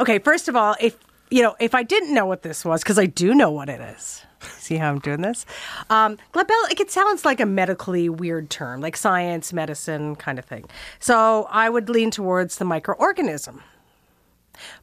Okay, 0.00 0.18
first 0.18 0.48
of 0.48 0.56
all, 0.56 0.74
if 0.80 0.96
you 1.30 1.42
know, 1.42 1.54
if 1.60 1.74
I 1.74 1.82
didn't 1.82 2.12
know 2.12 2.26
what 2.26 2.42
this 2.42 2.64
was, 2.64 2.82
because 2.82 2.98
I 2.98 3.06
do 3.06 3.34
know 3.34 3.50
what 3.50 3.68
it 3.68 3.80
is. 3.80 4.24
See 4.58 4.76
how 4.76 4.90
I'm 4.90 4.98
doing 4.98 5.20
this? 5.20 5.46
Um, 5.90 6.16
glabella, 6.32 6.62
like, 6.64 6.80
it 6.80 6.90
sounds 6.90 7.24
like 7.24 7.40
a 7.40 7.46
medically 7.46 8.08
weird 8.08 8.50
term, 8.50 8.80
like 8.80 8.96
science, 8.96 9.52
medicine 9.52 10.16
kind 10.16 10.38
of 10.38 10.44
thing. 10.44 10.64
So 10.98 11.46
I 11.50 11.68
would 11.68 11.88
lean 11.88 12.10
towards 12.10 12.56
the 12.56 12.64
microorganism. 12.64 13.60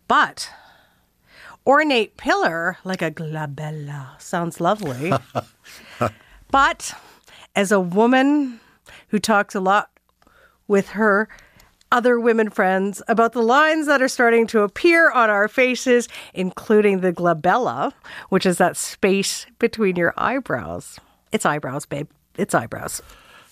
But 0.08 0.50
ornate 1.66 2.18
pillar, 2.18 2.78
like 2.84 3.02
a 3.02 3.12
glabella, 3.12 4.20
sounds 4.22 4.62
lovely. 4.62 5.12
but 6.52 6.94
as 7.56 7.72
a 7.72 7.80
woman 7.80 8.60
who 9.10 9.20
talks 9.20 9.56
a 9.56 9.60
lot 9.60 9.90
with 10.68 10.90
her 10.90 11.28
other 11.92 12.20
women 12.20 12.50
friends 12.50 13.02
about 13.08 13.34
the 13.34 13.42
lines 13.42 13.88
that 13.88 14.02
are 14.02 14.08
starting 14.08 14.48
to 14.48 14.62
appear 14.62 15.12
on 15.12 15.30
our 15.30 15.48
faces, 15.48 16.08
including 16.34 17.02
the 17.02 17.14
glabella, 17.14 17.94
which 18.30 18.46
is 18.46 18.58
that 18.58 18.78
space 18.78 19.46
between 19.60 19.96
your 19.96 20.14
eyebrows. 20.18 21.00
It's 21.32 21.46
eyebrows, 21.46 21.86
babe. 21.86 22.08
It's 22.38 22.54
eyebrows. 22.54 23.02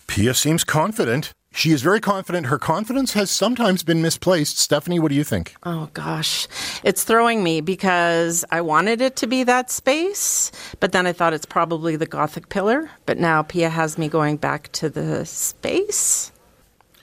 Piya 0.07 0.35
seems 0.35 0.63
confident. 0.63 1.31
She 1.55 1.71
is 1.71 1.81
very 1.81 2.01
confident. 2.01 2.47
Her 2.47 2.59
confidence 2.59 3.13
has 3.13 3.31
sometimes 3.31 3.81
been 3.81 4.01
misplaced. 4.01 4.57
Stephanie, 4.57 4.99
what 4.99 5.07
do 5.07 5.15
you 5.15 5.23
think? 5.23 5.55
Oh 5.63 5.89
gosh, 5.93 6.49
it's 6.83 7.05
throwing 7.05 7.43
me 7.43 7.61
because 7.61 8.43
I 8.51 8.59
wanted 8.59 8.99
it 8.99 9.15
to 9.17 9.27
be 9.27 9.43
that 9.43 9.71
space, 9.71 10.51
but 10.81 10.91
then 10.91 11.07
I 11.07 11.13
thought 11.13 11.33
it's 11.33 11.45
probably 11.45 11.95
the 11.95 12.05
Gothic 12.05 12.49
pillar. 12.49 12.91
But 13.05 13.19
now 13.19 13.41
Piya 13.41 13.69
has 13.69 13.97
me 13.97 14.09
going 14.09 14.35
back 14.35 14.69
to 14.73 14.89
the 14.89 15.25
space. 15.25 16.33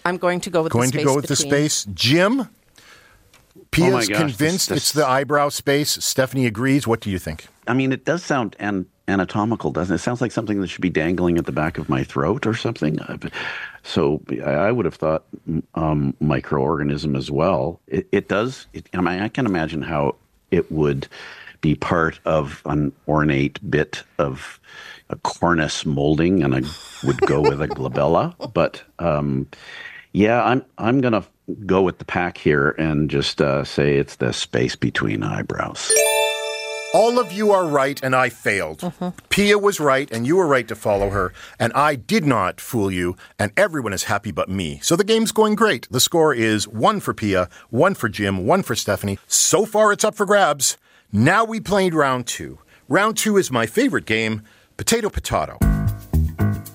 I'm 0.05 0.16
going 0.16 0.41
to 0.41 0.51
go 0.51 0.62
with 0.62 0.73
Going 0.73 0.91
the 0.91 0.99
to 0.99 1.05
go 1.05 1.15
with 1.15 1.27
the 1.27 1.37
space. 1.37 1.87
Jim, 1.95 2.49
Piya's 3.70 4.09
Oh 4.11 4.12
my 4.12 4.19
convinced 4.19 4.69
this- 4.69 4.79
it's 4.79 4.93
the 4.93 5.07
eyebrow 5.07 5.49
space. 5.49 5.91
Stephanie 6.05 6.47
agrees. 6.47 6.87
What 6.87 7.01
do 7.01 7.11
you 7.11 7.19
think? 7.19 7.47
I 7.69 7.74
mean, 7.74 7.93
it 7.93 8.05
does 8.05 8.24
sound 8.24 8.57
an- 8.59 8.87
anatomical, 9.07 9.70
doesn't 9.70 9.93
it? 9.95 9.97
It 9.97 10.03
sounds 10.03 10.20
like 10.20 10.33
something 10.33 10.61
that 10.61 10.66
should 10.69 10.81
be 10.83 10.91
dangling 10.91 11.39
at 11.39 11.47
the 11.47 11.53
back 11.53 11.79
of 11.79 11.89
my 11.89 12.03
throat 12.03 12.47
or 12.47 12.55
something. 12.55 12.99
So 13.85 14.20
I 14.45 14.51
I 14.51 14.73
would 14.73 14.85
have 14.85 14.95
thought 14.97 15.24
um, 15.74 16.15
microorganism 16.20 17.16
as 17.16 17.31
well. 17.31 17.81
It, 17.87 18.09
it 18.12 18.29
does. 18.29 18.66
It, 18.73 18.89
I 18.95 19.01
mean, 19.01 19.20
I 19.20 19.29
can 19.29 19.47
imagine 19.47 19.83
how 19.83 20.16
it 20.51 20.70
would 20.73 21.07
be 21.61 21.74
part 21.77 22.19
of 22.24 22.61
an 22.66 22.93
ornate 23.07 23.59
bit 23.70 24.03
of 24.19 24.59
a 25.11 25.16
cornice 25.16 25.87
molding, 25.87 26.43
and 26.43 26.55
I 26.55 26.62
would 27.07 27.20
go 27.23 27.41
with 27.41 27.61
a 27.62 27.69
glabella. 27.69 28.35
But 28.53 28.83
um, 28.99 29.47
yeah, 30.13 30.43
I'm 30.45 30.65
I'm 30.79 31.01
gonna 31.01 31.25
go 31.67 31.83
with 31.83 31.99
the 31.99 32.05
pack 32.05 32.39
here 32.39 32.71
and 32.71 33.11
just 33.11 33.41
uh, 33.41 33.65
say 33.65 33.97
it's 33.97 34.17
the 34.17 34.33
space 34.33 34.77
between 34.77 35.23
eyebrows. 35.23 35.91
All 36.95 37.19
of 37.19 37.33
you 37.33 37.53
are 37.53 37.67
right, 37.67 37.99
and 38.03 38.15
I 38.15 38.29
failed. 38.29 38.81
Mm-hmm. 38.81 39.19
Piya 39.31 39.61
was 39.61 39.81
right, 39.81 40.11
and 40.13 40.27
you 40.27 40.37
were 40.37 40.47
right 40.47 40.69
to 40.69 40.75
follow 40.75 41.09
her, 41.09 41.33
and 41.59 41.73
I 41.73 41.95
did 41.95 42.27
not 42.27 42.61
fool 42.61 42.91
you, 42.91 43.17
and 43.39 43.51
everyone 43.57 43.95
is 43.95 44.05
happy 44.05 44.31
but 44.31 44.51
me. 44.51 44.79
So 44.83 44.95
the 44.95 45.05
game's 45.05 45.33
going 45.33 45.55
great. 45.55 45.89
The 45.91 46.01
score 46.01 46.35
is 46.35 46.69
one 46.69 47.01
for 47.01 47.15
Piya, 47.15 47.51
one 47.71 47.95
for 47.95 48.11
Jim, 48.11 48.47
one 48.47 48.63
for 48.63 48.77
Stephanie. 48.77 49.19
So 49.27 49.65
far, 49.65 49.91
it's 49.91 50.05
up 50.05 50.15
for 50.15 50.27
grabs. 50.27 50.77
Now 51.11 51.45
we 51.45 51.61
played 51.61 51.95
round 51.95 52.27
two. 52.27 52.59
Round 52.89 53.17
two 53.17 53.39
is 53.39 53.51
my 53.51 53.65
favorite 53.65 54.05
game 54.05 54.43
potato 54.77 55.09
potato. 55.09 55.59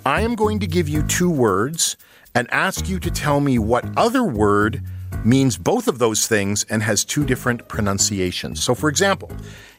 I 0.03 0.21
am 0.21 0.33
going 0.33 0.59
to 0.59 0.67
give 0.67 0.89
you 0.89 1.03
two 1.03 1.29
words 1.29 1.95
and 2.35 2.47
ask 2.51 2.87
you 2.87 2.99
to 2.99 3.11
tell 3.11 3.39
me 3.39 3.59
what 3.59 3.85
other 3.97 4.23
word 4.23 4.83
means 5.25 5.57
both 5.57 5.87
of 5.87 5.99
those 5.99 6.27
things 6.27 6.63
and 6.69 6.83
has 6.83 7.03
two 7.03 7.25
different 7.25 7.67
pronunciations. 7.67 8.63
So, 8.63 8.75
for 8.75 8.89
example, 8.89 9.31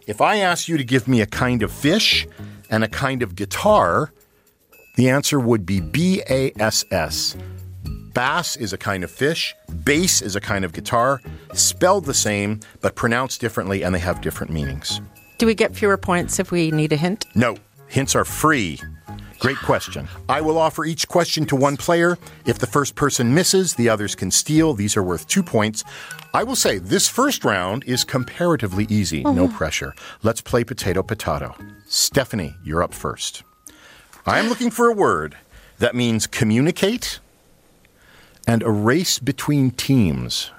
if 0.07 0.21
I 0.21 0.39
ask 0.39 0.69
you 0.69 0.77
to 0.77 0.85
give 0.85 1.07
me 1.07 1.21
a 1.21 1.27
kind 1.27 1.63
of 1.63 1.71
fish 1.71 2.27
and 2.71 2.83
a 2.83 2.89
kind 2.89 3.23
of 3.23 3.37
guitar, 3.37 4.13
the 4.97 5.09
answer 5.09 5.39
would 5.39 5.65
be 5.65 5.81
B 5.81 6.23
A 6.29 6.53
S 6.59 6.85
S. 6.91 7.37
Bass 8.15 8.57
is 8.57 8.73
a 8.73 8.79
kind 8.79 9.05
of 9.05 9.11
fish, 9.11 9.55
bass 9.85 10.23
is 10.23 10.35
a 10.35 10.41
kind 10.41 10.65
of 10.65 10.73
guitar, 10.73 11.21
spelled 11.53 12.05
the 12.05 12.15
same 12.15 12.59
but 12.81 12.97
pronounced 12.97 13.41
differently, 13.41 13.85
and 13.85 13.95
they 13.95 14.01
have 14.01 14.21
different 14.21 14.53
meanings. 14.53 15.01
Do 15.39 15.47
we 15.47 15.55
get 15.55 15.77
fewer 15.77 15.97
points 15.97 16.41
if 16.41 16.51
we 16.51 16.73
need 16.73 16.93
a 16.93 16.97
hint? 16.97 17.27
No, 17.37 17.57
hints 17.87 18.17
are 18.17 18.25
free. 18.25 18.81
Great 19.39 19.59
question. 19.59 20.09
I 20.29 20.41
will 20.41 20.59
offer 20.59 20.85
each 20.85 21.07
question 21.07 21.47
to 21.47 21.57
one 21.57 21.77
player. 21.77 22.19
If 22.45 22.59
the 22.59 22.67
first 22.67 22.97
person 22.97 23.35
misses, 23.35 23.75
the 23.75 23.89
others 23.89 24.15
can 24.15 24.31
steal. 24.31 24.75
These 24.75 24.97
are 24.97 25.03
worth 25.03 25.29
two 25.29 25.43
points. 25.43 25.85
I 26.35 26.43
will 26.43 26.57
say 26.57 26.79
this 26.79 27.09
first 27.09 27.45
round 27.45 27.85
is 27.85 28.03
comparatively 28.05 28.87
easy, 28.89 29.23
no 29.23 29.47
mm-hmm. 29.47 29.57
pressure. 29.57 29.95
Let's 30.23 30.41
play 30.41 30.65
potato 30.65 31.03
potato. 31.03 31.55
Stephanie, 31.87 32.55
you're 32.65 32.83
up 32.83 32.93
first. 32.93 33.45
I 34.27 34.39
am 34.41 34.49
looking 34.49 34.71
for 34.71 34.89
a 34.89 34.93
word 34.93 35.37
that 35.79 35.95
means 35.95 36.27
communicate 36.27 37.21
and 38.47 38.63
a 38.63 38.71
race 38.71 39.19
between 39.19 39.71
teams. 39.71 40.51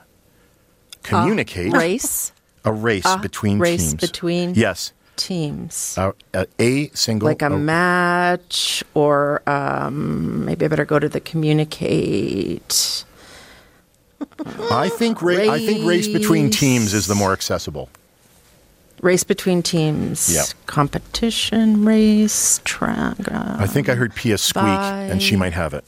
Communicate. 1.04 1.74
Race? 1.74 2.32
A 2.66 2.72
race 2.72 3.06
A 3.06 3.18
between 3.18 3.60
race 3.60 3.90
teams. 3.90 4.02
between 4.02 4.54
Yes. 4.54 4.94
Teams. 5.20 5.96
A, 5.98 6.14
a, 6.34 6.46
a 6.60 6.88
single. 6.94 7.28
like 7.28 7.42
a 7.42 7.48
a- 7.48 7.58
match, 7.58 8.84
or 8.94 9.42
um, 9.48 10.46
maybe 10.46 10.64
I 10.66 10.68
better 10.70 10.86
go 10.86 10.98
to 10.98 11.10
the 11.10 11.20
communicate. 11.20 13.04
I 14.72 14.90
think 14.90 15.22
ra- 15.22 15.36
I 15.52 15.60
think 15.60 15.86
race 15.86 16.08
between 16.08 16.50
teams 16.50 16.94
is 16.94 17.08
the 17.08 17.16
more 17.16 17.34
accessible. 17.34 17.90
Race 19.02 19.24
between 19.24 19.62
teams. 19.62 20.34
Yeah. 20.34 20.44
Competition, 20.66 21.86
race, 21.86 22.60
track. 22.66 23.18
I 23.32 23.66
think 23.68 23.88
I 23.90 23.96
heard 23.96 24.14
Piya 24.14 24.38
squeak, 24.40 24.66
and 25.12 25.22
she 25.22 25.36
might 25.36 25.54
have 25.54 25.74
it. 25.74 25.86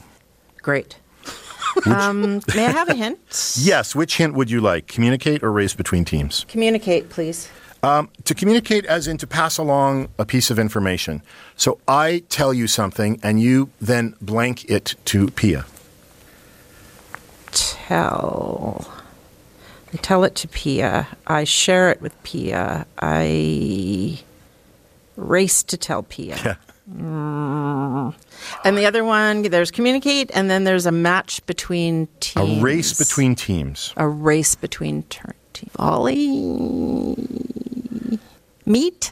Great. 0.62 0.98
um, 1.86 2.42
may 2.56 2.66
I 2.66 2.72
have 2.72 2.90
a 2.90 2.96
hint? 2.96 3.20
Yes. 3.58 3.96
Which 3.96 4.18
hint 4.18 4.34
would 4.34 4.52
you 4.52 4.60
like? 4.62 4.88
Communicate 4.88 5.42
or 5.44 5.52
race 5.52 5.74
between 5.74 6.04
teams? 6.06 6.46
Communicate, 6.50 7.10
please. 7.10 7.50
Um, 7.84 8.10
to 8.26 8.36
communicate, 8.36 8.86
as 8.86 9.08
in 9.08 9.18
to 9.18 9.28
pass 9.28 9.58
along 9.58 10.10
a 10.20 10.26
piece 10.26 10.52
of 10.52 10.60
information. 10.60 11.24
So 11.56 11.80
I 11.88 12.24
tell 12.30 12.54
you 12.54 12.68
something, 12.68 13.20
and 13.24 13.42
you 13.42 13.72
then 13.82 14.16
blank 14.22 14.70
it 14.70 14.96
to 15.06 15.28
Piya. 15.28 15.66
Tell. 17.52 18.88
I 19.94 19.98
tell 19.98 20.24
it 20.24 20.36
to 20.36 20.48
Piya. 20.48 21.08
I 21.26 21.44
share 21.44 21.90
it 21.90 22.02
with 22.02 22.22
Piya. 22.24 22.86
I 23.00 24.20
race 25.18 25.64
to 25.64 25.76
tell 25.76 26.04
Piya. 26.04 26.44
Yeah. 26.46 26.56
Mm. 26.94 28.14
And 28.64 28.78
the 28.78 28.86
other 28.86 29.04
one, 29.04 29.44
there's 29.44 29.72
communicate, 29.72 30.30
and 30.34 30.50
then 30.50 30.66
there's 30.66 30.86
a 30.86 30.92
match 30.92 31.46
between 31.46 32.08
teams. 32.20 32.60
A 32.60 32.62
race 32.62 32.98
between 32.98 33.36
teams. 33.36 33.94
A 33.98 34.08
race 34.08 34.56
between 34.56 35.04
ter- 35.04 35.36
te- 35.54 35.68
volley. 35.78 37.16
Meet? 38.72 39.12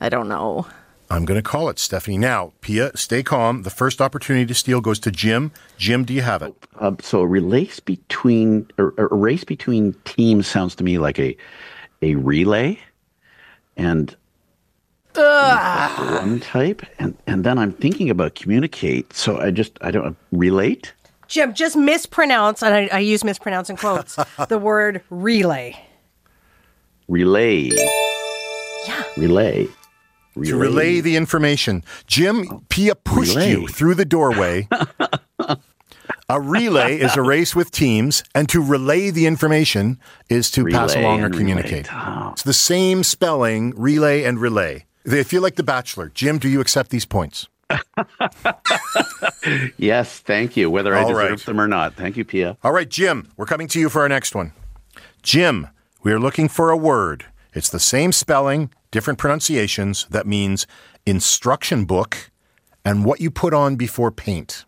I 0.00 0.08
don't 0.08 0.28
know. 0.28 0.66
I'm 1.08 1.24
going 1.24 1.38
to 1.38 1.48
call 1.48 1.68
it 1.68 1.78
Stephanie. 1.78 2.18
Now, 2.18 2.52
Piya, 2.60 2.96
stay 2.98 3.22
calm. 3.22 3.62
The 3.62 3.70
first 3.70 4.00
opportunity 4.00 4.46
to 4.46 4.54
steal 4.54 4.80
goes 4.80 4.98
to 5.00 5.12
Jim. 5.12 5.52
Jim, 5.78 6.04
do 6.04 6.12
you 6.12 6.22
have 6.22 6.42
it? 6.42 6.54
Uh, 6.78 6.92
so 7.00 7.20
a 7.20 7.26
race 7.26 7.78
between 7.78 8.68
or, 8.78 8.94
or 8.98 9.06
a 9.06 9.14
race 9.14 9.44
between 9.44 9.94
teams 10.04 10.48
sounds 10.48 10.74
to 10.76 10.84
me 10.84 10.98
like 10.98 11.18
a 11.20 11.36
a 12.02 12.14
relay, 12.16 12.80
and 13.76 14.16
one 15.14 16.40
type, 16.40 16.82
and 16.98 17.16
and 17.26 17.44
then 17.44 17.58
I'm 17.58 17.72
thinking 17.72 18.10
about 18.10 18.34
communicate. 18.34 19.12
So 19.12 19.38
I 19.38 19.50
just 19.50 19.78
I 19.82 19.90
don't 19.90 20.16
relate. 20.32 20.94
Jim, 21.28 21.54
just 21.54 21.76
mispronounce, 21.76 22.62
and 22.62 22.74
I, 22.74 22.88
I 22.92 22.98
use 22.98 23.22
mispronounce 23.22 23.70
in 23.70 23.76
quotes, 23.76 24.16
the 24.48 24.58
word 24.58 25.02
relay. 25.10 25.76
Relay. 27.08 27.70
Yeah. 28.86 29.02
Relay. 29.16 29.68
To 30.42 30.56
relay 30.56 31.00
the 31.00 31.16
information. 31.16 31.84
Jim, 32.06 32.46
Piya 32.68 32.94
pushed 33.04 33.34
Relay. 33.36 33.50
you 33.50 33.66
through 33.68 33.94
the 33.94 34.04
doorway. 34.04 34.68
a 36.28 36.40
relay 36.40 36.98
is 36.98 37.16
a 37.16 37.22
race 37.22 37.54
with 37.56 37.70
teams, 37.72 38.22
and 38.34 38.48
to 38.48 38.62
relay 38.62 39.10
the 39.10 39.26
information 39.26 39.98
is 40.28 40.50
to 40.52 40.64
pass 40.66 40.94
along 40.94 41.22
or 41.22 41.30
communicate. 41.30 41.90
relate. 41.90 42.06
Oh. 42.06 42.30
It's 42.32 42.42
the 42.44 42.52
same 42.54 43.02
spelling, 43.02 43.74
relay 43.76 44.22
and 44.22 44.38
relay. 44.40 44.86
They 45.04 45.24
feel 45.24 45.42
like 45.42 45.56
The 45.56 45.62
Bachelor. 45.64 46.10
Jim, 46.14 46.38
do 46.38 46.48
you 46.48 46.60
accept 46.60 46.90
these 46.90 47.04
points? 47.06 47.48
Yes, 49.78 50.18
thank 50.18 50.56
you. 50.56 50.70
Whether 50.70 50.94
I 50.94 51.02
All 51.02 51.08
deserve 51.08 51.30
right. 51.30 51.38
them 51.40 51.60
or 51.60 51.66
not. 51.66 51.94
Thank 51.94 52.16
you, 52.18 52.24
Piya. 52.24 52.56
All 52.62 52.72
right, 52.72 52.88
Jim, 52.88 53.32
we're 53.36 53.46
coming 53.46 53.68
to 53.68 53.80
you 53.80 53.88
for 53.88 54.02
our 54.02 54.08
next 54.08 54.34
one. 54.34 54.52
Jim, 55.22 55.68
we 56.02 56.12
are 56.12 56.18
looking 56.20 56.48
for 56.48 56.70
a 56.70 56.76
word. 56.76 57.26
It's 57.54 57.68
the 57.68 57.80
same 57.80 58.12
spelling, 58.12 58.70
different 58.90 59.18
pronunciations. 59.18 60.06
That 60.10 60.26
means 60.26 60.66
instruction 61.06 61.84
book 61.84 62.30
and 62.84 63.04
what 63.04 63.20
you 63.20 63.30
put 63.30 63.52
on 63.54 63.76
before 63.76 64.10
paint. 64.10 64.64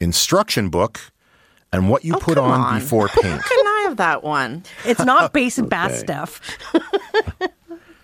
Instruction 0.00 0.70
book 0.70 1.00
and 1.72 1.88
what 1.90 2.04
you 2.04 2.14
oh, 2.16 2.18
put 2.18 2.38
Oh, 2.38 2.42
come 2.42 2.50
on, 2.52 2.60
on. 2.60 2.78
before 2.80 3.08
paint. 3.22 3.42
Can 3.44 3.66
I 3.66 3.84
have 3.88 3.96
that 3.98 4.22
one? 4.24 4.64
It's 4.84 5.04
not 5.04 5.32
base 5.32 5.58
and 5.58 5.68
bass 5.68 5.90
Okay. 5.90 5.98
stuff. 6.00 6.40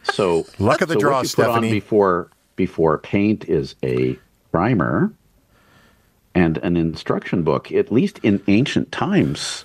So 0.04 0.46
Luck 0.58 0.82
of 0.82 0.88
the 0.88 0.94
so 0.94 1.00
draw, 1.00 1.16
what 1.18 1.24
you 1.24 1.28
put 1.30 1.46
on 1.46 1.52
Stephanie. 1.54 1.70
before 1.70 2.30
before 2.56 2.98
paint 2.98 3.48
is 3.48 3.74
a 3.82 4.18
primer 4.52 5.12
and 6.34 6.58
an 6.58 6.76
instruction 6.76 7.42
book. 7.42 7.72
At 7.72 7.90
least 7.90 8.18
in 8.22 8.42
ancient 8.46 8.92
times, 8.92 9.64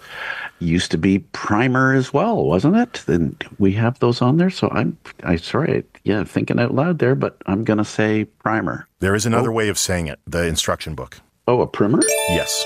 used 0.62 0.92
to 0.92 0.98
be 0.98 1.20
primer 1.20 1.94
as 1.94 2.14
well, 2.14 2.46
wasn't 2.46 2.78
it? 2.78 3.04
Then 3.08 3.36
we 3.60 3.74
have 3.74 4.00
those 4.00 4.22
on 4.22 4.38
there. 4.38 4.50
So 4.50 4.70
I'm 4.72 4.98
I 5.24 5.36
sorry, 5.36 5.84
yeah, 6.04 6.24
thinking 6.24 6.60
out 6.60 6.74
loud 6.74 7.00
there, 7.00 7.16
but 7.16 7.38
I'm 7.48 7.64
gonna 7.64 7.86
say 7.86 8.26
primer. 8.26 8.88
There 9.00 9.16
is 9.16 9.26
another 9.26 9.52
way 9.52 9.70
of 9.70 9.78
saying 9.78 10.08
it 10.08 10.20
the 10.28 10.46
instruction 10.46 10.96
book. 10.96 11.20
Oh, 11.48 11.62
a 11.62 11.68
primer? 11.68 12.00
Yes. 12.30 12.64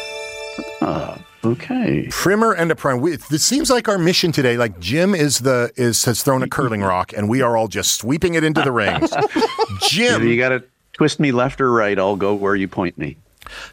Uh, 0.82 1.18
okay. 1.44 2.08
Primer 2.12 2.54
and 2.54 2.70
a 2.72 2.76
primer. 2.76 3.00
We, 3.02 3.14
it 3.14 3.42
seems 3.42 3.70
like 3.70 3.88
our 3.88 3.98
mission 3.98 4.32
today, 4.32 4.58
like 4.58 4.80
Jim 4.80 5.16
is 5.16 5.40
the 5.40 5.72
is 5.76 6.04
has 6.06 6.22
thrown 6.22 6.44
a 6.44 6.48
curling 6.48 6.82
rock, 6.82 7.14
and 7.14 7.30
we 7.30 7.42
are 7.42 7.56
all 7.58 7.68
just 7.68 7.98
sweeping 7.98 8.36
it 8.36 8.44
into 8.44 8.62
the 8.62 8.72
rings. 8.72 9.12
Jim, 9.90 10.28
You 10.28 10.38
gotta 10.38 10.64
twist 10.94 11.20
me 11.20 11.32
left 11.32 11.62
or 11.62 11.72
right, 11.72 11.98
I'll 11.98 12.16
go 12.16 12.34
where 12.34 12.56
you 12.56 12.68
point 12.68 12.98
me. 12.98 13.18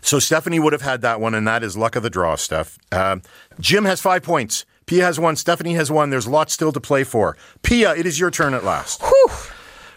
So 0.01 0.19
Stephanie 0.19 0.59
would 0.61 0.73
have 0.73 0.83
had 0.83 1.01
that 1.03 1.21
one, 1.21 1.35
and 1.35 1.47
that 1.47 1.63
is 1.63 1.77
luck 1.77 1.97
of 1.97 2.03
the 2.03 2.11
draw 2.11 2.37
stuff. 2.37 2.79
Um, 2.91 3.23
Jim 3.61 3.85
has 3.85 4.01
five 4.01 4.23
points. 4.23 4.65
Piya 4.87 5.03
has 5.03 5.19
one. 5.21 5.37
Stephanie 5.37 5.75
has 5.75 5.91
one. 5.91 6.11
There's 6.11 6.27
lots 6.27 6.53
still 6.53 6.73
to 6.73 6.81
play 6.81 7.05
for. 7.05 7.37
Piya, 7.63 7.97
it 7.97 8.05
is 8.07 8.19
your 8.19 8.31
turn 8.31 8.53
at 8.55 8.65
last. 8.65 9.03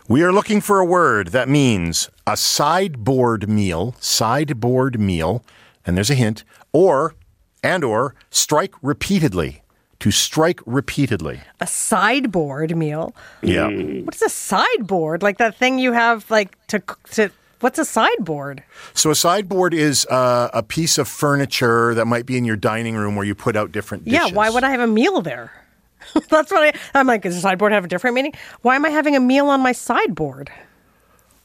We 0.07 0.21
are 0.21 0.31
looking 0.31 0.61
for 0.61 0.79
a 0.79 0.85
word 0.85 1.29
that 1.29 1.49
means 1.49 2.09
a 2.27 2.37
sideboard 2.37 3.49
meal, 3.49 3.95
sideboard 3.99 4.99
meal, 4.99 5.43
and 5.85 5.97
there's 5.97 6.11
a 6.11 6.15
hint, 6.15 6.43
or 6.71 7.15
and 7.63 7.83
or 7.83 8.13
strike 8.29 8.73
repeatedly. 8.83 9.63
to 9.97 10.11
strike 10.11 10.59
repeatedly. 10.67 11.41
A 11.59 11.65
sideboard 11.65 12.75
meal. 12.77 13.15
Yeah. 13.41 13.67
What 13.69 14.13
is 14.13 14.21
a 14.21 14.29
sideboard? 14.29 15.23
Like 15.23 15.39
that 15.39 15.55
thing 15.55 15.79
you 15.79 15.93
have 15.93 16.29
like 16.29 16.55
to 16.67 16.83
to 17.11 17.31
what's 17.59 17.79
a 17.79 17.85
sideboard? 17.85 18.63
So 18.93 19.11
a 19.11 19.15
sideboard 19.15 19.73
is 19.73 20.05
uh, 20.07 20.49
a 20.53 20.63
piece 20.63 20.97
of 20.97 21.07
furniture 21.07 21.93
that 21.95 22.05
might 22.05 22.25
be 22.25 22.37
in 22.37 22.45
your 22.45 22.55
dining 22.55 22.95
room 22.95 23.15
where 23.15 23.25
you 23.25 23.35
put 23.35 23.55
out 23.55 23.71
different 23.71 24.05
dishes. 24.05 24.29
Yeah, 24.29 24.35
why 24.35 24.49
would 24.49 24.63
I 24.63 24.69
have 24.69 24.79
a 24.81 24.87
meal 24.87 25.21
there? 25.21 25.51
That's 26.29 26.51
what 26.51 26.75
I 26.75 26.79
I'm 26.93 27.07
like, 27.07 27.23
does 27.23 27.35
a 27.35 27.41
sideboard 27.41 27.71
have 27.71 27.85
a 27.85 27.87
different 27.87 28.15
meaning? 28.15 28.33
Why 28.61 28.75
am 28.75 28.85
I 28.85 28.89
having 28.89 29.15
a 29.15 29.19
meal 29.19 29.47
on 29.47 29.61
my 29.61 29.71
sideboard? 29.71 30.51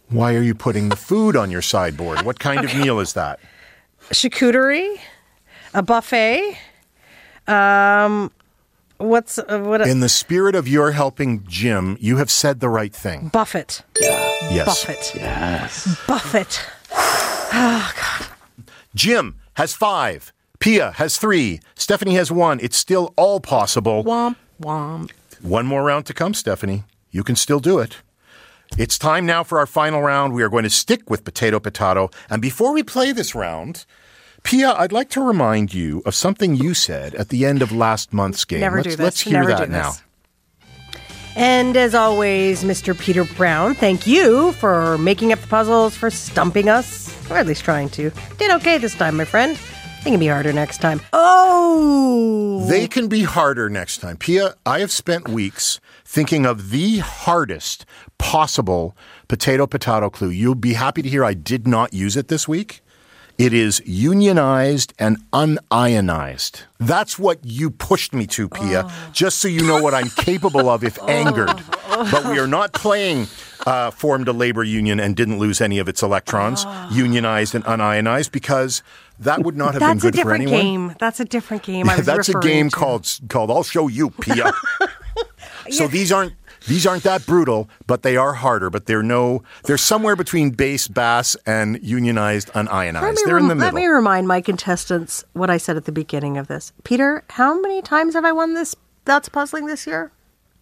Why 0.09 0.35
are 0.35 0.43
you 0.43 0.55
putting 0.55 0.89
the 0.89 0.97
food 0.97 1.37
on 1.37 1.51
your 1.51 1.63
sideboard? 1.63 2.23
What 2.23 2.41
kind 2.41 2.65
of 2.65 2.75
meal 2.75 2.99
is 2.99 3.13
that? 3.15 3.39
Charcuterie, 4.11 4.99
a 5.73 5.83
buffet. 5.83 6.59
Um 7.47 8.33
what's 9.01 9.39
uh, 9.39 9.59
what 9.61 9.81
In 9.83 10.01
the 10.01 10.09
spirit 10.09 10.55
of 10.55 10.69
your 10.69 10.93
helping 10.93 11.45
Jim, 11.47 11.97
you 12.01 12.19
have 12.19 12.31
said 12.31 12.61
the 12.61 12.69
right 12.69 12.95
thing. 12.95 13.29
buffet. 13.29 13.83
Yes. 14.01 14.67
buffet. 14.67 15.15
Yes. 15.17 16.05
buffet. 16.07 16.61
Oh 17.53 17.93
god. 17.97 18.29
Jim 18.95 19.35
has 19.55 19.75
five. 19.75 20.33
Piya 20.61 20.93
has 20.95 21.19
three. 21.19 21.59
Stephanie 21.75 22.15
has 22.15 22.31
one. 22.31 22.61
It's 22.61 22.77
still 22.77 23.13
all 23.17 23.41
possible. 23.41 24.05
Womp 24.05 24.37
womp. 24.63 25.11
One 25.43 25.67
more 25.67 25.83
round 25.83 26.07
to 26.07 26.15
come, 26.15 26.33
Stephanie. 26.35 26.85
You 27.11 27.25
can 27.25 27.35
still 27.35 27.59
do 27.59 27.81
it. 27.81 27.97
It's 28.79 28.99
time 28.99 29.27
now 29.27 29.43
for 29.43 29.59
our 29.59 29.67
final 29.67 30.01
round. 30.01 30.33
We 30.33 30.45
are 30.45 30.49
going 30.49 30.63
to 30.63 30.71
stick 30.71 31.11
with 31.11 31.25
potato 31.25 31.59
potato. 31.59 32.11
And 32.29 32.41
before 32.41 32.73
we 32.73 32.85
play 32.85 33.11
this 33.11 33.35
round, 33.35 33.85
Piya, 34.43 34.75
I'd 34.79 34.93
like 34.93 35.11
to 35.11 35.21
remind 35.21 35.73
you 35.75 36.03
of 36.07 36.15
something 36.15 36.55
you 36.55 36.75
said 36.75 37.15
at 37.15 37.29
the 37.29 37.45
end 37.45 37.63
of 37.63 37.73
last 37.73 38.13
month's 38.13 38.45
game. 38.45 38.61
Never 38.61 38.77
let's, 38.79 38.89
do 38.89 38.91
this. 38.91 39.01
let's 39.05 39.21
hear 39.21 39.41
Never 39.41 39.55
that 39.55 39.71
now. 39.71 39.93
And 41.37 41.77
as 41.77 41.95
always, 41.95 42.65
Mr. 42.65 42.99
Peter 42.99 43.25
Brown, 43.25 43.75
thank 43.75 44.07
you 44.07 44.53
for 44.53 44.99
making 44.99 45.33
up 45.33 45.41
the 45.41 45.47
puzzles, 45.47 45.97
for 45.97 46.11
stumping 46.11 46.69
us, 46.69 47.15
or 47.31 47.37
at 47.37 47.47
least 47.47 47.65
trying 47.65 47.89
to. 47.91 48.11
Did 48.39 48.51
okay 48.53 48.79
this 48.79 48.95
time, 48.95 49.17
my 49.17 49.25
friend. 49.25 49.59
It 50.01 50.05
can 50.05 50.19
be 50.19 50.29
harder 50.29 50.53
next 50.53 50.79
time. 50.79 51.01
Oh! 51.13 52.67
They 52.69 52.89
can 52.89 53.09
be 53.09 53.23
harder 53.23 53.69
next 53.69 53.99
time. 53.99 54.17
Piya, 54.17 54.55
I 54.65 54.81
have 54.81 54.91
spent 54.91 55.29
weeks 55.29 55.79
thinking 56.05 56.47
of 56.47 56.71
the 56.71 56.99
hardest 56.99 57.85
possible 58.17 58.97
potato 59.29 59.67
potato 59.67 60.09
clue. 60.09 60.31
You'll 60.31 60.55
be 60.55 60.73
happy 60.73 61.03
to 61.03 61.09
hear 61.09 61.23
I 61.23 61.35
did 61.35 61.69
not 61.69 61.93
use 61.93 62.17
it 62.17 62.29
this 62.29 62.49
week. 62.49 62.81
It 63.41 63.55
is 63.55 63.81
unionized 63.87 64.93
and 64.99 65.17
unionized. 65.33 66.65
That's 66.79 67.19
what 67.19 67.39
you 67.43 67.71
pushed 67.71 68.13
me 68.13 68.27
to, 68.27 68.51
Piya, 68.51 68.93
just 69.15 69.39
so 69.39 69.49
you 69.49 69.67
know 69.67 69.83
what 69.83 69.95
I'm 69.95 70.11
capable 70.11 70.69
of 70.69 70.85
if 70.85 71.03
angered. 71.09 71.59
But 71.89 72.27
we 72.27 72.39
are 72.39 72.47
not 72.47 72.75
playing 72.75 73.29
uh, 73.65 73.93
formed 73.93 74.29
a 74.29 74.35
labor 74.35 74.63
union 74.63 75.01
and 75.01 75.17
didn't 75.17 75.39
lose 75.39 75.63
any 75.63 75.79
of 75.79 75.89
its 75.89 76.03
electrons, 76.03 76.67
unionized 76.93 77.55
and 77.55 77.65
unionized, 77.65 78.31
because 78.31 78.83
that 79.19 79.43
would 79.43 79.57
not 79.57 79.73
have 79.73 79.81
That's 79.81 80.03
been 80.03 80.09
a 80.09 80.13
good 80.13 80.21
for 80.21 80.37
different 80.37 80.47
game. 80.47 80.95
That's 80.99 81.21
a 81.21 81.25
different 81.25 81.63
game. 81.63 81.89
I 81.89 81.97
was 81.97 82.05
That's 82.05 82.29
a 82.29 82.39
game 82.41 82.69
to. 82.69 82.77
called 82.77 83.09
called 83.31 83.51
I'll 83.51 83.63
show 83.63 83.89
you, 83.89 84.11
Piya. 84.11 84.53
so 85.71 85.89
these 85.89 86.13
aren't 86.13 86.35
these 86.67 86.87
aren't 86.87 87.03
that 87.05 87.27
brutal, 87.27 87.69
but 87.87 88.03
they 88.03 88.17
are 88.17 88.35
harder. 88.35 88.71
But 88.71 88.87
they're 88.87 89.03
no 89.03 89.43
they're 89.65 89.79
somewhere 89.79 90.17
between 90.17 90.51
base, 90.51 90.89
bass, 90.89 91.37
and 91.47 91.79
unionized, 91.83 92.51
unionized. 92.55 93.21
They're 93.25 93.39
in 93.39 93.49
the 93.49 93.55
middle. 93.55 93.73
let 93.73 93.75
me 93.75 93.87
remind 93.87 94.29
my 94.29 94.41
contestants 94.41 95.25
what 95.33 95.51
I 95.51 95.57
said 95.57 95.77
at 95.77 95.85
the 95.85 95.93
beginning 95.93 96.37
of 96.37 96.49
this. 96.49 96.73
Peter, 96.85 97.25
how 97.31 97.61
many 97.61 97.83
times 97.83 98.15
have 98.15 98.25
I 98.25 98.33
won 98.33 98.55
this? 98.55 98.75
That's 99.05 99.29
puzzling 99.29 99.67
this 99.67 99.87
year. 99.87 100.13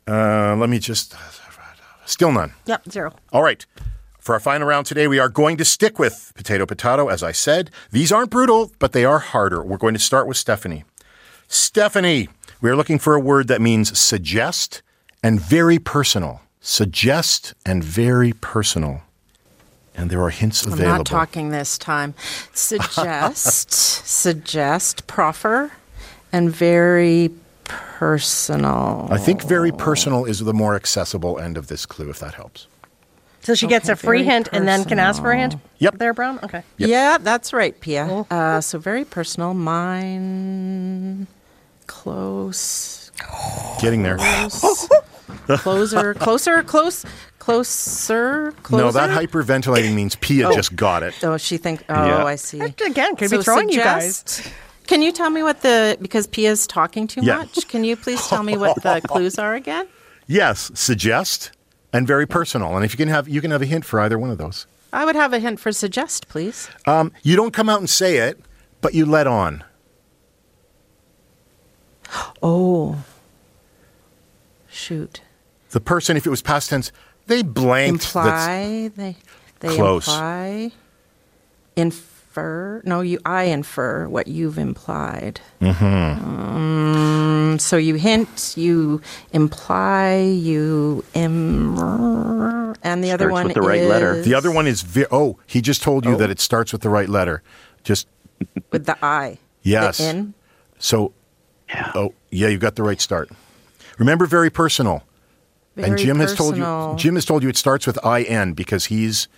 Uh, 0.06 0.56
let 0.56 0.70
me 0.70 0.78
just 0.78 1.14
still 2.06 2.32
none. 2.32 2.52
Yep, 2.66 2.90
zero. 2.90 3.14
All 3.32 3.42
right. 3.42 3.64
For 4.20 4.34
our 4.34 4.40
final 4.40 4.68
round 4.68 4.84
today, 4.86 5.08
we 5.08 5.18
are 5.18 5.30
going 5.30 5.56
to 5.56 5.64
stick 5.64 5.98
with 5.98 6.32
potato 6.34 6.66
potato. 6.66 7.08
As 7.08 7.22
I 7.22 7.32
said, 7.32 7.70
these 7.92 8.12
aren't 8.12 8.30
brutal, 8.30 8.72
but 8.78 8.92
they 8.92 9.04
are 9.04 9.18
harder. 9.18 9.62
We're 9.62 9.78
going 9.78 9.94
to 9.94 10.00
start 10.00 10.26
with 10.26 10.36
Stephanie. 10.36 10.84
Stephanie, 11.46 12.28
we 12.60 12.68
are 12.68 12.76
looking 12.76 12.98
for 12.98 13.14
a 13.14 13.20
word 13.20 13.48
that 13.48 13.62
means 13.62 13.98
suggest 13.98 14.82
and 15.22 15.40
very 15.40 15.78
personal. 15.78 16.40
Suggest 16.60 17.54
and 17.64 17.82
very 17.82 18.32
personal. 18.32 19.02
And 19.94 20.10
there 20.10 20.22
are 20.22 20.30
hints 20.30 20.64
I'm 20.64 20.74
available. 20.74 20.98
not 20.98 21.06
talking 21.06 21.50
this 21.50 21.76
time. 21.76 22.14
Suggest, 22.52 23.72
suggest, 23.72 25.06
proffer, 25.06 25.72
and 26.32 26.50
very 26.50 27.30
personal. 27.64 29.08
I 29.10 29.18
think 29.18 29.42
very 29.42 29.72
personal 29.72 30.24
is 30.24 30.40
the 30.40 30.54
more 30.54 30.76
accessible 30.76 31.38
end 31.38 31.56
of 31.56 31.66
this 31.66 31.84
clue, 31.84 32.10
if 32.10 32.20
that 32.20 32.34
helps. 32.34 32.66
So 33.40 33.54
she 33.54 33.66
gets 33.66 33.88
a 33.88 33.96
free 33.96 34.18
very 34.18 34.24
hint 34.34 34.48
and 34.52 34.68
then 34.68 34.84
can 34.84 34.98
ask 34.98 35.22
for 35.22 35.32
a 35.32 35.38
hint? 35.38 35.56
Yep. 35.78 35.98
There, 35.98 36.12
Brown? 36.12 36.38
Okay. 36.42 36.62
Yeah, 36.76 37.18
that's 37.18 37.52
right, 37.52 37.78
Piya. 37.80 38.30
Uh, 38.30 38.60
so 38.60 38.78
very 38.78 39.04
personal. 39.04 39.54
Mine, 39.54 41.26
close, 41.86 42.97
Getting 43.80 44.02
there. 44.02 44.18
closer, 45.58 46.14
closer, 46.14 46.62
close, 46.62 47.04
closer, 47.38 48.52
closer. 48.62 48.84
No, 48.84 48.90
that 48.90 49.10
hyperventilating 49.10 49.94
means 49.94 50.16
Piya 50.16 50.46
Oh. 50.50 50.54
just 50.54 50.76
got 50.76 51.02
it. 51.02 51.14
Oh, 51.22 51.36
she 51.36 51.56
think. 51.56 51.84
Oh, 51.88 51.94
Yeah. 52.06 52.24
I 52.24 52.36
see. 52.36 52.60
Again, 52.60 53.16
could 53.16 53.30
be 53.30 53.42
throwing 53.42 53.68
you 53.68 53.78
guys. 53.82 54.42
Can 54.86 55.02
you 55.02 55.12
tell 55.12 55.30
me 55.30 55.42
what 55.42 55.60
the 55.62 55.98
because 56.00 56.26
Piya's 56.26 56.66
talking 56.66 57.06
too 57.06 57.20
Yeah. 57.22 57.38
much? 57.38 57.68
Can 57.68 57.84
you 57.84 57.94
please 57.96 58.26
tell 58.26 58.42
me 58.42 58.56
what 58.56 58.82
the 58.82 59.00
clues 59.06 59.38
are 59.38 59.54
again? 59.54 59.86
Yes, 60.30 60.70
suggest 60.74 61.52
and 61.90 62.06
very 62.06 62.26
personal. 62.26 62.76
And 62.76 62.84
if 62.84 62.92
you 62.92 62.98
can 62.98 63.08
have 63.08 63.26
you 63.28 63.40
can 63.40 63.50
have 63.50 63.62
a 63.62 63.66
hint 63.66 63.86
for 63.86 63.98
either 63.98 64.18
one 64.18 64.28
of 64.28 64.36
those. 64.36 64.66
I 64.92 65.06
would 65.06 65.16
have 65.16 65.32
a 65.32 65.38
hint 65.38 65.58
for 65.58 65.72
suggest, 65.72 66.28
please. 66.28 66.68
Um, 66.86 67.12
you 67.22 67.34
don't 67.34 67.52
come 67.54 67.70
out 67.70 67.78
and 67.78 67.88
say 67.88 68.18
it, 68.18 68.38
but 68.82 68.92
you 68.92 69.06
let 69.06 69.26
on. 69.26 69.64
Oh, 72.42 73.04
shoot. 74.68 75.20
The 75.70 75.80
person, 75.80 76.16
if 76.16 76.26
it 76.26 76.30
was 76.30 76.42
past 76.42 76.70
tense, 76.70 76.90
they 77.26 77.42
blanked. 77.42 78.04
Imply 78.04 78.90
they 78.96 79.16
they 79.60 79.74
Close. 79.76 80.06
imply 80.08 80.72
infer. 81.76 82.80
No, 82.84 83.00
you. 83.00 83.18
I 83.24 83.44
infer 83.44 84.08
what 84.08 84.28
you've 84.28 84.58
implied. 84.58 85.40
Mhm. 85.60 86.22
Um, 86.22 87.58
so 87.58 87.76
you 87.76 87.96
hint, 87.96 88.54
you 88.56 89.00
imply, 89.32 90.18
you 90.20 91.04
im, 91.14 91.78
and 92.82 93.02
the 93.04 93.10
other 93.10 93.26
Starts 93.26 93.32
one 93.32 93.44
with 93.46 93.54
the 93.54 93.60
right 93.62 93.82
letter. 93.82 94.22
The 94.22 94.34
other 94.34 94.50
one 94.50 94.66
is 94.66 94.82
ve- 94.82 95.06
oh, 95.10 95.38
he 95.46 95.60
just 95.60 95.82
told 95.82 96.04
you 96.06 96.16
that 96.16 96.30
it 96.30 96.40
starts 96.40 96.72
with 96.72 96.82
the 96.82 96.88
right 96.90 97.08
letter. 97.08 97.42
Just 97.84 98.06
with 98.70 98.86
the 98.86 98.96
I. 99.04 99.38
yes. 99.62 99.98
The 99.98 100.04
in. 100.08 100.34
So 100.78 101.12
oh 101.94 102.14
yeah, 102.30 102.48
you 102.48 102.58
got 102.58 102.76
the 102.76 102.82
right 102.82 103.00
start. 103.00 103.30
Remember, 103.98 104.26
very 104.26 104.50
personal. 104.50 105.02
and 105.76 105.86
Very 105.86 106.04
Jim 106.04 106.18
has 106.18 106.34
told 106.34 106.56
you. 106.56 106.94
Jim 106.96 107.14
has 107.14 107.24
told 107.24 107.42
you 107.42 107.48
it 107.48 107.56
starts 107.56 107.86
with 107.86 107.98
I 108.04 108.22
N 108.22 108.52
because 108.52 108.86
he's 108.86 109.28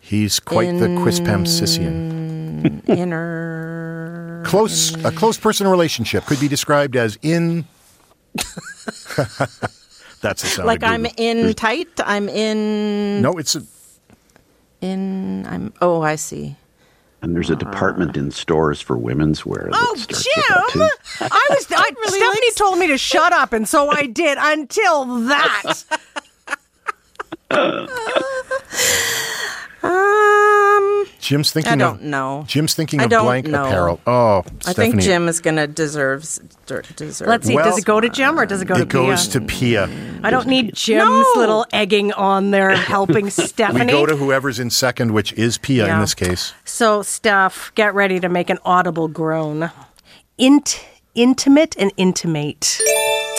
he's 0.00 0.38
quite 0.40 0.78
the 0.78 0.88
Quispam 0.88 1.46
Sissian. 1.46 2.82
Inner. 2.86 4.42
Close 4.46 4.94
a 5.04 5.10
close 5.12 5.38
personal 5.38 5.72
relationship 5.72 6.24
could 6.24 6.40
be 6.40 6.48
described 6.48 6.96
as 6.96 7.18
in. 7.22 7.64
That's 10.20 10.42
the 10.42 10.48
sound. 10.48 10.66
Like 10.66 10.82
I'm 10.82 11.06
in 11.16 11.54
tight. 11.54 11.88
I'm 11.98 12.28
in. 12.28 13.22
No, 13.22 13.32
it's 13.32 13.56
a, 13.56 13.62
In. 14.80 15.46
I'm. 15.46 15.72
Oh, 15.80 16.02
I 16.02 16.16
see. 16.16 16.56
And 17.22 17.34
there's 17.34 17.50
a 17.50 17.56
department 17.56 18.16
in 18.16 18.30
stores 18.30 18.80
for 18.80 18.96
women's 18.96 19.44
wear. 19.44 19.68
That 19.70 19.74
Oh, 19.74 19.94
starts 19.96 20.26
with 20.26 20.46
that 20.48 20.70
Jim! 20.72 21.28
I 21.32 21.46
was. 21.50 21.66
I, 21.72 21.90
really 21.98 22.18
Stephanie 22.18 22.52
told 22.52 22.78
me 22.78 22.86
to 22.88 22.98
shut 22.98 23.32
up, 23.32 23.52
and 23.52 23.66
so 23.68 23.88
I 23.90 24.06
did 24.06 24.38
until 24.40 25.06
that. 25.26 25.84
Um. 27.50 27.88
Jim's 31.26 31.50
thinking. 31.50 31.72
I 31.72 31.76
don't 31.76 31.96
of, 31.96 32.02
know. 32.02 32.44
Jim's 32.46 32.74
thinking 32.74 33.00
I 33.00 33.04
of 33.04 33.10
don't 33.10 33.24
blank 33.24 33.46
know. 33.48 33.64
apparel. 33.66 34.00
Oh, 34.06 34.44
I 34.64 34.70
Stephanie. 34.72 34.90
think 34.92 35.02
Jim 35.02 35.26
is 35.28 35.40
gonna 35.40 35.66
deserves 35.66 36.38
der- 36.66 36.82
deserve. 36.94 37.26
Let's 37.26 37.46
see. 37.48 37.54
Well- 37.56 37.64
does 37.64 37.78
it 37.78 37.84
go 37.84 38.00
to 38.00 38.08
Jim 38.08 38.38
or 38.38 38.46
does 38.46 38.62
it 38.62 38.66
go 38.66 38.74
to 38.76 38.80
Piya? 38.80 38.84
It 38.84 38.88
goes 38.88 39.28
to 39.28 39.40
Piya. 39.40 40.20
I 40.24 40.30
don't 40.30 40.46
need 40.46 40.74
Jim's 40.74 41.26
little 41.34 41.66
egging 41.72 42.12
on 42.12 42.52
there 42.52 42.76
helping 42.76 43.28
Stephanie. 43.30 43.86
We 43.86 43.90
go 43.90 44.06
to 44.06 44.14
whoever's 44.16 44.60
in 44.60 44.70
second, 44.70 45.12
which 45.12 45.32
is 45.32 45.58
Pia 45.58 45.92
in 45.92 46.00
this 46.00 46.14
case. 46.14 46.54
so, 46.64 47.02
Steph, 47.02 47.72
get 47.74 47.92
ready 47.94 48.20
to 48.20 48.28
make 48.28 48.48
an 48.48 48.58
audible 48.64 49.08
groan. 49.08 49.70
Int, 50.38 50.84
intimate 51.16 51.74
and 51.76 51.92
intimate. 51.96 52.78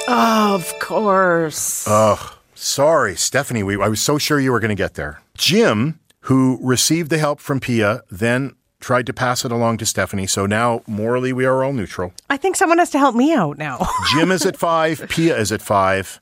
Of 0.10 0.74
course. 0.80 1.86
Oh, 1.88 2.38
sorry, 2.56 3.16
Stephanie. 3.16 3.64
We, 3.64 3.82
I 3.82 3.88
was 3.88 4.02
so 4.02 4.18
sure 4.18 4.40
you 4.40 4.52
were 4.52 4.60
going 4.60 4.70
to 4.70 4.76
get 4.76 4.96
there. 4.96 5.22
Jim, 5.38 6.00
who 6.28 6.60
received 6.62 7.10
the 7.10 7.18
help 7.18 7.40
from 7.40 7.58
Piya, 7.58 8.02
then 8.12 8.54
tried 8.82 9.06
to 9.06 9.14
pass 9.14 9.46
it 9.46 9.52
along 9.52 9.78
to 9.78 9.86
Stephanie. 9.86 10.28
So 10.28 10.46
now, 10.46 10.82
morally, 10.86 11.32
we 11.32 11.46
are 11.46 11.64
all 11.64 11.72
neutral. 11.72 12.12
I 12.30 12.36
think 12.36 12.58
someone 12.58 12.80
has 12.80 12.90
to 12.92 13.00
help 13.00 13.16
me 13.16 13.34
out 13.34 13.58
now. 13.58 13.88
Jim 14.14 14.30
is 14.32 14.46
at 14.46 14.58
five, 14.58 15.00
Piya 15.00 15.38
is 15.40 15.54
at 15.54 15.62
five, 15.62 16.20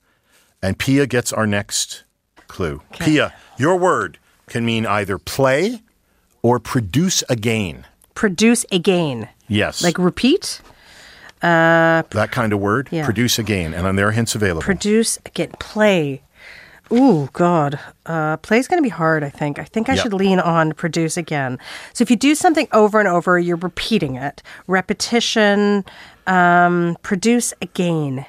and 0.62 0.78
Piya 0.78 1.10
gets 1.10 1.34
our 1.34 1.48
next 1.48 2.04
clue. 2.48 2.84
Piya, 2.94 3.34
your 3.58 3.78
word 3.78 4.20
can 4.48 4.64
mean 4.64 4.86
either 4.86 5.18
play 5.18 5.82
or 6.44 6.60
produce 6.60 7.24
again. 7.28 7.88
Produce 8.14 8.64
again. 8.72 9.28
Yes. 9.48 9.84
Like 9.84 9.98
repeat? 9.98 10.62
Uh, 11.42 12.04
that 12.12 12.30
kind 12.32 12.54
of 12.54 12.60
word. 12.60 12.90
Yeah. 12.92 13.06
Produce 13.06 13.40
again. 13.40 13.74
And 13.74 13.86
then 13.86 13.96
there 13.96 14.08
are 14.08 14.12
hints 14.12 14.36
available. 14.36 14.62
produce 14.62 15.18
again. 15.26 15.50
Play. 15.60 16.22
Ooh, 16.92 17.30
God. 17.34 17.80
Uh, 18.06 18.38
play's 18.38 18.68
going 18.68 18.78
to 18.78 18.84
be 18.84 18.90
hard, 18.90 19.24
I 19.24 19.30
think. 19.30 19.58
I 19.60 19.64
think 19.64 19.90
I 19.90 19.94
Yep. 19.94 20.04
should 20.04 20.14
lean 20.14 20.40
on 20.40 20.74
produce 20.74 21.18
again. 21.18 21.58
So 21.94 22.04
if 22.04 22.10
you 22.12 22.16
do 22.16 22.36
something 22.36 22.68
over 22.74 23.00
and 23.00 23.08
over, 23.10 23.40
you're 23.40 23.58
repeating 23.58 24.16
it. 24.16 24.44
Repetition, 24.68 25.84
um, 26.28 26.96
produce 27.02 27.54
again. 27.62 28.26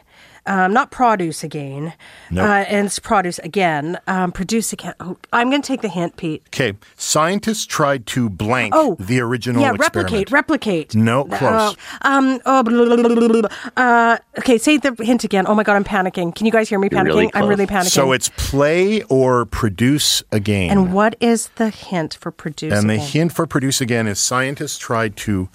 Um, 0.46 0.72
not 0.72 0.90
produce 0.90 1.42
again. 1.44 1.92
Nope. 2.30 2.44
Uh, 2.48 2.52
and 2.68 2.86
it's 2.86 2.98
produce 2.98 3.38
again. 3.40 3.98
Um, 4.06 4.32
produce 4.32 4.72
again. 4.72 4.94
Oh, 5.00 5.16
I'm 5.32 5.50
going 5.50 5.62
to 5.62 5.66
take 5.66 5.82
the 5.82 5.88
hint, 5.88 6.16
Pete. 6.16 6.42
Okay. 6.48 6.74
Scientists 6.96 7.66
tried 7.66 8.06
to 8.06 8.28
blank 8.30 8.72
Oh, 8.76 8.96
the 9.00 9.20
original 9.20 9.62
yeah, 9.62 9.74
experiment. 9.74 10.12
replicate, 10.12 10.30
replicate. 10.30 10.94
No, 10.94 11.24
close. 11.24 11.76
Uh, 12.02 12.08
um. 12.08 12.40
Oh, 12.46 12.62
blah, 12.62 12.84
blah, 12.84 12.96
blah, 12.96 13.28
blah, 13.28 13.40
blah. 13.40 13.50
Uh, 13.76 14.18
okay, 14.38 14.58
say 14.58 14.76
the 14.76 14.94
hint 15.00 15.24
again. 15.24 15.46
Oh 15.46 15.54
my 15.54 15.62
god, 15.62 15.76
I'm 15.76 15.84
panicking. 15.84 16.34
Can 16.34 16.46
you 16.46 16.52
guys 16.52 16.68
hear 16.68 16.78
me 16.78 16.88
You're 16.90 17.00
panicking? 17.00 17.06
really 17.06 17.30
I'm 17.34 17.48
really 17.48 17.66
panicking. 17.66 17.90
So 17.90 18.12
it's 18.12 18.30
play 18.36 19.02
or 19.04 19.46
produce 19.46 20.22
again. 20.32 20.70
And 20.70 20.92
what 20.92 21.16
is 21.20 21.48
the 21.56 21.70
hint 21.70 22.14
for 22.20 22.30
produce? 22.30 22.72
And 22.72 22.88
the 22.88 22.96
hint 22.98 23.32
for 23.32 23.46
produce 23.46 23.80
again 23.80 24.06
is 24.06 24.18
scientists 24.18 24.78
tried 24.78 25.16
to 25.18 25.48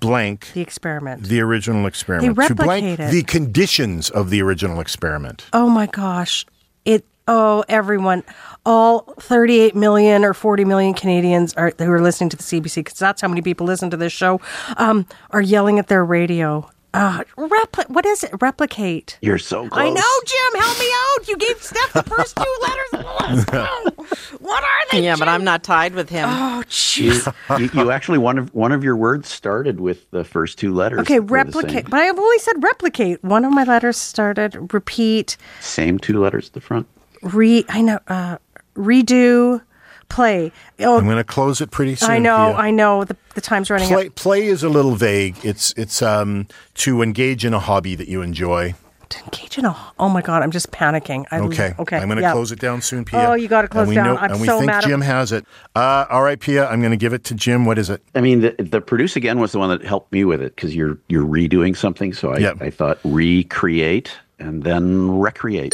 blank 0.00 0.52
the 0.52 0.60
experiment. 0.60 1.24
the 1.24 1.40
original 1.40 1.86
experiment. 1.86 2.36
to 2.46 2.54
blank 2.54 2.98
the 2.98 3.22
conditions 3.22 4.10
of 4.10 4.30
the 4.30 4.42
original 4.42 4.80
experiment. 4.80 5.46
Oh 5.52 5.68
my 5.68 5.86
gosh. 5.86 6.46
It 6.84 7.04
oh 7.28 7.64
everyone 7.68 8.22
all 8.64 9.00
38 9.20 9.74
million 9.74 10.24
or 10.24 10.34
40 10.34 10.64
million 10.64 10.94
Canadians 10.94 11.54
are 11.54 11.72
who 11.78 11.90
are 11.90 12.00
listening 12.00 12.30
to 12.30 12.36
the 12.36 12.42
CBC 12.42 12.76
because 12.76 12.98
that's 12.98 13.20
how 13.20 13.28
many 13.28 13.42
people 13.42 13.66
listen 13.66 13.90
to 13.90 13.96
this 13.96 14.12
show 14.12 14.40
um, 14.76 15.06
are 15.30 15.40
yelling 15.40 15.78
at 15.78 15.88
their 15.88 16.04
radio. 16.04 16.68
Uh, 16.94 17.22
repli- 17.36 17.88
what 17.90 18.06
is 18.06 18.24
it? 18.24 18.30
Replicate. 18.40 19.18
You're 19.20 19.36
so 19.38 19.68
close. 19.68 19.78
I 19.80 19.90
know, 19.90 20.02
Jim. 20.26 20.60
Help 20.62 20.78
me 20.78 20.86
out. 20.94 21.28
You 21.28 21.36
gave 21.36 21.62
Steph 21.62 21.92
the 21.92 22.02
first 22.04 22.36
two 22.36 22.56
letters 22.62 22.86
of 22.94 23.00
the 23.00 23.06
last 23.06 24.30
What 24.40 24.64
are 24.64 24.68
they? 24.92 25.04
Yeah, 25.04 25.16
but 25.18 25.28
I'm 25.28 25.44
not 25.44 25.62
tied 25.62 25.94
with 25.94 26.08
him. 26.08 26.28
Oh, 26.30 26.58
You, 26.60 26.64
jeez. 26.64 27.34
you, 27.58 27.70
you 27.82 27.90
actually 27.90 28.18
one 28.18 28.38
of 28.38 28.54
one 28.54 28.72
of 28.72 28.82
your 28.82 28.96
words 28.96 29.28
started 29.28 29.78
with 29.80 30.10
the 30.10 30.24
first 30.24 30.58
two 30.58 30.72
letters. 30.72 31.00
Okay, 31.00 31.20
replicate. 31.20 31.90
But 31.90 32.00
I've 32.00 32.18
only 32.18 32.38
said 32.38 32.62
replicate. 32.62 33.22
One 33.22 33.44
of 33.44 33.52
my 33.52 33.64
letters 33.64 33.96
started 33.98 34.72
repeat, 34.72 35.36
same 35.60 35.98
two 35.98 36.18
letters 36.20 36.46
at 36.48 36.52
the 36.54 36.60
front. 36.62 36.86
re. 37.22 37.64
I 37.68 37.82
know. 37.82 37.98
Uh, 38.08 38.38
redo, 38.74 39.60
play. 40.08 40.52
Oh, 40.80 40.98
I'm 40.98 41.04
going 41.04 41.16
to 41.16 41.24
close 41.24 41.60
it 41.60 41.70
pretty 41.70 41.94
soon. 41.94 42.10
I 42.10 42.18
know. 42.18 42.36
Piya. 42.36 42.54
I 42.56 42.70
know. 42.70 43.04
The, 43.04 43.16
the 43.34 43.40
time's 43.40 43.70
running 43.70 43.88
Play, 43.88 44.06
out. 44.06 44.14
play 44.14 44.46
is 44.46 44.62
a 44.62 44.68
little 44.68 44.94
vague. 44.94 45.36
It's 45.44 45.72
it's 45.76 46.02
um 46.02 46.46
to 46.76 47.02
engage 47.02 47.44
in 47.44 47.52
a 47.54 47.58
hobby 47.60 47.94
that 47.94 48.08
you 48.08 48.22
enjoy. 48.22 48.74
To 49.10 49.22
engage 49.22 49.56
in 49.56 49.64
a. 49.64 49.76
Oh 50.00 50.08
my 50.08 50.20
god, 50.20 50.42
I'm 50.42 50.50
just 50.50 50.72
panicking. 50.72 51.26
I, 51.30 51.38
Okay. 51.38 51.74
Okay. 51.78 51.96
I'm 51.96 52.06
going 52.08 52.16
to 52.16 52.22
yeah. 52.22 52.32
close 52.32 52.50
it 52.50 52.58
down 52.58 52.82
soon, 52.82 53.04
Piya. 53.04 53.28
Oh, 53.28 53.34
you 53.34 53.46
gotta 53.46 53.68
close 53.68 53.82
and 53.82 53.88
we 53.90 53.94
down. 53.94 54.06
Know, 54.06 54.16
I'm 54.16 54.32
and 54.32 54.40
we 54.40 54.46
so 54.48 54.58
think 54.58 54.66
mad 54.66 54.82
at- 54.82 54.88
Jim 54.88 55.00
has 55.00 55.30
it. 55.30 55.44
Uh, 55.76 56.06
all 56.10 56.22
right, 56.24 56.40
Piya. 56.40 56.68
I'm 56.68 56.80
going 56.80 56.90
to 56.90 56.96
give 56.96 57.12
it 57.12 57.22
to 57.24 57.34
Jim. 57.34 57.64
What 57.66 57.78
is 57.78 57.88
it? 57.88 58.02
I 58.16 58.20
mean, 58.20 58.40
the, 58.40 58.56
the 58.58 58.80
produce 58.80 59.14
again 59.14 59.38
was 59.38 59.52
the 59.52 59.60
one 59.60 59.68
that 59.68 59.84
helped 59.84 60.10
me 60.10 60.24
with 60.24 60.42
it 60.42 60.56
because 60.56 60.74
you're 60.74 60.98
you're 61.08 61.24
redoing 61.24 61.76
something. 61.76 62.12
So 62.14 62.32
I, 62.32 62.50
I 62.60 62.70
thought 62.70 62.98
recreate 63.04 64.10
and 64.40 64.64
then 64.64 65.18
recreate. 65.20 65.72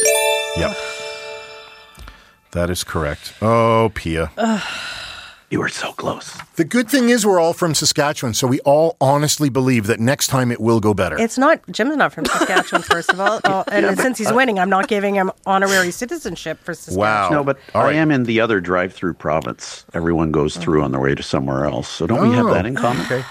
Yep. 0.57 0.77
That 2.53 2.69
is 2.69 2.83
correct. 2.83 3.33
Oh, 3.41 3.91
Piya. 3.93 4.29
You 5.49 5.59
were 5.59 5.69
so 5.69 5.91
close. 5.93 6.35
The 6.55 6.63
good 6.63 6.89
thing 6.89 7.09
is 7.09 7.27
we're 7.27 7.39
all 7.39 7.53
from 7.53 7.75
Saskatchewan, 7.75 8.33
so 8.33 8.47
we 8.47 8.59
all 8.61 8.97
honestly 8.99 9.49
believe 9.49 9.85
that 9.85 9.99
next 9.99 10.27
time 10.27 10.51
it 10.51 10.59
will 10.59 10.79
go 10.79 10.95
better. 10.95 11.15
It's 11.19 11.37
not. 11.37 11.61
Jim's 11.69 11.95
not 11.95 12.11
from 12.11 12.25
Saskatchewan, 12.25 12.81
first 12.81 13.11
of 13.11 13.19
all. 13.19 13.39
Oh, 13.45 13.63
and 13.71 13.85
Yeah, 13.85 13.93
since 13.95 14.17
he's 14.17 14.31
winning, 14.33 14.57
I'm 14.57 14.69
not 14.69 14.87
giving 14.87 15.13
him 15.13 15.31
honorary 15.45 15.91
citizenship 15.91 16.59
for 16.63 16.73
Saskatchewan. 16.73 17.07
Wow. 17.07 17.29
No, 17.29 17.43
but 17.43 17.59
I 17.75 17.93
am 17.93 18.09
in 18.09 18.23
the 18.23 18.39
other 18.39 18.61
drive-through 18.61 19.13
province. 19.15 19.85
Everyone 19.93 20.31
goes 20.31 20.57
through 20.57 20.81
on 20.81 20.91
their 20.91 21.01
way 21.01 21.13
to 21.13 21.21
somewhere 21.21 21.65
else. 21.65 21.87
So 21.87 22.07
don't 22.07 22.29
we 22.29 22.35
have 22.35 22.47
that 22.47 22.65
in 22.65 22.75
oh. 22.77 22.81
common? 22.81 23.05
Oh, 23.09 23.15
Okay. 23.15 23.25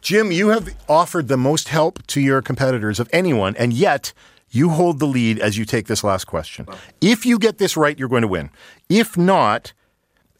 Jim, 0.00 0.30
you 0.32 0.48
have 0.48 0.74
offered 0.88 1.28
the 1.28 1.36
most 1.36 1.68
help 1.68 2.06
to 2.06 2.20
your 2.20 2.40
competitors 2.40 3.00
of 3.00 3.10
anyone, 3.12 3.56
and 3.56 3.72
yet 3.72 4.12
you 4.50 4.70
hold 4.70 4.98
the 4.98 5.06
lead 5.06 5.38
as 5.38 5.58
you 5.58 5.64
take 5.64 5.86
this 5.86 6.02
last 6.02 6.24
question. 6.26 6.66
If 7.00 7.26
you 7.26 7.38
get 7.38 7.58
this 7.58 7.76
right, 7.76 7.98
you're 7.98 8.08
going 8.08 8.22
to 8.22 8.28
win. 8.28 8.50
If 8.88 9.16
not, 9.16 9.72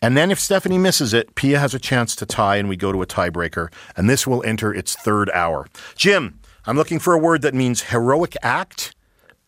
and 0.00 0.16
then 0.16 0.30
if 0.30 0.38
Stephanie 0.38 0.78
misses 0.78 1.12
it, 1.12 1.34
Piya 1.34 1.58
has 1.58 1.74
a 1.74 1.78
chance 1.78 2.14
to 2.16 2.26
tie 2.26 2.56
and 2.56 2.68
we 2.68 2.76
go 2.76 2.92
to 2.92 3.02
a 3.02 3.06
tiebreaker, 3.06 3.72
and 3.96 4.08
this 4.08 4.26
will 4.26 4.42
enter 4.44 4.72
its 4.72 4.94
third 4.94 5.30
hour. 5.30 5.66
Jim, 5.96 6.38
I'm 6.66 6.76
looking 6.76 6.98
for 6.98 7.14
a 7.14 7.18
word 7.18 7.42
that 7.42 7.54
means 7.54 7.82
heroic 7.84 8.36
act 8.42 8.94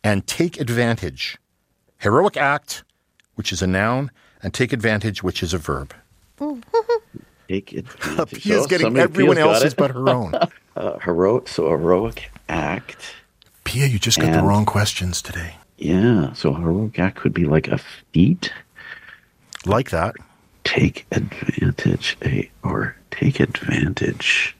and 0.02 0.26
take 0.26 0.60
advantage. 0.60 1.38
Heroic 1.98 2.36
act, 2.36 2.82
which 3.34 3.52
is 3.52 3.62
a 3.62 3.66
noun, 3.66 4.10
and 4.42 4.52
take 4.54 4.72
advantage, 4.72 5.22
which 5.22 5.42
is 5.42 5.52
a 5.54 5.58
verb. 5.58 5.94
Take 7.48 7.72
advantage. 7.72 8.44
Piya's 8.44 8.64
Oh, 8.64 8.66
getting 8.68 8.96
everyone 8.96 9.36
else's 9.36 9.74
but 9.74 9.90
her 9.90 10.08
own. 10.08 10.32
uh, 10.76 10.98
heroic, 11.00 11.48
so 11.48 11.68
heroic 11.68 12.30
act. 12.48 13.12
Piya, 13.70 13.88
you 13.88 14.00
just 14.00 14.18
got 14.18 14.32
the 14.32 14.42
wrong 14.42 14.66
questions 14.66 15.22
today. 15.22 15.54
Yeah, 15.78 16.32
so 16.32 16.52
heroic 16.54 16.98
act 16.98 17.18
could 17.18 17.32
be 17.32 17.44
like 17.44 17.68
a 17.68 17.78
feat. 18.12 18.52
Like 19.64 19.90
that. 19.90 20.16
Take 20.64 21.06
advantage, 21.12 22.16
a 22.24 22.50
or 22.64 22.96
take 23.12 23.38
advantage. 23.38 24.56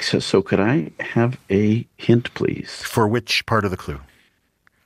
So, 0.00 0.18
so 0.18 0.40
could 0.40 0.60
I 0.60 0.92
have 0.98 1.38
a 1.50 1.86
hint, 1.98 2.32
please? 2.32 2.82
For 2.84 3.06
which 3.06 3.44
part 3.44 3.66
of 3.66 3.70
the 3.70 3.76
clue? 3.76 4.00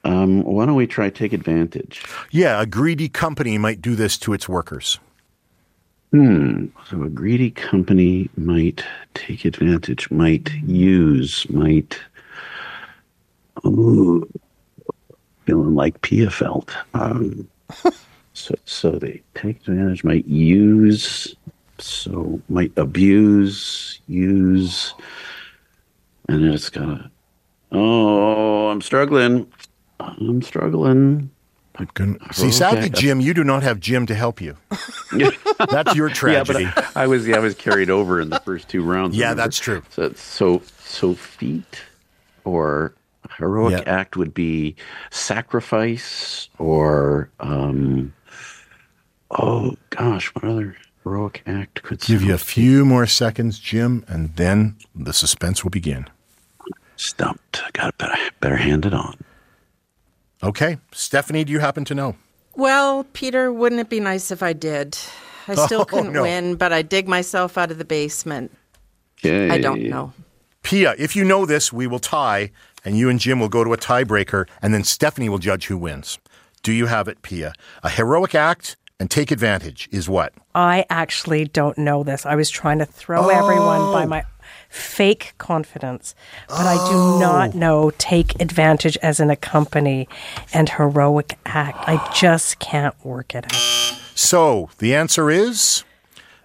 Um, 0.02 0.42
why 0.42 0.66
don't 0.66 0.74
we 0.74 0.88
try 0.88 1.08
take 1.08 1.32
advantage? 1.32 2.02
Yeah, 2.32 2.60
a 2.60 2.66
greedy 2.66 3.08
company 3.08 3.58
might 3.58 3.80
do 3.80 3.94
this 3.94 4.18
to 4.18 4.32
its 4.32 4.48
workers. 4.48 4.98
Hmm. 6.10 6.66
So 6.88 7.04
a 7.04 7.08
greedy 7.08 7.52
company 7.52 8.28
might 8.36 8.82
take 9.14 9.44
advantage, 9.44 10.10
might 10.10 10.52
use, 10.66 11.48
might. 11.48 12.00
Ooh, 13.64 14.28
feeling 15.44 15.74
like 15.74 16.00
Piya 16.00 16.32
felt. 16.32 16.70
Um, 16.94 17.48
so, 18.34 18.54
so 18.64 18.92
they 18.92 19.22
take 19.34 19.56
advantage, 19.58 20.04
might 20.04 20.26
use, 20.26 21.34
so 21.78 22.40
might 22.48 22.72
abuse, 22.76 24.00
use, 24.06 24.94
and 26.28 26.44
then 26.44 26.52
it's 26.52 26.70
got 26.70 26.88
a. 26.88 27.10
Oh, 27.72 28.68
I'm 28.68 28.80
struggling. 28.80 29.50
I'm 30.00 30.42
struggling. 30.42 31.30
I'm 31.76 31.88
going 31.94 32.18
See, 32.32 32.50
sadly, 32.50 32.90
Jim, 32.90 33.20
you 33.20 33.32
do 33.32 33.44
not 33.44 33.62
have 33.62 33.80
Jim 33.80 34.06
to 34.06 34.14
help 34.14 34.40
you. 34.40 34.56
That's 35.70 35.94
your 35.94 36.08
tragedy. 36.08 36.64
Yeah, 36.64 36.72
but 36.74 36.96
I, 36.96 37.04
I 37.04 37.06
was 37.06 37.28
I 37.28 37.38
was 37.38 37.54
carried 37.54 37.90
over 37.90 38.20
in 38.20 38.28
the 38.28 38.40
first 38.40 38.68
two 38.68 38.82
rounds. 38.82 39.16
Yeah, 39.16 39.26
remember? 39.26 39.42
that's 39.42 39.58
true. 39.58 39.82
So 39.90 40.12
so 40.14 40.62
so 40.84 41.14
feat 41.14 41.82
or 42.44 42.92
heroic 43.38 43.84
Yeah. 43.86 43.92
act 43.92 44.16
would 44.16 44.34
be 44.34 44.74
sacrifice 45.10 46.48
or 46.58 47.30
um 47.40 48.12
oh 49.30 49.76
gosh, 49.90 50.28
what 50.34 50.44
other 50.44 50.76
heroic 51.04 51.42
act 51.46 51.82
could 51.82 52.00
Give 52.00 52.22
you 52.22 52.34
a 52.34 52.38
few 52.38 52.84
more 52.84 53.06
seconds, 53.06 53.58
Jim, 53.58 54.04
and 54.08 54.36
then 54.36 54.76
the 54.94 55.12
suspense 55.12 55.62
will 55.64 55.70
begin. 55.70 56.06
Stumped. 56.96 57.62
I 57.64 57.70
got 57.72 57.96
better 57.98 58.16
better 58.40 58.56
hand 58.56 58.84
it 58.86 58.92
on. 58.94 59.16
Okay. 60.42 60.78
Stephanie, 60.92 61.44
do 61.44 61.52
you 61.52 61.58
happen 61.60 61.84
to 61.86 61.94
know? 61.94 62.16
Well, 62.56 63.04
Peter, 63.12 63.52
wouldn't 63.52 63.80
it 63.80 63.88
be 63.88 64.00
nice 64.00 64.30
if 64.30 64.42
I 64.42 64.52
did? 64.52 64.98
I 65.48 65.54
still 65.54 65.80
Oh, 65.82 65.84
couldn't 65.84 66.12
no. 66.12 66.22
win, 66.22 66.56
but 66.56 66.72
I 66.72 66.82
dig 66.82 67.08
myself 67.08 67.56
out 67.56 67.70
of 67.70 67.78
the 67.78 67.84
basement. 67.84 68.50
Okay. 69.18 69.50
I 69.50 69.58
don't 69.58 69.82
know. 69.88 70.12
Piya, 70.62 70.94
if 70.98 71.16
you 71.16 71.24
know 71.24 71.46
this, 71.46 71.72
we 71.72 71.86
will 71.86 71.98
tie, 71.98 72.50
and 72.84 72.96
you 72.96 73.08
and 73.08 73.20
Jim 73.20 73.40
will 73.40 73.48
go 73.48 73.64
to 73.64 73.72
a 73.72 73.78
tiebreaker, 73.78 74.46
and 74.62 74.72
then 74.72 74.84
Stephanie 74.84 75.28
will 75.28 75.38
judge 75.38 75.66
who 75.66 75.76
wins. 75.76 76.18
Do 76.62 76.72
you 76.72 76.86
have 76.86 77.08
it, 77.08 77.22
Piya? 77.22 77.52
A 77.82 77.88
heroic 77.88 78.34
act 78.34 78.76
and 78.98 79.10
take 79.10 79.30
advantage 79.30 79.88
is 79.90 80.08
what? 80.08 80.34
I 80.54 80.84
actually 80.90 81.46
don't 81.46 81.78
know 81.78 82.02
this. 82.02 82.26
I 82.26 82.34
was 82.34 82.50
trying 82.50 82.78
to 82.80 82.84
throw 82.86 83.30
everyone 83.30 83.92
by 83.92 84.04
oh. 84.04 84.06
my 84.06 84.24
fake 84.68 85.32
confidence, 85.38 86.14
but 86.48 86.66
I 86.66 86.74
do 86.90 87.18
not 87.18 87.54
oh. 87.54 87.58
know 87.58 87.90
take 87.96 88.40
advantage 88.40 88.98
as 88.98 89.18
in 89.18 89.30
a 89.30 89.36
company 89.36 90.06
and 90.52 90.68
heroic 90.68 91.38
act. 91.46 91.88
I 91.88 92.10
just 92.14 92.58
can't 92.58 92.94
work 93.04 93.34
it 93.34 93.46
out. 93.46 93.98
So 94.14 94.68
the 94.78 94.94
answer 94.94 95.30
is 95.30 95.84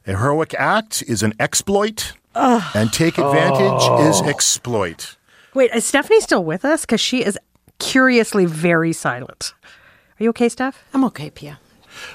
A 0.08 0.16
heroic 0.16 0.54
act 0.54 1.04
is 1.08 1.24
an 1.24 1.34
exploit, 1.40 2.14
and 2.36 2.94
take 2.94 3.18
advantage 3.18 3.84
is 4.08 4.22
Oh. 4.22 4.30
exploit. 4.30 5.15
Wait, 5.56 5.72
is 5.74 5.86
Stephanie 5.86 6.20
still 6.20 6.44
with 6.44 6.66
us? 6.66 6.82
Because 6.82 7.00
she 7.02 7.24
is 7.24 7.40
curiously 7.80 8.46
very 8.46 8.92
silent. 8.94 9.54
Are 10.20 10.24
you 10.24 10.30
okay, 10.30 10.50
Steph? 10.50 10.84
I'm 10.94 11.06
okay, 11.06 11.32
Piya. 11.32 11.58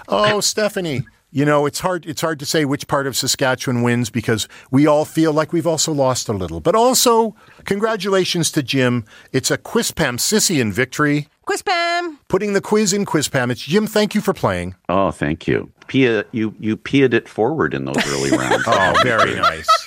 Oh, 0.08 0.40
Stephanie. 0.40 1.04
You 1.32 1.44
know, 1.44 1.64
it's 1.64 1.78
hard 1.78 2.06
it's 2.06 2.20
hard 2.20 2.38
to 2.40 2.44
say 2.44 2.64
which 2.64 2.86
part 2.88 3.06
of 3.06 3.16
Saskatchewan 3.16 3.82
wins 3.82 4.10
because 4.10 4.48
we 4.72 4.86
all 4.86 5.04
feel 5.04 5.32
like 5.32 5.52
we've 5.52 5.66
also 5.66 5.92
lost 5.92 6.28
a 6.28 6.32
little. 6.32 6.60
But 6.60 6.74
also, 6.74 7.34
congratulations 7.64 8.50
to 8.52 8.62
Jim. 8.62 9.04
It's 9.32 9.50
a 9.50 9.56
Quispam 9.56 10.18
Sissian 10.18 10.72
victory. 10.72 11.28
Quispam. 11.46 12.18
Putting 12.28 12.52
the 12.52 12.60
quiz 12.60 12.92
in 12.92 13.06
Quispam. 13.06 13.50
It's 13.50 13.62
Jim, 13.62 13.86
thank 13.86 14.14
you 14.14 14.20
for 14.20 14.34
playing. 14.34 14.74
Oh, 14.88 15.12
thank 15.12 15.46
you. 15.48 15.70
Piya, 15.88 16.24
you 16.32 16.54
you 16.58 16.76
pia'd 16.76 17.14
it 17.14 17.28
forward 17.28 17.74
in 17.74 17.84
those 17.84 18.06
early 18.08 18.30
rounds. 18.36 18.64
Oh, 18.66 19.00
very 19.02 19.36
nice. 19.36 19.79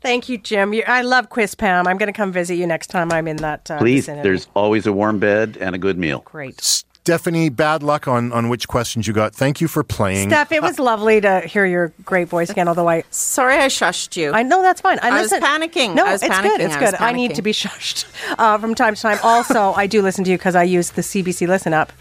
Thank 0.00 0.28
you, 0.28 0.38
Jim. 0.38 0.72
you 0.72 0.84
I 0.86 1.02
love 1.02 1.28
Quiz 1.28 1.54
Pam. 1.54 1.86
I'm 1.86 1.98
going 1.98 2.06
to 2.06 2.12
come 2.16 2.30
visit 2.32 2.54
you 2.54 2.66
next 2.66 2.86
time 2.88 3.10
I'm 3.12 3.26
in 3.26 3.36
that 3.38 3.70
uh, 3.70 3.78
Please, 3.78 4.02
vicinity. 4.06 4.22
there's 4.28 4.46
always 4.54 4.86
a 4.86 4.92
warm 4.92 5.18
bed 5.18 5.58
and 5.60 5.74
a 5.74 5.78
good 5.78 5.98
meal. 5.98 6.20
Great. 6.24 6.60
Stephanie, 6.60 7.48
bad 7.48 7.82
luck 7.82 8.06
on, 8.06 8.32
on 8.32 8.50
which 8.50 8.68
questions 8.68 9.06
you 9.06 9.14
got. 9.14 9.34
Thank 9.34 9.62
you 9.62 9.66
for 9.68 9.82
playing. 9.82 10.28
Steph, 10.28 10.52
it 10.52 10.62
was 10.62 10.78
lovely 10.90 11.20
to 11.22 11.40
hear 11.40 11.64
your 11.64 11.88
great 12.04 12.28
voice 12.28 12.50
again, 12.50 12.68
although 12.68 12.88
I. 12.88 13.02
Sorry 13.10 13.56
I 13.56 13.68
shushed 13.68 14.14
you. 14.14 14.30
I 14.32 14.42
know 14.42 14.60
that's 14.62 14.82
fine. 14.82 14.98
I 15.00 15.10
was 15.22 15.32
listen- 15.32 15.42
panicking. 15.42 15.94
No, 15.94 16.04
I 16.04 16.12
was 16.12 16.22
it's 16.22 16.34
panicking. 16.34 16.42
good. 16.42 16.60
It's 16.60 16.76
I 16.76 16.80
good. 16.80 16.94
I 16.96 17.12
need 17.12 17.34
to 17.34 17.42
be 17.42 17.52
shushed 17.52 18.04
uh, 18.38 18.58
from 18.58 18.74
time 18.74 18.94
to 18.94 19.00
time. 19.00 19.18
Also, 19.22 19.72
I 19.72 19.86
do 19.86 20.02
listen 20.02 20.22
to 20.24 20.30
you 20.30 20.36
because 20.36 20.54
I 20.54 20.64
use 20.64 20.90
the 20.90 21.02
CBC 21.02 21.48
Listen 21.48 21.72
app 21.72 21.92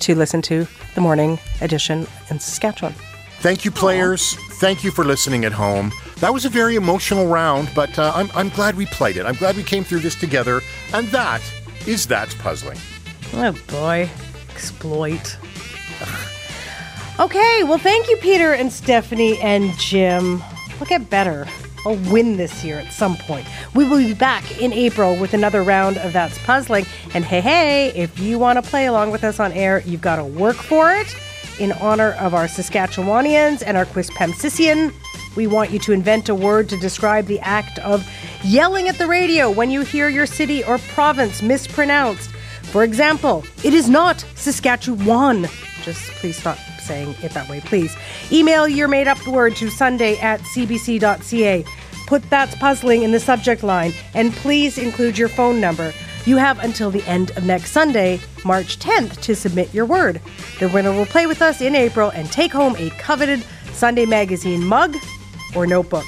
to 0.00 0.14
listen 0.14 0.40
to 0.42 0.66
the 0.94 1.00
morning 1.00 1.38
edition 1.60 2.06
in 2.30 2.40
Saskatchewan. 2.40 2.94
Thank 3.40 3.66
you, 3.66 3.70
players. 3.70 4.34
Thank 4.60 4.84
you 4.84 4.90
for 4.90 5.04
listening 5.04 5.44
at 5.44 5.52
home. 5.52 5.92
That 6.20 6.32
was 6.32 6.44
a 6.44 6.48
very 6.48 6.76
emotional 6.76 7.26
round, 7.26 7.68
but 7.74 7.98
uh, 7.98 8.12
I'm, 8.14 8.30
I'm 8.34 8.48
glad 8.50 8.76
we 8.76 8.86
played 8.86 9.16
it. 9.16 9.26
I'm 9.26 9.34
glad 9.34 9.56
we 9.56 9.62
came 9.62 9.84
through 9.84 9.98
this 9.98 10.14
together. 10.14 10.60
And 10.92 11.06
that 11.08 11.42
is 11.86 12.06
That's 12.06 12.34
Puzzling. 12.36 12.78
Oh 13.34 13.52
boy, 13.68 14.08
exploit. 14.50 15.36
Okay, 17.20 17.62
well, 17.62 17.78
thank 17.78 18.08
you, 18.08 18.16
Peter 18.16 18.54
and 18.54 18.72
Stephanie 18.72 19.38
and 19.40 19.72
Jim. 19.78 20.42
We'll 20.80 20.88
get 20.88 21.08
better. 21.10 21.46
I'll 21.86 21.96
win 22.10 22.36
this 22.36 22.64
year 22.64 22.78
at 22.78 22.92
some 22.92 23.16
point. 23.16 23.46
We 23.74 23.86
will 23.86 23.98
be 23.98 24.14
back 24.14 24.60
in 24.60 24.72
April 24.72 25.16
with 25.16 25.34
another 25.34 25.62
round 25.62 25.98
of 25.98 26.12
That's 26.12 26.38
Puzzling. 26.38 26.86
And 27.12 27.24
hey, 27.24 27.40
hey, 27.40 27.92
if 27.94 28.18
you 28.18 28.38
want 28.38 28.62
to 28.62 28.68
play 28.68 28.86
along 28.86 29.10
with 29.10 29.22
us 29.22 29.38
on 29.38 29.52
air, 29.52 29.80
you've 29.80 30.00
got 30.00 30.16
to 30.16 30.24
work 30.24 30.56
for 30.56 30.92
it. 30.92 31.14
In 31.60 31.72
honor 31.72 32.12
of 32.12 32.34
our 32.34 32.46
Saskatchewanians 32.46 33.62
and 33.64 33.76
our 33.76 33.84
Quispamsician, 33.86 34.92
we 35.36 35.46
want 35.46 35.70
you 35.70 35.78
to 35.80 35.92
invent 35.92 36.28
a 36.28 36.34
word 36.34 36.68
to 36.68 36.76
describe 36.76 37.26
the 37.26 37.38
act 37.40 37.78
of 37.80 38.08
yelling 38.42 38.88
at 38.88 38.98
the 38.98 39.06
radio 39.06 39.50
when 39.50 39.70
you 39.70 39.82
hear 39.82 40.08
your 40.08 40.26
city 40.26 40.64
or 40.64 40.78
province 40.78 41.42
mispronounced. 41.42 42.30
For 42.62 42.82
example, 42.82 43.44
it 43.62 43.72
is 43.72 43.88
not 43.88 44.20
Saskatchewan. 44.34 45.46
Just 45.82 46.10
please 46.12 46.36
stop 46.36 46.58
saying 46.80 47.14
it 47.22 47.32
that 47.32 47.48
way, 47.48 47.60
please. 47.60 47.96
Email 48.32 48.66
your 48.66 48.88
made 48.88 49.06
up 49.06 49.24
word 49.26 49.54
to 49.56 49.70
sunday 49.70 50.18
at 50.18 50.40
cbc.ca. 50.40 51.64
Put 52.06 52.28
That's 52.30 52.54
Puzzling 52.56 53.02
in 53.02 53.12
the 53.12 53.20
subject 53.20 53.62
line 53.62 53.92
and 54.12 54.32
please 54.32 54.76
include 54.76 55.16
your 55.16 55.28
phone 55.28 55.60
number. 55.60 55.92
You 56.26 56.38
have 56.38 56.58
until 56.60 56.90
the 56.90 57.02
end 57.04 57.32
of 57.36 57.44
next 57.44 57.72
Sunday, 57.72 58.18
March 58.44 58.78
10th, 58.78 59.20
to 59.22 59.36
submit 59.36 59.74
your 59.74 59.84
word. 59.84 60.22
The 60.58 60.70
winner 60.70 60.90
will 60.90 61.04
play 61.04 61.26
with 61.26 61.42
us 61.42 61.60
in 61.60 61.74
April 61.74 62.10
and 62.10 62.30
take 62.32 62.52
home 62.52 62.74
a 62.76 62.88
coveted 62.90 63.44
Sunday 63.72 64.06
Magazine 64.06 64.64
mug 64.64 64.96
or 65.54 65.66
notebook. 65.66 66.06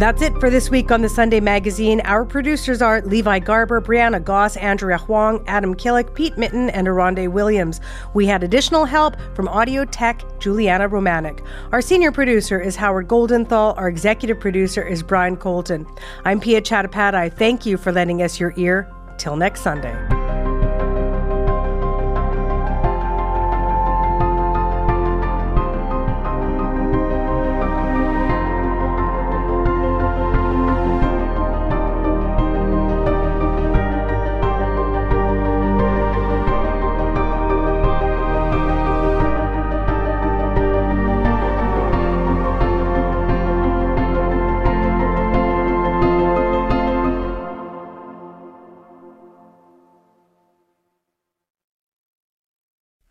That's 0.00 0.22
it 0.22 0.32
for 0.40 0.48
this 0.48 0.70
week 0.70 0.90
on 0.90 1.02
the 1.02 1.10
Sunday 1.10 1.40
Magazine. 1.40 2.00
Our 2.06 2.24
producers 2.24 2.80
are 2.80 3.02
Levi 3.02 3.40
Garber, 3.40 3.82
Brianna 3.82 4.24
Goss, 4.24 4.56
Andrea 4.56 4.96
Huang, 4.96 5.44
Adam 5.46 5.74
Killick, 5.74 6.14
Pete 6.14 6.38
Mitten, 6.38 6.70
and 6.70 6.88
Aronde 6.88 7.30
Williams. 7.34 7.82
We 8.14 8.24
had 8.24 8.42
additional 8.42 8.86
help 8.86 9.16
from 9.34 9.46
audio 9.46 9.84
tech 9.84 10.22
Juliana 10.38 10.88
Romanek. 10.88 11.46
Our 11.72 11.82
senior 11.82 12.12
producer 12.12 12.58
is 12.58 12.76
Howard 12.76 13.08
Goldenthal. 13.08 13.76
Our 13.76 13.90
executive 13.90 14.40
producer 14.40 14.82
is 14.82 15.02
Brian 15.02 15.36
Colton. 15.36 15.86
I'm 16.24 16.40
Piya 16.40 16.62
Chattopadhyay. 16.62 17.36
Thank 17.36 17.66
you 17.66 17.76
for 17.76 17.92
lending 17.92 18.22
us 18.22 18.40
your 18.40 18.54
ear. 18.56 18.90
Till 19.18 19.36
next 19.36 19.60
Sunday. 19.60 20.19